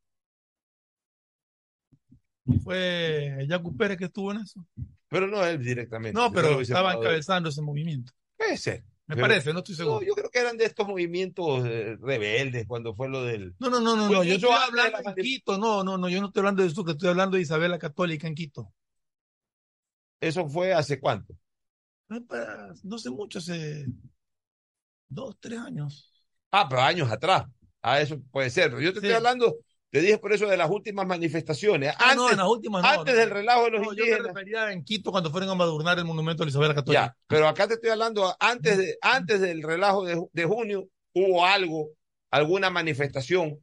Fue 2.62 3.46
Yacu 3.48 3.74
Pérez 3.74 3.96
que 3.96 4.04
estuvo 4.04 4.32
en 4.32 4.40
eso. 4.42 4.66
Pero 5.08 5.26
no 5.28 5.42
él 5.46 5.64
directamente. 5.64 6.12
No, 6.12 6.30
pero 6.30 6.60
estaba 6.60 6.92
encabezando 6.92 7.48
ese 7.48 7.62
movimiento. 7.62 8.12
Puede 8.36 8.58
ser. 8.58 8.84
Me 9.08 9.14
Pero- 9.14 9.28
parece, 9.28 9.52
no 9.52 9.60
estoy 9.60 9.74
seguro. 9.76 10.00
No, 10.00 10.06
yo 10.06 10.14
creo 10.14 10.30
que 10.30 10.40
eran 10.40 10.56
de 10.56 10.64
estos 10.64 10.86
movimientos 10.88 11.64
eh, 11.64 11.96
rebeldes 12.00 12.66
cuando 12.66 12.92
fue 12.94 13.08
lo 13.08 13.22
del. 13.22 13.54
No, 13.60 13.70
no, 13.70 13.80
no, 13.80 13.94
no, 13.94 14.08
no, 14.10 14.24
yo 14.24 14.34
estoy 14.34 14.50
de 14.50 14.56
hablando 14.56 14.98
la 15.02 15.10
en 15.10 15.14
Quito, 15.16 15.58
no, 15.58 15.84
no, 15.84 15.96
no, 15.96 16.08
yo 16.08 16.20
no 16.20 16.26
estoy 16.26 16.40
hablando 16.40 16.62
de 16.64 16.70
Sucre, 16.70 16.92
estoy 16.92 17.10
hablando 17.10 17.36
de 17.36 17.42
Isabel 17.42 17.70
la 17.70 17.78
Católica 17.78 18.26
en 18.26 18.34
Quito. 18.34 18.72
¿Eso 20.20 20.48
fue 20.48 20.72
hace 20.72 20.98
cuánto? 20.98 21.34
No, 22.08 22.24
para- 22.24 22.72
no 22.82 22.98
sé 22.98 23.10
mucho, 23.10 23.38
hace 23.38 23.86
dos, 25.08 25.36
tres 25.40 25.58
años. 25.60 26.12
Ah, 26.50 26.66
pero 26.68 26.82
años 26.82 27.10
atrás. 27.10 27.44
Ah, 27.82 28.00
eso 28.00 28.20
puede 28.32 28.50
ser. 28.50 28.72
Yo 28.72 28.92
te 28.92 29.00
Sí. 29.00 29.06
estoy 29.06 29.12
hablando, 29.12 29.56
te 29.96 30.02
dije 30.02 30.18
por 30.18 30.30
eso 30.34 30.46
de 30.46 30.58
las 30.58 30.68
últimas 30.68 31.06
manifestaciones. 31.06 31.94
Ah, 31.98 32.10
Antes, 32.10 32.16
no, 32.16 32.30
en 32.30 32.36
las 32.36 32.48
últimas 32.48 32.82
no, 32.82 32.88
antes 32.88 33.14
no. 33.14 33.20
del 33.20 33.30
relajo 33.30 33.64
de 33.64 33.70
los 33.70 33.80
No, 33.80 33.92
yo 33.94 34.04
me 34.04 34.10
indígenas. 34.10 34.26
refería 34.26 34.70
en 34.72 34.84
Quito 34.84 35.10
cuando 35.10 35.30
fueron 35.30 35.48
a 35.48 35.54
madurnar 35.54 35.98
el 35.98 36.04
monumento 36.04 36.44
de 36.44 36.50
Isabel 36.50 36.74
Católica. 36.74 37.06
Ya, 37.06 37.16
pero 37.26 37.48
acá 37.48 37.66
te 37.66 37.74
estoy 37.74 37.88
hablando, 37.88 38.36
antes, 38.38 38.76
de, 38.76 38.98
antes 39.00 39.40
del 39.40 39.62
relajo 39.62 40.04
de 40.04 40.44
junio, 40.44 40.86
hubo 41.14 41.46
algo, 41.46 41.92
alguna 42.30 42.68
manifestación 42.68 43.58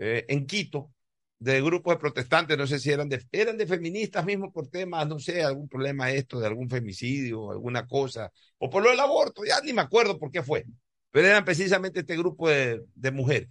eh, 0.00 0.24
en 0.28 0.46
Quito 0.46 0.90
de 1.38 1.60
grupos 1.60 1.92
de 1.94 2.00
protestantes, 2.00 2.56
no 2.56 2.66
sé 2.66 2.78
si 2.78 2.90
eran 2.90 3.10
de, 3.10 3.22
eran 3.30 3.58
de 3.58 3.66
feministas 3.66 4.24
mismos 4.24 4.50
por 4.50 4.68
temas, 4.68 5.06
no 5.06 5.18
sé, 5.18 5.42
algún 5.42 5.68
problema 5.68 6.10
esto, 6.10 6.40
de 6.40 6.46
algún 6.46 6.70
femicidio, 6.70 7.50
alguna 7.50 7.86
cosa, 7.86 8.32
o 8.56 8.70
por 8.70 8.82
lo 8.82 8.88
del 8.88 9.00
aborto, 9.00 9.44
ya 9.44 9.60
ni 9.60 9.74
me 9.74 9.82
acuerdo 9.82 10.18
por 10.18 10.30
qué 10.30 10.42
fue, 10.42 10.64
pero 11.10 11.26
eran 11.28 11.44
precisamente 11.44 12.00
este 12.00 12.16
grupo 12.16 12.48
de, 12.48 12.80
de 12.94 13.10
mujeres. 13.10 13.50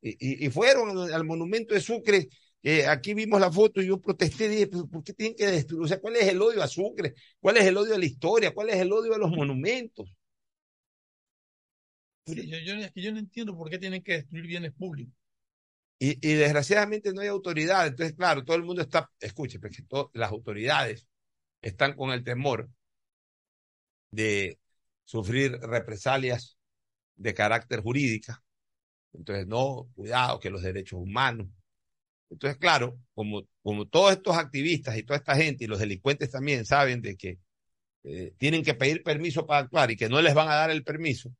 Y, 0.00 0.48
fueron 0.50 0.90
al, 0.98 1.12
al 1.14 1.24
monumento 1.24 1.74
de 1.74 1.80
Sucre, 1.80 2.28
que 2.62 2.86
aquí 2.86 3.14
vimos 3.14 3.40
la 3.40 3.50
foto 3.52 3.80
y 3.82 3.86
yo 3.88 4.00
protesté, 4.00 4.48
dije, 4.48 4.66
"Pero 4.68 4.86
¿por 4.88 5.02
qué 5.04 5.12
tienen 5.12 5.36
que 5.36 5.46
destruir? 5.46 5.84
O 5.84 5.88
sea, 5.88 6.00
¿cuál 6.00 6.16
es 6.16 6.28
el 6.28 6.40
odio 6.42 6.62
a 6.62 6.68
Sucre? 6.68 7.14
¿Cuál 7.40 7.56
es 7.58 7.64
el 7.64 7.76
odio 7.76 7.94
a 7.94 7.98
la 7.98 8.04
historia? 8.06 8.52
¿Cuál 8.54 8.70
es 8.70 8.76
el 8.76 8.92
odio 8.92 9.14
a 9.14 9.18
los 9.18 9.30
monumentos? 9.30 10.08
Sí, 12.26 12.48
yo, 12.48 12.58
yo- 12.58 12.74
es 12.74 12.92
que 12.92 13.02
yo 13.02 13.12
no 13.12 13.18
entiendo 13.18 13.56
por 13.56 13.70
qué 13.70 13.78
tienen 13.78 14.02
que 14.02 14.14
destruir 14.14 14.46
bienes 14.46 14.72
públicos. 14.72 15.14
Y, 15.98 16.12
y 16.28 16.34
desgraciadamente 16.34 17.12
no 17.14 17.22
hay 17.22 17.28
autoridad. 17.28 17.86
Entonces, 17.86 18.16
claro, 18.16 18.44
todo 18.44 18.56
el 18.56 18.64
mundo 18.64 18.82
está, 18.82 19.10
escuche, 19.20 19.60
porque 19.60 19.82
to- 19.84 20.10
las 20.14 20.30
autoridades 20.32 21.06
están 21.62 21.94
con 21.96 22.10
el 22.12 22.24
temor 22.24 22.70
de 24.10 24.58
sufrir 25.04 25.52
represalias 25.60 26.58
de 27.16 27.34
carácter 27.34 27.82
jurídica. 27.82 28.44
Entonces, 29.12 29.46
no, 29.46 29.88
cuidado, 29.94 30.40
que 30.40 30.50
los 30.50 30.62
derechos 30.62 31.00
humanos. 31.00 31.48
Entonces, 32.30 32.58
claro, 32.58 32.98
como, 33.14 33.46
como 33.62 33.86
todos 33.86 34.12
estos 34.12 34.36
activistas 34.36 34.96
y 34.96 35.02
toda 35.02 35.18
esta 35.18 35.36
gente 35.36 35.64
y 35.64 35.68
los 35.68 35.78
delincuentes 35.78 36.30
también 36.30 36.64
saben 36.64 37.00
de 37.00 37.16
que 37.16 37.38
eh, 38.04 38.34
tienen 38.38 38.62
que 38.62 38.74
pedir 38.74 39.02
permiso 39.02 39.46
para 39.46 39.60
actuar 39.60 39.90
y 39.90 39.96
que 39.96 40.08
no 40.08 40.20
les 40.20 40.34
van 40.34 40.48
a 40.48 40.54
dar 40.54 40.70
el 40.70 40.84
permiso, 40.84 41.32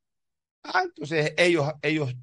ah, 0.63 0.83
entonces 0.85 1.35
ellos, 1.37 1.73
ellos 1.83 2.15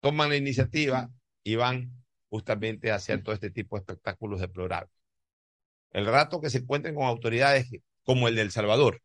toman 0.00 0.28
la 0.30 0.36
iniciativa 0.36 1.10
y 1.42 1.56
van 1.56 1.92
justamente 2.28 2.90
a 2.90 2.96
hacer 2.96 3.22
todo 3.22 3.34
este 3.34 3.50
tipo 3.50 3.76
de 3.76 3.80
espectáculos 3.80 4.40
deplorables. 4.40 4.92
El 5.90 6.06
rato 6.06 6.40
que 6.40 6.50
se 6.50 6.58
encuentren 6.58 6.94
con 6.94 7.04
autoridades 7.04 7.68
como 8.02 8.28
el 8.28 8.36
de 8.36 8.42
El 8.42 8.50
Salvador, 8.50 9.02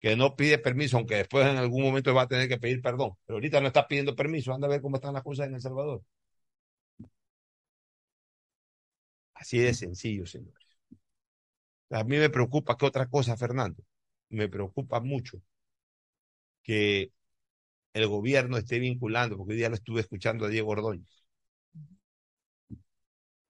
que 0.00 0.16
no 0.16 0.36
pide 0.36 0.58
permiso, 0.58 0.96
aunque 0.96 1.16
después 1.16 1.46
en 1.46 1.56
algún 1.56 1.82
momento 1.82 2.14
va 2.14 2.22
a 2.22 2.28
tener 2.28 2.48
que 2.48 2.58
pedir 2.58 2.80
perdón, 2.82 3.12
pero 3.26 3.36
ahorita 3.36 3.60
no 3.60 3.68
está 3.68 3.86
pidiendo 3.88 4.14
permiso, 4.16 4.52
anda 4.54 4.66
a 4.66 4.70
ver 4.70 4.80
cómo 4.82 4.96
están 4.96 5.14
las 5.14 5.22
cosas 5.24 5.48
en 5.48 5.54
El 5.54 5.60
Salvador. 5.60 6.02
Así 9.34 9.58
de 9.58 9.72
sencillo, 9.74 10.26
señores. 10.26 10.66
A 11.90 12.02
mí 12.04 12.16
me 12.16 12.30
preocupa 12.30 12.76
que 12.78 12.86
otra 12.86 13.08
cosa, 13.08 13.36
Fernando, 13.36 13.82
me 14.30 14.48
preocupa 14.48 15.00
mucho 15.00 15.42
que 16.62 17.12
el 17.94 18.06
gobierno 18.08 18.56
esté 18.58 18.78
vinculando, 18.80 19.36
porque 19.36 19.52
hoy 19.54 19.58
día 19.58 19.68
lo 19.70 19.76
estuve 19.76 20.00
escuchando 20.02 20.46
a 20.46 20.48
Diego 20.48 20.70
Ordóñez, 20.72 21.24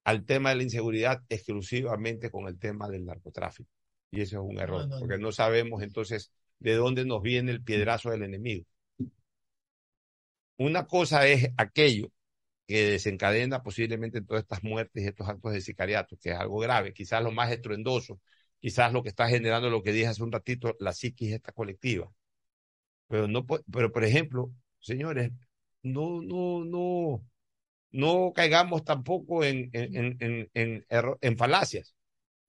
al 0.03 0.25
tema 0.25 0.49
de 0.49 0.55
la 0.57 0.63
inseguridad 0.63 1.23
exclusivamente 1.29 2.29
con 2.29 2.47
el 2.47 2.59
tema 2.59 2.89
del 2.89 3.05
narcotráfico. 3.05 3.69
Y 4.11 4.21
eso 4.21 4.37
es 4.41 4.49
un 4.49 4.59
error, 4.59 4.87
no, 4.87 4.95
no. 4.95 4.99
porque 4.99 5.17
no 5.17 5.31
sabemos 5.31 5.81
entonces 5.83 6.31
de 6.59 6.75
dónde 6.75 7.05
nos 7.05 7.21
viene 7.21 7.51
el 7.51 7.63
piedrazo 7.63 8.09
del 8.11 8.23
enemigo. 8.23 8.65
Una 10.57 10.85
cosa 10.87 11.27
es 11.27 11.49
aquello 11.57 12.11
que 12.67 12.91
desencadena 12.91 13.63
posiblemente 13.63 14.21
todas 14.23 14.43
estas 14.43 14.63
muertes 14.63 15.03
y 15.03 15.07
estos 15.07 15.29
actos 15.29 15.53
de 15.53 15.61
sicariato, 15.61 16.17
que 16.21 16.31
es 16.31 16.37
algo 16.37 16.59
grave, 16.59 16.93
quizás 16.93 17.23
lo 17.23 17.31
más 17.31 17.51
estruendoso, 17.51 18.21
quizás 18.59 18.93
lo 18.93 19.03
que 19.03 19.09
está 19.09 19.29
generando 19.29 19.69
lo 19.69 19.83
que 19.83 19.93
dije 19.93 20.07
hace 20.07 20.23
un 20.23 20.31
ratito, 20.33 20.75
la 20.79 20.93
psiquis 20.93 21.33
esta 21.33 21.51
colectiva. 21.53 22.11
Pero 23.07 23.27
no, 23.27 23.45
pero 23.45 23.91
por 23.91 24.03
ejemplo, 24.03 24.51
señores, 24.79 25.31
no, 25.83 26.21
no, 26.21 26.63
no, 26.65 27.25
no 27.91 28.33
caigamos 28.35 28.83
tampoco 28.85 29.43
en, 29.45 29.69
en, 29.73 30.17
en, 30.21 30.51
en, 30.53 30.85
en 31.21 31.37
falacias. 31.37 31.95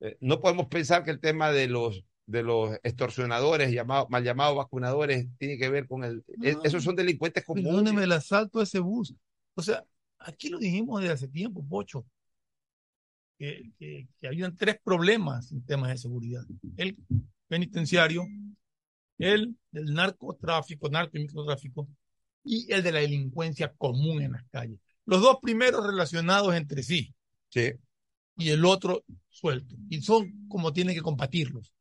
Eh, 0.00 0.16
no 0.20 0.40
podemos 0.40 0.66
pensar 0.66 1.04
que 1.04 1.10
el 1.10 1.20
tema 1.20 1.50
de 1.52 1.68
los 1.68 2.04
de 2.26 2.44
los 2.44 2.78
extorsionadores, 2.84 3.72
llamados, 3.72 4.08
mal 4.08 4.22
llamados 4.22 4.56
vacunadores, 4.56 5.26
tiene 5.36 5.58
que 5.58 5.68
ver 5.68 5.88
con 5.88 6.04
el... 6.04 6.24
No. 6.36 6.62
Esos 6.62 6.84
son 6.84 6.94
delincuentes 6.94 7.44
comunes. 7.44 7.66
Perdóneme 7.66 8.04
el 8.04 8.12
asalto 8.12 8.60
a 8.60 8.62
ese 8.62 8.78
bus. 8.78 9.12
O 9.54 9.62
sea, 9.62 9.84
aquí 10.16 10.48
lo 10.48 10.60
dijimos 10.60 11.00
desde 11.00 11.14
hace 11.14 11.28
tiempo, 11.28 11.66
Pocho, 11.68 12.06
que, 13.36 13.72
que, 13.76 14.06
que 14.16 14.28
habían 14.28 14.56
tres 14.56 14.76
problemas 14.82 15.50
en 15.50 15.64
temas 15.64 15.90
de 15.90 15.98
seguridad. 15.98 16.44
El 16.76 16.96
penitenciario, 17.48 18.24
el 19.18 19.56
del 19.72 19.92
narcotráfico, 19.92 20.88
narco 20.88 21.18
y 21.18 21.22
microtráfico, 21.22 21.88
y 22.44 22.72
el 22.72 22.84
de 22.84 22.92
la 22.92 23.00
delincuencia 23.00 23.72
común 23.76 24.22
en 24.22 24.32
las 24.32 24.44
calles. 24.50 24.78
Los 25.04 25.20
dos 25.20 25.38
primeros 25.42 25.84
relacionados 25.84 26.54
entre 26.54 26.84
sí. 26.84 27.12
Sí. 27.48 27.72
Y 28.40 28.50
el 28.50 28.64
otro 28.64 29.04
suelto. 29.28 29.74
Y 29.88 30.00
son 30.02 30.48
como 30.48 30.72
tienen 30.72 30.94
que 30.94 31.02
combatirlos. 31.02 31.72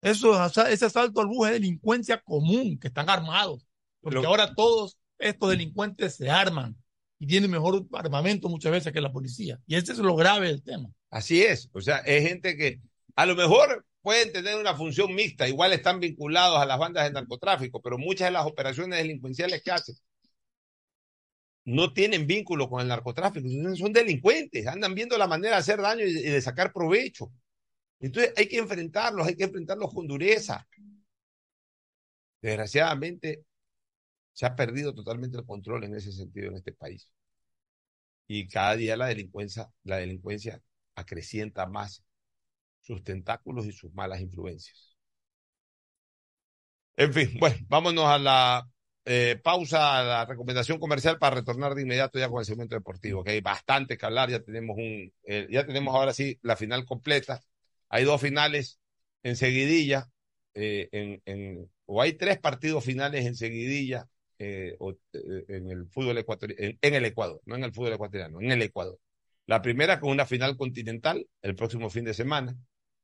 Eso, 0.00 0.44
ese 0.44 0.84
asalto 0.84 1.20
al 1.20 1.26
bus 1.26 1.48
es 1.48 1.54
delincuencia 1.54 2.20
común, 2.20 2.78
que 2.78 2.88
están 2.88 3.08
armados. 3.10 3.66
Porque 4.00 4.24
ahora 4.24 4.54
todos 4.54 4.98
estos 5.18 5.50
delincuentes 5.50 6.14
se 6.16 6.30
arman 6.30 6.76
y 7.18 7.26
tienen 7.26 7.50
mejor 7.50 7.86
armamento 7.92 8.48
muchas 8.48 8.72
veces 8.72 8.92
que 8.92 9.00
la 9.00 9.12
policía. 9.12 9.58
Y 9.66 9.74
ese 9.74 9.92
es 9.92 9.98
lo 9.98 10.14
grave 10.14 10.48
del 10.48 10.62
tema. 10.62 10.90
Así 11.10 11.42
es. 11.42 11.68
O 11.72 11.80
sea, 11.80 11.98
es 11.98 12.28
gente 12.28 12.56
que 12.56 12.80
a 13.14 13.26
lo 13.26 13.34
mejor 13.34 13.84
pueden 14.02 14.32
tener 14.32 14.56
una 14.56 14.74
función 14.74 15.14
mixta, 15.14 15.48
igual 15.48 15.72
están 15.72 15.98
vinculados 15.98 16.58
a 16.58 16.66
las 16.66 16.78
bandas 16.78 17.04
de 17.04 17.12
narcotráfico, 17.12 17.80
pero 17.82 17.98
muchas 17.98 18.28
de 18.28 18.32
las 18.32 18.46
operaciones 18.46 18.98
delincuenciales 18.98 19.62
que 19.62 19.72
hacen 19.72 19.96
no 21.66 21.92
tienen 21.94 22.26
vínculo 22.28 22.70
con 22.70 22.82
el 22.82 22.88
narcotráfico, 22.88 23.48
son- 23.76 23.94
delincuentes, 23.94 24.66
andan 24.68 24.94
viendo 24.94 25.18
la 25.18 25.28
manera 25.28 25.56
de 25.56 25.60
hacer 25.60 25.82
daño 25.82 26.06
y 26.06 26.14
de 26.14 26.42
sacar 26.42 26.72
provecho. 26.72 27.32
Entonces 28.00 28.34
hay 28.36 28.48
que 28.48 28.58
enfrentarlos, 28.58 29.26
hay 29.28 29.36
que 29.36 29.44
enfrentarlos 29.44 29.94
con 29.94 30.06
dureza. 30.08 30.66
Desgraciadamente 32.40 33.44
se 34.32 34.46
ha 34.46 34.56
perdido 34.56 34.94
totalmente 34.94 35.38
el 35.38 35.46
control 35.46 35.84
en 35.84 35.96
ese 35.96 36.12
sentido 36.12 36.48
en 36.50 36.56
este 36.56 36.72
país. 36.72 37.10
Y 38.28 38.46
cada 38.48 38.76
día 38.76 38.96
la 38.96 39.06
delincuencia, 39.06 39.68
la 39.84 39.96
delincuencia 39.98 40.62
acrecienta 40.94 41.66
más 41.66 42.04
sus 42.82 43.04
tentáculos 43.04 43.66
y 43.66 43.72
sus 43.72 43.92
malas 43.94 44.20
influencias. 44.20 44.96
En 46.96 47.12
fin, 47.12 47.36
bueno, 47.40 47.56
vámonos 47.68 48.04
a 48.06 48.18
la 48.18 48.68
eh, 49.06 49.40
pausa, 49.42 49.98
a 49.98 50.02
la 50.04 50.24
recomendación 50.26 50.78
comercial 50.78 51.18
para 51.18 51.36
retornar 51.36 51.74
de 51.74 51.82
inmediato 51.82 52.18
ya 52.18 52.28
con 52.28 52.40
el 52.40 52.44
segmento 52.44 52.74
deportivo, 52.74 53.24
que 53.24 53.30
hay 53.30 53.40
bastante 53.40 53.96
que 53.96 54.04
hablar, 54.04 54.28
ya 54.28 54.40
tenemos 54.40 54.76
un, 54.76 55.12
eh, 55.24 55.46
ya 55.50 55.64
tenemos 55.64 55.94
ahora 55.94 56.12
sí 56.12 56.38
la 56.42 56.56
final 56.56 56.84
completa. 56.84 57.40
Hay 57.88 58.04
dos 58.04 58.20
finales 58.20 58.78
en 59.22 59.36
seguidilla, 59.36 60.10
eh, 60.54 60.88
en, 60.92 61.22
en, 61.24 61.70
o 61.86 62.02
hay 62.02 62.12
tres 62.14 62.38
partidos 62.38 62.84
finales 62.84 63.24
en 63.24 63.36
seguidilla 63.36 64.06
o, 64.78 64.94
en 65.12 65.70
el 65.70 65.86
fútbol 65.86 66.18
ecuatoriano, 66.18 66.62
en, 66.62 66.78
en 66.82 66.94
el 66.94 67.04
Ecuador, 67.06 67.40
no 67.46 67.56
en 67.56 67.64
el 67.64 67.72
fútbol 67.72 67.94
ecuatoriano, 67.94 68.40
en 68.40 68.50
el 68.50 68.60
Ecuador. 68.60 68.98
La 69.46 69.62
primera 69.62 70.00
con 70.00 70.10
una 70.10 70.26
final 70.26 70.56
continental 70.56 71.26
el 71.40 71.54
próximo 71.54 71.88
fin 71.88 72.04
de 72.04 72.12
semana. 72.12 72.56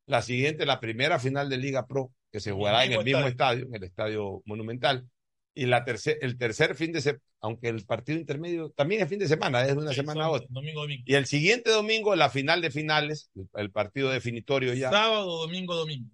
La 0.07 0.21
siguiente, 0.21 0.67
la 0.67 0.81
primera 0.81 1.21
final 1.21 1.49
de 1.49 1.57
Liga 1.57 1.87
Pro, 1.87 2.13
que 2.33 2.41
se 2.41 2.51
jugará 2.51 2.85
en 2.85 2.93
el 2.93 3.05
mismo 3.05 3.27
estadio, 3.29 3.67
en 3.67 3.75
el 3.77 3.85
Estadio 3.85 4.43
Monumental. 4.45 5.07
Y 5.55 5.67
la 5.67 5.85
tercer, 5.85 6.19
el 6.23 6.39
tercer 6.39 6.75
fin 6.75 6.93
de 6.93 7.03
semana, 7.03 7.23
aunque 7.41 7.69
el 7.69 7.85
partido 7.85 8.19
intermedio 8.19 8.71
también 8.71 9.03
es 9.03 9.09
fin 9.09 9.19
de 9.19 9.29
semana, 9.29 9.63
es 9.63 9.75
de 9.75 9.83
una 9.83 9.93
semana 9.93 10.25
a 10.25 10.31
otra. 10.31 10.47
Domingo, 10.51 10.83
domingo. 10.83 11.03
Y 11.07 11.15
el 11.15 11.27
siguiente 11.27 11.71
domingo, 11.71 12.17
la 12.17 12.31
final 12.31 12.63
de 12.63 12.71
finales, 12.71 13.31
el, 13.35 13.49
el 13.55 13.71
partido 13.71 14.11
definitorio 14.11 14.73
ya. 14.73 14.91
Sábado, 14.91 15.39
domingo, 15.43 15.75
domingo. 15.75 16.09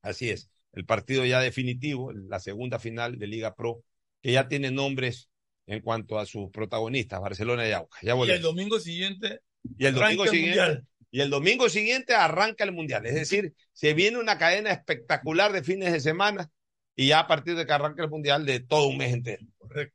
Así 0.00 0.30
es, 0.30 0.48
el 0.72 0.86
partido 0.86 1.24
ya 1.26 1.40
definitivo, 1.40 2.12
la 2.12 2.40
segunda 2.40 2.78
final 2.78 3.18
de 3.18 3.26
Liga 3.26 3.54
Pro, 3.54 3.82
que 4.22 4.32
ya 4.32 4.48
tiene 4.48 4.70
nombres 4.70 5.28
en 5.66 5.80
cuanto 5.82 6.18
a 6.18 6.24
sus 6.24 6.50
protagonistas, 6.50 7.20
Barcelona 7.20 7.68
y 7.68 7.72
Aucas. 7.72 8.00
Ya 8.02 8.14
Y 8.16 8.30
el 8.30 8.42
domingo 8.42 8.80
siguiente, 8.80 9.40
Y 9.78 9.86
el 9.86 9.94
domingo 9.94 10.26
siguiente. 10.26 10.60
Mundial. 10.60 10.86
Y 11.10 11.20
el 11.20 11.30
domingo 11.30 11.68
siguiente 11.68 12.14
arranca 12.14 12.64
el 12.64 12.72
mundial. 12.72 13.06
Es 13.06 13.14
decir, 13.14 13.54
se 13.72 13.94
viene 13.94 14.18
una 14.18 14.38
cadena 14.38 14.70
espectacular 14.70 15.52
de 15.52 15.62
fines 15.62 15.92
de 15.92 16.00
semana 16.00 16.50
y 16.98 17.06
ya 17.06 17.20
a 17.20 17.26
partir 17.28 17.54
de 17.54 17.64
que 17.64 17.72
arranca 17.72 18.02
el 18.02 18.10
mundial 18.10 18.44
de 18.44 18.58
todo 18.58 18.88
un 18.88 18.98
mes 18.98 19.12
entero. 19.12 19.46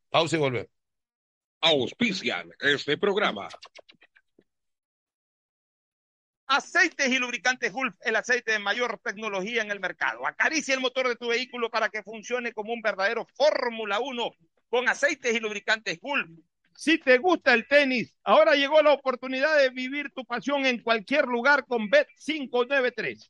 Pausa 0.09 0.37
y 0.37 0.39
volvemos. 0.39 0.71
Auspician 1.59 2.49
este 2.61 2.97
programa. 2.97 3.49
Aceites 6.47 7.09
y 7.09 7.19
lubricantes 7.19 7.73
Gulf, 7.73 7.93
el 8.05 8.15
aceite 8.15 8.53
de 8.53 8.59
mayor 8.59 9.01
tecnología 9.03 9.61
en 9.61 9.71
el 9.71 9.81
mercado. 9.81 10.25
Acaricia 10.25 10.75
el 10.75 10.79
motor 10.79 11.09
de 11.09 11.17
tu 11.17 11.27
vehículo 11.27 11.69
para 11.69 11.89
que 11.89 12.03
funcione 12.03 12.53
como 12.53 12.71
un 12.71 12.81
verdadero 12.81 13.27
Fórmula 13.35 13.99
1 13.99 14.31
con 14.69 14.87
aceites 14.87 15.35
y 15.35 15.41
lubricantes 15.41 15.99
Gulf. 15.99 16.29
Si 16.73 16.99
te 16.99 17.17
gusta 17.17 17.53
el 17.53 17.67
tenis, 17.67 18.15
ahora 18.23 18.55
llegó 18.55 18.81
la 18.81 18.93
oportunidad 18.93 19.57
de 19.57 19.71
vivir 19.71 20.09
tu 20.15 20.23
pasión 20.23 20.65
en 20.65 20.81
cualquier 20.81 21.25
lugar 21.25 21.65
con 21.65 21.89
Bet593. 21.89 23.29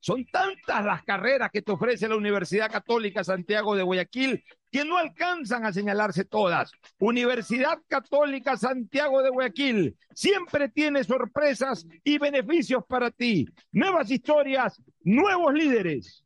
Son 0.00 0.24
tantas 0.26 0.84
las 0.84 1.02
carreras 1.02 1.50
que 1.50 1.62
te 1.62 1.72
ofrece 1.72 2.08
la 2.08 2.16
Universidad 2.16 2.70
Católica 2.70 3.24
Santiago 3.24 3.74
de 3.74 3.82
Guayaquil 3.82 4.44
que 4.70 4.84
no 4.84 4.96
alcanzan 4.96 5.64
a 5.64 5.72
señalarse 5.72 6.24
todas. 6.24 6.70
Universidad 6.98 7.78
Católica 7.88 8.56
Santiago 8.56 9.22
de 9.22 9.30
Guayaquil 9.30 9.96
siempre 10.14 10.68
tiene 10.68 11.02
sorpresas 11.04 11.86
y 12.04 12.18
beneficios 12.18 12.84
para 12.86 13.10
ti. 13.10 13.46
Nuevas 13.72 14.10
historias, 14.10 14.80
nuevos 15.02 15.52
líderes. 15.54 16.24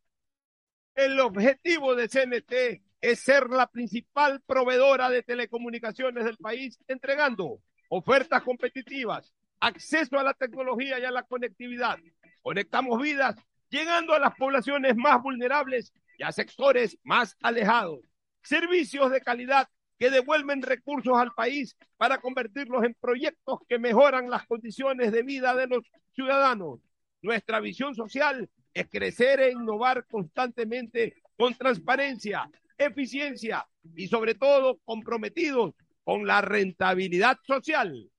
El 0.94 1.18
objetivo 1.20 1.94
de 1.94 2.08
CNT 2.08 2.82
es 3.00 3.20
ser 3.20 3.48
la 3.48 3.66
principal 3.66 4.40
proveedora 4.46 5.08
de 5.08 5.22
telecomunicaciones 5.22 6.24
del 6.24 6.36
país, 6.36 6.78
entregando 6.86 7.60
ofertas 7.88 8.42
competitivas, 8.42 9.32
acceso 9.60 10.18
a 10.18 10.22
la 10.22 10.34
tecnología 10.34 10.98
y 10.98 11.04
a 11.04 11.10
la 11.10 11.22
conectividad. 11.22 11.98
Conectamos 12.42 13.00
vidas, 13.00 13.36
llegando 13.72 14.12
a 14.12 14.18
las 14.18 14.36
poblaciones 14.36 14.94
más 14.96 15.20
vulnerables 15.22 15.92
y 16.18 16.22
a 16.22 16.30
sectores 16.30 16.98
más 17.02 17.36
alejados. 17.40 18.00
Servicios 18.42 19.10
de 19.10 19.22
calidad 19.22 19.68
que 19.98 20.10
devuelven 20.10 20.62
recursos 20.62 21.16
al 21.16 21.32
país 21.32 21.76
para 21.96 22.18
convertirlos 22.18 22.84
en 22.84 22.94
proyectos 23.00 23.60
que 23.68 23.78
mejoran 23.78 24.28
las 24.28 24.46
condiciones 24.46 25.10
de 25.10 25.22
vida 25.22 25.54
de 25.54 25.68
los 25.68 25.84
ciudadanos. 26.14 26.80
Nuestra 27.22 27.60
visión 27.60 27.94
social 27.94 28.50
es 28.74 28.88
crecer 28.88 29.40
e 29.40 29.52
innovar 29.52 30.06
constantemente 30.06 31.22
con 31.36 31.54
transparencia, 31.54 32.50
eficiencia 32.76 33.66
y 33.96 34.06
sobre 34.08 34.34
todo 34.34 34.80
comprometidos 34.84 35.74
con 36.04 36.26
la 36.26 36.42
rentabilidad 36.42 37.38
social. 37.46 38.10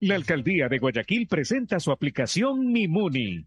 La 0.00 0.16
alcaldía 0.16 0.68
de 0.68 0.78
Guayaquil 0.78 1.26
presenta 1.26 1.78
su 1.78 1.92
aplicación 1.92 2.72
Mimuni, 2.72 3.46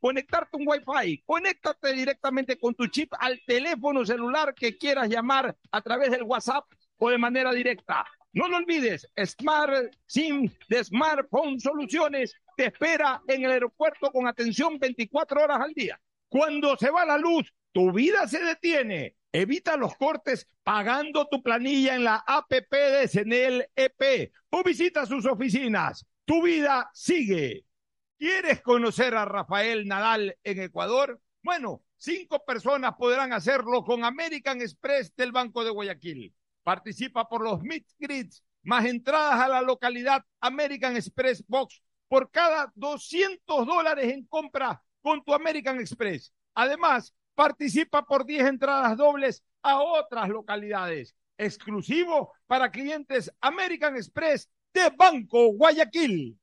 conectarte 0.00 0.56
un 0.56 0.66
Wi-Fi. 0.66 1.22
Conéctate 1.26 1.92
directamente 1.92 2.58
con 2.58 2.74
tu 2.74 2.86
chip 2.86 3.12
al 3.18 3.40
teléfono 3.46 4.04
celular 4.04 4.54
que 4.54 4.76
quieras 4.76 5.08
llamar 5.08 5.56
a 5.70 5.80
través 5.80 6.10
del 6.10 6.22
WhatsApp 6.22 6.64
o 6.98 7.10
de 7.10 7.18
manera 7.18 7.52
directa. 7.52 8.04
No 8.32 8.46
lo 8.48 8.58
olvides, 8.58 9.08
Smart 9.24 9.94
SIM 10.06 10.50
de 10.68 10.84
Smartphone 10.84 11.58
Soluciones 11.58 12.34
te 12.56 12.66
espera 12.66 13.22
en 13.26 13.44
el 13.44 13.52
aeropuerto 13.52 14.10
con 14.10 14.26
atención 14.26 14.78
24 14.78 15.42
horas 15.42 15.60
al 15.60 15.72
día. 15.72 15.98
Cuando 16.28 16.76
se 16.76 16.90
va 16.90 17.06
la 17.06 17.16
luz, 17.16 17.52
tu 17.72 17.92
vida 17.92 18.28
se 18.28 18.42
detiene. 18.42 19.16
Evita 19.32 19.76
los 19.76 19.96
cortes 19.96 20.48
pagando 20.62 21.26
tu 21.28 21.42
planilla 21.42 21.94
en 21.94 22.04
la 22.04 22.22
APP 22.26 22.70
de 22.72 23.08
Senel 23.08 23.68
EP 23.76 24.32
o 24.50 24.62
visita 24.62 25.06
sus 25.06 25.24
oficinas. 25.26 26.06
Tu 26.24 26.42
vida 26.42 26.90
sigue. 26.92 27.64
¿Quieres 28.18 28.60
conocer 28.62 29.14
a 29.14 29.24
Rafael 29.24 29.86
Nadal 29.86 30.36
en 30.42 30.60
Ecuador? 30.60 31.20
Bueno, 31.40 31.82
cinco 31.96 32.44
personas 32.44 32.96
podrán 32.98 33.32
hacerlo 33.32 33.84
con 33.84 34.04
American 34.04 34.60
Express 34.60 35.14
del 35.14 35.30
Banco 35.30 35.62
de 35.62 35.70
Guayaquil. 35.70 36.34
Participa 36.64 37.28
por 37.28 37.42
los 37.42 37.62
Meet 37.62 37.86
más 38.64 38.86
entradas 38.86 39.40
a 39.40 39.46
la 39.46 39.62
localidad 39.62 40.24
American 40.40 40.96
Express 40.96 41.44
Box 41.46 41.80
por 42.08 42.28
cada 42.32 42.72
200 42.74 43.64
dólares 43.64 44.12
en 44.12 44.26
compra 44.26 44.82
con 45.00 45.22
tu 45.24 45.32
American 45.32 45.78
Express. 45.78 46.32
Además, 46.54 47.14
participa 47.36 48.04
por 48.04 48.26
10 48.26 48.48
entradas 48.48 48.96
dobles 48.96 49.44
a 49.62 49.80
otras 49.80 50.28
localidades. 50.28 51.14
Exclusivo 51.36 52.32
para 52.48 52.72
clientes 52.72 53.32
American 53.40 53.94
Express 53.94 54.50
de 54.74 54.90
Banco 54.90 55.52
Guayaquil. 55.52 56.36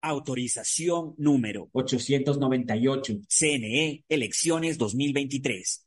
Autorización 0.00 1.14
número 1.16 1.68
898. 1.72 3.20
CNE, 3.28 4.04
elecciones 4.08 4.76
2023. 4.78 5.86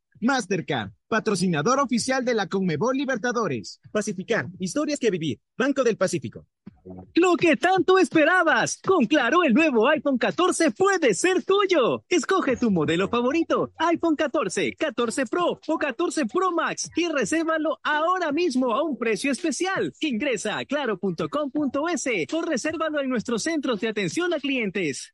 Mastercard, 0.21 0.91
patrocinador 1.07 1.79
oficial 1.79 2.23
de 2.23 2.35
la 2.35 2.47
Conmebol 2.47 2.95
Libertadores. 2.95 3.79
Pacificar, 3.91 4.47
historias 4.59 4.99
que 4.99 5.09
vivir. 5.09 5.39
Banco 5.57 5.83
del 5.83 5.97
Pacífico. 5.97 6.45
Lo 7.15 7.35
que 7.35 7.57
tanto 7.57 7.97
esperabas. 7.97 8.79
Con 8.81 9.05
Claro, 9.05 9.43
el 9.43 9.53
nuevo 9.53 9.87
iPhone 9.87 10.17
14 10.17 10.71
puede 10.71 11.13
ser 11.13 11.43
tuyo. 11.43 12.03
Escoge 12.07 12.55
tu 12.55 12.71
modelo 12.71 13.09
favorito, 13.09 13.71
iPhone 13.77 14.15
14, 14.15 14.75
14 14.75 15.25
Pro 15.25 15.59
o 15.67 15.77
14 15.77 16.25
Pro 16.25 16.51
Max 16.51 16.89
y 16.95 17.07
resérvalo 17.07 17.79
ahora 17.83 18.31
mismo 18.31 18.73
a 18.73 18.83
un 18.83 18.97
precio 18.97 19.31
especial. 19.31 19.93
Ingresa 19.99 20.59
a 20.59 20.65
claro.com.es 20.65 22.33
o 22.33 22.41
resérvalo 22.41 23.01
en 23.01 23.09
nuestros 23.09 23.43
centros 23.43 23.79
de 23.81 23.89
atención 23.89 24.33
a 24.33 24.39
clientes. 24.39 25.13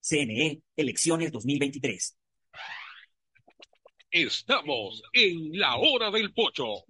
CNE, 0.00 0.62
elecciones 0.76 1.32
2023. 1.32 2.16
Estamos 4.10 5.02
en 5.12 5.58
la 5.58 5.76
hora 5.76 6.10
del 6.10 6.32
pocho. 6.32 6.84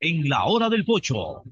En 0.00 0.28
la 0.28 0.44
hora 0.44 0.68
del 0.68 0.84
pocho 0.84 1.42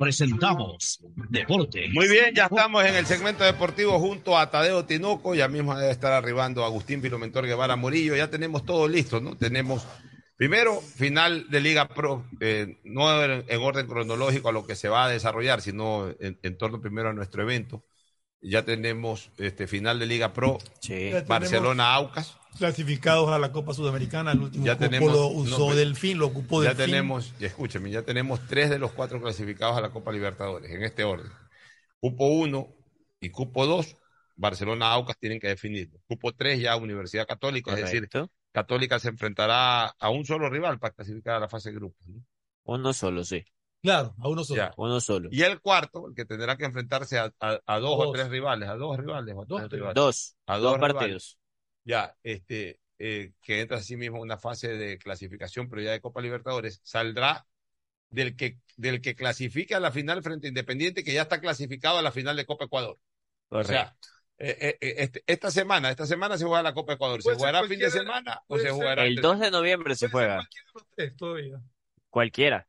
presentamos 0.00 0.98
Deporte. 1.28 1.88
Muy 1.92 2.08
bien, 2.08 2.34
ya 2.34 2.46
estamos 2.46 2.84
en 2.86 2.96
el 2.96 3.04
segmento 3.04 3.44
deportivo 3.44 3.98
junto 3.98 4.38
a 4.38 4.50
Tadeo 4.50 4.86
Tinoco, 4.86 5.34
ya 5.34 5.46
mismo 5.46 5.78
debe 5.78 5.92
estar 5.92 6.12
arribando 6.12 6.64
Agustín 6.64 7.02
Filomentor 7.02 7.46
Guevara 7.46 7.76
Morillo, 7.76 8.16
ya 8.16 8.30
tenemos 8.30 8.64
todo 8.64 8.88
listo, 8.88 9.20
¿no? 9.20 9.36
Tenemos 9.36 9.86
primero 10.36 10.80
final 10.80 11.50
de 11.50 11.60
Liga 11.60 11.86
Pro, 11.86 12.24
eh, 12.40 12.78
no 12.84 13.22
en, 13.22 13.44
en 13.46 13.60
orden 13.60 13.86
cronológico 13.86 14.48
a 14.48 14.52
lo 14.52 14.66
que 14.66 14.74
se 14.74 14.88
va 14.88 15.04
a 15.04 15.10
desarrollar, 15.10 15.60
sino 15.60 16.08
en, 16.18 16.38
en 16.42 16.56
torno 16.56 16.80
primero 16.80 17.10
a 17.10 17.12
nuestro 17.12 17.42
evento. 17.42 17.84
Ya 18.42 18.64
tenemos 18.64 19.30
este 19.36 19.66
final 19.66 19.98
de 19.98 20.06
Liga 20.06 20.32
Pro, 20.32 20.58
Ya 20.80 21.22
Barcelona 21.26 21.94
Aucas. 21.94 22.36
Clasificados 22.58 23.30
a 23.30 23.38
la 23.38 23.52
Copa 23.52 23.74
Sudamericana, 23.74 24.32
el 24.32 24.40
último 24.40 24.66
Ya 24.66 24.74
cupo 24.76 24.88
tenemos- 24.90 25.12
lo 25.12 25.26
usó 25.28 25.68
no, 25.70 25.74
Delfín, 25.76 26.18
lo 26.18 26.26
ocupó 26.26 26.62
Ya 26.62 26.70
Delfín. 26.70 26.86
tenemos, 26.86 27.34
y 27.38 27.44
escúcheme, 27.44 27.90
ya 27.90 28.02
tenemos 28.02 28.40
tres 28.48 28.70
de 28.70 28.78
los 28.78 28.92
cuatro 28.92 29.20
clasificados 29.20 29.76
a 29.76 29.80
la 29.80 29.90
Copa 29.90 30.10
Libertadores, 30.10 30.70
en 30.70 30.82
este 30.82 31.04
orden. 31.04 31.30
Cupo 32.00 32.26
1 32.28 32.68
y 33.20 33.28
cupo 33.30 33.66
2, 33.66 33.96
Barcelona 34.36 34.90
Aucas 34.92 35.18
tienen 35.18 35.38
que 35.38 35.48
definirlo. 35.48 36.00
Cupo 36.08 36.32
3 36.34 36.60
ya 36.60 36.76
Universidad 36.76 37.26
Católica, 37.26 37.72
es 37.72 37.82
decir, 37.82 38.08
Católica 38.52 38.98
se 38.98 39.10
enfrentará 39.10 39.86
a 39.86 40.10
un 40.10 40.24
solo 40.24 40.48
rival 40.50 40.78
para 40.78 40.94
clasificar 40.94 41.34
a 41.36 41.40
la 41.40 41.48
fase 41.48 41.70
de 41.70 41.76
grupos. 41.76 42.08
¿no? 42.08 42.24
Uno 42.64 42.92
solo, 42.92 43.22
sí. 43.22 43.44
Claro, 43.82 44.14
a 44.18 44.28
uno 44.28 44.44
solo. 44.44 44.60
Ya. 44.62 44.72
Uno 44.76 45.00
solo. 45.00 45.28
Y 45.32 45.42
el 45.42 45.60
cuarto, 45.60 46.08
el 46.08 46.14
que 46.14 46.24
tendrá 46.26 46.56
que 46.56 46.66
enfrentarse 46.66 47.18
a, 47.18 47.32
a- 47.40 47.60
a 47.64 47.78
dos, 47.78 47.96
o 47.98 48.12
tres 48.12 48.28
rivales, 48.28 48.68
a 48.68 48.74
dos 48.76 48.96
rivales, 48.98 49.34
o 49.34 49.42
a 49.42 49.44
Dos, 49.46 49.60
tres 49.68 49.72
rivales. 49.72 49.94
Dos. 49.94 50.36
a 50.46 50.58
dos 50.58 50.74
rivales. 50.76 50.94
partidos. 50.96 51.38
Ya, 51.84 52.14
este, 52.22 52.78
eh, 52.98 53.32
que 53.40 53.60
entra 53.60 53.78
así 53.78 53.96
mismo 53.96 54.18
en 54.18 54.22
una 54.24 54.36
fase 54.36 54.68
de 54.76 54.98
clasificación, 54.98 55.68
pero 55.70 55.80
ya 55.80 55.92
de 55.92 56.00
Copa 56.02 56.20
Libertadores, 56.20 56.80
saldrá 56.84 57.46
del 58.10 58.36
que, 58.36 58.58
del 58.76 59.00
que 59.00 59.14
clasifica 59.14 59.78
a 59.78 59.80
la 59.80 59.90
final 59.92 60.22
frente 60.22 60.46
a 60.46 60.50
Independiente, 60.50 61.02
que 61.02 61.14
ya 61.14 61.22
está 61.22 61.40
clasificado 61.40 61.96
a 61.98 62.02
la 62.02 62.12
final 62.12 62.36
de 62.36 62.44
Copa 62.44 62.66
Ecuador. 62.66 62.98
O 63.48 63.64
sea, 63.64 63.96
eh, 64.36 64.76
eh, 64.80 64.94
este- 64.98 65.24
esta 65.26 65.50
semana, 65.50 65.88
esta 65.90 66.04
semana 66.06 66.36
se 66.36 66.44
juega 66.44 66.62
la 66.62 66.74
Copa 66.74 66.92
Ecuador. 66.94 67.22
¿Se 67.22 67.34
jugará 67.34 67.64
fin 67.64 67.78
de 67.78 67.90
semana 67.90 68.42
o 68.46 68.58
se 68.58 68.70
jugará 68.70 69.02
El 69.04 69.10
entre- 69.12 69.22
2 69.22 69.40
de 69.40 69.50
noviembre 69.50 69.94
se 69.96 70.10
juega. 70.10 70.46
Tres 70.94 71.16
todavía. 71.16 71.60
Cualquiera. 72.10 72.66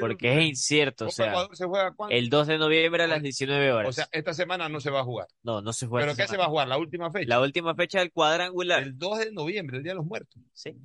Porque 0.00 0.38
es 0.38 0.44
incierto. 0.48 1.06
O 1.06 1.10
sea, 1.10 1.46
se 1.52 1.66
juega 1.66 1.94
el 2.10 2.30
2 2.30 2.46
de 2.46 2.58
noviembre 2.58 3.02
a 3.04 3.06
las 3.06 3.22
19 3.22 3.72
horas. 3.72 3.88
O 3.88 3.92
sea, 3.92 4.08
esta 4.12 4.34
semana 4.34 4.68
no 4.68 4.80
se 4.80 4.90
va 4.90 5.00
a 5.00 5.04
jugar. 5.04 5.28
no, 5.42 5.60
no 5.62 5.72
se 5.72 5.86
juega. 5.86 6.06
¿Pero 6.06 6.16
qué 6.16 6.28
se 6.28 6.36
va 6.36 6.44
a 6.44 6.48
jugar? 6.48 6.68
La 6.68 6.78
última 6.78 7.10
fecha. 7.10 7.28
La 7.28 7.40
última 7.40 7.74
fecha 7.74 7.98
del 8.00 8.12
cuadrangular. 8.12 8.82
El 8.82 8.98
2 8.98 9.18
de 9.18 9.32
noviembre, 9.32 9.78
el 9.78 9.82
Día 9.82 9.92
de 9.92 9.96
los 9.96 10.06
Muertos. 10.06 10.42
Sí. 10.52 10.76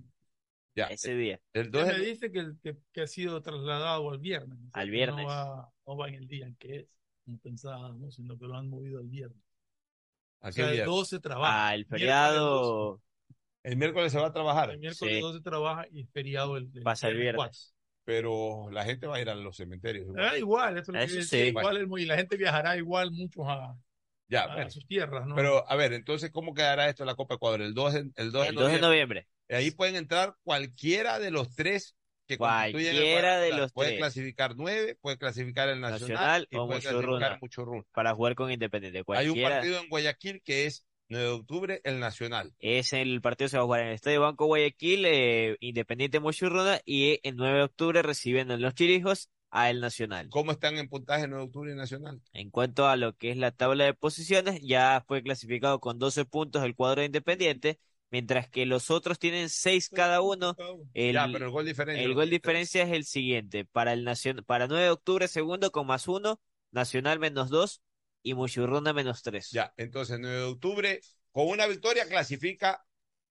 Ya. 0.76 0.86
Ese 0.88 1.16
día. 1.16 1.40
El 1.54 1.72
Ya 1.72 1.80
2 1.80 1.88
me 1.88 1.94
de... 1.94 2.06
dice 2.06 2.32
que, 2.32 2.40
el- 2.40 2.58
que, 2.62 2.78
que 2.92 3.02
ha 3.02 3.08
sido 3.08 3.42
trasladado 3.42 4.12
al 4.12 4.20
viernes. 4.20 4.60
o 4.60 4.72
sea, 4.72 4.82
Al 4.82 4.90
viernes. 4.92 5.26
No 5.26 5.30
va, 5.32 5.70
no 5.88 5.98
va 5.98 6.08
en 6.10 6.16
el 6.16 6.28
día 6.28 6.46
en 6.46 6.56
que 6.56 6.76
es, 6.78 6.86
como 7.26 7.40
pensábamos, 7.40 8.16
sino 8.16 8.38
que 8.38 8.46
lo 8.46 8.56
han 8.56 8.70
movido 8.70 9.00
al 9.00 9.08
viernes. 9.08 9.42
¿A 10.42 10.50
O 10.50 10.50
qué 10.50 10.54
sea, 10.54 10.66
el 10.68 10.72
viernes? 10.74 10.96
12 10.96 11.20
trabaja. 11.20 11.68
Ah, 11.70 11.74
el 11.76 11.86
feriado 11.88 13.02
El 13.64 13.76
miércoles 13.78 14.12
se 14.12 14.20
va 14.20 14.26
a 14.26 14.30
12. 14.30 14.34
trabajar. 14.36 14.70
El 14.70 14.80
miércoles 14.80 15.16
Sí. 15.16 15.20
12 15.22 15.42
trabaja 15.42 15.88
y 15.92 16.04
feriado 16.06 16.58
el, 16.58 16.70
el 16.76 16.84
pasa 16.84 17.08
el 17.08 17.18
viernes. 17.18 17.38
4. 17.38 17.77
Pero 18.08 18.70
la 18.72 18.86
gente 18.86 19.06
va 19.06 19.18
a 19.18 19.22
ir 19.22 19.30
a 19.30 19.36
los 19.36 19.58
cementerios. 19.58 20.06
igual. 20.08 20.30
Ah, 20.32 20.38
igual, 20.38 20.78
eso, 20.78 20.94
es 20.94 21.12
lo 21.12 21.16
que 21.16 21.20
Eso 21.20 21.30
sí. 21.30 21.38
igual 21.48 21.90
y 22.00 22.06
la 22.06 22.16
gente 22.16 22.38
viajará 22.38 22.78
igual 22.78 23.12
muchos 23.12 23.44
a, 23.46 23.76
Ya, 24.30 24.44
a 24.44 24.54
bueno. 24.56 24.70
sus 24.70 24.88
tierras, 24.88 25.28
¿no? 25.28 25.36
Pero, 25.36 25.70
a 25.70 25.76
ver, 25.76 25.92
entonces, 25.92 26.32
¿cómo 26.32 26.54
quedará 26.54 26.88
esto 26.88 27.04
en 27.04 27.08
la 27.08 27.16
Copa 27.16 27.36
Ecuador? 27.36 27.62
El 27.62 27.74
2 27.74 27.94
de, 27.96 28.00
el 28.16 28.32
2 28.32 28.44
de 28.44 28.48
el 28.48 28.56
2 28.56 28.72
de 28.72 28.80
noviembre. 28.80 28.80
noviembre. 28.80 29.28
Ahí 29.50 29.72
pueden 29.72 29.98
entrar 29.98 30.36
cualquiera 30.44 31.20
de 31.20 31.32
los 31.32 31.54
tres 31.54 31.98
que 32.28 32.38
constituyen 32.38 32.92
el 32.96 32.96
Cualquiera 33.02 33.38
de 33.40 33.52
los 33.54 33.74
Puede 33.74 33.90
tres. 33.90 34.00
clasificar 34.00 34.56
nueve, 34.56 34.98
puede 35.02 35.18
clasificar 35.18 35.68
el 35.68 35.82
Nacional, 35.82 36.10
Nacional 36.16 36.48
y 36.50 36.56
o 36.56 36.66
puede 36.68 36.80
clasificar 36.80 37.02
Muchurruna. 37.10 37.38
Muchurruna. 37.42 37.84
Para 37.92 38.16
jugar 38.16 38.36
con 38.36 38.50
Independiente. 38.52 39.00
Hay 39.00 39.02
un 39.02 39.36
Cualquiera. 39.36 39.50
partido 39.50 39.80
en 39.82 39.90
Guayaquil 39.90 40.42
que 40.44 40.66
es 40.66 40.86
9 41.10 41.26
de 41.26 41.32
octubre, 41.32 41.82
el 41.84 42.00
Nacional. 42.00 42.54
Es 42.60 42.94
el 42.94 43.22
partido 43.22 43.48
se 43.48 43.58
va 43.58 43.64
a 43.64 43.66
jugar 43.66 43.82
en 43.82 43.88
el 43.90 43.94
Estadio 43.94 44.22
Banco 44.22 44.46
Guayaquil, 44.46 45.06
eh, 45.06 45.58
Independiente 45.60 46.20
Mochurruna, 46.20 46.80
y 46.86 47.20
el 47.24 47.36
9 47.38 47.58
de 47.60 47.64
octubre 47.64 48.02
recibiendo 48.02 48.54
en 48.54 48.62
Los 48.62 48.74
Chirijos 48.76 49.30
a 49.50 49.70
El 49.70 49.80
Nacional. 49.80 50.28
¿Cómo 50.30 50.52
están 50.52 50.78
en 50.78 50.90
puntaje 50.90 51.28
9 51.28 51.44
de 51.44 51.48
octubre 51.48 51.72
y 51.72 51.76
Nacional? 51.76 52.22
En 52.34 52.50
cuanto 52.52 52.88
a 52.88 52.98
lo 52.98 53.16
que 53.16 53.32
es 53.32 53.38
la 53.38 53.52
tabla 53.52 53.86
de 53.86 53.94
posiciones, 53.94 54.60
ya 54.62 55.04
fue 55.08 55.24
clasificado 55.24 55.80
con 55.80 55.98
12 56.00 56.26
puntos 56.26 56.64
el 56.64 56.76
cuadro 56.76 57.00
de 57.00 57.06
Independiente, 57.06 57.80
mientras 58.12 58.50
que 58.50 58.66
los 58.66 58.92
otros 58.92 59.20
tienen 59.20 59.50
6 59.50 59.90
cada 59.90 60.20
uno. 60.22 60.56
El, 60.94 61.14
ya, 61.14 61.30
pero 61.32 61.46
el 61.46 61.52
gol 61.52 61.66
diferencia. 61.66 62.04
el 62.04 62.14
gol 62.14 62.30
diferencia 62.30 62.84
es 62.84 62.92
el 62.92 63.06
siguiente. 63.06 63.64
Para 63.64 63.94
el 63.94 64.06
Nacion- 64.06 64.44
para 64.44 64.68
9 64.68 64.84
de 64.84 64.90
octubre, 64.92 65.28
segundo 65.30 65.72
con 65.72 65.88
más 65.88 66.08
1, 66.10 66.42
Nacional 66.72 67.18
menos 67.20 67.50
2 67.50 67.82
y 68.30 68.34
Mochurruna 68.34 68.94
menos 68.94 69.22
3. 69.24 69.50
Ya, 69.52 69.74
entonces 69.78 70.20
9 70.20 70.36
de 70.36 70.44
octubre, 70.44 71.02
con 71.32 71.48
una 71.48 71.66
victoria 71.68 72.08
clasifica 72.08 72.84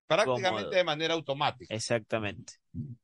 prácticamente 0.07 0.51
Cómodo. 0.63 0.71
de 0.71 0.85
manera 0.85 1.15
automática. 1.15 1.75
Exactamente. 1.75 2.55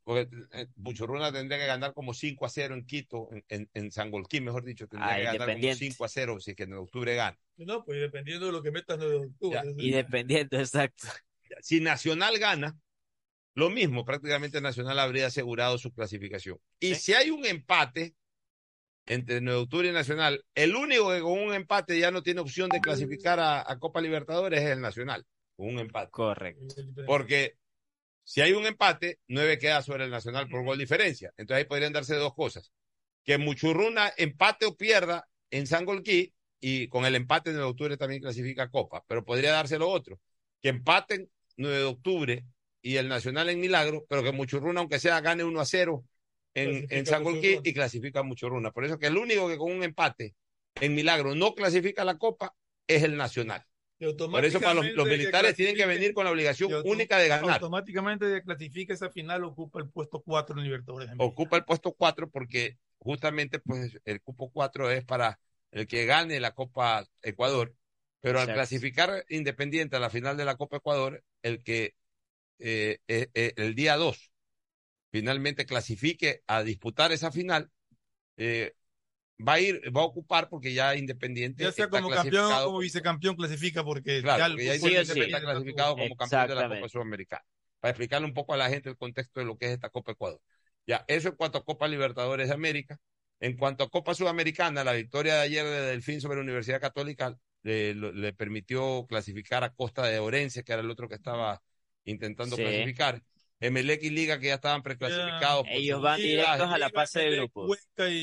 Porque 0.05 0.29
eh, 0.53 0.69
Muchurruna 0.77 1.33
tendría 1.33 1.59
que 1.59 1.67
ganar 1.67 1.93
como 1.95 2.15
5 2.15 2.47
a 2.47 2.49
0 2.49 2.75
en 2.75 2.87
Quito, 2.87 3.29
en, 3.33 3.45
en, 3.49 3.71
en 3.75 3.91
Sangolquí, 3.91 4.41
mejor 4.41 4.65
dicho, 4.65 4.87
tendría 4.87 5.13
Ah, 5.13 5.17
que 5.17 5.23
ganar 5.25 5.39
como 5.41 5.51
Independiente. 5.51 5.85
5 5.93 6.05
a 6.05 6.09
0 6.09 6.41
si 6.41 6.51
es 6.53 6.57
que 6.57 6.63
en 6.63 6.75
octubre 6.75 7.15
gana. 7.15 7.39
No, 7.57 7.85
pues 7.85 8.01
dependiendo 8.01 8.47
de 8.47 8.53
lo 8.53 8.63
que 8.63 8.71
metas 8.71 8.99
9 8.99 9.13
de 9.13 9.27
octubre. 9.27 9.55
Ya, 9.55 9.61
Eso 9.63 9.75
sí. 9.79 9.87
Independiente, 9.89 10.57
exacto. 10.59 11.09
Si 11.61 11.81
Nacional 11.81 12.39
gana, 12.39 12.79
lo 13.55 13.69
mismo, 13.69 14.05
prácticamente 14.05 14.61
Nacional 14.61 14.99
habría 14.99 15.27
asegurado 15.27 15.77
su 15.79 15.93
clasificación. 15.93 16.59
Y 16.81 16.95
si 16.95 17.13
hay 17.15 17.31
un 17.31 17.45
empate 17.45 18.15
entre 19.07 19.41
9 19.41 19.59
de 19.59 19.63
octubre 19.65 19.89
y 19.89 19.93
Nacional, 19.93 20.45
el 20.55 20.77
único 20.77 21.11
que 21.11 21.21
con 21.21 21.39
un 21.39 21.55
empate 21.55 21.99
ya 21.99 22.11
no 22.11 22.23
tiene 22.23 22.41
opción 22.41 22.69
de 22.69 22.81
clasificar 22.81 23.41
a, 23.41 23.71
a 23.71 23.79
Copa 23.79 24.01
Libertadores 24.01 24.61
es 24.63 24.71
el 24.71 24.81
Nacional, 24.81 25.25
con 25.57 25.69
un 25.69 25.79
empate. 25.81 26.11
Correcto. 26.11 26.75
Porque 27.07 27.57
si 28.25 28.41
hay 28.41 28.53
un 28.53 28.67
empate, 28.67 29.19
9 29.29 29.59
queda 29.59 29.83
sobre 29.83 30.05
el 30.05 30.11
Nacional 30.11 30.49
por 30.49 30.65
gol 30.65 30.79
diferencia. 30.79 31.33
Entonces 31.37 31.63
ahí 31.63 31.69
podrían 31.69 31.93
darse 31.93 32.15
dos 32.15 32.35
cosas. 32.35 32.73
Que 33.25 33.39
Muchurruna 33.39 34.13
empate 34.17 34.67
o 34.67 34.77
pierda 34.77 35.29
en 35.51 35.67
Sangolquí 35.67 36.33
y 36.61 36.89
con 36.89 37.05
el 37.05 37.17
empate 37.17 37.51
en 37.51 37.57
9 37.57 37.67
de 37.67 37.71
octubre 37.71 37.97
también 37.97 38.23
clasifica 38.23 38.65
a 38.65 38.71
Copa. 38.71 39.05
Pero 39.09 39.25
podría 39.25 39.53
darse 39.53 39.79
lo 39.79 39.89
otro. 39.89 40.21
Que 40.61 40.69
empaten 40.69 41.29
9 41.57 41.77
de 41.77 41.85
octubre 41.85 42.45
y 42.81 42.97
el 42.97 43.09
Nacional 43.09 43.49
en 43.49 43.61
Milagro, 43.61 44.05
pero 44.09 44.23
que 44.23 44.33
Muchurruna, 44.33 44.81
aunque 44.81 44.99
sea, 44.99 45.21
gane 45.21 45.45
1 45.45 45.61
a 45.61 45.65
0 45.65 46.05
en, 46.55 47.07
Sangolquí 47.07 47.49
Muchurruna. 47.49 47.69
y 47.71 47.75
clasifica 47.75 48.21
a 48.21 48.23
Muchurruna. 48.23 48.71
Por 48.73 48.85
eso 48.85 48.99
que 48.99 49.07
el 49.07 49.17
único 49.17 49.49
que 49.49 49.57
con 49.57 49.73
un 49.73 49.83
empate 49.83 50.35
en 50.81 50.95
Milagro 50.95 51.35
no 51.35 51.55
clasifica 51.55 52.03
a 52.03 52.05
la 52.05 52.19
Copa 52.19 52.55
es 52.87 53.03
el 53.03 53.17
Nacional. 53.17 53.67
Por 54.17 54.45
eso 54.45 54.61
para 54.61 54.75
los, 54.75 55.07
militares 55.07 55.55
tienen 55.55 55.77
que 55.77 55.87
venir 55.87 56.13
con 56.13 56.25
la 56.25 56.33
obligación 56.33 56.73
única 56.85 57.19
de 57.19 57.29
ganar. 57.29 57.55
Automáticamente 57.55 58.27
de 58.27 58.43
clasifica 58.43 58.95
esa 58.95 59.11
final, 59.11 59.45
ocupa 59.45 59.79
el 59.81 59.89
puesto 59.89 60.21
4 60.21 60.59
en 60.59 60.65
Libertadores. 60.65 61.11
ocupa 61.19 61.57
el 61.57 61.65
puesto 61.65 61.93
4 61.93 62.29
porque 62.31 62.79
justamente 62.99 63.61
pues 63.61 64.01
el 64.05 64.21
cupo 64.21 64.51
4 64.51 64.91
es 64.91 65.05
para 65.05 65.39
el 65.71 65.87
que 65.87 66.05
gane 66.05 66.41
la 66.41 66.53
Copa 66.53 67.07
Ecuador, 67.23 67.75
pero 68.21 68.39
al 68.39 68.45
Exacto. 68.45 68.59
clasificar 68.59 69.25
Independiente 69.29 69.97
a 69.97 70.01
la 70.01 70.11
final 70.11 70.37
de 70.37 70.45
la 70.47 70.57
Copa 70.57 70.79
Ecuador, 70.79 71.23
el 71.43 71.63
que 71.63 71.95
eh, 72.59 72.99
eh, 73.07 73.29
eh, 73.35 73.53
el 73.57 73.75
día 73.75 73.97
2 73.97 74.32
finalmente 75.13 75.67
clasifique 75.67 76.43
a 76.47 76.65
disputar 76.65 77.13
esa 77.13 77.31
final, 77.31 77.71
eh, 78.39 78.75
va 79.47 79.55
a 79.55 79.61
ir, 79.61 79.81
va 79.95 80.01
a 80.01 80.05
ocupar 80.05 80.49
porque 80.49 80.73
ya 80.73 80.97
Independiente 80.97 81.63
Ya 81.63 81.71
sea 81.71 81.85
está 81.85 82.01
como 82.01 82.11
campeón 82.11 82.45
o 82.45 82.49
clasificado 82.49 82.67
como 82.67 82.79
vicecampión, 82.79 83.37
clasifica 83.37 83.85
porque 83.85 84.23
Claro, 84.23 84.39
ya 84.39 84.47
el 84.47 84.53
porque 84.53 84.65
ya 84.65 84.75
fútbol 84.75 84.91
Independiente 84.91 85.15
sí. 85.15 85.21
está 85.21 85.41
clasificado 85.41 85.97
como 85.97 86.17
campeón 86.17 86.49
de 86.49 86.55
la 86.55 86.69
Copa. 86.69 86.89
Sudamericana. 86.89 87.45
Para 87.79 87.91
explicarle 87.91 88.27
un 88.27 88.35
poco 88.35 88.55
a 88.55 88.57
la 88.57 88.71
gente 88.71 88.89
el 88.89 88.97
contexto 88.97 89.41
de 89.41 89.47
lo 89.47 89.59
que 89.59 89.67
es 89.67 89.73
esta 89.73 89.91
Copa 89.91 90.13
Ecuador. 90.13 90.41
Ya, 90.87 91.05
eso 91.07 91.29
en 91.29 91.37
cuanto 91.37 91.59
a 91.59 91.65
Copa 91.65 91.87
Libertadores 91.87 92.49
de 92.49 92.55
América. 92.55 92.99
En 93.39 93.57
cuanto 93.57 93.85
a 93.85 93.91
Copa 93.91 94.15
Sudamericana, 94.15 94.85
la 94.85 94.93
victoria 94.93 95.35
de 95.35 95.41
ayer 95.41 95.65
de 95.65 95.81
Delfín 95.83 96.21
sobre 96.21 96.37
la 96.37 96.43
Universidad 96.43 96.81
Católica 96.81 97.37
le, 97.65 98.33
permitió 98.33 99.05
clasificar 99.09 99.65
a 99.65 99.71
Costa 99.75 100.07
de 100.07 100.21
Orense, 100.21 100.65
que 100.65 100.73
era 100.73 100.83
el 100.83 100.91
otro 100.91 101.09
que 101.09 101.17
estaba 101.17 101.61
intentando 102.05 102.57
Sí. 102.57 102.63
clasificar. 102.63 103.23
Emelec 103.63 104.03
y 104.03 104.11
Liga, 104.11 104.39
que 104.39 104.49
ya 104.49 104.55
estaban 104.55 104.83
preclasificados. 104.83 105.63
por 105.63 105.69
Ellos 105.73 106.03
van 106.03 106.19
directos 106.21 106.69
a 106.71 106.79
la 106.79 106.91
fase 106.91 107.21
de 107.21 107.27
Emelec, 107.27 107.41
grupos. 107.53 107.67
Cuenca 107.95 108.11
y, 108.13 108.17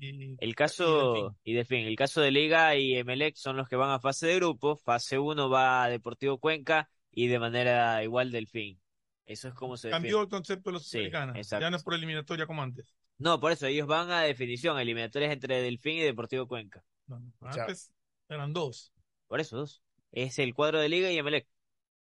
y- 0.00 0.36
El 0.38 0.50
y 0.50 0.54
caso, 0.54 1.36
y 1.44 1.52
de 1.54 1.64
fin, 1.64 1.86
el 1.86 1.96
caso 1.96 2.20
de 2.20 2.30
Liga 2.30 2.76
y 2.76 2.96
Emelec 2.96 3.36
son 3.36 3.56
los 3.56 3.68
que 3.68 3.76
van 3.76 3.90
a 3.90 3.98
fase 4.00 4.26
de 4.28 4.36
grupo. 4.36 4.76
Fase 4.76 5.18
1 5.18 5.50
va 5.50 5.84
a 5.84 5.88
Deportivo 5.90 6.38
Cuenca 6.38 6.88
y 7.10 7.26
de 7.26 7.38
manera 7.38 8.02
igual 8.04 8.30
Delfín. 8.30 8.80
Eso 9.26 9.48
es 9.48 9.54
como 9.54 9.76
se 9.76 9.90
cambió 9.90 10.18
define. 10.18 10.22
el 10.24 10.28
concepto 10.30 10.70
de 10.70 10.74
los 10.74 10.86
Sí. 10.86 11.10
Ya 11.10 11.70
no 11.70 11.76
es 11.76 11.82
por 11.82 11.94
eliminatoria 11.94 12.46
como 12.46 12.62
antes. 12.62 12.94
No, 13.18 13.38
por 13.38 13.52
eso 13.52 13.66
ellos 13.66 13.86
van 13.86 14.10
a 14.10 14.22
definición, 14.22 14.78
eliminatorias 14.80 15.32
entre 15.32 15.60
Delfín 15.60 15.96
y 15.98 16.00
Deportivo 16.02 16.48
Cuenca. 16.48 16.84
No, 17.06 17.20
no. 17.20 17.52
sea, 17.52 17.64
Antes 17.64 17.92
eran 18.28 18.52
dos. 18.52 18.92
Por 19.28 19.40
eso 19.40 19.56
dos. 19.58 19.82
Es 20.10 20.38
el 20.38 20.54
cuadro 20.54 20.80
de 20.80 20.88
Liga 20.88 21.10
y 21.10 21.18
Emelec. 21.18 21.46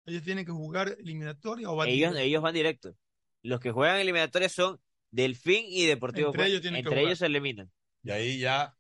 Ellos 0.07 0.23
tienen 0.23 0.45
que 0.45 0.53
jugar 0.53 0.97
eliminatoria 0.99 1.71
o 1.71 1.77
van 1.77 1.89
Ellos, 1.89 2.11
directo. 2.11 2.19
ellos 2.27 2.43
van 2.43 2.55
directo. 2.55 2.97
Los 3.43 3.61
que 3.61 3.71
juegan 3.71 3.99
eliminatorias 4.01 4.53
son 4.53 4.81
Delfín 5.11 5.65
y 5.69 5.87
Deportivo 5.87 6.29
Entre 6.29 6.47
ellos 6.47 6.61
tienen 6.63 6.83
que 6.83 6.89
Entre 6.89 7.03
ellos 7.05 7.19
se 7.19 7.27
eliminan. 7.27 7.71
Y 8.03 8.11
ahí 8.11 8.39
ya 8.39 8.77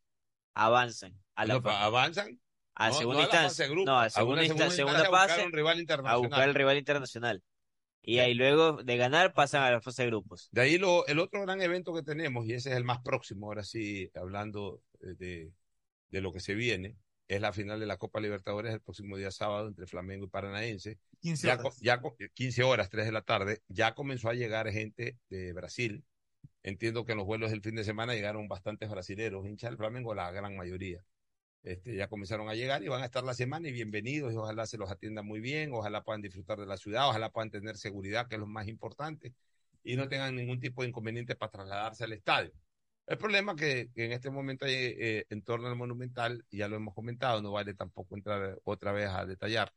Avanzan 0.54 1.14
a 1.34 1.46
la 1.46 1.60
no, 1.60 1.70
avanzan 1.70 2.38
a 2.74 2.88
no- 2.88 2.94
segunda 2.94 3.18
no 3.20 3.24
instancia. 3.24 3.64
de 3.64 3.70
grupo, 3.70 3.90
no, 3.90 3.98
a 3.98 4.10
segunda, 4.10 4.42
segunda 4.42 4.70
segunda 4.70 4.98
buscar 5.08 5.28
fase 5.28 5.48
rival 5.50 5.76
a 5.76 5.80
internacional. 5.80 6.18
buscar 6.20 6.48
el 6.48 6.54
rival 6.54 6.76
internacional. 6.78 7.42
Y 8.04 8.18
ahí 8.18 8.34
luego 8.34 8.82
de 8.82 8.96
ganar 8.96 9.32
pasan 9.32 9.62
a 9.62 9.70
la 9.70 9.80
fase 9.80 10.02
de 10.02 10.08
grupos. 10.08 10.48
De 10.50 10.60
ahí 10.62 10.76
lo, 10.76 11.06
el 11.06 11.20
otro 11.20 11.40
gran 11.42 11.62
evento 11.62 11.94
que 11.94 12.02
tenemos, 12.02 12.44
y 12.46 12.52
ese 12.54 12.70
es 12.70 12.76
el 12.76 12.84
más 12.84 12.98
próximo, 13.02 13.46
ahora 13.46 13.62
sí, 13.62 14.10
hablando 14.14 14.82
eh, 15.00 15.14
de, 15.16 15.52
de 16.10 16.20
lo 16.20 16.32
que 16.32 16.40
se 16.40 16.54
viene, 16.54 16.96
es 17.28 17.40
la 17.40 17.52
final 17.52 17.80
de 17.80 17.86
la 17.86 17.96
Copa 17.96 18.20
Libertadores 18.20 18.72
el 18.72 18.80
próximo 18.80 19.16
día 19.16 19.30
sábado 19.30 19.68
entre 19.68 19.86
Flamengo 19.86 20.26
y 20.26 20.28
Paranaense. 20.28 20.98
15 21.20 21.46
Ya, 21.46 21.54
horas. 21.54 21.78
ya 21.80 22.00
co- 22.00 22.16
15 22.34 22.62
horas, 22.62 22.90
3 22.90 23.06
de 23.06 23.12
la 23.12 23.22
tarde, 23.22 23.62
ya 23.68 23.94
comenzó 23.94 24.28
a 24.28 24.34
llegar 24.34 24.70
gente 24.70 25.18
de 25.30 25.52
Brasil. 25.52 26.04
Entiendo 26.62 27.04
que 27.04 27.12
en 27.12 27.18
los 27.18 27.26
vuelos 27.26 27.50
del 27.50 27.62
fin 27.62 27.74
de 27.74 27.84
semana 27.84 28.14
llegaron 28.14 28.48
bastantes 28.48 28.88
brasileros, 28.90 29.46
hinchas 29.46 29.70
del 29.70 29.78
Flamengo, 29.78 30.14
la 30.14 30.30
gran 30.30 30.56
mayoría. 30.56 31.04
Este, 31.64 31.94
ya 31.94 32.08
comenzaron 32.08 32.48
a 32.48 32.54
llegar 32.54 32.82
y 32.82 32.88
van 32.88 33.02
a 33.02 33.04
estar 33.04 33.22
la 33.22 33.34
semana 33.34 33.68
y 33.68 33.72
bienvenidos 33.72 34.32
y 34.32 34.36
ojalá 34.36 34.66
se 34.66 34.78
los 34.78 34.90
atiendan 34.90 35.24
muy 35.24 35.40
bien, 35.40 35.70
ojalá 35.72 36.02
puedan 36.02 36.20
disfrutar 36.20 36.58
de 36.58 36.66
la 36.66 36.76
ciudad, 36.76 37.08
ojalá 37.08 37.30
puedan 37.30 37.50
tener 37.50 37.76
seguridad, 37.76 38.26
que 38.28 38.34
es 38.34 38.40
lo 38.40 38.48
más 38.48 38.66
importante, 38.66 39.32
y 39.84 39.94
no 39.96 40.08
tengan 40.08 40.34
ningún 40.34 40.58
tipo 40.58 40.82
de 40.82 40.88
inconveniente 40.88 41.36
para 41.36 41.52
trasladarse 41.52 42.02
al 42.04 42.12
estadio. 42.12 42.52
El 43.06 43.18
problema 43.18 43.56
que, 43.56 43.90
que 43.94 44.04
en 44.04 44.12
este 44.12 44.30
momento 44.30 44.64
hay 44.64 44.74
eh, 44.74 45.26
en 45.28 45.42
torno 45.42 45.68
al 45.68 45.76
Monumental, 45.76 46.44
ya 46.50 46.68
lo 46.68 46.76
hemos 46.76 46.94
comentado, 46.94 47.42
no 47.42 47.52
vale 47.52 47.74
tampoco 47.74 48.14
entrar 48.16 48.58
otra 48.64 48.92
vez 48.92 49.08
a 49.08 49.26
detallar, 49.26 49.72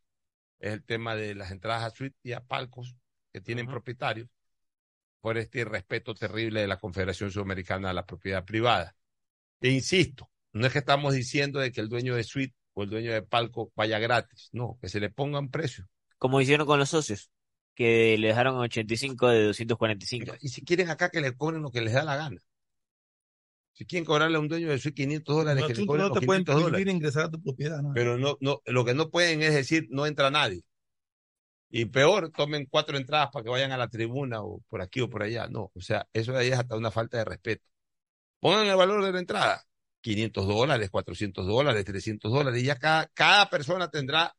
es 0.60 0.73
el 0.73 0.84
tema 0.84 1.15
de 1.15 1.35
las 1.35 1.52
entradas 1.52 1.84
a 1.84 1.89
suite 1.95 2.18
y 2.23 2.34
a 2.34 2.41
palcos 2.41 2.95
que 3.34 3.41
tienen 3.41 3.68
propietarios 3.68 4.30
por 5.19 5.38
este 5.38 5.60
irrespeto 5.60 6.14
terrible 6.14 6.61
de 6.61 6.68
la 6.68 6.77
Confederación 6.77 7.31
Sudamericana 7.31 7.89
a 7.89 7.93
la 7.93 8.06
propiedad 8.06 8.45
privada. 8.45 8.95
E 9.60 9.69
insisto, 9.69 10.30
no 10.53 10.68
es 10.68 10.72
que 10.72 10.80
estamos 10.80 11.14
diciendo 11.14 11.60
de 11.60 11.72
que 11.72 11.81
el 11.81 11.89
dueño 11.89 12.15
de 12.15 12.23
suite 12.23 12.56
o 12.73 12.84
el 12.84 12.89
dueño 12.89 13.11
de 13.11 13.23
palco 13.23 13.72
vaya 13.76 13.97
gratis, 13.99 14.49
no, 14.52 14.77
que 14.80 14.88
se 14.88 14.99
le 14.99 15.10
ponga 15.10 15.39
un 15.39 15.49
precio. 15.49 15.89
Como 16.18 16.39
hicieron 16.41 16.68
con 16.68 16.77
los 16.77 16.89
socios, 16.89 17.31
que 17.73 18.18
le 18.18 18.27
dejaron 18.27 18.57
85 18.57 19.27
de 19.30 19.43
245. 19.45 20.35
Y 20.41 20.49
si 20.49 20.64
quieren 20.64 20.89
acá 20.89 21.10
que 21.10 21.22
le 21.22 21.35
cobren 21.35 21.61
lo 21.61 21.72
que 21.72 21.81
les 21.81 21.93
da 21.93 22.03
la 22.03 22.15
gana. 22.15 22.41
Si 23.76 23.85
quieren 23.85 24.06
cobrarle 24.06 24.38
a 24.38 24.39
un 24.39 24.47
dueño 24.47 24.69
de 24.69 24.80
suite 24.80 24.95
500 25.03 25.35
dólares, 25.35 25.61
No, 25.61 25.68
que 25.68 25.73
le 25.73 25.85
cobren 25.85 26.07
no 26.07 26.11
te 26.14 26.26
pueden 26.26 26.45
500 26.45 26.64
dólares. 26.64 26.93
ingresar 26.93 27.26
a 27.26 27.30
tu 27.30 27.41
propiedad. 27.41 27.81
¿no? 27.81 27.91
Pero 27.93 28.18
no, 28.18 28.38
no, 28.39 28.61
lo 28.65 28.85
que 28.85 28.93
no 28.93 29.10
pueden 29.10 29.41
es 29.41 29.53
decir, 29.53 29.88
no 29.89 30.06
entra 30.06 30.31
nadie. 30.31 30.64
Y 31.69 31.84
peor, 31.85 32.31
tomen 32.31 32.68
cuatro 32.69 32.95
entradas 32.95 33.30
para 33.34 33.43
que 33.43 33.49
vayan 33.49 33.73
a 33.73 33.77
la 33.77 33.89
tribuna 33.89 34.41
o 34.41 34.61
por 34.69 34.81
aquí 34.81 35.02
o 35.02 35.10
por 35.10 35.23
allá. 35.23 35.47
No, 35.49 35.72
o 35.73 35.81
sea, 35.81 36.07
eso 36.14 36.31
de 36.31 36.39
ahí 36.39 36.47
es 36.47 36.57
hasta 36.57 36.77
una 36.77 36.89
falta 36.89 37.18
de 37.18 37.26
respeto. 37.26 37.68
Pongan 38.39 38.65
el 38.65 38.76
valor 38.77 39.03
de 39.03 39.11
la 39.11 39.19
entrada. 39.19 39.61
500 39.99 40.47
dólares, 40.47 40.89
400 40.89 41.45
dólares, 41.45 41.84
300 41.84 42.31
dólares. 42.31 42.61
Y 42.61 42.65
ya 42.65 42.77
cada, 42.77 43.07
cada 43.07 43.49
persona 43.49 43.89
tendrá 43.89 44.34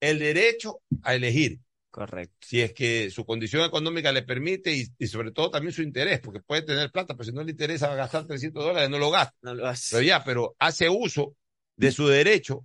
el 0.00 0.18
derecho 0.18 0.80
a 1.02 1.14
elegir. 1.14 1.60
Correcto. 1.90 2.36
Si 2.40 2.60
es 2.60 2.72
que 2.72 3.10
su 3.10 3.24
condición 3.24 3.64
económica 3.64 4.12
le 4.12 4.22
permite 4.22 4.72
y, 4.72 4.86
y 4.98 5.06
sobre 5.06 5.32
todo 5.32 5.50
también 5.50 5.72
su 5.72 5.82
interés, 5.82 6.20
porque 6.20 6.40
puede 6.40 6.62
tener 6.62 6.90
plata, 6.90 7.14
pero 7.14 7.24
si 7.24 7.32
no 7.32 7.42
le 7.42 7.52
interesa 7.52 7.94
gastar 7.94 8.26
300 8.26 8.62
dólares, 8.62 8.90
no 8.90 8.98
lo 8.98 9.10
gasta. 9.10 9.36
No 9.42 9.54
lo 9.54 9.66
hace. 9.66 9.96
Pero 9.96 10.06
ya, 10.06 10.24
pero 10.24 10.54
hace 10.58 10.88
uso 10.88 11.34
de 11.76 11.90
su 11.90 12.06
derecho 12.06 12.64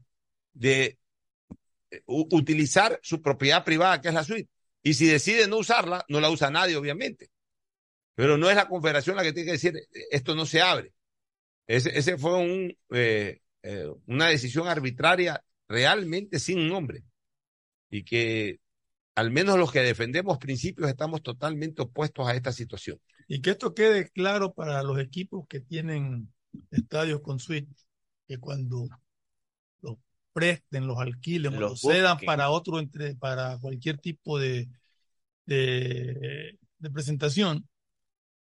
de 0.54 1.00
eh, 1.90 2.02
utilizar 2.06 3.00
su 3.02 3.22
propiedad 3.22 3.64
privada, 3.64 4.02
que 4.02 4.10
es 4.10 4.14
la 4.14 4.24
suite. 4.24 4.50
Y 4.84 4.94
si 4.96 5.08
decide 5.08 5.48
no 5.48 5.58
usarla, 5.58 6.06
no 6.10 6.20
la 6.20 6.30
usa 6.30 6.52
nadie, 6.52 6.76
obviamente. 6.76 7.30
Pero 8.16 8.38
no 8.38 8.50
es 8.50 8.56
la 8.56 8.68
confederación 8.68 9.16
la 9.16 9.24
que 9.24 9.34
tiene 9.34 9.48
que 9.48 9.52
decir, 9.54 9.76
eh, 9.78 9.88
esto 10.12 10.36
no 10.36 10.46
se 10.46 10.62
abre. 10.62 10.94
Ese, 11.66 11.98
ese 11.98 12.18
fue 12.18 12.38
un, 12.38 12.78
eh, 12.92 13.40
eh, 13.64 13.88
una 14.08 14.28
decisión 14.28 14.68
arbitraria 14.68 15.44
realmente 15.68 16.40
sin 16.40 16.68
nombre. 16.68 17.04
Y 17.90 18.04
que 18.04 18.60
al 19.16 19.32
menos 19.32 19.58
los 19.58 19.72
que 19.72 19.82
defendemos 19.82 20.38
principios 20.38 20.90
estamos 20.90 21.22
totalmente 21.22 21.82
opuestos 21.82 22.28
a 22.28 22.36
esta 22.36 22.52
situación. 22.52 23.00
Y 23.28 23.42
que 23.42 23.52
esto 23.52 23.74
quede 23.74 24.10
claro 24.10 24.54
para 24.54 24.84
los 24.84 25.00
equipos 25.00 25.46
que 25.48 25.60
tienen 25.60 26.34
estadios 26.72 27.22
con 27.22 27.40
suite, 27.40 27.72
que 28.28 28.38
cuando 28.38 28.88
los 29.82 29.98
presten, 30.34 30.88
los 30.88 30.98
alquilen, 30.98 31.60
Los 31.60 31.84
los 31.84 31.94
cedan 31.94 32.18
para 32.26 32.50
otro, 32.50 32.80
entre, 32.80 33.16
para 33.16 33.58
cualquier 33.60 34.00
tipo 34.00 34.40
de, 34.40 34.70
de, 35.46 36.58
de 36.80 36.90
presentación, 36.90 37.68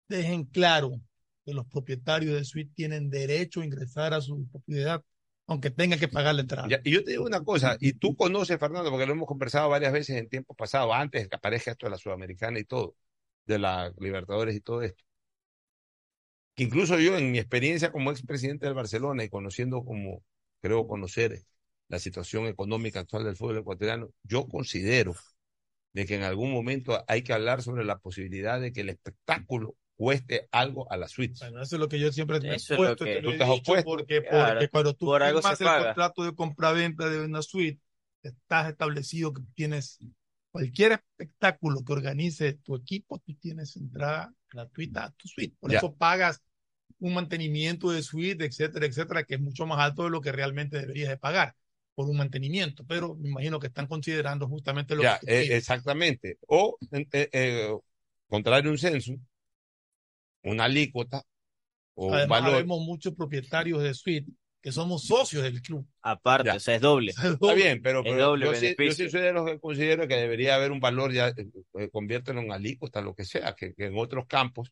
dejen 0.07 0.45
claro 0.45 1.01
que 1.45 1.53
los 1.53 1.65
propietarios 1.67 2.35
de 2.35 2.45
suite 2.45 2.71
tienen 2.75 3.09
derecho 3.09 3.61
a 3.61 3.65
ingresar 3.65 4.13
a 4.13 4.21
su 4.21 4.47
propiedad, 4.49 5.03
aunque 5.49 5.71
tengan 5.71 5.99
que 5.99 6.07
pagar 6.07 6.35
la 6.35 6.41
entrada. 6.41 6.67
Y 6.83 6.91
yo 6.91 7.03
te 7.03 7.11
digo 7.11 7.25
una 7.25 7.43
cosa, 7.43 7.75
y 7.79 7.93
tú 7.93 8.15
conoces, 8.15 8.59
Fernando, 8.59 8.91
porque 8.91 9.07
lo 9.07 9.13
hemos 9.13 9.27
conversado 9.27 9.67
varias 9.67 9.91
veces 9.91 10.17
en 10.17 10.29
tiempos 10.29 10.55
pasados, 10.55 10.93
antes 10.93 11.23
de 11.23 11.29
que 11.29 11.35
aparezca 11.35 11.71
esto 11.71 11.87
de 11.87 11.89
la 11.91 11.97
Sudamericana 11.97 12.59
y 12.59 12.65
todo, 12.65 12.95
de 13.45 13.57
la 13.57 13.91
Libertadores 13.99 14.55
y 14.55 14.61
todo 14.61 14.83
esto. 14.83 15.03
Que 16.55 16.63
incluso 16.65 16.99
yo, 16.99 17.17
en 17.17 17.31
mi 17.31 17.39
experiencia 17.39 17.91
como 17.91 18.11
expresidente 18.11 18.67
del 18.67 18.75
Barcelona 18.75 19.23
y 19.23 19.29
conociendo 19.29 19.83
como 19.83 20.23
creo 20.61 20.87
conocer 20.87 21.41
la 21.87 21.97
situación 21.97 22.45
económica 22.45 22.99
actual 22.99 23.23
del 23.23 23.35
fútbol 23.35 23.57
ecuatoriano, 23.57 24.09
yo 24.23 24.47
considero 24.47 25.15
de 25.93 26.05
que 26.05 26.13
en 26.13 26.23
algún 26.23 26.51
momento 26.51 27.03
hay 27.07 27.23
que 27.23 27.33
hablar 27.33 27.63
sobre 27.63 27.85
la 27.85 27.97
posibilidad 27.97 28.61
de 28.61 28.71
que 28.71 28.81
el 28.81 28.89
espectáculo 28.89 29.75
cueste 29.99 30.47
algo 30.53 30.89
a 30.89 30.95
la 30.95 31.09
suite. 31.09 31.33
Bueno, 31.41 31.61
eso 31.61 31.75
es 31.75 31.79
lo 31.81 31.89
que 31.89 31.99
yo 31.99 32.09
siempre 32.09 32.37
he 32.37 32.55
Eso 32.55 32.73
es 32.73 32.79
lo 32.79 32.95
que- 32.95 33.05
te 33.05 33.21
lo 33.21 33.27
tú 33.27 33.29
he 33.31 33.33
estás 33.33 33.49
dicho, 33.49 33.71
opuesto. 33.71 33.91
porque, 33.97 34.21
Claro, 34.21 34.53
porque 34.53 34.69
cuando 34.69 34.93
tú 34.95 35.07
por 35.07 35.21
algo 35.21 35.41
firmas 35.41 35.59
se 35.59 35.63
el 35.65 35.69
paga. 35.69 35.85
contrato 35.87 36.23
de 36.23 36.35
compraventa 36.35 37.09
de 37.09 37.19
una 37.25 37.41
suite, 37.41 37.81
estás 38.23 38.69
establecido 38.69 39.33
que 39.33 39.41
tienes 39.55 39.99
cualquier 40.51 40.93
espectáculo 40.93 41.83
que 41.83 41.91
organice 41.91 42.53
tu 42.53 42.75
equipo, 42.77 43.19
tú 43.19 43.33
tienes 43.35 43.75
entrada 43.75 44.33
gratuita 44.49 45.03
a 45.03 45.11
tu 45.11 45.27
suite. 45.27 45.53
Por 45.59 45.71
Ya. 45.71 45.79
eso 45.79 45.93
pagas 45.93 46.41
un 46.99 47.13
mantenimiento 47.13 47.91
de 47.91 48.01
suite, 48.01 48.45
etcétera, 48.45 48.85
etcétera, 48.85 49.23
que 49.25 49.35
es 49.35 49.41
mucho 49.41 49.65
más 49.65 49.79
alto 49.79 50.05
de 50.05 50.11
lo 50.11 50.21
que 50.21 50.31
realmente 50.31 50.79
deberías 50.79 51.09
de 51.09 51.17
pagar 51.17 51.55
por 51.93 52.09
un 52.09 52.15
mantenimiento. 52.15 52.85
Pero 52.87 53.15
me 53.15 53.27
imagino 53.29 53.59
que 53.59 53.67
están 53.67 53.87
considerando 53.87 54.47
justamente 54.47 54.95
lo 54.95 55.03
Ya, 55.03 55.19
que 55.19 55.27
tú 55.27 55.33
eh, 55.33 55.57
exactamente. 55.57 56.37
O, 56.47 56.77
eh, 56.93 57.29
eh, 57.33 57.77
contrario 58.29 58.69
a 58.69 58.71
un 58.71 58.77
censo, 58.77 59.13
una 60.43 60.65
alícuota 60.65 61.23
o 61.95 62.07
un 62.07 62.13
Además, 62.13 62.43
valor. 62.43 62.61
vemos 62.61 62.81
muchos 62.81 63.13
propietarios 63.13 63.81
de 63.83 63.93
suite 63.93 64.31
que 64.61 64.71
somos 64.71 65.03
socios 65.05 65.43
del 65.43 65.61
club. 65.61 65.87
Aparte, 66.01 66.51
o 66.51 66.59
sea, 66.59 66.75
es 66.75 66.81
doble. 66.81 67.11
Está 67.11 67.53
bien, 67.53 67.81
pero, 67.81 68.03
doble 68.03 68.45
yo, 68.45 68.53
sí, 68.55 68.67
yo 68.69 68.75
beneficio. 68.77 69.05
sí 69.05 69.11
soy 69.11 69.21
de 69.21 69.33
los 69.33 69.45
que 69.45 69.59
considero 69.59 70.07
que 70.07 70.15
debería 70.15 70.55
haber 70.55 70.71
un 70.71 70.79
valor, 70.79 71.13
ya 71.13 71.29
eh, 71.29 71.47
eh, 71.75 71.89
conviértelo 71.91 72.41
en 72.41 72.51
alícuota, 72.51 73.01
lo 73.01 73.15
que 73.15 73.25
sea, 73.25 73.53
que, 73.55 73.73
que 73.73 73.85
en 73.85 73.97
otros 73.97 74.25
campos 74.27 74.71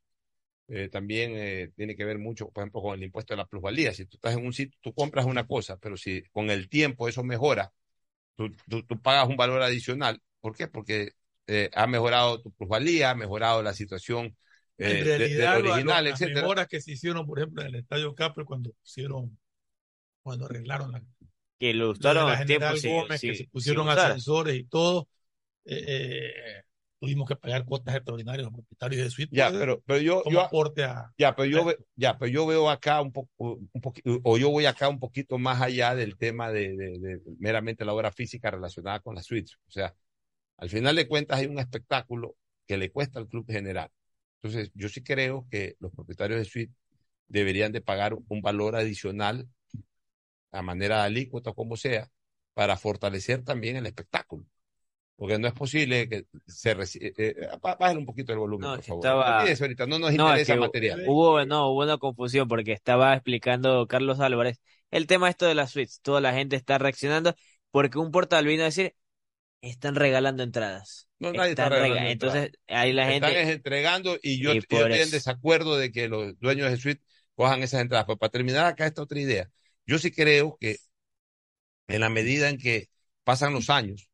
eh, 0.67 0.89
también 0.89 1.31
eh, 1.35 1.71
tiene 1.75 1.95
que 1.95 2.03
ver 2.03 2.19
mucho, 2.19 2.49
por 2.49 2.63
ejemplo, 2.63 2.81
con 2.81 2.95
el 2.95 3.03
impuesto 3.03 3.33
de 3.33 3.37
la 3.37 3.45
plusvalía. 3.45 3.93
Si 3.93 4.05
tú 4.05 4.17
estás 4.17 4.35
en 4.35 4.45
un 4.45 4.53
sitio, 4.53 4.77
tú 4.81 4.93
compras 4.93 5.25
una 5.25 5.47
cosa, 5.47 5.77
pero 5.77 5.95
si 5.95 6.23
con 6.31 6.49
el 6.49 6.67
tiempo 6.69 7.07
eso 7.07 7.23
mejora, 7.23 7.71
tú, 8.35 8.51
tú, 8.69 8.83
tú 8.83 9.01
pagas 9.01 9.27
un 9.29 9.37
valor 9.37 9.61
adicional. 9.61 10.21
¿Por 10.41 10.55
qué? 10.55 10.67
Porque 10.67 11.11
eh, 11.47 11.69
ha 11.73 11.87
mejorado 11.87 12.41
tu 12.41 12.51
plusvalía, 12.51 13.11
ha 13.11 13.15
mejorado 13.15 13.63
la 13.63 13.73
situación 13.73 14.35
eh, 14.77 14.99
En 14.99 15.03
de- 15.03 15.03
del 15.03 15.19
realidad, 15.19 15.59
lo- 15.59 15.71
original, 15.71 16.03
lo- 16.05 16.09
las 16.11 16.21
mejoras 16.21 16.67
que 16.67 16.81
se 16.81 16.91
hicieron, 16.91 17.25
por 17.25 17.39
ejemplo, 17.39 17.61
en 17.61 17.67
el 17.69 17.75
Estadio 17.75 18.13
Capri 18.15 18.45
cuando 18.45 18.71
pusieron, 18.73 19.37
cuando 20.21 20.45
arreglaron 20.45 20.91
la, 20.91 21.01
Que 21.59 21.73
lo 21.73 21.85
de 21.87 21.91
usaron 21.99 22.27
la 22.27 22.41
en 22.41 22.47
tiempo 22.47 22.67
Gómez, 22.67 23.21
sin- 23.21 23.31
que 23.31 23.37
se 23.37 23.45
pusieron 23.47 23.89
ascensores 23.89 24.55
y 24.55 24.63
todo, 24.65 25.07
eh, 25.65 25.83
eh, 25.87 26.63
tuvimos 26.99 27.27
que 27.27 27.35
pagar 27.35 27.65
cuotas 27.65 27.95
extraordinarias 27.95 28.43
a 28.47 28.49
los 28.49 28.53
propietarios 28.53 29.03
de 29.03 29.09
suite. 29.09 29.35
Ya, 29.35 29.49
pues, 29.49 29.59
pero, 29.59 29.81
pero 29.85 29.99
yo, 29.99 30.23
yo, 30.29 30.41
aporte 30.41 30.83
a... 30.83 31.11
ya, 31.17 31.35
pero 31.35 31.45
yo, 31.45 31.65
ve- 31.65 31.77
ya, 31.95 32.17
pero 32.17 32.29
yo 32.31 32.45
veo 32.47 32.69
acá 32.69 33.01
un 33.01 33.11
poco, 33.11 33.29
un 33.37 33.81
poqui- 33.81 34.21
o 34.23 34.37
yo 34.37 34.49
voy 34.49 34.65
acá 34.65 34.89
un 34.89 34.99
poquito 34.99 35.37
más 35.37 35.61
allá 35.61 35.95
del 35.95 36.17
tema 36.17 36.51
de, 36.51 36.75
de- 36.75 36.99
de 36.99 37.21
meramente 37.39 37.85
la 37.85 37.93
obra 37.93 38.11
física 38.11 38.51
relacionada 38.51 38.99
con 38.99 39.15
las 39.15 39.25
suites. 39.25 39.57
O 39.67 39.71
sea, 39.71 39.95
al 40.57 40.69
final 40.69 40.95
de 40.95 41.07
cuentas 41.07 41.39
hay 41.39 41.45
un 41.47 41.59
espectáculo 41.59 42.35
que 42.65 42.77
le 42.77 42.91
cuesta 42.91 43.19
al 43.19 43.27
club 43.27 43.45
general. 43.49 43.89
Entonces, 44.41 44.71
yo 44.75 44.89
sí 44.89 45.03
creo 45.03 45.47
que 45.51 45.75
los 45.79 45.91
propietarios 45.91 46.39
de 46.39 46.45
suite 46.45 46.73
deberían 47.27 47.71
de 47.71 47.81
pagar 47.81 48.15
un 48.29 48.41
valor 48.41 48.75
adicional 48.75 49.47
a 50.51 50.61
manera 50.61 50.97
de 50.97 51.03
alícuota 51.03 51.51
o 51.51 51.55
como 51.55 51.75
sea, 51.77 52.09
para 52.53 52.77
fortalecer 52.77 53.43
también 53.43 53.75
el 53.77 53.85
espectáculo. 53.85 54.45
Porque 55.15 55.39
no 55.39 55.47
es 55.47 55.53
posible 55.53 56.09
que 56.09 56.25
se 56.47 56.75
reci- 56.77 57.01
eh, 57.01 57.13
eh, 57.17 57.49
bájale 57.61 57.99
un 57.99 58.05
poquito 58.05 58.33
el 58.33 58.39
volumen, 58.39 58.67
No, 58.69 58.75
por 58.75 58.83
favor. 58.85 59.05
estaba- 59.05 59.41
ahorita, 59.41 59.87
no 59.87 59.99
nos 59.99 60.13
No, 60.13 60.33
es 60.33 60.41
interesa 60.41 60.55
que 60.55 60.59
material. 60.59 61.01
Hubo, 61.07 61.45
no, 61.45 61.69
hubo 61.69 61.83
una 61.83 61.97
confusión 61.97 62.47
porque 62.47 62.71
estaba 62.73 63.13
explicando 63.13 63.87
Carlos 63.87 64.19
Álvarez 64.19 64.59
el 64.91 65.07
tema 65.07 65.29
esto 65.29 65.45
de 65.45 65.55
las 65.55 65.71
suites. 65.71 65.99
Toda 66.01 66.21
la 66.21 66.33
gente 66.33 66.55
está 66.55 66.77
reaccionando 66.77 67.35
porque 67.71 67.99
un 67.99 68.11
portal 68.11 68.45
vino 68.45 68.63
a 68.63 68.65
decir, 68.65 68.95
están 69.61 69.95
regalando 69.95 70.43
entradas. 70.43 71.07
No, 71.19 71.33
nadie 71.33 71.51
está 71.51 71.63
Están 71.63 71.81
regalando 71.81 71.99
rega- 71.99 72.11
entradas. 72.11 72.35
Entonces, 72.37 72.61
ahí 72.67 72.93
la 72.93 73.11
Están 73.11 73.31
gente... 73.31 73.41
es 73.43 73.49
entregando 73.55 74.17
y 74.21 74.39
yo, 74.41 74.51
Y 74.51 74.55
yo 74.55 74.59
estoy 74.59 74.93
en 74.93 75.11
desacuerdo 75.11 75.77
de 75.77 75.91
que 75.91 76.07
los 76.07 76.39
dueños 76.39 76.69
de 76.71 76.77
suite 76.77 77.01
cojan 77.35 77.63
esas 77.63 77.81
entradas. 77.81 78.05
Pero 78.05 78.17
para 78.17 78.31
terminar 78.31 78.65
acá 78.65 78.85
esta 78.85 79.01
otra 79.01 79.19
idea, 79.19 79.49
yo 79.85 79.97
sí 79.99 80.11
creo 80.11 80.57
que 80.59 80.77
en 81.87 82.01
la 82.01 82.09
medida 82.09 82.49
en 82.49 82.57
que 82.57 82.89
pasan 83.23 83.53
los 83.53 83.69
años, 83.69 84.09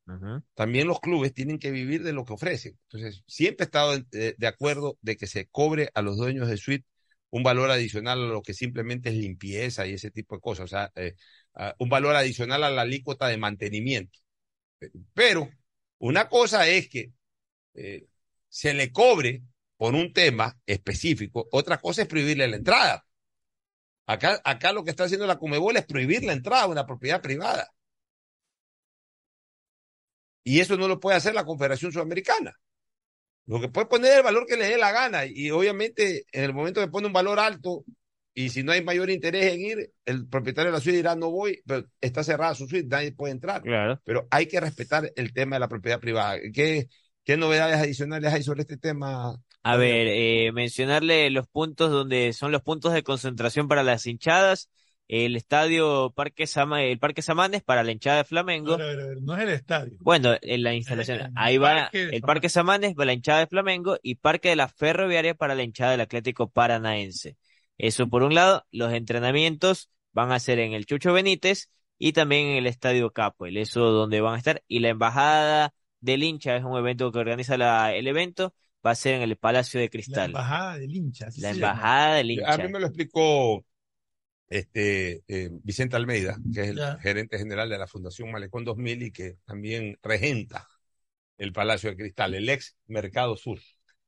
también 0.56 0.88
los 0.88 1.00
clubes 1.00 1.34
tienen 1.34 1.60
que 1.60 1.72
vivir 1.72 2.04
de 2.04 2.14
lo 2.14 2.26
que 2.26 2.34
ofrecen. 2.34 2.78
Entonces, 2.90 3.24
siempre 3.28 3.64
he 3.64 3.68
estado 3.68 4.00
de, 4.00 4.36
de 4.38 4.48
acuerdo 4.48 4.98
de 5.02 5.18
que 5.18 5.28
se 5.28 5.48
cobre 5.48 5.90
a 5.94 6.02
los 6.02 6.18
dueños 6.18 6.48
de 6.48 6.58
suite 6.58 6.86
un 7.30 7.44
valor 7.44 7.72
adicional 7.72 8.20
a 8.24 8.28
lo 8.28 8.42
que 8.44 8.54
simplemente 8.54 9.10
es 9.10 9.16
limpieza 9.16 9.88
y 9.88 9.94
ese 9.94 10.12
tipo 10.12 10.36
de 10.36 10.42
cosas, 10.42 10.66
o 10.66 10.68
sea, 10.68 10.92
eh, 10.96 11.16
uh, 11.56 11.72
un 11.80 11.90
valor 11.90 12.16
adicional 12.16 12.64
a 12.64 12.70
la 12.72 12.84
alícuota 12.84 13.28
de 13.28 13.38
mantenimiento. 13.38 14.20
Pero 15.14 15.50
una 16.00 16.28
cosa 16.30 16.68
es 16.68 16.90
que 16.90 17.12
eh, 17.76 18.08
se 18.50 18.74
le 18.74 18.92
cobre 18.92 19.44
por 19.78 19.96
un 19.96 20.14
tema 20.14 20.58
específico, 20.66 21.48
otra 21.52 21.80
cosa 21.80 22.04
es 22.04 22.08
prohibirle 22.08 22.48
la 22.48 22.58
entrada. 22.58 23.06
Acá, 24.06 24.42
acá 24.44 24.74
lo 24.74 24.84
que 24.84 24.92
está 24.92 25.06
haciendo 25.06 25.26
la 25.28 25.40
Comebol 25.40 25.78
es 25.78 25.86
prohibir 25.86 26.24
la 26.24 26.34
entrada 26.34 26.64
a 26.64 26.68
una 26.68 26.86
propiedad 26.86 27.22
privada. 27.22 27.74
Y 30.44 30.60
eso 30.60 30.78
no 30.78 30.88
lo 30.88 31.00
puede 31.00 31.18
hacer 31.18 31.34
la 31.34 31.46
Confederación 31.46 31.92
Sudamericana. 31.92 32.54
Lo 33.46 33.60
que 33.60 33.70
puede 33.70 33.88
poner 33.88 34.18
el 34.18 34.24
valor 34.24 34.46
que 34.46 34.58
le 34.58 34.68
dé 34.68 34.78
la 34.78 34.92
gana. 34.92 35.26
Y 35.26 35.52
obviamente, 35.52 36.26
en 36.32 36.44
el 36.44 36.54
momento 36.54 36.82
que 36.82 36.88
pone 36.88 37.08
un 37.08 37.14
valor 37.14 37.40
alto, 37.40 37.84
y 38.36 38.50
si 38.50 38.64
no 38.64 38.72
hay 38.72 38.84
mayor 38.84 39.10
interés 39.10 39.54
en 39.54 39.62
ir, 39.62 39.92
el 40.06 40.28
propietario 40.28 40.72
de 40.72 40.78
la 40.78 40.82
suite 40.82 40.98
dirá 40.98 41.16
no 41.16 41.30
voy, 41.30 41.62
pero 41.68 41.86
está 42.02 42.24
cerrada 42.24 42.56
su 42.56 42.68
suite, 42.68 42.88
nadie 42.88 43.12
puede 43.12 43.34
entrar. 43.34 43.62
Claro. 43.62 44.02
Pero 44.04 44.28
hay 44.32 44.48
que 44.48 44.60
respetar 44.60 45.12
el 45.16 45.34
tema 45.34 45.58
de 45.58 45.60
la 45.60 45.68
propiedad 45.68 46.00
privada. 46.00 46.40
¿Qué, 46.54 46.88
qué 47.24 47.38
novedades 47.38 47.78
adicionales 47.78 48.34
hay 48.34 48.44
sobre 48.44 48.62
este 48.62 48.78
tema? 48.78 49.36
A 49.62 49.78
ver, 49.78 50.08
eh, 50.10 50.52
mencionarle 50.52 51.30
los 51.30 51.48
puntos 51.48 51.92
donde 51.92 52.34
son 52.34 52.52
los 52.52 52.62
puntos 52.62 52.94
de 52.94 53.04
concentración 53.04 53.68
para 53.68 53.84
las 53.84 54.06
hinchadas. 54.08 54.70
El 55.08 55.36
estadio 55.36 56.12
Parque 56.16 56.48
Sama, 56.48 56.82
el 56.82 56.98
Parque 56.98 57.22
Samanes 57.22 57.62
para 57.62 57.84
la 57.84 57.92
hinchada 57.92 58.18
de 58.18 58.24
Flamengo. 58.24 58.74
A 58.74 58.78
ver, 58.78 59.00
a 59.00 59.08
ver, 59.08 59.22
no 59.22 59.36
es 59.36 59.44
el 59.44 59.50
estadio. 59.50 59.98
Bueno, 60.00 60.36
en 60.42 60.64
la 60.64 60.74
instalación. 60.74 61.20
El 61.20 61.32
Ahí 61.36 61.58
va 61.58 61.90
el 61.94 62.22
Parque 62.22 62.50
Samanes 62.50 62.96
para 62.96 63.08
la 63.08 63.14
hinchada 63.14 63.40
de 63.40 63.48
Flamengo 63.48 63.98
y 64.02 64.16
Parque 64.16 64.50
de 64.50 64.56
la 64.56 64.70
Ferroviaria 64.70 65.36
para 65.36 65.56
la 65.56 65.64
hinchada 65.64 65.92
del 65.92 66.02
Atlético 66.02 66.50
Paranaense. 66.50 67.38
Eso 67.78 68.08
por 68.08 68.24
un 68.24 68.36
lado, 68.36 68.66
los 68.72 68.94
entrenamientos 68.94 69.90
van 70.12 70.32
a 70.32 70.40
ser 70.40 70.60
en 70.60 70.74
el 70.74 70.86
Chucho 70.86 71.14
Benítez 71.14 71.70
y 71.98 72.14
también 72.14 72.48
en 72.48 72.58
el 72.58 72.68
Estadio 72.68 73.12
Capoel, 73.12 73.58
eso 73.58 73.82
donde 73.92 74.22
van 74.22 74.36
a 74.36 74.38
estar. 74.38 74.64
Y 74.68 74.80
la 74.80 74.90
embajada 74.90 75.74
del 76.00 76.24
hincha 76.24 76.56
es 76.58 76.64
un 76.64 76.78
evento 76.78 77.12
que 77.12 77.20
organiza 77.20 77.58
la, 77.58 77.94
el 77.96 78.08
evento, 78.08 78.54
va 78.86 78.92
a 78.92 78.96
ser 78.96 79.16
en 79.16 79.22
el 79.22 79.38
Palacio 79.38 79.80
de 79.80 79.86
La 79.88 79.90
Cristal. 79.90 80.26
embajada 80.28 80.78
del 80.78 80.96
hincha. 80.96 81.28
La 81.38 81.50
embajada 81.52 82.16
del 82.16 82.32
hincha. 82.32 82.54
A 82.54 82.58
mí 82.58 82.68
me 82.68 82.80
lo 82.80 82.88
explicó 82.88 83.66
este 84.50 85.24
eh, 85.28 85.50
Vicente 85.64 85.96
Almeida, 85.96 86.38
que 86.54 86.62
es 86.62 86.68
el 86.70 86.76
Ya. 86.78 86.98
gerente 87.00 87.38
general 87.38 87.70
de 87.70 87.78
la 87.78 87.88
Fundación 87.88 88.32
Malecón 88.32 88.64
2000 88.66 89.04
y 89.04 89.12
que 89.12 89.38
también 89.46 89.98
regenta 90.04 90.68
el 91.38 91.54
Palacio 91.54 91.90
de 91.90 91.98
Cristal, 91.98 92.36
el 92.36 92.48
ex 92.50 92.76
Mercado 92.88 93.36
Sur. 93.36 93.60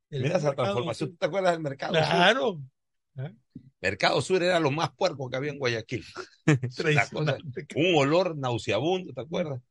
El 0.09 0.23
Mira 0.23 0.37
esa 0.37 0.53
transformación. 0.53 1.09
Sur. 1.09 1.15
¿Tú 1.15 1.19
te 1.19 1.25
acuerdas 1.25 1.53
del 1.53 1.61
Mercado 1.61 1.95
Sur? 1.95 2.03
Claro. 2.05 2.61
¿Eh? 3.17 3.31
Mercado 3.81 4.21
Sur 4.21 4.41
era 4.43 4.59
lo 4.59 4.71
más 4.71 4.89
puerco 4.95 5.29
que 5.29 5.37
había 5.37 5.51
en 5.51 5.59
Guayaquil. 5.59 6.03
Cosa- 7.11 7.37
un 7.75 7.95
olor 7.95 8.37
nauseabundo, 8.37 9.13
¿te 9.13 9.21
acuerdas? 9.21 9.61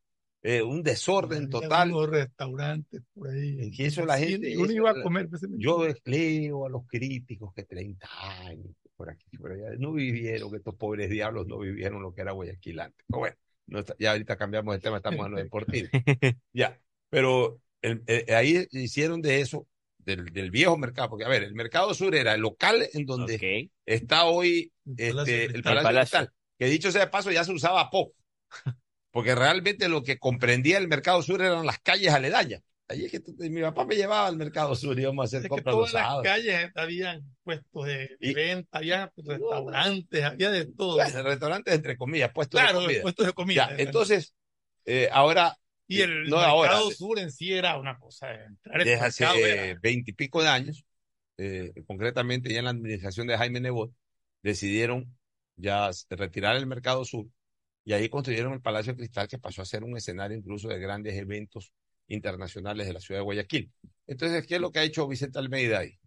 Eh, 0.42 0.62
un 0.62 0.82
desorden 0.82 1.48
total. 1.48 1.90
Unos 1.90 2.10
restaurantes 2.10 3.02
por 3.14 3.30
ahí. 3.30 3.56
En 3.60 3.72
que 3.72 3.86
eso 3.86 4.04
la 4.04 4.18
gente. 4.18 4.56
Uno 4.58 4.70
iba 4.70 4.90
a 4.90 5.02
comer. 5.02 5.28
pues, 5.28 5.42
Yo 5.56 5.86
leo 6.04 6.66
a 6.66 6.68
los 6.68 6.86
críticos 6.86 7.52
que 7.54 7.64
30 7.64 8.06
años, 8.46 8.74
por 8.94 9.08
aquí, 9.10 9.38
por 9.38 9.52
allá, 9.52 9.70
no 9.78 9.92
vivieron, 9.92 10.50
que 10.50 10.58
estos 10.58 10.74
pobres 10.74 11.08
diablos 11.08 11.46
no 11.46 11.58
vivieron 11.58 12.02
lo 12.02 12.12
que 12.14 12.20
era 12.20 12.32
Guayaquil 12.32 12.78
antes. 12.80 13.04
Pero 13.08 13.18
bueno, 13.20 13.36
no 13.68 13.78
está- 13.78 13.96
ya 13.98 14.12
ahorita 14.12 14.36
cambiamos 14.36 14.74
de 14.74 14.80
tema, 14.80 14.98
estamos 14.98 15.24
en 15.26 15.32
lo 15.32 15.38
deportivo. 15.38 15.88
Ya, 16.52 16.78
pero 17.08 17.58
el- 17.80 18.02
el- 18.06 18.34
ahí 18.34 18.66
hicieron 18.72 19.22
de 19.22 19.40
eso, 19.40 19.66
del, 20.05 20.26
del 20.26 20.51
viejo 20.51 20.76
mercado, 20.76 21.10
porque 21.10 21.24
a 21.24 21.28
ver, 21.28 21.43
el 21.43 21.55
mercado 21.55 21.94
sur 21.94 22.14
era 22.14 22.35
el 22.35 22.40
local 22.40 22.89
en 22.93 23.06
donde 23.06 23.70
está 23.86 24.24
hoy 24.26 24.72
este, 24.97 25.44
el 25.47 25.62
Palacio, 25.62 25.78
El 25.78 25.82
Palacio. 25.82 26.32
Que 26.59 26.66
dicho 26.66 26.93
sea 26.93 27.02
de 27.02 27.10
paso 27.10 27.31
ya 27.32 27.44
se 27.44 27.52
usaba 27.52 27.90
poco, 27.90 28.14
porque 29.10 29.35
realmente 29.35 29.89
lo 29.89 30.02
que 30.02 30.18
comprendía 30.18 30.78
el 30.78 30.89
mercado 30.89 31.22
sur 31.22 31.43
eran 31.43 31.66
las 31.66 31.78
calles 31.81 32.12
aledañas. 32.12 32.62
Allí 32.86 33.06
es 33.06 33.12
que 33.12 33.22
mi 33.48 33.62
papá 33.62 33.86
me 33.86 33.97
llevaba 33.97 34.26
al 34.26 34.36
mercado 34.36 34.74
sur 34.76 34.98
y 34.98 35.02
íbamos 35.02 35.22
a 35.22 35.26
hacer 35.26 35.39
Es 35.39 35.43
que 35.44 35.48
compras 35.48 35.74
los 35.74 35.90
todas 35.90 36.05
las 36.14 36.22
calles 36.22 36.70
habían 36.74 37.22
puestos 37.43 37.86
de 37.86 38.10
Y- 38.20 38.35
venta, 38.35 38.68
había 38.78 39.10
restaurantes, 39.16 40.22
había 40.22 40.51
de 40.51 40.66
todo. 40.66 40.97
Bueno, 40.97 41.22
restaurantes 41.22 41.74
entre 41.74 41.97
comillas, 41.97 42.31
puestos 42.35 42.60
Claro, 42.60 42.81
de 42.81 42.85
comida. 42.86 43.02
puestos 43.02 43.26
de 43.26 43.32
comida. 43.32 43.68
Ya, 43.70 43.82
entonces, 43.82 44.35
eh, 44.85 45.09
ahora, 45.10 45.56
y 45.86 46.01
el 46.01 46.24
no 46.24 46.36
mercado 46.36 46.47
ahora, 46.47 46.81
sur 46.94 47.19
en 47.19 47.31
sí 47.31 47.52
era 47.52 47.78
una 47.78 47.98
cosa. 47.98 48.32
Entrar 48.32 48.81
al 48.81 48.85
desde 48.85 49.05
hace 49.05 49.78
veintipico 49.82 50.43
de 50.43 50.48
años, 50.48 50.85
eh, 51.39 51.73
concretamente 51.86 52.52
ya 52.52 52.61
en 52.61 52.65
la 52.65 52.70
administración 52.70 53.27
de 53.27 53.36
Jaime 53.36 53.61
Nebot, 53.61 53.93
decidieron 54.43 55.16
ya 55.56 55.90
retirar 56.11 56.56
el 56.56 56.66
mercado 56.66 57.05
sur 57.05 57.27
y 57.85 57.93
ahí 57.93 58.09
construyeron 58.09 58.55
el 58.55 58.61
Palacio 58.61 58.93
de 58.93 58.98
Cristal 58.98 59.28
que 59.28 59.39
pasó 59.39 59.62
a 59.62 59.66
ser 59.66 59.85
un 59.85 59.97
escenario 59.97 60.36
incluso 60.36 60.69
de 60.69 60.78
grandes 60.78 61.15
eventos 61.15 61.73
internacionales 62.09 62.86
de 62.86 62.93
la 62.93 63.01
ciudad 63.01 63.20
de 63.20 63.24
Guayaquil. 63.24 63.70
Entonces, 64.06 64.47
¿qué 64.47 64.56
es 64.56 64.61
lo 64.61 64.73
que 64.73 64.78
ha 64.78 64.85
hecho 64.85 65.06
Vicente 65.06 65.39
Almeida 65.39 65.81
ahí? 65.81 65.98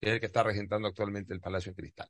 Que 0.00 0.08
es 0.08 0.14
el 0.14 0.20
que 0.20 0.26
está 0.26 0.42
regentando 0.42 0.88
actualmente 0.88 1.34
el 1.34 1.40
Palacio 1.40 1.72
de 1.72 1.76
Cristal. 1.76 2.08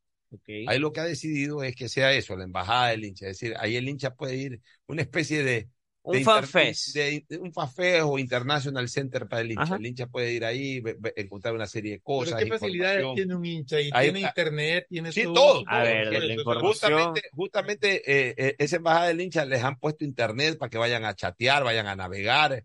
Ahí 0.66 0.78
lo 0.78 0.92
que 0.92 1.00
ha 1.00 1.04
decidido 1.04 1.62
es 1.62 1.76
que 1.76 1.88
sea 1.88 2.12
eso, 2.12 2.36
la 2.36 2.44
embajada 2.44 2.88
del 2.88 3.04
hincha. 3.04 3.26
Es 3.28 3.38
decir, 3.38 3.56
ahí 3.58 3.76
el 3.76 3.88
hincha 3.88 4.14
puede 4.14 4.36
ir, 4.36 4.60
una 4.86 5.02
especie 5.02 5.44
de. 5.44 5.68
Un 6.06 6.22
fanfest. 6.22 6.94
de- 6.94 7.24
de 7.26 7.38
un 7.38 7.50
fanfest 7.50 8.02
o 8.04 8.18
International 8.18 8.86
Center 8.90 9.26
para 9.26 9.40
el 9.40 9.52
hincha. 9.52 9.62
Ajá. 9.62 9.76
El 9.76 9.86
hincha 9.86 10.06
puede 10.06 10.32
ir 10.34 10.44
ahí, 10.44 10.82
encontrar 11.16 11.54
una 11.54 11.66
serie 11.66 11.92
de 11.92 12.00
cosas. 12.00 12.34
Pero 12.38 12.44
¿qué 12.44 12.58
facilidades 12.58 13.06
tiene 13.14 13.34
un 13.34 13.44
hincha? 13.46 13.80
Y 13.80 13.90
Ahí- 13.92 14.06
tiene 14.12 14.20
internet, 14.20 14.86
tiene 14.90 15.12
Sí, 15.12 15.22
todo. 15.22 15.34
todo. 15.34 15.64
A 15.66 15.82
ver, 15.82 16.12
la 16.12 16.34
información. 16.34 16.92
Justamente, 16.92 17.22
justamente 17.32 18.02
eh, 18.28 18.34
eh, 18.36 18.54
esa 18.58 18.76
embajada 18.76 19.06
del 19.08 19.20
hincha 19.22 19.46
les 19.46 19.62
han 19.64 19.78
puesto 19.78 20.04
internet 20.04 20.58
para 20.58 20.68
que 20.68 20.76
vayan 20.76 21.06
a 21.06 21.14
chatear, 21.14 21.64
vayan 21.64 21.86
a 21.86 21.96
navegar. 21.96 22.64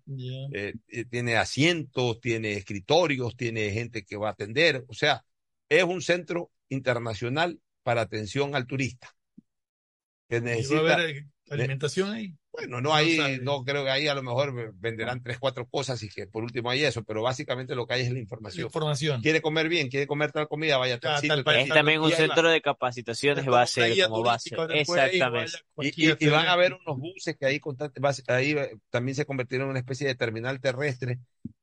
Eh, 0.54 0.74
eh, 0.90 1.06
tiene 1.06 1.38
asientos, 1.38 2.20
tiene 2.20 2.54
escritorios, 2.54 3.38
tiene 3.38 3.72
gente 3.72 4.04
que 4.04 4.18
va 4.18 4.28
a 4.28 4.32
atender. 4.34 4.84
O 4.90 4.94
sea, 4.94 5.24
es 5.70 5.84
un 5.86 6.02
centro 6.02 6.52
internacional 6.68 7.58
para 7.84 8.02
atención 8.02 8.54
al 8.54 8.68
turista. 8.68 9.16
Que 10.28 10.38
Y 10.38 10.40
va 10.42 10.46
a 10.52 10.56
necesita. 10.56 10.94
haber 10.94 11.26
alimentación 11.50 12.12
ahí. 12.12 12.36
Bueno, 12.60 12.82
no 12.82 12.94
ahí, 12.94 13.40
no 13.42 13.64
creo 13.64 13.84
que 13.84 13.90
ahí 13.90 14.08
a 14.08 14.14
lo 14.16 14.24
mejor 14.24 14.74
venderán 14.76 15.22
tres, 15.24 15.40
cuatro 15.40 15.68
cosas 15.68 16.02
y 16.04 16.10
que 16.10 16.28
por 16.28 16.44
último 16.44 16.70
hay 16.70 16.84
eso, 16.84 17.04
pero 17.04 17.22
básicamente 17.22 17.76
lo 17.76 17.88
que 17.88 17.96
hay 17.96 18.02
es 18.02 18.12
la 18.12 18.20
información. 18.20 18.66
Información. 18.68 19.22
Quiere 19.22 19.42
comer 19.42 19.70
bien, 19.70 19.90
quiere 19.90 20.08
comer 20.08 20.32
tal 20.32 20.48
comida, 20.48 20.78
vaya 20.78 20.96
a 20.96 21.00
tal 21.00 21.20
sitio, 21.20 21.44
tal 21.44 21.44
tal 21.44 21.68
también 21.70 22.02
un 22.02 22.12
centro 22.12 22.50
de 22.50 22.62
capacitaciones, 22.62 23.48
va 23.48 23.62
a 23.62 23.68
ser 23.68 23.98
como 24.08 24.30
ahí, 24.30 24.80
Exactamente. 24.80 25.52
Y, 25.58 25.74
cualquier 25.74 26.18
y- 26.20 26.26
y 26.26 26.30
van 26.30 26.48
a 26.48 26.54
haber 26.54 26.74
unos 26.74 26.98
buses 26.98 27.38
que 27.38 27.46
ahí, 27.46 27.60
ahí 28.28 28.52
eh, 28.52 28.76
también 28.90 29.16
se 29.16 29.26
convirtieron 29.26 29.68
en 29.68 29.72
una 29.72 29.80
especie 29.80 30.08
de 30.08 30.16
terminal 30.16 30.60
terrestre 30.60 31.20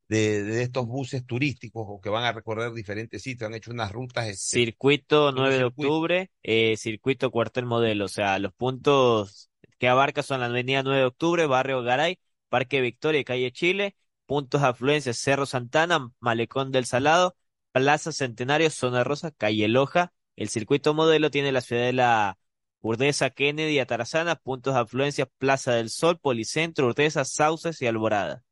de, 0.08 0.44
de 0.44 0.62
estos 0.62 0.86
buses 0.86 1.26
turísticos 1.26 1.84
o 1.88 2.00
que 2.00 2.08
van 2.08 2.24
a 2.24 2.32
recorrer 2.32 2.72
diferentes 2.72 3.22
sitios. 3.22 3.48
Han 3.48 3.54
hecho 3.54 3.70
unas 3.72 3.90
rutas. 3.92 4.28
este, 4.28 4.58
Circuito 4.64 5.28
un 5.30 5.34
9 5.36 5.54
de 5.54 5.64
circuito. 5.64 5.88
octubre, 5.92 6.30
eh, 6.42 6.76
circuito 6.76 7.30
cuartel 7.30 7.66
modelo, 7.66 8.04
o 8.04 8.08
sea, 8.08 8.38
los 8.38 8.52
puntos 8.54 9.50
que 9.78 9.88
abarca 9.88 10.22
son 10.22 10.40
la 10.40 10.46
avenida 10.46 10.82
9 10.82 11.00
de 11.00 11.06
octubre, 11.06 11.46
barrio 11.46 11.82
Garay, 11.82 12.18
Parque 12.48 12.80
Victoria 12.80 13.20
y 13.20 13.24
calle 13.24 13.52
Chile, 13.52 13.96
puntos 14.26 14.62
de 14.62 14.68
afluencia 14.68 15.12
Cerro 15.12 15.46
Santana, 15.46 16.10
Malecón 16.20 16.72
del 16.72 16.86
Salado, 16.86 17.36
Plaza 17.72 18.12
Centenario, 18.12 18.70
Zona 18.70 19.04
Rosa, 19.04 19.30
calle 19.30 19.68
Loja. 19.68 20.12
El 20.36 20.48
circuito 20.48 20.94
modelo 20.94 21.30
tiene 21.30 21.52
la 21.52 21.60
ciudad 21.60 21.84
de 21.84 21.92
la 21.92 22.38
Urdesa, 22.80 23.30
Kennedy 23.30 23.78
Atarazana, 23.78 24.36
puntos 24.36 24.74
de 24.74 24.80
afluencia 24.80 25.26
Plaza 25.26 25.72
del 25.72 25.90
Sol, 25.90 26.18
Policentro, 26.18 26.86
Urdesa, 26.86 27.24
Sauces 27.24 27.80
y 27.82 27.86
Alborada. 27.86 28.44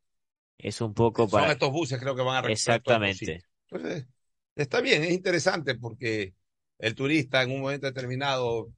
Es 0.58 0.80
un 0.80 0.94
poco 0.94 1.28
Son 1.28 1.40
para... 1.40 1.52
estos 1.52 1.70
buses 1.70 1.98
creo 2.00 2.14
que 2.14 2.22
van 2.22 2.44
a 2.44 2.48
Exactamente. 2.48 3.44
Entonces, 3.70 4.06
está 4.54 4.80
bien, 4.80 5.04
es 5.04 5.12
interesante 5.12 5.74
porque 5.74 6.34
el 6.84 6.94
turista 6.94 7.42
en 7.42 7.50
un 7.50 7.62
momento 7.62 7.86
determinado, 7.86 8.68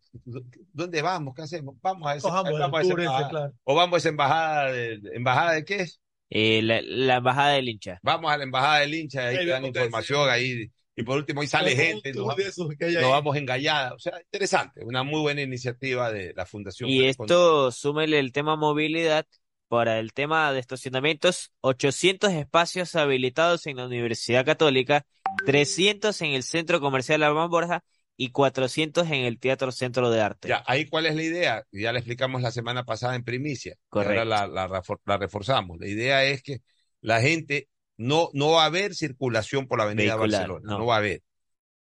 ¿dónde 0.73 1.03
vamos? 1.03 1.35
¿Qué 1.35 1.43
hacemos? 1.43 1.74
Vamos 1.83 2.09
a 2.09 2.15
esa, 2.15 2.28
vamos 2.28 2.53
a 2.53 2.81
esa 2.81 2.89
tour 2.89 3.01
ese, 3.01 3.09
embajada. 3.09 3.28
claro. 3.28 3.53
O 3.65 3.74
vamos 3.74 3.95
a 3.95 3.99
esa 3.99 4.09
embajada 4.11 4.73
de, 4.73 5.01
¿embajada 5.12 5.53
de 5.55 5.65
qué 5.65 5.74
es? 5.81 6.01
Eh, 6.31 6.62
la, 6.62 6.81
la 6.83 7.16
embajada 7.16 7.55
del 7.55 7.69
hincha. 7.69 7.99
Vamos 8.05 8.31
a 8.31 8.37
la 8.37 8.45
embajada 8.45 8.78
del 8.78 8.95
hincha, 8.95 9.27
ahí 9.27 9.37
Ahí 9.39 9.45
te 9.45 9.51
dan 9.51 9.65
información, 9.65 10.31
ahí, 10.31 10.70
y 10.95 11.03
por 11.03 11.19
último 11.19 11.41
ahí 11.41 11.49
sale 11.49 11.74
gente, 11.74 12.12
nos 12.12 12.27
vamos, 12.28 12.57
nos 12.57 13.11
vamos 13.11 13.37
engallada. 13.37 13.95
O 13.95 13.99
sea, 13.99 14.20
interesante, 14.23 14.85
una 14.85 15.03
muy 15.03 15.20
buena 15.20 15.43
iniciativa 15.43 16.12
de 16.12 16.33
la 16.33 16.47
Fundación. 16.47 16.89
Y 16.89 17.07
esto, 17.07 17.73
súmele 17.73 18.20
el 18.20 18.31
tema 18.31 18.55
movilidad, 18.55 19.27
para 19.66 19.99
el 19.99 20.12
tema 20.12 20.53
de 20.53 20.61
estacionamientos, 20.61 21.53
800 21.61 22.33
espacios 22.35 22.95
habilitados 22.95 23.66
en 23.66 23.78
la 23.78 23.87
Universidad 23.87 24.45
Católica, 24.45 25.05
300 25.45 26.23
en 26.23 26.35
el 26.35 26.45
Centro 26.45 26.78
Comercial 26.78 27.24
Alban 27.24 27.51
Borja 27.51 27.83
y 28.17 28.31
400 28.31 29.07
en 29.09 29.25
el 29.25 29.39
Teatro 29.39 29.73
Centro 29.73 30.11
de 30.11 30.21
Arte. 30.21 30.49
Ya, 30.49 30.63
ahí 30.67 30.87
cuál 30.87 31.07
es 31.07 31.15
la 31.15 31.23
idea. 31.23 31.65
Ya 31.73 31.93
la 31.93 31.99
explicamos 31.99 32.43
la 32.43 32.51
semana 32.51 32.85
pasada 32.85 33.15
en 33.15 33.25
primicia. 33.25 33.73
y 33.73 33.77
Correcto. 33.89 34.21
Ahora 34.21 34.25
la, 34.25 34.47
la, 34.47 34.69
refor- 34.69 35.01
la 35.05 35.19
reforzamos. 35.19 35.79
La 35.79 35.87
idea 35.89 36.25
es 36.25 36.43
que 36.43 36.61
la 37.01 37.21
gente 37.21 37.69
no, 37.97 38.31
no 38.33 38.53
va 38.53 38.63
a 38.65 38.67
haber 38.67 38.95
circulación 38.95 39.67
por 39.67 39.79
la 39.79 39.85
avenida 39.85 40.17
Vehicular, 40.17 40.41
Barcelona. 40.49 40.73
no. 40.73 40.79
No. 40.79 40.87
va 40.87 40.95
a 40.97 40.99
haber. 40.99 41.23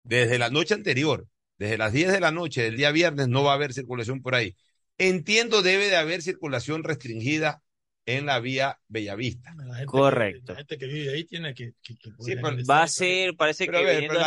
Desde 0.03 0.37
la 0.37 0.49
noche 0.49 0.73
anterior, 0.73 1.27
desde 1.57 1.77
las 1.77 1.93
10 1.93 2.11
de 2.11 2.19
la 2.19 2.31
noche 2.31 2.63
del 2.63 2.77
día 2.77 2.91
viernes, 2.91 3.27
no 3.27 3.43
va 3.43 3.51
a 3.51 3.55
haber 3.55 3.73
circulación 3.73 4.21
por 4.21 4.35
ahí. 4.35 4.55
Entiendo 4.97 5.61
debe 5.61 5.89
de 5.89 5.95
haber 5.97 6.21
circulación 6.21 6.83
restringida 6.83 7.61
en 8.07 8.25
la 8.27 8.39
vía 8.39 8.77
Bellavista. 8.87 9.53
La 9.55 9.63
gente 9.75 9.85
Correcto. 9.87 10.45
Que, 10.47 10.51
la 10.53 10.57
gente 10.59 10.77
que 10.77 10.85
vive 10.85 11.13
ahí 11.13 11.23
tiene 11.23 11.53
que. 11.55 11.73
que- 11.81 11.95
que 11.95 12.09
Sí, 12.09 12.11
poder 12.11 12.35
pero 12.37 12.49
ingresar. 12.51 12.75
Va 12.75 12.83
a 12.83 12.87
ser, 12.87 13.35
parece 13.35 13.65
Pero 13.65 13.79
que 13.79 13.85
ver, 13.85 13.95
viniendo 14.01 14.19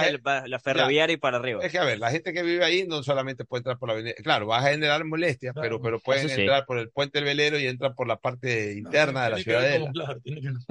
la 0.46 0.58
ferroviaria 0.58 1.14
y 1.14 1.16
para 1.16 1.36
arriba. 1.38 1.64
Es 1.64 1.70
que, 1.70 1.78
a 1.78 1.84
ver, 1.84 1.98
la 1.98 2.10
gente 2.10 2.32
que 2.32 2.42
vive 2.42 2.64
ahí 2.64 2.86
no 2.88 3.02
solamente 3.02 3.44
puede 3.44 3.60
entrar 3.60 3.78
por 3.78 3.88
la 3.88 3.94
avenida. 3.94 4.14
Claro, 4.22 4.46
va 4.48 4.58
a 4.58 4.70
generar 4.70 5.04
molestias, 5.04 5.54
pero, 5.60 5.80
pero 5.80 6.00
pueden 6.00 6.28
sí. 6.28 6.40
entrar 6.40 6.66
por 6.66 6.78
el 6.78 6.90
puente 6.90 7.18
del 7.18 7.24
velero 7.26 7.58
y 7.58 7.66
entran 7.66 7.94
por 7.94 8.08
la 8.08 8.16
parte 8.18 8.72
interna 8.74 9.24
de 9.24 9.30
la 9.30 9.38
ciudadela. 9.38 9.90
claro, 9.92 10.20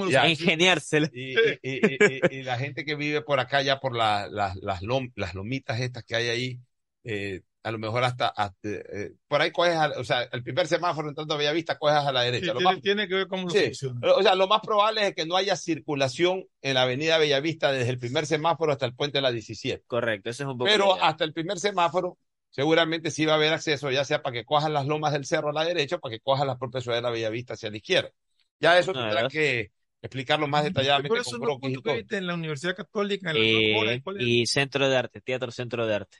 Ya. 0.10 0.28
Ingeniársela. 0.28 1.10
Y, 1.14 1.32
y- 1.34 1.60
y- 1.64 1.98
y- 2.32 2.36
y 2.40 2.44
la 2.44 2.58
gente 2.58 2.84
que 2.84 2.96
vive 2.96 3.22
por 3.22 3.40
acá, 3.40 3.62
ya 3.62 3.80
por 3.80 3.96
la- 3.96 4.28
la- 4.30 4.54
las, 4.62 4.82
lom- 4.82 5.12
las 5.16 5.34
lomitas 5.34 5.80
estas 5.80 6.04
que 6.04 6.16
hay 6.16 6.28
ahí, 6.28 6.60
eh, 7.06 7.42
a 7.68 7.72
lo 7.72 7.80
mejor 7.80 8.03
hasta, 8.06 8.30
hasta, 8.30 8.69
eh, 8.69 9.11
por 9.27 9.41
ahí 9.41 9.52
coges, 9.52 9.76
a- 9.76 9.91
o 9.99 10.03
sea, 10.06 10.23
el 10.31 10.41
primer 10.41 10.68
semáforo 10.68 11.10
entrando 11.10 11.34
a 11.34 11.38
Bellavista, 11.38 11.77
coges 11.77 11.98
a 11.98 12.11
la 12.14 12.22
Sí, 12.22 12.26
derecha. 12.31 12.53
Lo 12.53 12.60
tiene, 12.60 12.73
más- 12.73 12.81
tiene 12.81 13.07
que 13.10 13.15
ver 13.15 13.27
cómo 13.27 13.44
lo 13.44 13.49
sí, 13.49 13.65
funciona. 13.65 13.99
o 14.15 14.23
sea, 14.23 14.35
lo 14.35 14.48
más 14.48 14.61
probable 14.61 15.07
es 15.07 15.15
que 15.15 15.26
no 15.26 15.35
haya 15.35 15.56
circulación 15.57 16.45
en 16.61 16.76
la 16.76 16.84
avenida 16.84 17.18
Bellavista 17.18 17.72
desde 17.73 17.89
el 17.89 17.99
primer 17.99 18.26
semáforo 18.26 18.72
hasta 18.72 18.85
el 18.85 18.95
puente 18.95 19.18
de 19.18 19.22
la 19.23 19.31
17. 19.31 19.84
Correcto, 19.85 20.30
eso 20.30 20.44
es 20.44 20.49
un 20.49 20.57
poco. 20.57 20.69
Pero 20.72 21.02
hasta 21.03 21.26
el 21.26 21.34
primer 21.34 21.60
semáforo, 21.60 22.18
seguramente 22.49 23.11
sí 23.11 23.26
va 23.26 23.34
a 23.34 23.35
haber 23.35 23.52
acceso, 23.52 23.91
ya 23.91 24.06
sea 24.06 24.22
para 24.23 24.34
que 24.34 24.45
cojas 24.45 24.72
las 24.72 24.85
lomas 24.88 25.11
del 25.11 25.26
cerro 25.26 25.49
a 25.49 25.53
la 25.53 25.65
derecha 25.65 25.98
o 25.98 25.99
para 25.99 26.14
que 26.15 26.22
cojas 26.22 26.48
las 26.48 26.57
propias 26.57 26.84
ciudades 26.84 27.03
de 27.03 27.10
la 27.10 27.11
Bellavista 27.14 27.56
hacia 27.56 27.69
la 27.69 27.77
izquierda. 27.77 28.11
Ya 28.60 28.80
eso 28.80 28.94
No, 28.94 29.03
¿verdad? 29.03 29.30
que 29.30 29.72
explicarlo 30.02 30.48
más 30.48 30.64
detalladamente 30.64 31.10
Por 31.10 31.19
eso 31.19 31.38
con 31.39 31.61
viste 31.61 32.18
en 32.18 32.27
la 32.27 32.34
Universidad 32.34 32.76
Católica, 32.76 33.31
en 33.31 33.35
la 33.35 33.94
Eh, 33.94 34.02
y 34.19 34.45
Centro 34.45 34.88
de 34.89 34.95
Arte, 34.98 35.22
Teatro 35.22 35.52
Centro 35.52 35.85
de 35.85 35.95
Arte. 35.95 36.18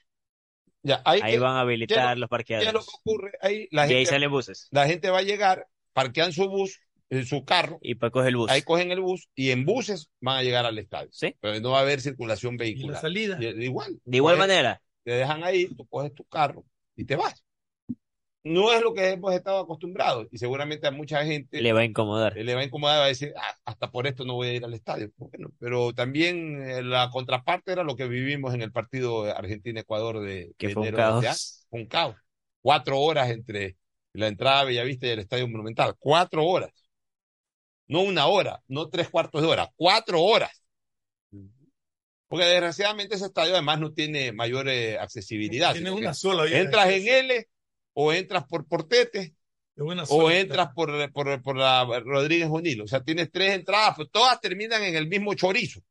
Ya, 0.84 1.02
ahí, 1.06 1.20
Ahí 1.24 1.34
¿qué- 1.34 1.40
van 1.40 1.56
a 1.56 1.60
¿qué 1.60 1.62
habilitar 1.62 1.98
los 1.98 2.06
¿Qué 2.08 2.12
es 2.14 2.20
lo 2.20 2.28
parqueaderos. 2.28 2.86
que 2.86 2.92
ocurre? 3.00 3.32
Ahí 3.42 3.68
la 3.72 3.92
Y 3.92 3.96
ahí 3.96 4.06
salen 4.06 4.32
buses. 4.32 4.68
la 4.72 4.86
gente 4.88 5.10
va 5.10 5.20
a 5.20 5.24
llegar, 5.24 5.68
parquean 5.94 6.32
su 6.34 6.48
bus, 6.50 6.80
en 7.10 7.26
su 7.26 7.46
carro, 7.46 7.80
Y 7.82 7.96
para 7.96 8.12
coger 8.12 8.30
el 8.30 8.36
bus. 8.38 8.52
ahí 8.52 8.62
cogen 8.64 8.92
el 8.92 9.00
bus 9.02 9.30
y 9.34 9.52
en 9.52 9.66
buses 9.66 10.10
van 10.20 10.38
a 10.40 10.44
llegar 10.44 10.66
al 10.66 10.78
estadio. 10.78 11.10
Sí. 11.12 11.36
Pero 11.40 11.60
no 11.62 11.72
va 11.72 11.80
a 11.80 11.82
haber 11.82 12.02
circulación 12.02 12.56
Y 12.56 12.58
vehicular. 12.58 12.96
la 12.96 13.02
salida. 13.02 13.38
Y- 13.42 13.64
igual. 13.64 14.00
De 14.04 14.18
igual 14.18 14.36
Coges- 14.36 14.40
manera. 14.40 14.82
Te 15.04 15.12
dejan 15.12 15.44
ahí, 15.44 15.68
tú 15.68 15.88
coges 15.88 16.14
tu 16.14 16.26
carro 16.26 16.66
y 16.98 17.06
te 17.06 17.16
vas. 17.16 17.44
No 18.44 18.72
es 18.72 18.82
lo 18.82 18.94
que 18.94 19.10
hemos 19.10 19.34
estado 19.34 19.60
acostumbrados 19.60 20.28
y 20.32 20.38
seguramente 20.38 20.88
a 20.88 20.92
mucha 20.92 21.26
gente 21.26 21.62
Le 21.62 21.74
va 21.74 21.82
a 21.82 21.86
incomodar. 21.86 22.34
le 22.38 22.56
va 22.56 22.62
a 22.62 22.64
incomodar, 22.64 23.00
va 23.00 23.06
a 23.06 23.08
decir, 23.10 23.34
"Ah, 23.36 23.56
hasta 23.66 23.92
por 23.92 24.08
esto 24.08 24.24
no 24.24 24.36
voy 24.36 24.48
a 24.48 24.54
ir 24.54 24.64
al 24.64 24.74
estadio. 24.74 25.12
Bueno, 25.18 25.50
pero 25.60 25.94
también 25.94 26.62
eh, 26.62 26.82
la 26.82 27.10
contraparte 27.10 27.74
era 27.74 27.84
lo 27.84 27.98
que 27.98 28.08
vivimos 28.08 28.54
en 28.54 28.62
el 28.62 28.72
partido 28.72 29.26
Argentina-Ecuador 29.26 30.22
de, 30.22 30.54
Que 30.58 30.68
de 30.68 30.74
fue 30.74 30.84
un 30.84 30.88
enero 30.88 31.20
de 31.20 31.28
este 31.28 31.28
año. 31.28 31.38
Un 31.72 31.86
caos. 31.88 32.16
Cuatro 32.62 33.00
horas 33.00 33.30
entre 33.32 33.76
la 34.14 34.28
entrada 34.28 34.62
a 34.62 34.64
Bellavista 34.64 35.08
y 35.08 35.10
el 35.10 35.20
Estadio 35.20 35.48
Monumental. 35.48 35.96
Cuatro 36.00 36.46
horas. 36.46 36.72
No 37.88 38.02
una 38.02 38.28
hora, 38.28 38.62
no 38.68 38.90
tres 38.90 39.10
cuartos 39.10 39.42
de 39.42 39.48
hora, 39.48 39.70
cuatro 39.76 40.22
horas. 40.22 40.52
Porque 42.30 42.46
desgraciadamente 42.46 43.16
ese 43.16 43.26
estadio 43.26 43.54
además 43.54 43.80
no 43.80 43.94
tiene 43.94 44.34
mayor 44.34 44.68
eh, 44.68 44.98
accesibilidad. 45.00 45.74
Tiene 45.74 45.92
una 45.92 46.14
sola 46.14 46.46
Entras 46.46 46.90
en. 46.90 47.08
L 47.08 47.48
o 48.00 48.14
entras 48.14 48.46
por 48.46 48.68
Portete 48.68 49.34
o 50.10 50.30
entras 50.32 50.70
por, 50.74 51.12
por, 51.12 51.42
por 51.42 51.56
la 51.58 51.84
Rodríguez 52.06 52.48
O'Neill. 52.52 52.82
O 52.82 52.88
sea, 52.88 53.04
tienes 53.04 53.32
tres 53.32 53.54
entradas, 53.54 53.96
pero 53.98 54.10
todas 54.10 54.40
terminan 54.40 54.84
en 54.84 54.96
el 54.96 55.08
mismo 55.08 55.34
chorizo. 55.34 55.82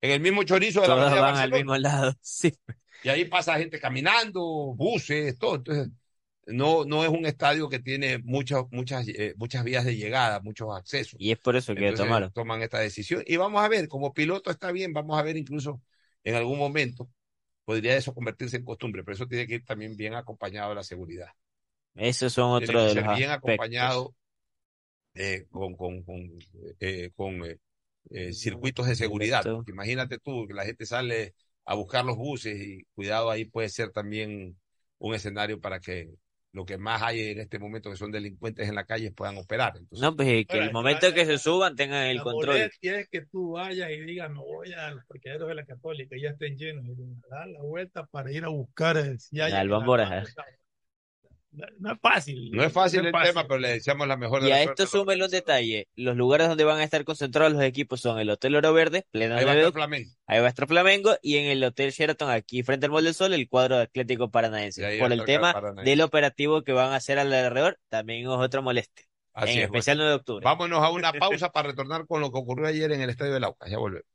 En 0.00 0.10
el 0.12 0.20
mismo 0.20 0.42
chorizo 0.44 0.80
de 0.80 0.88
la 0.88 0.94
Todas 0.94 1.10
van 1.20 1.36
al 1.36 1.50
Barcelona. 1.50 1.56
mismo 1.58 1.76
lado. 1.76 2.14
Sí. 2.22 2.52
Y 3.02 3.08
ahí 3.08 3.24
pasa 3.26 3.58
gente 3.58 3.78
caminando, 3.80 4.42
buses, 4.74 5.38
todo. 5.38 5.56
Entonces, 5.56 5.88
no, 6.46 6.84
no 6.84 7.04
es 7.04 7.10
un 7.10 7.26
estadio 7.26 7.68
que 7.68 7.78
tiene 7.80 8.18
muchas, 8.18 8.64
muchas, 8.70 9.06
eh, 9.08 9.34
muchas 9.36 9.64
vías 9.64 9.84
de 9.84 9.96
llegada, 9.96 10.40
muchos 10.40 10.68
accesos. 10.76 11.20
Y 11.20 11.32
es 11.32 11.38
por 11.38 11.56
eso 11.56 11.76
que 11.76 11.88
Entonces, 11.88 12.06
tomaron. 12.06 12.32
toman 12.32 12.62
esta 12.62 12.78
decisión. 12.80 13.22
Y 13.26 13.36
vamos 13.36 13.62
a 13.62 13.68
ver, 13.68 13.88
como 13.88 14.12
piloto 14.14 14.50
está 14.50 14.72
bien, 14.72 14.92
vamos 14.92 15.18
a 15.18 15.22
ver 15.22 15.36
incluso 15.36 15.82
en 16.24 16.34
algún 16.34 16.58
momento 16.58 17.10
podría 17.66 17.96
eso 17.98 18.14
convertirse 18.14 18.58
en 18.58 18.64
costumbre, 18.66 19.04
pero 19.04 19.16
eso 19.16 19.28
tiene 19.28 19.48
que 19.48 19.56
ir 19.56 19.66
también 19.66 19.96
bien 19.96 20.14
acompañado 20.14 20.70
de 20.70 20.76
la 20.76 20.84
seguridad. 20.84 21.28
Esos 21.96 22.32
son 22.32 22.52
otros 22.52 22.84
de 22.84 22.90
ser 22.90 23.04
los 23.04 23.14
bien 23.14 23.30
aspectos. 23.30 23.32
acompañado 23.32 24.14
eh, 25.14 25.46
con, 25.50 25.74
con, 25.76 26.02
con, 26.02 26.30
eh, 26.80 27.10
con 27.14 27.42
eh, 28.10 28.32
circuitos 28.32 28.86
de 28.86 28.96
seguridad. 28.96 29.48
Porque 29.50 29.72
imagínate 29.72 30.18
tú 30.18 30.46
que 30.46 30.54
la 30.54 30.64
gente 30.64 30.86
sale 30.86 31.34
a 31.64 31.74
buscar 31.74 32.04
los 32.04 32.16
buses 32.16 32.60
y 32.60 32.84
cuidado 32.94 33.30
ahí 33.30 33.44
puede 33.44 33.68
ser 33.68 33.90
también 33.92 34.58
un 34.98 35.14
escenario 35.14 35.60
para 35.60 35.80
que 35.80 36.10
lo 36.56 36.64
que 36.64 36.78
más 36.78 37.02
hay 37.02 37.20
en 37.32 37.40
este 37.40 37.58
momento 37.58 37.90
que 37.90 37.96
son 37.96 38.10
delincuentes 38.10 38.66
en 38.66 38.74
la 38.74 38.84
calle 38.84 39.12
puedan 39.12 39.36
operar. 39.36 39.76
Entonces, 39.76 40.00
No, 40.00 40.16
pues 40.16 40.46
que 40.46 40.54
Ahora, 40.54 40.66
el 40.66 40.72
momento 40.72 41.08
la- 41.08 41.14
que 41.14 41.26
se 41.26 41.36
suban 41.38 41.76
tengan 41.76 42.06
el 42.06 42.16
La 42.16 42.22
control. 42.24 42.54
molestia 42.56 43.00
es 43.00 43.08
que 43.10 43.26
tú 43.26 43.52
vayas 43.52 43.90
y 43.90 44.00
digas, 44.00 44.30
me 44.30 44.38
voy 44.38 44.72
a 44.72 44.90
los 44.92 45.04
parqueaderos 45.04 45.48
de 45.48 45.54
la 45.54 45.66
Católica, 45.66 46.16
ya 46.18 46.30
estén 46.30 46.56
llenos, 46.56 46.84
y 46.86 46.94
dar 47.30 47.46
la 47.48 47.60
vuelta 47.60 48.06
para 48.06 48.32
ir 48.32 48.44
a 48.44 48.48
buscar 48.48 48.96
eh, 48.96 49.18
si 49.18 49.38
hay 49.38 49.52
Bamboras, 49.68 50.06
atrás, 50.10 50.28
eh. 50.28 50.30
o 50.30 50.34
sea, 50.34 50.44
No, 51.78 51.92
es 51.92 52.00
fácil. 52.00 52.50
no 52.52 52.62
es 52.62 52.72
fácil 52.72 53.02
no 53.02 53.08
el 53.08 53.24
tema, 53.24 53.46
pero 53.46 53.58
le 53.58 53.68
deseamos 53.68 54.06
la 54.06 54.16
mejor 54.16 54.42
de 54.42 54.48
Y 54.48 54.52
a 54.52 54.62
esto 54.62 54.86
súmele 54.86 55.24
un 55.24 55.30
detalle. 55.30 55.88
Los 55.96 56.16
lugares 56.16 56.48
donde 56.48 56.64
van 56.64 56.78
a 56.78 56.84
estar 56.84 57.02
concentrados 57.04 57.52
los 57.52 57.62
equipos 57.62 58.00
son 58.00 58.18
el 58.18 58.28
Hotel 58.28 58.56
Oro 58.56 58.72
Verde, 58.74 59.06
pleno 59.10 59.34
Ahí 59.34 59.40
de 59.40 59.46
va 59.46 59.52
estar 59.54 59.72
Flamengo. 59.72 60.10
ahí 60.26 60.40
va 60.40 60.46
a 60.46 60.48
estar 60.48 60.68
Flamengo, 60.68 61.16
y 61.22 61.36
en 61.36 61.46
el 61.46 61.64
Hotel 61.64 61.92
Sheraton, 61.92 62.30
aquí 62.30 62.62
frente 62.62 62.86
al 62.86 62.92
Mall 62.92 63.04
del 63.04 63.14
Sol, 63.14 63.32
el 63.32 63.48
cuadro 63.48 63.76
de 63.76 63.84
Atlético 63.84 64.30
Paranaense. 64.30 64.98
Por 64.98 65.12
el 65.12 65.24
tema 65.24 65.52
Paranaense. 65.54 65.90
del 65.90 66.00
operativo 66.02 66.62
que 66.62 66.72
van 66.72 66.92
a 66.92 66.96
hacer 66.96 67.18
alrededor, 67.18 67.78
también 67.88 68.22
es 68.22 68.28
otra 68.28 68.60
molestia. 68.60 69.06
Así 69.32 69.52
en 69.52 69.58
es, 69.58 69.64
especial 69.64 69.98
9 69.98 70.10
de 70.10 70.16
octubre. 70.16 70.44
Vámonos 70.44 70.82
a 70.82 70.90
una 70.90 71.12
pausa 71.12 71.50
para 71.52 71.68
retornar 71.68 72.06
con 72.06 72.20
lo 72.20 72.30
que 72.30 72.38
ocurrió 72.38 72.66
ayer 72.66 72.92
en 72.92 73.00
el 73.00 73.10
Estadio 73.10 73.34
del 73.34 73.44
Aucas. 73.44 73.70
Ya 73.70 73.78
volvemos. 73.78 74.06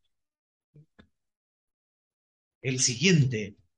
El 2.61 2.79
siguiente 2.79 3.55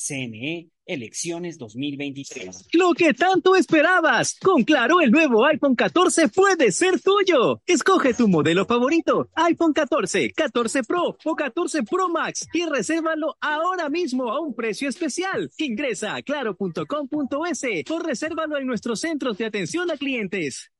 CNE 0.00 0.70
Elecciones 0.86 1.56
2023. 1.56 2.68
Lo 2.72 2.94
que 2.94 3.14
tanto 3.14 3.54
esperabas. 3.54 4.36
Con 4.42 4.64
Claro, 4.64 5.00
el 5.00 5.12
nuevo 5.12 5.46
iPhone 5.46 5.76
14 5.76 6.28
puede 6.28 6.72
ser 6.72 7.00
tuyo. 7.00 7.62
Escoge 7.64 8.12
tu 8.12 8.26
modelo 8.26 8.66
favorito, 8.66 9.28
iPhone 9.36 9.72
14, 9.72 10.32
14 10.32 10.82
Pro 10.82 11.16
o 11.24 11.36
14 11.36 11.84
Pro 11.84 12.08
Max 12.08 12.48
y 12.52 12.66
resérvalo 12.66 13.36
ahora 13.40 13.88
mismo 13.88 14.32
a 14.32 14.40
un 14.40 14.52
precio 14.52 14.88
especial. 14.88 15.48
Ingresa 15.58 16.16
a 16.16 16.22
claro.com.es 16.22 17.64
o 17.90 17.98
resérvalo 18.00 18.58
en 18.58 18.66
nuestros 18.66 19.00
centros 19.00 19.38
de 19.38 19.46
atención 19.46 19.92
a 19.92 19.96
clientes. 19.96 20.72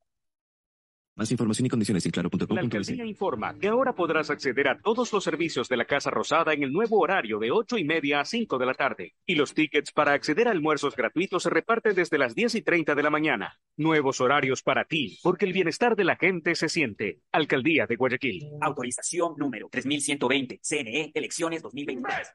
Más 1.20 1.30
información 1.30 1.66
y 1.66 1.68
condiciones 1.68 2.06
en 2.06 2.12
La 2.16 2.22
claro.com.es. 2.22 2.58
alcaldía 2.58 3.04
informa 3.04 3.54
que 3.58 3.68
ahora 3.68 3.94
podrás 3.94 4.30
acceder 4.30 4.68
a 4.68 4.80
todos 4.80 5.12
los 5.12 5.22
servicios 5.22 5.68
de 5.68 5.76
la 5.76 5.84
Casa 5.84 6.08
Rosada 6.08 6.54
en 6.54 6.62
el 6.62 6.72
nuevo 6.72 6.98
horario 6.98 7.38
de 7.38 7.50
8 7.50 7.76
y 7.76 7.84
media 7.84 8.20
a 8.20 8.24
5 8.24 8.56
de 8.56 8.64
la 8.64 8.72
tarde. 8.72 9.12
Y 9.26 9.34
los 9.34 9.52
tickets 9.52 9.92
para 9.92 10.14
acceder 10.14 10.48
a 10.48 10.52
almuerzos 10.52 10.96
gratuitos 10.96 11.42
se 11.42 11.50
reparten 11.50 11.94
desde 11.94 12.16
las 12.16 12.34
10 12.34 12.54
y 12.54 12.62
30 12.62 12.94
de 12.94 13.02
la 13.02 13.10
mañana. 13.10 13.60
Nuevos 13.76 14.22
horarios 14.22 14.62
para 14.62 14.86
ti, 14.86 15.18
porque 15.22 15.44
el 15.44 15.52
bienestar 15.52 15.94
de 15.94 16.04
la 16.04 16.16
gente 16.16 16.54
se 16.54 16.70
siente. 16.70 17.20
Alcaldía 17.32 17.86
de 17.86 17.96
Guayaquil. 17.96 18.52
Autorización 18.62 19.34
número 19.36 19.68
3120. 19.70 20.60
CNE, 20.62 21.10
elecciones 21.12 21.60
2023. 21.60 22.34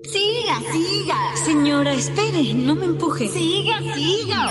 Siga, 0.00 0.58
siga. 0.72 1.36
Señora, 1.44 1.92
espere, 1.92 2.54
no 2.54 2.74
me 2.74 2.86
empuje. 2.86 3.28
Siga, 3.28 3.78
siga. 3.94 4.50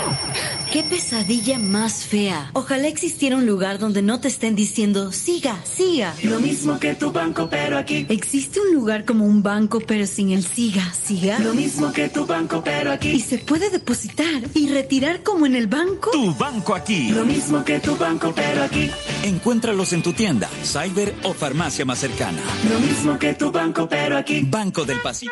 Qué 0.72 0.84
pesadilla 0.84 1.58
más 1.58 2.04
fea. 2.04 2.50
Ojalá 2.54 2.86
existiera 2.86 3.36
un 3.36 3.44
lugar 3.44 3.78
donde 3.78 4.02
no 4.02 4.20
te 4.20 4.28
estén 4.28 4.54
diciendo, 4.54 5.10
siga, 5.10 5.58
siga. 5.64 6.14
Lo 6.22 6.38
mismo 6.40 6.78
que 6.78 6.94
tu 6.94 7.10
banco, 7.10 7.48
pero 7.50 7.76
aquí. 7.76 8.06
¿Existe 8.08 8.60
un 8.60 8.72
lugar 8.72 9.04
como 9.04 9.26
un 9.26 9.42
banco, 9.42 9.80
pero 9.80 10.06
sin 10.06 10.30
el 10.30 10.44
siga, 10.44 10.94
siga? 10.94 11.40
Lo 11.40 11.52
mismo 11.54 11.92
que 11.92 12.08
tu 12.08 12.24
banco, 12.24 12.62
pero 12.64 12.92
aquí. 12.92 13.10
¿Y 13.10 13.20
se 13.20 13.38
puede 13.38 13.68
depositar 13.68 14.42
y 14.54 14.68
retirar 14.68 15.22
como 15.24 15.44
en 15.44 15.56
el 15.56 15.66
banco? 15.66 16.10
Tu 16.12 16.34
banco 16.36 16.74
aquí. 16.74 17.10
Lo 17.10 17.26
mismo 17.26 17.64
que 17.64 17.80
tu 17.80 17.96
banco, 17.96 18.32
pero 18.34 18.62
aquí. 18.62 18.88
Encuéntralos 19.24 19.92
en 19.92 20.02
tu 20.02 20.12
tienda, 20.12 20.48
cyber 20.64 21.14
o 21.24 21.34
farmacia 21.34 21.84
más 21.84 21.98
cercana. 21.98 22.40
Lo 22.72 22.78
mismo 22.78 23.18
que 23.18 23.34
tu 23.34 23.50
banco, 23.50 23.88
pero 23.88 24.16
aquí. 24.16 24.42
Banco 24.48 24.84
del 24.84 25.00
Pacífico. 25.00 25.31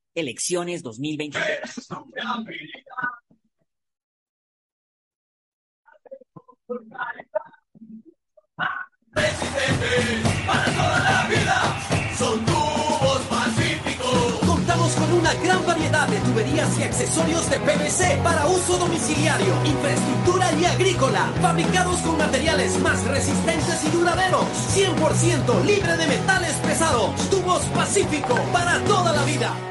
elecciones 0.15 0.83
2023. 0.83 1.87
para 10.47 10.65
toda 10.65 10.99
la 10.99 11.27
vida. 11.27 12.15
Son 12.17 12.45
tubos 12.45 13.21
pacíficos. 13.29 14.39
Contamos 14.45 14.93
con 14.95 15.13
una 15.13 15.33
gran 15.33 15.65
variedad 15.65 16.07
de 16.07 16.19
tuberías 16.19 16.79
y 16.79 16.83
accesorios 16.83 17.49
de 17.49 17.59
PVC 17.59 18.21
para 18.23 18.45
uso 18.47 18.77
domiciliario, 18.77 19.53
infraestructura 19.65 20.51
y 20.53 20.65
agrícola, 20.65 21.33
fabricados 21.41 21.99
con 22.01 22.17
materiales 22.17 22.79
más 22.79 23.03
resistentes 23.05 23.83
y 23.85 23.89
duraderos, 23.89 24.45
100% 24.75 25.65
libre 25.65 25.97
de 25.97 26.07
metales 26.07 26.53
pesados. 26.57 27.29
Tubos 27.29 27.63
Pacífico 27.73 28.35
para 28.53 28.79
toda 28.85 29.13
la 29.13 29.23
vida. 29.25 29.70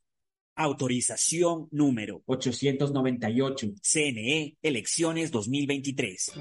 Autorización 0.55 1.67
número 1.71 2.21
898. 2.25 3.67
CNE, 3.81 4.57
elecciones 4.61 5.31
2023. 5.31 6.33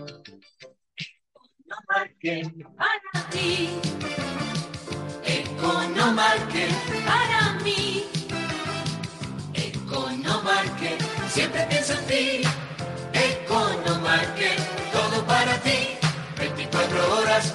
Economarket 1.70 2.66
para 2.76 3.30
ti. 3.30 3.68
Economarket 5.24 6.72
para 7.06 7.54
mí. 7.62 8.19
Siempre 11.30 11.64
pienso 11.68 11.92
en 11.92 12.06
ti. 12.06 12.42
Economarket, 13.12 14.58
todo 14.92 15.24
para 15.26 15.56
ti. 15.58 15.96
24 16.38 17.18
horas, 17.18 17.54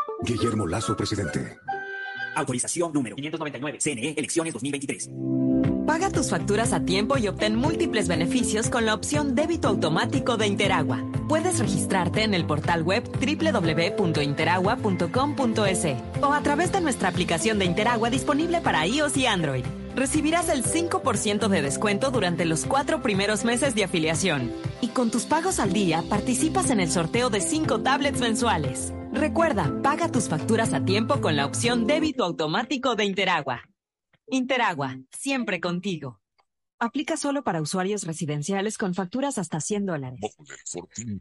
Guillermo 0.23 0.67
Lazo, 0.67 0.95
presidente. 0.95 1.57
Autorización 2.35 2.93
número 2.93 3.15
599. 3.15 3.79
CNE, 3.79 4.13
elecciones 4.17 4.53
2023. 4.53 5.09
Paga 5.85 6.09
tus 6.11 6.29
facturas 6.29 6.73
a 6.73 6.83
tiempo 6.85 7.17
y 7.17 7.27
obtén 7.27 7.55
múltiples 7.55 8.07
beneficios 8.07 8.69
con 8.69 8.85
la 8.85 8.93
opción 8.93 9.33
débito 9.35 9.67
automático 9.67 10.37
de 10.37 10.47
Interagua. 10.47 11.03
Puedes 11.27 11.59
registrarte 11.59 12.23
en 12.23 12.33
el 12.33 12.45
portal 12.45 12.83
web 12.83 13.03
www.interagua.com.es 13.03 15.85
o 16.21 16.33
a 16.33 16.41
través 16.41 16.71
de 16.71 16.79
nuestra 16.81 17.09
aplicación 17.09 17.59
de 17.59 17.65
Interagua 17.65 18.09
disponible 18.09 18.61
para 18.61 18.87
iOS 18.87 19.17
y 19.17 19.25
Android. 19.25 19.65
Recibirás 19.95 20.49
el 20.49 20.63
5% 20.63 21.47
de 21.47 21.61
descuento 21.61 22.11
durante 22.11 22.45
los 22.45 22.65
cuatro 22.65 23.01
primeros 23.01 23.43
meses 23.43 23.75
de 23.75 23.83
afiliación. 23.83 24.51
Y 24.81 24.89
con 24.89 25.11
tus 25.11 25.25
pagos 25.25 25.59
al 25.59 25.73
día 25.73 26.03
participas 26.09 26.69
en 26.69 26.79
el 26.79 26.89
sorteo 26.89 27.29
de 27.29 27.41
5 27.41 27.81
tablets 27.81 28.19
mensuales. 28.21 28.93
Recuerda, 29.11 29.71
paga 29.83 30.09
tus 30.09 30.29
facturas 30.29 30.73
a 30.73 30.85
tiempo 30.85 31.19
con 31.19 31.35
la 31.35 31.45
opción 31.45 31.85
débito 31.87 32.23
automático 32.23 32.95
de 32.95 33.05
Interagua. 33.05 33.61
Interagua, 34.27 34.97
siempre 35.11 35.59
contigo. 35.59 36.21
Aplica 36.79 37.17
solo 37.17 37.43
para 37.43 37.61
usuarios 37.61 38.03
residenciales 38.03 38.77
con 38.77 38.93
facturas 38.95 39.37
hasta 39.37 39.59
100 39.59 39.85
dólares. 39.85 40.19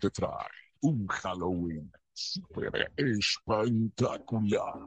Te 0.01 0.11
trae 0.11 0.47
un 0.81 1.07
Halloween 1.09 1.93
super 2.13 2.93
espectacular. 2.97 4.87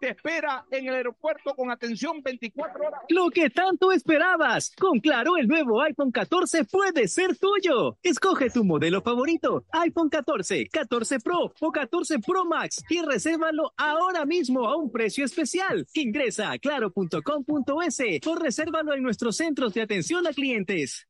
te 0.00 0.10
espera 0.10 0.64
en 0.70 0.86
el 0.88 0.94
aeropuerto 0.94 1.54
con 1.54 1.70
atención 1.70 2.22
24 2.22 2.86
horas. 2.86 3.00
Lo 3.08 3.30
que 3.30 3.50
tanto 3.50 3.92
esperabas. 3.92 4.72
Con 4.78 5.00
Claro, 5.00 5.36
el 5.36 5.48
nuevo 5.48 5.80
iPhone 5.80 6.12
14 6.12 6.64
puede 6.64 7.08
ser 7.08 7.36
tuyo. 7.36 7.96
Escoge 8.02 8.50
tu 8.50 8.62
modelo 8.62 9.00
favorito, 9.00 9.64
iPhone 9.72 10.10
14, 10.10 10.68
14 10.68 11.20
Pro 11.20 11.52
o 11.58 11.72
14 11.72 12.18
Pro 12.18 12.44
Max 12.44 12.84
y 12.90 13.00
resérvalo 13.00 13.72
ahora 13.76 14.26
mismo 14.26 14.68
a 14.68 14.76
un 14.76 14.90
precio 14.90 15.24
especial. 15.24 15.86
Ingresa 15.94 16.52
a 16.52 16.58
claro.com.es 16.58 18.26
o 18.26 18.34
resérvalo 18.34 18.94
en 18.94 19.02
nuestros 19.02 19.36
centros 19.36 19.72
de 19.72 19.80
atención 19.82 20.26
a 20.26 20.32
clientes. 20.34 21.07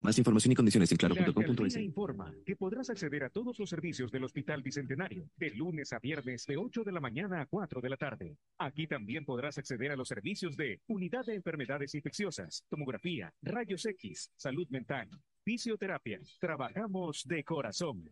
Más 0.00 0.16
información 0.16 0.52
y 0.52 0.54
condiciones 0.54 0.92
en 0.92 0.98
La 1.00 1.08
claro.com.es. 1.08 1.76
informa 1.78 2.32
que 2.46 2.54
podrás 2.54 2.88
acceder 2.88 3.24
a 3.24 3.30
todos 3.30 3.58
los 3.58 3.68
servicios 3.68 4.12
del 4.12 4.22
Hospital 4.22 4.62
Bicentenario 4.62 5.28
de 5.36 5.50
lunes 5.50 5.92
a 5.92 5.98
viernes 5.98 6.46
de 6.46 6.56
8 6.56 6.84
de 6.84 6.92
la 6.92 7.00
mañana 7.00 7.40
a 7.40 7.46
4 7.46 7.80
de 7.80 7.90
la 7.90 7.96
tarde. 7.96 8.36
Aquí 8.58 8.86
también 8.86 9.24
podrás 9.24 9.58
acceder 9.58 9.90
a 9.90 9.96
los 9.96 10.06
servicios 10.06 10.56
de 10.56 10.80
Unidad 10.86 11.26
de 11.26 11.34
Enfermedades 11.34 11.96
Infecciosas, 11.96 12.64
Tomografía, 12.68 13.34
Rayos 13.42 13.84
X, 13.86 14.30
Salud 14.36 14.68
Mental, 14.70 15.10
Fisioterapia. 15.42 16.20
Trabajamos 16.38 17.24
de 17.26 17.42
corazón. 17.42 18.08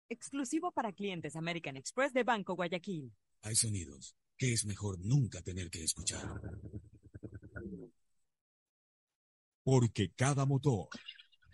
Exclusivo 0.08 0.72
para 0.72 0.92
clientes 0.92 1.36
American 1.36 1.76
Express 1.76 2.12
de 2.12 2.24
Banco 2.24 2.56
Guayaquil. 2.56 3.12
Hay 3.42 3.54
sonidos 3.54 4.16
que 4.36 4.52
es 4.52 4.66
mejor 4.66 4.98
nunca 4.98 5.40
tener 5.40 5.70
que 5.70 5.84
escuchar. 5.84 6.26
Porque 9.62 10.10
cada 10.16 10.46
motor 10.46 10.88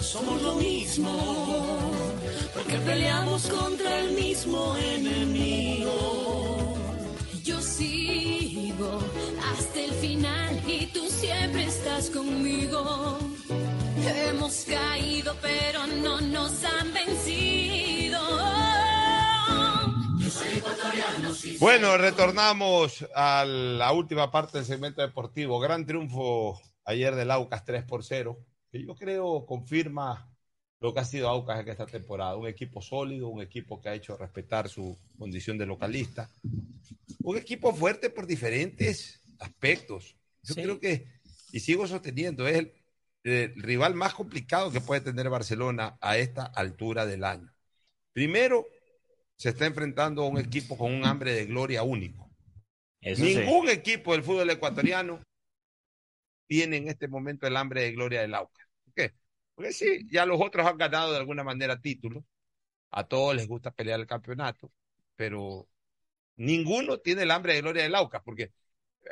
Somos 0.00 0.42
lo 0.42 0.54
mismo, 0.54 1.92
porque 2.54 2.78
peleamos 2.78 3.48
contra 3.48 4.00
el 4.00 4.12
mismo 4.12 4.76
enemigo. 4.76 6.76
Yo 7.42 7.60
sigo 7.60 9.00
hasta 9.52 9.80
el 9.80 9.90
final 9.92 10.62
y 10.66 10.86
tú 10.86 11.08
siempre 11.08 11.64
estás 11.64 12.10
conmigo. 12.10 13.18
Hemos 14.06 14.64
caído, 14.64 15.34
pero 15.42 15.86
no 15.86 16.20
nos 16.20 16.64
han 16.64 16.92
vencido. 16.92 18.20
Bueno, 21.60 21.96
retornamos 21.96 23.06
a 23.14 23.44
la 23.44 23.92
última 23.92 24.30
parte 24.30 24.58
del 24.58 24.66
segmento 24.66 25.02
deportivo. 25.02 25.58
Gran 25.58 25.86
triunfo 25.86 26.60
ayer 26.84 27.14
del 27.14 27.30
Aucas 27.30 27.64
3 27.64 27.84
por 27.84 28.04
0, 28.04 28.38
que 28.70 28.84
yo 28.84 28.94
creo 28.94 29.46
confirma 29.46 30.30
lo 30.80 30.94
que 30.94 31.00
ha 31.00 31.04
sido 31.04 31.28
Aucas 31.28 31.60
en 31.60 31.68
esta 31.68 31.86
temporada. 31.86 32.36
Un 32.36 32.46
equipo 32.46 32.80
sólido, 32.80 33.28
un 33.28 33.42
equipo 33.42 33.80
que 33.80 33.88
ha 33.88 33.94
hecho 33.94 34.16
respetar 34.16 34.68
su 34.68 34.96
condición 35.18 35.58
de 35.58 35.66
localista. 35.66 36.30
Un 37.22 37.36
equipo 37.36 37.74
fuerte 37.74 38.10
por 38.10 38.26
diferentes 38.26 39.20
aspectos. 39.40 40.16
Yo 40.42 40.54
creo 40.54 40.80
que, 40.80 41.06
y 41.52 41.60
sigo 41.60 41.86
sosteniendo, 41.86 42.46
es 42.46 42.58
el, 42.58 42.72
el 43.24 43.62
rival 43.62 43.94
más 43.94 44.14
complicado 44.14 44.70
que 44.70 44.80
puede 44.80 45.00
tener 45.00 45.28
Barcelona 45.28 45.98
a 46.00 46.16
esta 46.16 46.44
altura 46.44 47.06
del 47.06 47.24
año. 47.24 47.52
Primero, 48.12 48.66
se 49.36 49.50
está 49.50 49.66
enfrentando 49.66 50.22
a 50.22 50.28
un 50.28 50.38
equipo 50.38 50.76
con 50.76 50.92
un 50.92 51.04
hambre 51.04 51.32
de 51.32 51.46
gloria 51.46 51.82
único. 51.82 52.30
Eso 53.00 53.24
sí. 53.24 53.36
Ningún 53.36 53.68
equipo 53.68 54.12
del 54.12 54.22
fútbol 54.22 54.50
ecuatoriano 54.50 55.20
tiene 56.48 56.78
en 56.78 56.88
este 56.88 57.06
momento 57.06 57.46
el 57.46 57.56
hambre 57.56 57.82
de 57.82 57.92
gloria 57.92 58.22
del 58.22 58.34
Aucas. 58.34 58.66
¿Por 58.84 58.94
qué? 58.94 59.14
Porque 59.54 59.72
sí, 59.72 60.06
ya 60.10 60.26
los 60.26 60.40
otros 60.40 60.66
han 60.66 60.78
ganado 60.78 61.12
de 61.12 61.18
alguna 61.18 61.44
manera 61.44 61.80
títulos. 61.80 62.24
A 62.90 63.04
todos 63.04 63.36
les 63.36 63.46
gusta 63.46 63.70
pelear 63.70 64.00
el 64.00 64.06
campeonato, 64.06 64.72
pero 65.14 65.68
ninguno 66.36 66.98
tiene 66.98 67.22
el 67.22 67.30
hambre 67.30 67.54
de 67.54 67.60
gloria 67.60 67.82
del 67.82 67.94
Aucas, 67.94 68.22
porque 68.24 68.50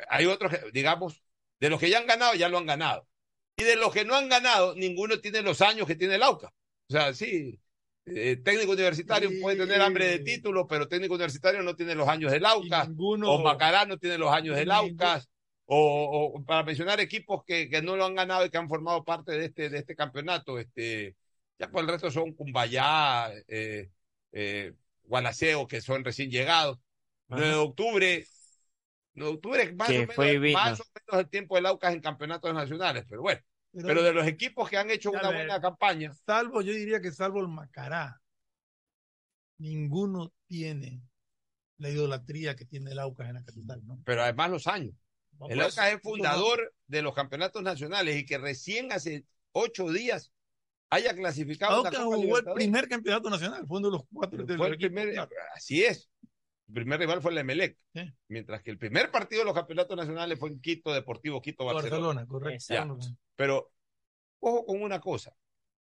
hay 0.09 0.25
otros, 0.25 0.51
digamos, 0.73 1.21
de 1.59 1.69
los 1.69 1.79
que 1.79 1.89
ya 1.89 1.99
han 1.99 2.07
ganado, 2.07 2.33
ya 2.33 2.49
lo 2.49 2.57
han 2.57 2.65
ganado. 2.65 3.07
Y 3.55 3.63
de 3.63 3.75
los 3.75 3.93
que 3.93 4.03
no 4.03 4.15
han 4.15 4.29
ganado, 4.29 4.75
ninguno 4.75 5.19
tiene 5.19 5.41
los 5.41 5.61
años 5.61 5.87
que 5.87 5.95
tiene 5.95 6.15
el 6.15 6.23
Aucas. 6.23 6.51
O 6.89 6.93
sea, 6.93 7.13
sí, 7.13 7.59
eh, 8.05 8.37
técnico 8.37 8.71
universitario 8.71 9.29
puede 9.41 9.57
tener 9.57 9.81
hambre 9.81 10.05
de 10.05 10.19
título, 10.19 10.65
pero 10.65 10.87
técnico 10.87 11.15
universitario 11.15 11.61
no 11.61 11.75
tiene 11.75 11.93
los 11.93 12.07
años 12.07 12.31
del 12.31 12.45
Aucas. 12.45 12.89
O 13.29 13.43
Macará 13.43 13.85
no 13.85 13.97
tiene 13.97 14.17
los 14.17 14.31
años 14.31 14.55
del 14.55 14.71
Aucas. 14.71 15.29
O, 15.69 16.31
o 16.33 16.45
para 16.45 16.63
mencionar 16.63 16.99
equipos 17.01 17.43
que, 17.45 17.69
que, 17.69 17.81
no 17.81 17.97
lo 17.97 18.05
han 18.05 18.15
ganado 18.15 18.45
y 18.45 18.49
que 18.49 18.57
han 18.57 18.69
formado 18.69 19.03
parte 19.03 19.33
de 19.33 19.45
este, 19.45 19.69
de 19.69 19.79
este 19.79 19.97
campeonato, 19.97 20.57
este, 20.59 21.17
ya 21.59 21.69
por 21.69 21.81
el 21.81 21.89
resto 21.89 22.09
son 22.09 22.33
Cumbayá, 22.33 23.29
eh, 23.47 23.89
eh, 24.31 24.73
Gualaceo, 25.03 25.67
que 25.67 25.81
son 25.81 26.05
recién 26.05 26.29
llegados. 26.29 26.79
9 27.27 27.47
de 27.47 27.55
octubre, 27.55 28.25
9 29.15 29.31
de 29.31 29.35
octubre 29.35 29.73
más, 29.73 29.89
o 29.89 29.91
menos, 29.91 30.53
más 30.53 30.79
o 30.79 30.85
menos 30.85 31.25
el 31.25 31.29
tiempo 31.29 31.55
del 31.55 31.65
Aucas 31.65 31.93
en 31.93 31.99
campeonatos 31.99 32.53
nacionales, 32.53 33.05
pero 33.09 33.21
bueno. 33.21 33.41
Pero, 33.73 33.87
pero 33.87 34.03
de 34.03 34.13
los 34.13 34.25
equipos 34.25 34.69
que 34.69 34.77
han 34.77 34.89
hecho 34.89 35.11
una 35.11 35.29
ver, 35.29 35.35
buena 35.35 35.59
campaña. 35.59 36.13
Salvo, 36.25 36.61
yo 36.61 36.71
diría 36.71 37.01
que 37.01 37.11
salvo 37.11 37.41
el 37.41 37.49
Macará, 37.49 38.21
ninguno 39.57 40.31
tiene 40.47 41.01
la 41.77 41.89
idolatría 41.89 42.55
que 42.55 42.65
tiene 42.65 42.91
el 42.91 42.99
Aucas 42.99 43.27
en 43.27 43.35
la 43.35 43.43
capital, 43.43 43.85
¿no? 43.85 43.99
Pero 44.05 44.23
además 44.23 44.49
los 44.49 44.67
años. 44.67 44.95
No, 45.39 45.49
el 45.49 45.61
Aucas 45.61 45.93
es 45.93 46.01
fundador 46.01 46.73
de 46.87 47.01
los 47.01 47.13
campeonatos 47.13 47.61
nacionales 47.61 48.15
y 48.17 48.25
que 48.25 48.37
recién 48.37 48.91
hace 48.91 49.25
ocho 49.51 49.89
días 49.91 50.31
haya 50.89 51.13
clasificado. 51.13 51.85
Aucas 51.85 52.03
jugó 52.03 52.37
el 52.39 52.45
primer 52.53 52.87
campeonato 52.87 53.29
nacional, 53.29 53.67
fue 53.67 53.79
uno 53.79 53.89
de 53.89 53.97
los 53.97 54.03
cuatro. 54.11 54.45
Fue 54.57 54.67
el 54.67 54.77
primer, 54.77 55.27
así 55.55 55.83
es. 55.83 56.09
El 56.67 56.73
primer 56.73 56.99
rival 56.99 57.21
fue 57.21 57.31
el 57.31 57.37
Emelec. 57.37 57.77
Mientras 58.27 58.61
que 58.61 58.71
el 58.71 58.77
primer 58.77 59.09
partido 59.09 59.41
de 59.41 59.45
los 59.45 59.53
campeonatos 59.53 59.95
nacionales 59.95 60.37
fue 60.37 60.49
en 60.49 60.59
Quito, 60.59 60.93
Deportivo 60.93 61.41
Quito, 61.41 61.65
Barcelona. 61.65 62.23
Barcelona 62.23 62.27
correcto. 62.27 62.65
Ya. 62.73 62.87
Pero, 63.35 63.71
ojo 64.39 64.65
con 64.65 64.81
una 64.81 64.99
cosa. 64.99 65.33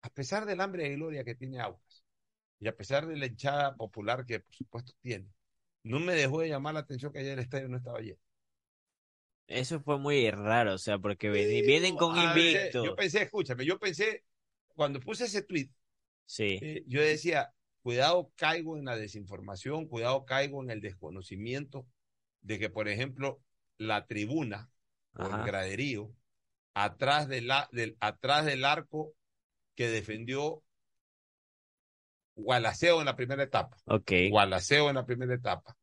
A 0.02 0.10
pesar 0.10 0.46
del 0.46 0.60
hambre 0.60 0.84
de 0.84 0.94
gloria 0.94 1.24
que 1.24 1.34
tiene 1.34 1.60
Aucas 1.60 2.04
y 2.60 2.68
a 2.68 2.76
pesar 2.76 3.06
de 3.06 3.16
la 3.16 3.26
hinchada 3.26 3.74
popular 3.74 4.24
que 4.24 4.40
por 4.40 4.54
supuesto 4.54 4.92
tiene, 5.00 5.28
no 5.82 5.98
me 6.00 6.14
dejó 6.14 6.40
de 6.40 6.48
llamar 6.48 6.74
la 6.74 6.80
atención 6.80 7.12
que 7.12 7.18
ayer 7.18 7.32
el 7.32 7.40
estadio 7.40 7.68
no 7.68 7.76
estaba 7.76 7.98
lleno. 8.00 8.20
Eso 9.48 9.80
fue 9.80 9.98
muy 9.98 10.30
raro, 10.30 10.74
o 10.74 10.78
sea, 10.78 10.98
porque 10.98 11.32
sí, 11.32 11.62
vienen 11.62 11.96
con 11.96 12.16
invicto. 12.16 12.84
Yo 12.84 12.94
pensé, 12.94 13.22
escúchame, 13.22 13.64
yo 13.64 13.78
pensé, 13.78 14.24
cuando 14.74 15.00
puse 15.00 15.24
ese 15.24 15.42
tweet, 15.42 15.70
sí. 16.26 16.58
eh, 16.60 16.84
yo 16.86 17.00
decía, 17.00 17.54
cuidado 17.82 18.30
caigo 18.36 18.76
en 18.76 18.84
la 18.84 18.94
desinformación, 18.94 19.86
cuidado 19.88 20.26
caigo 20.26 20.62
en 20.62 20.70
el 20.70 20.82
desconocimiento 20.82 21.86
de 22.42 22.58
que, 22.58 22.68
por 22.68 22.88
ejemplo, 22.88 23.40
la 23.78 24.06
tribuna 24.06 24.70
o 25.14 25.24
el 25.24 25.42
graderío, 25.42 26.12
atrás, 26.74 27.26
de 27.26 27.40
la, 27.40 27.68
del, 27.72 27.96
atrás 28.00 28.44
del 28.44 28.66
arco 28.66 29.14
que 29.74 29.88
defendió 29.88 30.62
Gualaceo 32.34 33.00
en 33.00 33.06
la 33.06 33.16
primera 33.16 33.42
etapa. 33.42 33.76
Ok. 33.86 34.12
Gualaceo 34.30 34.90
en 34.90 34.94
la 34.94 35.06
primera 35.06 35.34
etapa. 35.34 35.76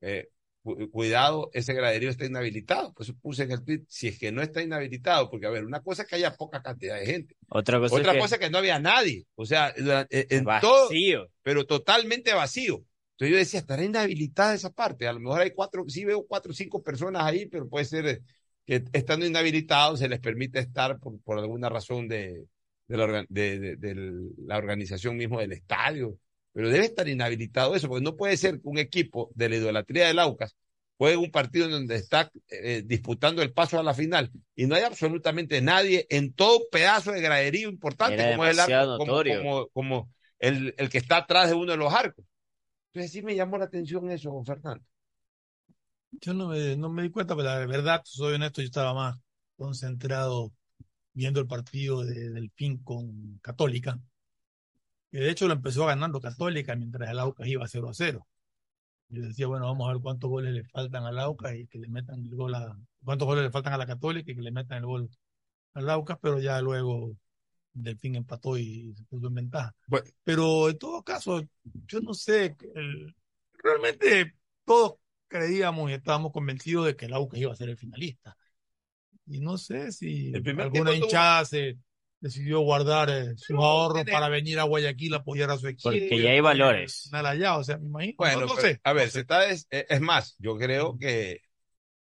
Eh, 0.00 0.28
cuidado, 0.62 1.50
ese 1.52 1.74
graderío 1.74 2.10
está 2.10 2.24
inhabilitado. 2.24 2.92
Por 2.92 3.04
eso 3.04 3.14
puse 3.20 3.42
en 3.44 3.52
el 3.52 3.64
tweet, 3.64 3.82
si 3.88 4.08
es 4.08 4.18
que 4.18 4.32
no 4.32 4.42
está 4.42 4.62
inhabilitado, 4.62 5.28
porque 5.30 5.46
a 5.46 5.50
ver, 5.50 5.64
una 5.64 5.80
cosa 5.80 6.02
es 6.02 6.08
que 6.08 6.16
haya 6.16 6.36
poca 6.36 6.62
cantidad 6.62 6.98
de 6.98 7.06
gente. 7.06 7.36
Otra 7.48 7.78
cosa, 7.80 7.96
Otra 7.96 8.12
es, 8.12 8.18
cosa 8.18 8.38
que... 8.38 8.44
es 8.44 8.48
que 8.48 8.52
no 8.52 8.58
había 8.58 8.78
nadie. 8.78 9.26
O 9.34 9.44
sea, 9.44 9.72
en 9.76 10.44
vacío. 10.44 11.18
todo, 11.20 11.30
pero 11.42 11.66
totalmente 11.66 12.32
vacío. 12.32 12.84
Entonces 13.12 13.32
yo 13.32 13.36
decía, 13.36 13.60
estará 13.60 13.84
inhabilitada 13.84 14.54
esa 14.54 14.70
parte. 14.70 15.06
A 15.06 15.12
lo 15.12 15.20
mejor 15.20 15.40
hay 15.40 15.50
cuatro, 15.50 15.84
sí 15.88 16.04
veo 16.04 16.26
cuatro 16.26 16.52
o 16.52 16.54
cinco 16.54 16.82
personas 16.82 17.24
ahí, 17.24 17.46
pero 17.46 17.68
puede 17.68 17.84
ser 17.84 18.22
que 18.64 18.84
estando 18.92 19.26
inhabilitados 19.26 19.98
se 19.98 20.08
les 20.08 20.20
permite 20.20 20.60
estar 20.60 20.98
por, 20.98 21.20
por 21.22 21.38
alguna 21.38 21.68
razón 21.68 22.08
de, 22.08 22.46
de, 22.86 22.96
la, 22.96 23.26
de, 23.28 23.58
de, 23.58 23.76
de 23.76 24.22
la 24.46 24.56
organización 24.56 25.16
mismo 25.16 25.40
del 25.40 25.52
estadio 25.52 26.18
pero 26.52 26.68
debe 26.68 26.86
estar 26.86 27.08
inhabilitado 27.08 27.74
eso, 27.74 27.88
porque 27.88 28.04
no 28.04 28.16
puede 28.16 28.36
ser 28.36 28.60
que 28.60 28.68
un 28.68 28.78
equipo 28.78 29.30
de 29.34 29.48
la 29.48 29.56
idolatría 29.56 30.06
del 30.06 30.18
Aucas 30.18 30.56
juegue 30.98 31.16
un 31.16 31.30
partido 31.30 31.64
en 31.64 31.72
donde 31.72 31.96
está 31.96 32.30
eh, 32.48 32.82
disputando 32.84 33.42
el 33.42 33.52
paso 33.52 33.78
a 33.78 33.82
la 33.82 33.94
final 33.94 34.30
y 34.54 34.66
no 34.66 34.74
hay 34.74 34.82
absolutamente 34.82 35.60
nadie 35.60 36.06
en 36.10 36.32
todo 36.32 36.60
pedazo 36.70 37.12
de 37.12 37.20
graderío 37.20 37.68
importante 37.68 38.30
como 38.30 38.44
es 38.44 38.52
el 38.52 38.60
arco, 38.60 38.98
como, 38.98 39.06
notorio. 39.06 39.38
como, 39.42 39.66
como 39.68 40.10
el, 40.38 40.74
el, 40.76 40.88
que 40.88 40.98
está 40.98 41.16
atrás 41.18 41.48
de 41.48 41.56
uno 41.56 41.72
de 41.72 41.78
los 41.78 41.92
arcos. 41.92 42.24
Entonces 42.92 43.12
sí 43.12 43.22
me 43.22 43.34
llamó 43.34 43.58
la 43.58 43.64
atención 43.64 44.10
eso, 44.10 44.42
Fernando. 44.44 44.84
Yo 46.12 46.34
no 46.34 46.48
me, 46.48 46.76
no 46.76 46.90
me 46.90 47.02
di 47.02 47.10
cuenta, 47.10 47.34
pero 47.34 47.48
la 47.48 47.66
verdad, 47.66 48.02
soy 48.04 48.34
honesto, 48.34 48.60
yo 48.60 48.66
estaba 48.66 48.92
más 48.92 49.16
concentrado 49.56 50.52
viendo 51.14 51.40
el 51.40 51.46
partido 51.46 52.04
de 52.04 52.30
Delfín 52.30 52.78
con 52.78 53.38
Católica 53.40 53.98
que 55.12 55.18
de 55.18 55.30
hecho 55.30 55.46
lo 55.46 55.52
empezó 55.52 55.84
ganando 55.84 56.20
Católica 56.20 56.74
mientras 56.74 57.10
el 57.10 57.18
Aucas 57.18 57.46
iba 57.46 57.68
0 57.68 57.90
a 57.90 57.94
0. 57.94 58.26
Yo 59.10 59.22
decía, 59.22 59.46
bueno, 59.46 59.66
vamos 59.66 59.86
a 59.86 59.92
ver 59.92 60.00
cuántos 60.00 60.30
goles 60.30 60.54
le 60.54 60.64
faltan 60.64 61.04
al 61.04 61.18
Aucas 61.18 61.54
y 61.54 61.66
que 61.66 61.78
le 61.78 61.88
metan 61.88 62.24
el 62.24 62.34
gol 62.34 62.54
a. 62.54 62.74
cuántos 63.04 63.26
goles 63.26 63.44
le 63.44 63.50
faltan 63.50 63.74
a 63.74 63.76
la 63.76 63.86
Católica 63.86 64.32
y 64.32 64.34
que 64.34 64.40
le 64.40 64.50
metan 64.50 64.78
el 64.78 64.86
gol 64.86 65.10
al 65.74 65.90
Aucas, 65.90 66.16
pero 66.20 66.40
ya 66.40 66.62
luego 66.62 67.14
Delfín 67.74 68.14
empató 68.16 68.56
y 68.56 68.94
se 68.96 69.04
puso 69.04 69.26
en 69.26 69.34
ventaja. 69.34 69.74
Bueno. 69.86 70.06
Pero 70.24 70.70
en 70.70 70.78
todo 70.78 71.02
caso, 71.02 71.42
yo 71.86 72.00
no 72.00 72.14
sé, 72.14 72.56
el, 72.74 73.14
realmente 73.62 74.34
todos 74.64 74.94
creíamos 75.28 75.90
y 75.90 75.94
estábamos 75.94 76.32
convencidos 76.32 76.86
de 76.86 76.96
que 76.96 77.04
el 77.04 77.12
Aucas 77.12 77.38
iba 77.38 77.52
a 77.52 77.56
ser 77.56 77.68
el 77.68 77.76
finalista. 77.76 78.34
Y 79.26 79.40
no 79.40 79.58
sé 79.58 79.92
si 79.92 80.32
alguna 80.34 80.94
hinchada 80.94 81.44
se 81.44 81.76
decidió 82.22 82.60
guardar 82.60 83.10
eh, 83.10 83.34
sus 83.36 83.56
ahorros 83.56 84.04
para 84.04 84.28
venir 84.28 84.60
a 84.60 84.62
Guayaquil 84.62 85.12
a 85.14 85.18
apoyar 85.18 85.50
a 85.50 85.58
su 85.58 85.66
equipo. 85.66 85.90
Porque 85.90 86.22
ya 86.22 86.30
hay 86.30 86.40
valores. 86.40 87.10
Allá, 87.12 87.58
o 87.58 87.64
sea, 87.64 87.78
me 87.78 87.86
imagino. 87.86 88.14
Bueno, 88.16 88.40
no, 88.40 88.46
no 88.46 88.54
pero, 88.54 88.68
sé. 88.68 88.80
a 88.84 88.92
ver, 88.92 89.06
no 89.06 89.10
se 89.10 89.20
está 89.20 89.46
es, 89.46 89.66
es, 89.70 90.00
más, 90.00 90.36
yo 90.38 90.56
creo 90.56 90.96
que 90.98 91.40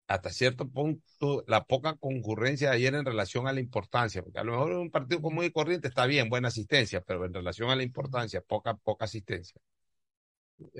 hasta 0.08 0.32
cierto 0.32 0.68
punto 0.68 1.44
la 1.48 1.64
poca 1.64 1.96
concurrencia 1.96 2.72
de 2.72 2.78
ayer 2.78 2.96
en 2.96 3.06
relación 3.06 3.48
a 3.48 3.54
la 3.54 3.60
importancia, 3.60 4.24
porque 4.24 4.40
a 4.40 4.44
lo 4.44 4.54
mejor 4.54 4.72
un 4.72 4.90
partido 4.90 5.22
común 5.22 5.46
y 5.46 5.52
corriente 5.52 5.88
está 5.88 6.08
bien, 6.08 6.28
buena 6.28 6.48
asistencia, 6.48 7.02
pero 7.02 7.24
en 7.26 7.34
relación 7.34 7.70
a 7.70 7.76
la 7.76 7.84
importancia, 7.84 8.42
poca, 8.42 8.74
poca 8.78 9.06
asistencia. 9.06 9.62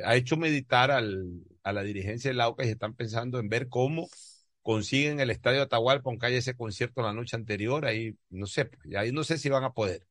Ha 0.04 0.16
hecho 0.16 0.38
meditar 0.38 0.90
al, 0.90 1.24
a 1.62 1.72
la 1.72 1.84
dirigencia 1.84 2.32
del 2.32 2.42
AUCA 2.42 2.66
y 2.66 2.70
están 2.70 2.96
pensando 2.96 3.40
en 3.40 3.48
ver 3.48 3.70
cómo 3.70 4.10
consiguen 4.70 5.20
el 5.20 5.32
estadio 5.32 5.64
Atahualpa, 5.64 6.12
aunque 6.12 6.28
haya 6.28 6.38
ese 6.38 6.54
concierto 6.56 7.02
la 7.02 7.12
noche 7.12 7.36
anterior, 7.36 7.88
ahí 7.88 8.16
no 8.30 8.46
sé, 8.46 8.66
pues, 8.66 8.96
ahí 8.96 9.12
no 9.12 9.24
sé 9.24 9.40
si 9.40 9.50
van 9.50 9.64
a 9.64 9.74
poder. 9.74 10.06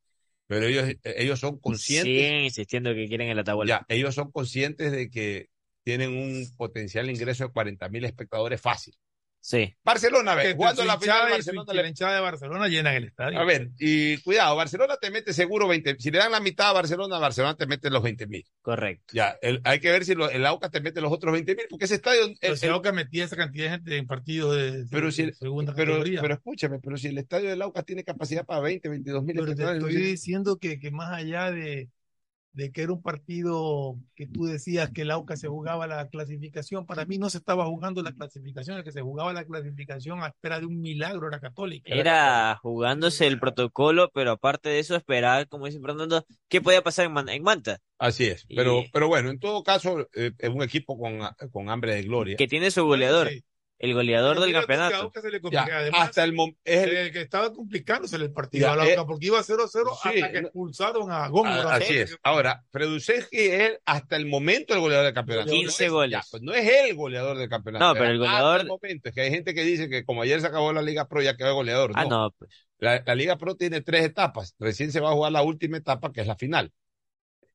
Pero 0.47 0.65
ellos, 0.65 0.85
ellos 1.01 1.39
son 1.39 1.59
conscientes. 1.59 2.03
Siguen 2.03 2.43
insistiendo 2.43 2.93
que 2.93 3.07
quieren 3.07 3.29
el 3.29 3.39
Atahualpa. 3.39 3.69
Ya, 3.69 3.85
ellos 3.87 4.15
son 4.15 4.33
conscientes 4.33 4.91
de 4.91 5.09
que 5.09 5.47
tienen 5.85 6.09
un 6.09 6.45
potencial 6.57 7.09
ingreso 7.09 7.45
de 7.45 7.53
40 7.53 7.87
mil 7.87 8.03
espectadores 8.03 8.59
fácil. 8.59 8.95
Sí. 9.41 9.73
Barcelona, 9.83 10.33
a 10.33 10.35
ver, 10.35 10.47
Que 10.47 10.53
jugando 10.55 10.83
la 10.83 10.95
hinchada 10.95 10.99
final, 11.25 11.29
su- 11.29 11.35
Barcelona 11.55 11.73
la 11.81 11.87
hinchada 11.87 12.15
de 12.15 12.21
Barcelona 12.21 12.67
llenan 12.67 12.95
el 12.95 13.03
estadio. 13.05 13.39
A 13.39 13.43
ver, 13.45 13.69
y 13.79 14.17
cuidado, 14.17 14.55
Barcelona 14.55 14.97
te 14.97 15.09
mete 15.11 15.33
seguro 15.33 15.67
20. 15.67 15.95
Si 15.99 16.11
le 16.11 16.17
dan 16.19 16.31
la 16.33 16.39
mitad 16.41 16.69
a 16.69 16.73
Barcelona, 16.73 17.17
Barcelona 17.19 17.55
te 17.55 17.65
mete 17.65 17.89
los 17.89 18.03
20 18.03 18.27
mil. 18.27 18.45
Correcto. 18.61 19.13
Ya, 19.13 19.37
el- 19.41 19.61
hay 19.63 19.79
que 19.79 19.91
ver 19.91 20.03
si 20.05 20.13
lo- 20.13 20.29
el 20.29 20.45
Aucas 20.45 20.71
te 20.71 20.81
mete 20.81 20.99
los 21.01 21.11
otros 21.11 21.31
20 21.31 21.55
mil, 21.55 21.65
porque 21.69 21.85
ese 21.85 21.95
estadio. 21.95 22.25
el- 22.25 22.37
Pero 22.39 22.55
si 22.57 22.65
el- 22.65 22.73
Aucas 22.73 22.93
metía 22.93 23.23
esa 23.25 23.37
cantidad 23.37 23.65
de 23.65 23.69
gente 23.71 23.97
en 23.97 24.07
partidos 24.07 24.55
de, 24.55 24.85
pero 24.91 25.05
de 25.07 25.11
si 25.13 25.21
el- 25.23 25.33
segunda 25.33 25.73
pero, 25.73 25.93
categoría. 25.93 26.21
pero 26.21 26.33
escúchame, 26.33 26.79
pero 26.79 26.97
si 26.97 27.07
el 27.07 27.17
estadio 27.17 27.49
del 27.49 27.61
Aucas 27.61 27.85
tiene 27.85 28.03
capacidad 28.03 28.45
para 28.45 28.59
20, 28.59 28.89
22 28.89 29.23
mil 29.23 29.35
Pero 29.37 29.55
te 29.55 29.63
estoy 29.63 29.95
diciendo 29.95 30.57
que, 30.57 30.79
que 30.79 30.91
más 30.91 31.11
allá 31.13 31.49
de, 31.51 31.89
de 32.53 32.71
que 32.71 32.81
era 32.81 32.93
un 32.93 33.01
partido 33.01 33.95
que 34.15 34.27
tú 34.27 34.45
decías 34.45 34.91
que 34.91 35.03
el 35.03 35.11
AUCA 35.11 35.37
se 35.37 35.47
jugaba 35.47 35.87
la 35.87 36.07
clasificación, 36.09 36.85
para 36.85 37.05
mí 37.05 37.17
no 37.17 37.29
se 37.29 37.37
estaba 37.37 37.65
jugando 37.65 38.01
la 38.01 38.11
clasificación, 38.11 38.77
el 38.77 38.83
que 38.83 38.91
se 38.91 39.01
jugaba 39.01 39.33
la 39.33 39.45
clasificación 39.45 40.21
a 40.23 40.27
espera 40.27 40.59
de 40.59 40.65
un 40.65 40.81
milagro 40.81 41.27
era 41.27 41.39
Católica. 41.39 41.93
Era 41.93 42.57
jugándose 42.61 43.27
el 43.27 43.39
protocolo, 43.39 44.09
pero 44.13 44.31
aparte 44.31 44.69
de 44.69 44.79
eso, 44.79 44.95
esperar, 44.95 45.47
como 45.47 45.67
dice 45.67 45.79
Fernando, 45.79 46.25
qué 46.47 46.61
podía 46.61 46.81
pasar 46.81 47.05
en, 47.05 47.13
Man- 47.13 47.29
en 47.29 47.43
Manta. 47.43 47.79
Así 47.97 48.25
es, 48.25 48.45
pero, 48.47 48.83
pero 48.93 49.07
bueno, 49.07 49.29
en 49.29 49.39
todo 49.39 49.63
caso, 49.63 50.07
eh, 50.13 50.31
es 50.37 50.49
un 50.49 50.63
equipo 50.63 50.97
con, 50.97 51.19
con 51.51 51.69
hambre 51.69 51.95
de 51.95 52.03
gloria. 52.03 52.35
Que 52.37 52.47
tiene 52.47 52.71
su 52.71 52.85
goleador, 52.85 53.29
el 53.79 53.93
goleador 53.93 54.39
del 54.39 54.55
a 54.55 54.59
campeonato. 54.59 54.95
Aucas 54.97 55.23
se 55.23 55.29
le 55.31 55.37
Ya, 55.37 55.41
complica. 55.41 55.77
Además, 55.79 56.01
hasta 56.01 56.23
el 56.25 56.33
momento. 56.33 56.59
Es 56.65 56.83
el- 56.83 56.97
eh, 56.97 57.11
que 57.11 57.21
estaba 57.21 57.53
complicándose 57.53 58.17
el 58.17 58.31
partido 58.31 58.67
Ya, 58.67 58.73
al 58.73 58.87
eh, 58.87 58.95
porque 59.07 59.27
iba 59.27 59.41
0-0 59.41 59.95
sí, 60.03 60.09
hasta 60.09 60.31
que 60.31 60.37
expulsaron 60.39 61.11
a 61.11 61.27
Gómez. 61.29 61.53
Ah, 61.65 61.75
Así 61.75 61.97
es. 61.97 62.17
Ahora, 62.23 62.63
Freduseski 62.71 63.37
es 63.37 63.79
hasta 63.85 64.17
el 64.17 64.25
momento 64.27 64.73
el 64.73 64.81
goleador 64.81 65.05
del 65.05 65.13
campeonato. 65.15 65.49
15 65.51 65.83
No 65.83 65.87
es- 65.87 65.91
goles. 65.93 66.11
ya, 66.11 66.23
pues 66.29 66.43
no 66.43 66.53
es 66.53 66.69
el 66.69 66.95
goleador 66.95 67.37
del 67.37 67.49
campeonato. 67.49 67.85
No, 67.85 67.93
pero 67.93 68.05
el 68.07 68.21
Hasta 68.23 68.33
goleador- 68.41 68.59
el 68.61 68.67
momento. 68.67 69.09
Es 69.09 69.15
que 69.15 69.21
hay 69.21 69.31
gente 69.31 69.53
que 69.53 69.63
dice 69.63 69.89
que 69.89 70.03
como 70.03 70.21
ayer 70.23 70.41
se 70.41 70.47
acabó 70.47 70.73
la 70.73 70.81
Liga 70.81 71.07
Pro 71.07 71.21
ya 71.21 71.37
quedó 71.37 71.55
goleador. 71.55 71.91
Ah, 71.95 72.05
no, 72.05 72.31
pues. 72.37 72.51
La, 72.79 73.01
la 73.05 73.15
Liga 73.15 73.37
Pro 73.37 73.55
tiene 73.55 73.81
tres 73.81 74.03
etapas. 74.05 74.55
Recién 74.59 74.91
se 74.91 74.99
va 74.99 75.09
a 75.09 75.13
jugar 75.13 75.31
la 75.31 75.41
última 75.41 75.77
etapa, 75.77 76.11
que 76.11 76.21
es 76.21 76.27
la 76.27 76.35
final. 76.35 76.71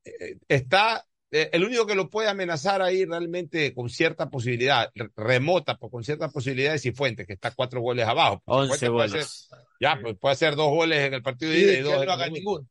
Eh, 0.05 0.37
está. 0.49 1.05
Eh, 1.35 1.51
el 1.53 1.65
único 1.65 1.87
que 1.87 1.95
lo 1.95 2.09
puede 2.09 2.29
amenazar 2.29 2.81
ahí 2.83 3.05
realmente 3.05 3.75
con 3.75 3.89
cierta 3.91 4.31
posibilidad, 4.31 4.91
re- 4.95 5.11
remota, 5.17 5.77
pues, 5.77 5.91
con 5.91 6.05
cierta 6.05 6.29
posibilidad 6.31 6.75
es 6.75 6.83
Cifuentes, 6.83 7.27
que 7.27 7.33
está 7.35 7.51
cuatro 7.51 7.81
goles 7.81 8.07
abajo. 8.07 8.43
11 8.47 8.79
Cifuentes 8.79 8.91
puede 8.91 9.09
goles. 9.11 9.49
hacer- 9.53 9.67
ya, 9.81 9.99
pues 10.01 10.17
puede 10.19 10.33
hacer 10.33 10.57
dos 10.57 10.69
goles 10.71 10.99
en 11.01 11.15
el 11.15 11.23
partido 11.23 11.51
de 11.53 11.59
Y 11.59 11.63
ida 11.63 11.73
y 11.73 11.77
que 11.77 11.83
dos 11.83 11.93
no 11.93 11.97
en 11.99 12.03
el 12.05 12.11
haga 12.11 12.29
ninguno. 12.29 12.67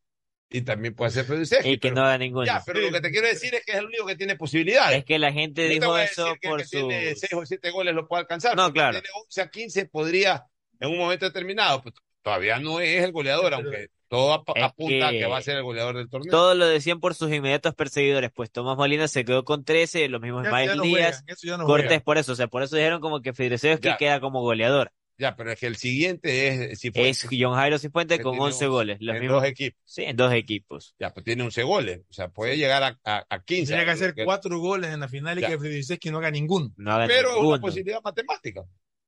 Y 0.50 0.62
también 0.62 0.94
puede 0.94 1.10
ser 1.12 1.26
Freduseski. 1.26 1.68
Y 1.70 1.78
que 1.80 1.90
no 1.92 2.02
haga 2.04 2.18
ninguno. 2.20 2.46
Ya, 2.46 2.62
pero 2.66 2.80
lo 2.80 2.92
que 2.92 3.02
te 3.02 3.10
quiero 3.10 3.28
decir 3.28 3.56
es 3.56 3.66
que 3.66 3.72
es 3.72 3.78
el 3.80 3.86
único 3.86 4.06
que 4.06 4.16
tiene 4.16 4.36
posibilidades. 4.36 5.00
Es 5.00 5.06
que 5.06 5.18
la 5.18 5.32
gente 5.34 5.64
No 5.64 5.68
te 5.68 5.74
dijo 5.74 5.98
eso 5.98 6.36
que 6.40 6.48
el 6.48 6.52
por 6.52 6.60
que 6.62 6.68
su... 6.68 6.88
tiene 6.88 7.16
6 7.16 7.34
o 7.34 7.46
7 7.46 7.72
goles 7.72 7.96
lo 7.96 8.08
puede 8.08 8.22
alcanzar. 8.22 8.56
No, 8.56 8.72
claro. 8.72 8.94
Tiene 9.02 9.08
11 9.26 9.42
a 9.42 9.50
15 9.50 9.86
podría 9.88 10.46
en 10.80 10.90
un 10.92 10.98
momento 11.00 11.26
determinado. 11.26 11.82
Pues, 11.82 11.96
todavía 12.24 12.58
no 12.60 12.80
es 12.80 13.04
el 13.04 13.12
goleador, 13.12 13.54
aunque 13.54 13.90
todo 14.08 14.34
ap- 14.34 14.50
Es 14.56 14.64
apunta 14.64 15.08
a 15.08 15.12
que 15.12 15.20
que 15.20 15.26
va 15.28 15.38
a 15.38 15.42
ser 15.42 15.58
el 15.58 15.64
goleador 15.64 15.96
del 15.98 16.10
torneo. 16.10 16.32
Todo 16.32 16.56
lo 16.56 16.66
decían 16.68 17.00
por 17.00 17.14
sus 17.16 17.32
inmediatos 17.32 17.76
perseguidores, 17.76 18.32
pues 18.34 18.52
Tomás 18.52 18.78
Molina 18.78 19.08
se 19.08 19.26
quedó 19.26 19.44
con 19.44 19.64
13, 19.64 20.08
lo 20.10 20.20
mismo 20.20 20.42
Ya- 20.42 20.48
Ismael 20.50 20.70
ya 20.70 20.76
no 20.76 20.84
Díaz, 20.84 21.24
juegan, 21.28 21.60
no 21.60 21.66
Cortés 21.66 21.88
juegan. 21.88 22.02
por 22.04 22.18
eso, 22.18 22.32
o 22.32 22.36
sea, 22.36 22.48
por 22.48 22.64
eso 22.64 22.76
dijeron 22.76 23.02
como 23.02 23.22
que 23.22 23.34
Fidreseo 23.34 23.80
que 23.80 23.90
Ya. 23.90 23.98
queda 23.98 24.20
como 24.20 24.42
goleador. 24.42 24.92
Ya, 25.20 25.36
pero 25.36 25.52
es 25.52 25.60
que 25.60 25.68
el 25.68 25.76
siguiente 25.76 26.48
es 26.72 26.80
Cifuentes. 26.80 27.24
Es 27.24 27.30
John 27.40 27.54
Jairo 27.54 27.78
Cifuentes 27.78 28.18
que 28.18 28.24
con 28.24 28.32
tiene 28.34 28.46
11 28.46 28.66
once, 28.66 28.68
goles, 28.68 28.98
los 29.00 29.16
en 29.16 29.22
mismos- 29.22 29.42
dos 29.42 29.50
equipos. 29.50 29.80
Sí, 29.86 30.04
en 30.04 30.16
dos 30.18 30.34
equipos. 30.34 30.96
Ya, 31.00 31.12
pues 31.12 31.24
tiene 31.24 31.44
11 31.44 31.62
goles. 31.62 32.02
O 32.10 32.14
sea, 32.14 32.30
puede 32.30 32.58
llegar 32.58 32.82
a, 32.84 33.00
a, 33.04 33.24
a 33.30 33.44
15. 33.44 33.74
Tiene 33.74 33.86
que 33.86 33.92
hacer 33.92 34.16
Que- 34.16 34.26
cuatro 34.26 34.58
goles 34.60 34.92
en 34.92 35.00
la 35.00 35.08
final 35.08 35.38
y 35.38 35.42
Ya. 35.42 35.50
que 35.50 35.60
Frederick 35.60 36.06
no 36.12 36.18
haga 36.18 36.32
ninguno. 36.32 36.72
No 36.78 36.92
haga 36.94 37.06
Pero 37.08 37.30
es 37.30 37.44
una 37.44 37.60
posibilidad 37.60 38.02
matemática. 38.04 38.64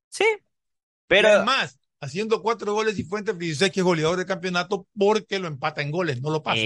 Sí, 0.08 0.24
Pero 1.08 1.22
pero 1.22 1.28
además, 1.28 1.78
haciendo 2.06 2.42
cuatro 2.42 2.72
goles 2.72 2.98
y 2.98 3.04
Fuentes 3.04 3.34
Frederick 3.36 3.76
es 3.76 3.82
goleador 3.84 4.16
del 4.16 4.26
campeonato 4.26 4.86
porque 4.98 5.38
lo 5.38 5.46
empata 5.48 5.82
en 5.82 5.90
goles, 5.90 6.22
no 6.22 6.30
lo 6.30 6.42
pasa. 6.42 6.56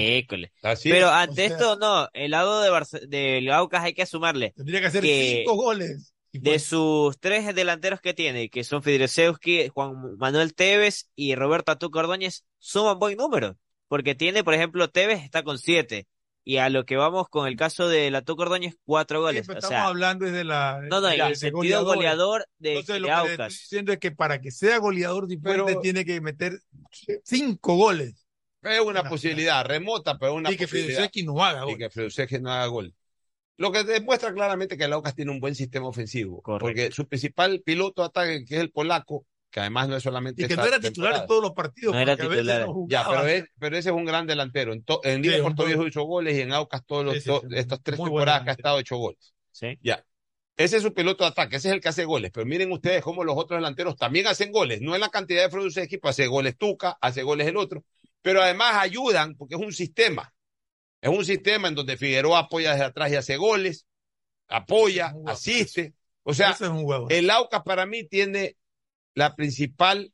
Así 0.62 0.88
Pero 0.90 1.08
es. 1.08 1.12
ante 1.12 1.32
O 1.32 1.34
sea- 1.34 1.46
esto, 1.56 1.76
no, 1.76 2.08
el 2.12 2.30
lado 2.30 2.60
de 2.62 2.70
Barce- 2.70 3.06
del 3.08 3.50
Aucas 3.50 3.82
hay 3.84 3.94
que 3.94 4.06
sumarle 4.06 4.52
Tendría 4.56 4.80
que 4.80 4.86
hacer 4.86 5.02
que 5.02 5.38
cinco 5.44 5.56
goles. 5.56 6.14
De 6.32 6.60
sus 6.60 7.18
tres 7.18 7.52
delanteros 7.56 8.00
que 8.00 8.14
tiene, 8.14 8.50
que 8.50 8.62
son 8.62 8.84
Fidresewski, 8.84 9.68
Juan 9.68 10.16
Manuel 10.16 10.54
Tevez 10.54 11.08
y 11.16 11.34
Roberto 11.34 11.72
Atuco 11.72 11.98
Ordóñez, 11.98 12.44
suman 12.58 13.00
buen 13.00 13.16
número. 13.16 13.56
Porque 13.88 14.14
tiene, 14.14 14.44
por 14.44 14.54
ejemplo, 14.54 14.88
Tevez 14.88 15.24
está 15.24 15.42
con 15.42 15.58
siete. 15.58 16.06
Y 16.42 16.56
a 16.56 16.70
lo 16.70 16.84
que 16.86 16.96
vamos 16.96 17.28
con 17.28 17.46
el 17.46 17.56
caso 17.56 17.88
de 17.88 18.10
la 18.10 18.22
Tuco 18.22 18.42
Ordóñez, 18.42 18.74
cuatro 18.84 19.20
goles. 19.20 19.46
O 19.48 19.52
estamos 19.52 19.68
sea, 19.68 19.86
hablando 19.86 20.24
desde 20.24 20.42
la. 20.44 20.80
no, 20.88 21.00
no, 21.00 21.06
de- 21.08 21.16
el 21.16 21.38
de 21.38 21.50
goleador 21.50 22.46
de, 22.58 22.70
Entonces, 22.70 22.94
de 22.94 23.00
lo 23.00 23.08
que 23.08 23.30
estoy 23.32 23.48
diciendo 23.48 23.92
es 23.92 23.98
que 23.98 24.10
para 24.10 24.40
que 24.40 24.50
sea 24.50 24.78
goleador 24.78 25.28
Pero- 25.42 25.66
tiene 25.80 26.04
que 26.04 26.20
meter 26.20 26.58
cinco 27.24 27.76
goles 27.76 28.26
Es 28.62 28.80
una 28.80 29.04
posibilidad 29.08 29.64
remota, 29.64 30.18
pero 30.18 30.34
una 30.34 30.50
y 30.50 30.56
que 30.56 30.64
posibilidad. 30.66 31.10
No 31.24 31.44
haga 31.44 31.60
y 31.60 31.64
goles. 31.64 31.78
que 31.78 31.90
Freduseski 31.90 32.38
no 32.40 32.50
haga 32.52 32.66
gol. 32.66 32.94
Lo 33.56 33.70
que 33.72 33.84
demuestra 33.84 34.32
claramente 34.32 34.78
que 34.78 34.84
el 34.84 34.92
Aucas 34.94 35.14
tiene 35.14 35.30
un 35.32 35.40
buen 35.40 35.54
sistema 35.54 35.86
ofensivo. 35.86 36.40
Correcto. 36.40 36.66
Porque 36.66 36.90
su 36.92 37.06
principal 37.06 37.60
piloto 37.62 38.00
de 38.02 38.06
ataque, 38.08 38.44
que 38.46 38.54
es 38.54 38.60
el 38.62 38.70
polaco, 38.70 39.26
que 39.50 39.60
además 39.60 39.88
no 39.88 39.96
es 39.96 40.02
solamente 40.02 40.42
Y 40.44 40.48
que 40.48 40.56
no 40.56 40.64
era 40.64 40.78
titular 40.78 40.92
temporada. 41.12 41.20
en 41.22 41.26
todos 41.28 41.42
los 41.42 41.52
partidos. 41.52 41.94
No 41.94 42.00
era 42.00 42.16
titular. 42.16 42.66
no 42.66 42.86
Ya, 42.88 43.04
pero, 43.08 43.26
es- 43.26 43.44
pero 43.58 43.76
ese 43.76 43.88
es 43.90 43.94
un 43.94 44.04
gran 44.04 44.26
delantero. 44.26 44.72
En, 44.72 44.82
to- 44.84 45.00
en 45.04 45.22
Liga 45.22 45.36
Sí, 45.36 45.42
Puerto 45.42 45.62
buen- 45.62 45.68
Viejo 45.68 45.86
hizo 45.88 46.02
goles 46.04 46.36
y 46.38 46.40
en 46.42 46.52
Aucas 46.52 46.84
todos 46.86 47.04
los, 47.04 47.14
Sí, 47.14 47.20
sí, 47.22 47.26
to- 47.28 47.40
sí. 47.40 47.46
estas 47.56 47.82
tres 47.82 47.98
temporadas 47.98 48.44
que 48.44 48.50
ha 48.50 48.52
estado 48.52 48.78
hecho 48.78 48.96
goles. 48.96 49.34
Sí. 49.52 49.78
Ya. 49.82 50.04
Ese 50.56 50.76
es 50.76 50.82
su 50.82 50.92
piloto 50.92 51.24
de 51.24 51.30
ataque, 51.30 51.56
ese 51.56 51.68
es 51.68 51.74
el 51.74 51.80
que 51.80 51.88
hace 51.88 52.04
goles. 52.04 52.30
Pero 52.32 52.44
miren 52.46 52.70
ustedes 52.70 53.02
cómo 53.02 53.24
los 53.24 53.36
otros 53.36 53.58
delanteros 53.58 53.96
también 53.96 54.26
hacen 54.26 54.52
goles. 54.52 54.80
No 54.82 54.94
en 54.94 55.00
la 55.00 55.08
cantidad 55.08 55.42
de 55.42 55.50
Freduseski, 55.50 55.94
equipo 55.94 56.08
hace 56.08 56.26
goles 56.26 56.56
Tuca, 56.58 56.98
hace 57.00 57.22
goles 57.22 57.46
el 57.48 57.56
otro. 57.56 57.84
Pero 58.22 58.42
además 58.42 58.74
ayudan 58.76 59.34
porque 59.36 59.54
es 59.54 59.60
un 59.60 59.72
sistema. 59.72 60.32
Es 61.00 61.08
un 61.10 61.24
sistema 61.24 61.68
en 61.68 61.74
donde 61.74 61.96
Figueroa 61.96 62.40
apoya 62.40 62.72
desde 62.72 62.84
atrás 62.84 63.10
y 63.10 63.16
hace 63.16 63.36
goles, 63.38 63.86
apoya, 64.48 65.14
Es 65.26 65.32
asiste. 65.32 65.94
O 66.22 66.34
sea, 66.34 66.50
es 66.50 66.60
el 67.08 67.30
Aucas 67.30 67.62
para 67.62 67.86
mí 67.86 68.04
tiene 68.04 68.56
la 69.14 69.34
principal, 69.36 70.12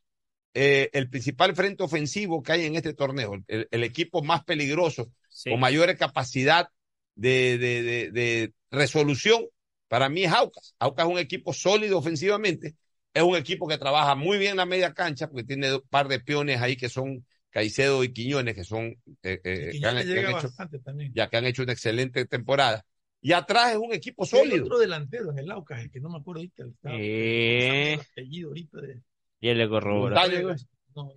eh, 0.55 0.91
el 0.93 1.09
principal 1.11 1.55
frente 1.55 1.83
ofensivo 1.83 2.43
que 2.43 2.53
hay 2.53 2.65
en 2.67 2.77
este 2.77 2.95
torneo, 2.95 3.35
el, 3.49 3.69
el 3.71 3.85
equipo 3.85 4.23
más 4.23 4.45
peligroso, 4.45 5.11
Sí. 5.29 5.51
con 5.51 5.61
mayor 5.61 5.95
capacidad 5.99 6.69
de, 7.15 7.59
de, 7.59 7.83
de, 7.83 8.11
de 8.11 8.53
resolución, 8.71 9.45
para 9.89 10.09
mí 10.09 10.25
es 10.25 10.33
Aucas. 10.33 10.75
Aucas 10.79 11.07
es 11.07 11.13
un 11.13 11.19
equipo 11.19 11.53
sólido 11.53 11.99
ofensivamente, 11.99 12.75
es 13.13 13.23
un 13.23 13.37
equipo 13.37 13.69
que 13.69 13.77
trabaja 13.79 14.15
muy 14.15 14.39
bien 14.39 14.57
la 14.57 14.65
media 14.67 14.95
cancha, 14.95 15.29
porque 15.29 15.45
tiene 15.45 15.75
un 15.75 15.83
par 15.91 16.09
de 16.09 16.21
peones 16.21 16.61
ahí 16.63 16.77
que 16.77 16.89
son 16.89 17.25
Caicedo 17.51 18.03
y 18.05 18.13
Quiñones, 18.13 18.55
que 18.55 18.65
son 18.65 18.97
eh, 19.23 19.41
eh, 19.45 19.71
Y 19.75 19.81
que 19.81 19.87
han- 19.87 19.97
Quiñones 19.99 20.05
que 20.05 20.11
han 20.11 20.17
llega 20.17 20.31
hecho- 20.31 20.49
bastante 20.49 20.79
también. 20.81 21.13
ya 21.15 21.29
que 21.29 21.37
han 21.37 21.45
hecho 21.47 21.63
una 21.63 21.73
excelente 21.73 22.25
temporada. 22.27 22.85
Y 23.21 23.33
atrás 23.33 23.73
es 23.73 23.79
un 23.79 23.93
equipo 23.93 24.25
El 24.25 24.29
sólido. 24.29 24.65
otro 24.67 24.79
delantero 24.79 25.31
en 25.33 25.39
el 25.39 25.51
Aucas, 25.51 25.81
el 25.83 25.91
que 25.91 26.01
no 26.01 26.09
me 26.11 26.19
acuerdo 26.19 26.41
ahorita. 26.41 26.63
el- 26.63 26.71
estaba- 26.71 26.95
Eh. 26.99 27.93
el 27.95 28.01
apellido 28.01 28.49
ahorita 28.49 28.81
de- 28.81 29.01
Y 29.41 29.49
él 29.49 29.59
le 29.59 29.69
corrobora. 29.69 30.21
Montaño, 30.21 30.49
¿no? 30.95 31.03
No, 31.03 31.13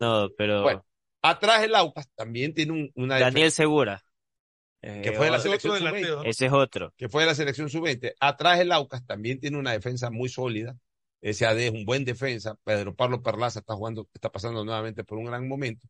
No, 0.00 0.30
pero 0.36 0.62
Bueno, 0.62 0.84
atrás 1.22 1.62
el 1.62 1.74
Aucas 1.74 2.08
también 2.14 2.52
tiene 2.52 2.72
un- 2.72 2.92
una 2.96 3.18
Daniel 3.18 3.50
Segura. 3.52 4.02
que 4.82 5.12
fue 5.12 5.26
de 5.26 5.30
la 5.30 5.36
ese 5.38 5.44
selección 5.44 5.72
otro 5.74 5.78
sub-20, 5.86 5.94
delantero, 6.00 6.16
¿no? 6.24 6.28
Ese 6.28 6.46
es 6.46 6.52
otro. 6.52 6.92
que 6.96 7.08
fue 7.08 7.22
de 7.22 7.28
la 7.28 7.34
selección 7.34 7.70
sub-20. 7.70 8.14
Atrás 8.20 8.60
el 8.60 8.72
Aucas 8.72 9.06
también 9.06 9.40
tiene 9.40 9.56
una 9.56 9.72
defensa 9.72 10.10
muy 10.10 10.28
sólida. 10.28 10.76
SAD 11.22 11.58
es 11.58 11.70
un 11.70 11.86
buen 11.86 12.04
defensa. 12.04 12.58
Pedro 12.64 12.94
Pablo 12.94 13.22
Perlaza 13.22 13.60
está 13.60 13.74
jugando, 13.74 14.06
está 14.12 14.30
pasando 14.30 14.62
nuevamente 14.64 15.04
por 15.04 15.16
un 15.16 15.24
gran 15.26 15.48
momento. 15.48 15.86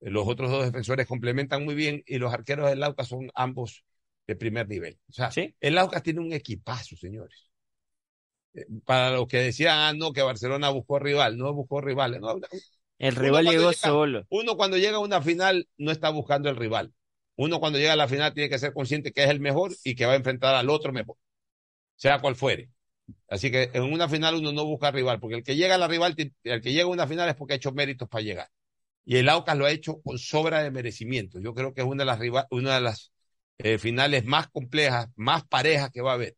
Eh, 0.00 0.10
Los 0.10 0.28
otros 0.28 0.48
dos 0.50 0.64
defensores 0.64 1.06
complementan 1.08 1.64
muy 1.64 1.74
bien 1.74 2.04
y 2.06 2.18
los 2.18 2.32
arqueros 2.32 2.68
del 2.70 2.82
Aucas 2.84 3.08
son 3.08 3.30
ambos 3.34 3.82
de 4.30 4.36
primer 4.36 4.68
nivel. 4.68 4.98
O 5.08 5.12
sea, 5.12 5.30
Sí. 5.30 5.54
el 5.60 5.76
Aucas 5.78 6.02
tiene 6.02 6.20
un 6.20 6.32
equipazo, 6.32 6.96
señores. 6.96 7.48
Eh, 8.54 8.66
Para 8.84 9.10
los 9.12 9.26
que 9.28 9.38
decían, 9.38 9.76
ah, 9.78 9.92
no, 9.92 10.12
que 10.12 10.22
Barcelona 10.22 10.70
buscó 10.70 10.98
rival, 10.98 11.36
no 11.36 11.52
buscó 11.52 11.80
rivales. 11.80 12.20
No, 12.20 12.36
El 12.98 13.14
Uno 13.14 13.22
rival 13.22 13.44
llegó 13.46 13.70
llega- 13.70 13.88
solo. 13.88 14.26
uno 14.28 14.56
cuando 14.56 14.76
llega 14.76 14.96
a 14.96 15.00
una 15.00 15.22
final 15.22 15.68
no 15.78 15.90
está 15.90 16.10
buscando 16.10 16.48
el 16.50 16.56
rival. 16.56 16.92
Uno 17.36 17.58
cuando 17.60 17.78
llega 17.78 17.94
a 17.94 17.96
la 17.96 18.08
final 18.08 18.34
tiene 18.34 18.50
que 18.50 18.58
ser 18.58 18.72
consciente 18.74 19.12
que 19.12 19.24
es 19.24 19.30
el 19.30 19.40
mejor 19.40 19.72
y 19.84 19.94
que 19.94 20.04
va 20.06 20.12
a 20.12 20.16
enfrentar 20.16 20.54
al 20.54 20.68
otro 20.68 20.92
mejor, 20.92 21.16
sea 21.96 22.20
cual 22.20 22.36
fuere. 22.36 22.70
Así 23.28 23.50
que 23.50 23.70
en 23.72 23.82
una 23.84 24.08
final 24.08 24.34
uno 24.36 24.52
no 24.52 24.64
busca 24.66 24.90
rival, 24.90 25.18
porque 25.18 25.36
el 25.36 25.42
que 25.42 25.56
llega 25.56 25.74
a 25.76 25.78
la 25.78 25.88
rival, 25.88 26.14
el 26.44 26.60
que 26.60 26.72
llega 26.72 26.84
a 26.84 26.88
una 26.88 27.06
final 27.06 27.28
es 27.28 27.34
porque 27.36 27.54
ha 27.54 27.56
hecho 27.56 27.72
méritos 27.72 28.08
para 28.08 28.22
llegar. 28.22 28.48
Y 29.04 29.16
el 29.16 29.28
Aucas 29.30 29.56
lo 29.56 29.64
ha 29.64 29.70
hecho 29.72 30.00
con 30.02 30.18
sobra 30.18 30.62
de 30.62 30.70
merecimiento. 30.70 31.40
Yo 31.40 31.54
creo 31.54 31.72
que 31.72 31.80
es 31.80 31.86
una 31.86 32.02
de 32.02 32.06
las, 32.06 32.18
rival- 32.18 32.46
una 32.50 32.74
de 32.74 32.80
las 32.82 33.10
eh, 33.62 33.78
finales 33.78 34.24
más 34.24 34.48
complejas, 34.48 35.08
más 35.16 35.44
parejas 35.46 35.90
que 35.90 36.00
va 36.00 36.12
a 36.12 36.14
haber. 36.14 36.36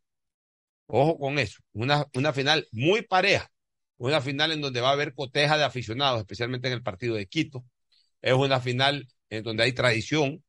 Ojo 0.86 1.18
con 1.18 1.38
eso. 1.38 1.60
Una, 1.72 2.06
una 2.14 2.32
final 2.32 2.68
muy 2.72 3.02
pareja. 3.02 3.50
Una 3.98 4.20
final 4.20 4.52
en 4.52 4.60
donde 4.60 4.80
va 4.80 4.90
a 4.90 4.92
haber 4.92 5.14
coteja 5.14 5.56
de 5.58 5.64
aficionados, 5.64 6.20
especialmente 6.20 6.68
en 6.68 6.74
el 6.74 6.82
partido 6.82 7.14
de 7.14 7.26
Quito. 7.26 7.64
Es 8.20 8.34
una 8.34 8.60
final 8.60 9.08
en 9.30 9.44
donde 9.44 9.64
hay 9.64 9.72
tradición. 9.72 10.44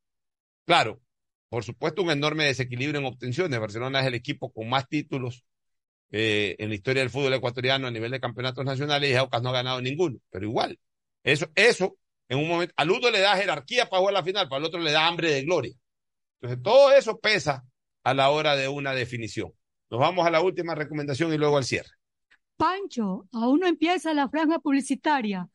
Claro, 0.65 1.01
por 1.49 1.63
supuesto, 1.63 2.01
un 2.03 2.11
enorme 2.11 2.45
desequilibrio 2.45 2.99
en 2.99 3.05
obtenciones. 3.05 3.59
Barcelona 3.59 4.01
es 4.01 4.07
el 4.07 4.15
equipo 4.15 4.51
con 4.51 4.69
más 4.69 4.87
títulos 4.89 5.45
eh, 6.11 6.55
en 6.59 6.69
la 6.69 6.75
historia 6.75 7.01
del 7.03 7.11
fútbol 7.11 7.33
ecuatoriano 7.33 7.87
a 7.87 7.91
nivel 7.91 8.11
de 8.11 8.19
campeonatos 8.19 8.65
nacionales 8.65 9.11
y 9.11 9.15
Aucas 9.15 9.41
no 9.43 9.49
ha 9.49 9.53
ganado 9.53 9.81
ninguno, 9.81 10.19
pero 10.31 10.45
igual. 10.45 10.79
Eso, 11.23 11.49
eso, 11.55 11.97
en 12.29 12.39
un 12.39 12.47
momento, 12.47 12.73
al 12.77 12.91
uno 12.91 13.11
le 13.11 13.19
da 13.19 13.37
jerarquía 13.37 13.89
para 13.89 13.99
jugar 13.99 14.13
la 14.15 14.23
final, 14.23 14.49
para 14.49 14.59
el 14.59 14.65
otro 14.65 14.79
le 14.79 14.91
da 14.91 15.07
hambre 15.07 15.31
de 15.31 15.43
gloria. 15.43 15.73
Entonces, 16.43 16.61
todo 16.61 16.91
eso 16.91 17.19
pesa 17.19 17.63
a 18.03 18.13
la 18.13 18.29
hora 18.29 18.57
de 18.57 18.67
una 18.67 18.93
definición. 18.93 19.53
Nos 19.89 19.99
vamos 20.01 20.27
a 20.27 20.29
la 20.29 20.41
última 20.41 20.75
recomendación 20.75 21.33
y 21.33 21.37
luego 21.37 21.55
al 21.55 21.63
cierre. 21.63 21.91
Pancho, 22.57 23.25
aún 23.31 23.61
no 23.61 23.67
empieza 23.67 24.13
la 24.13 24.27
franja 24.27 24.59
publicitaria. 24.59 25.47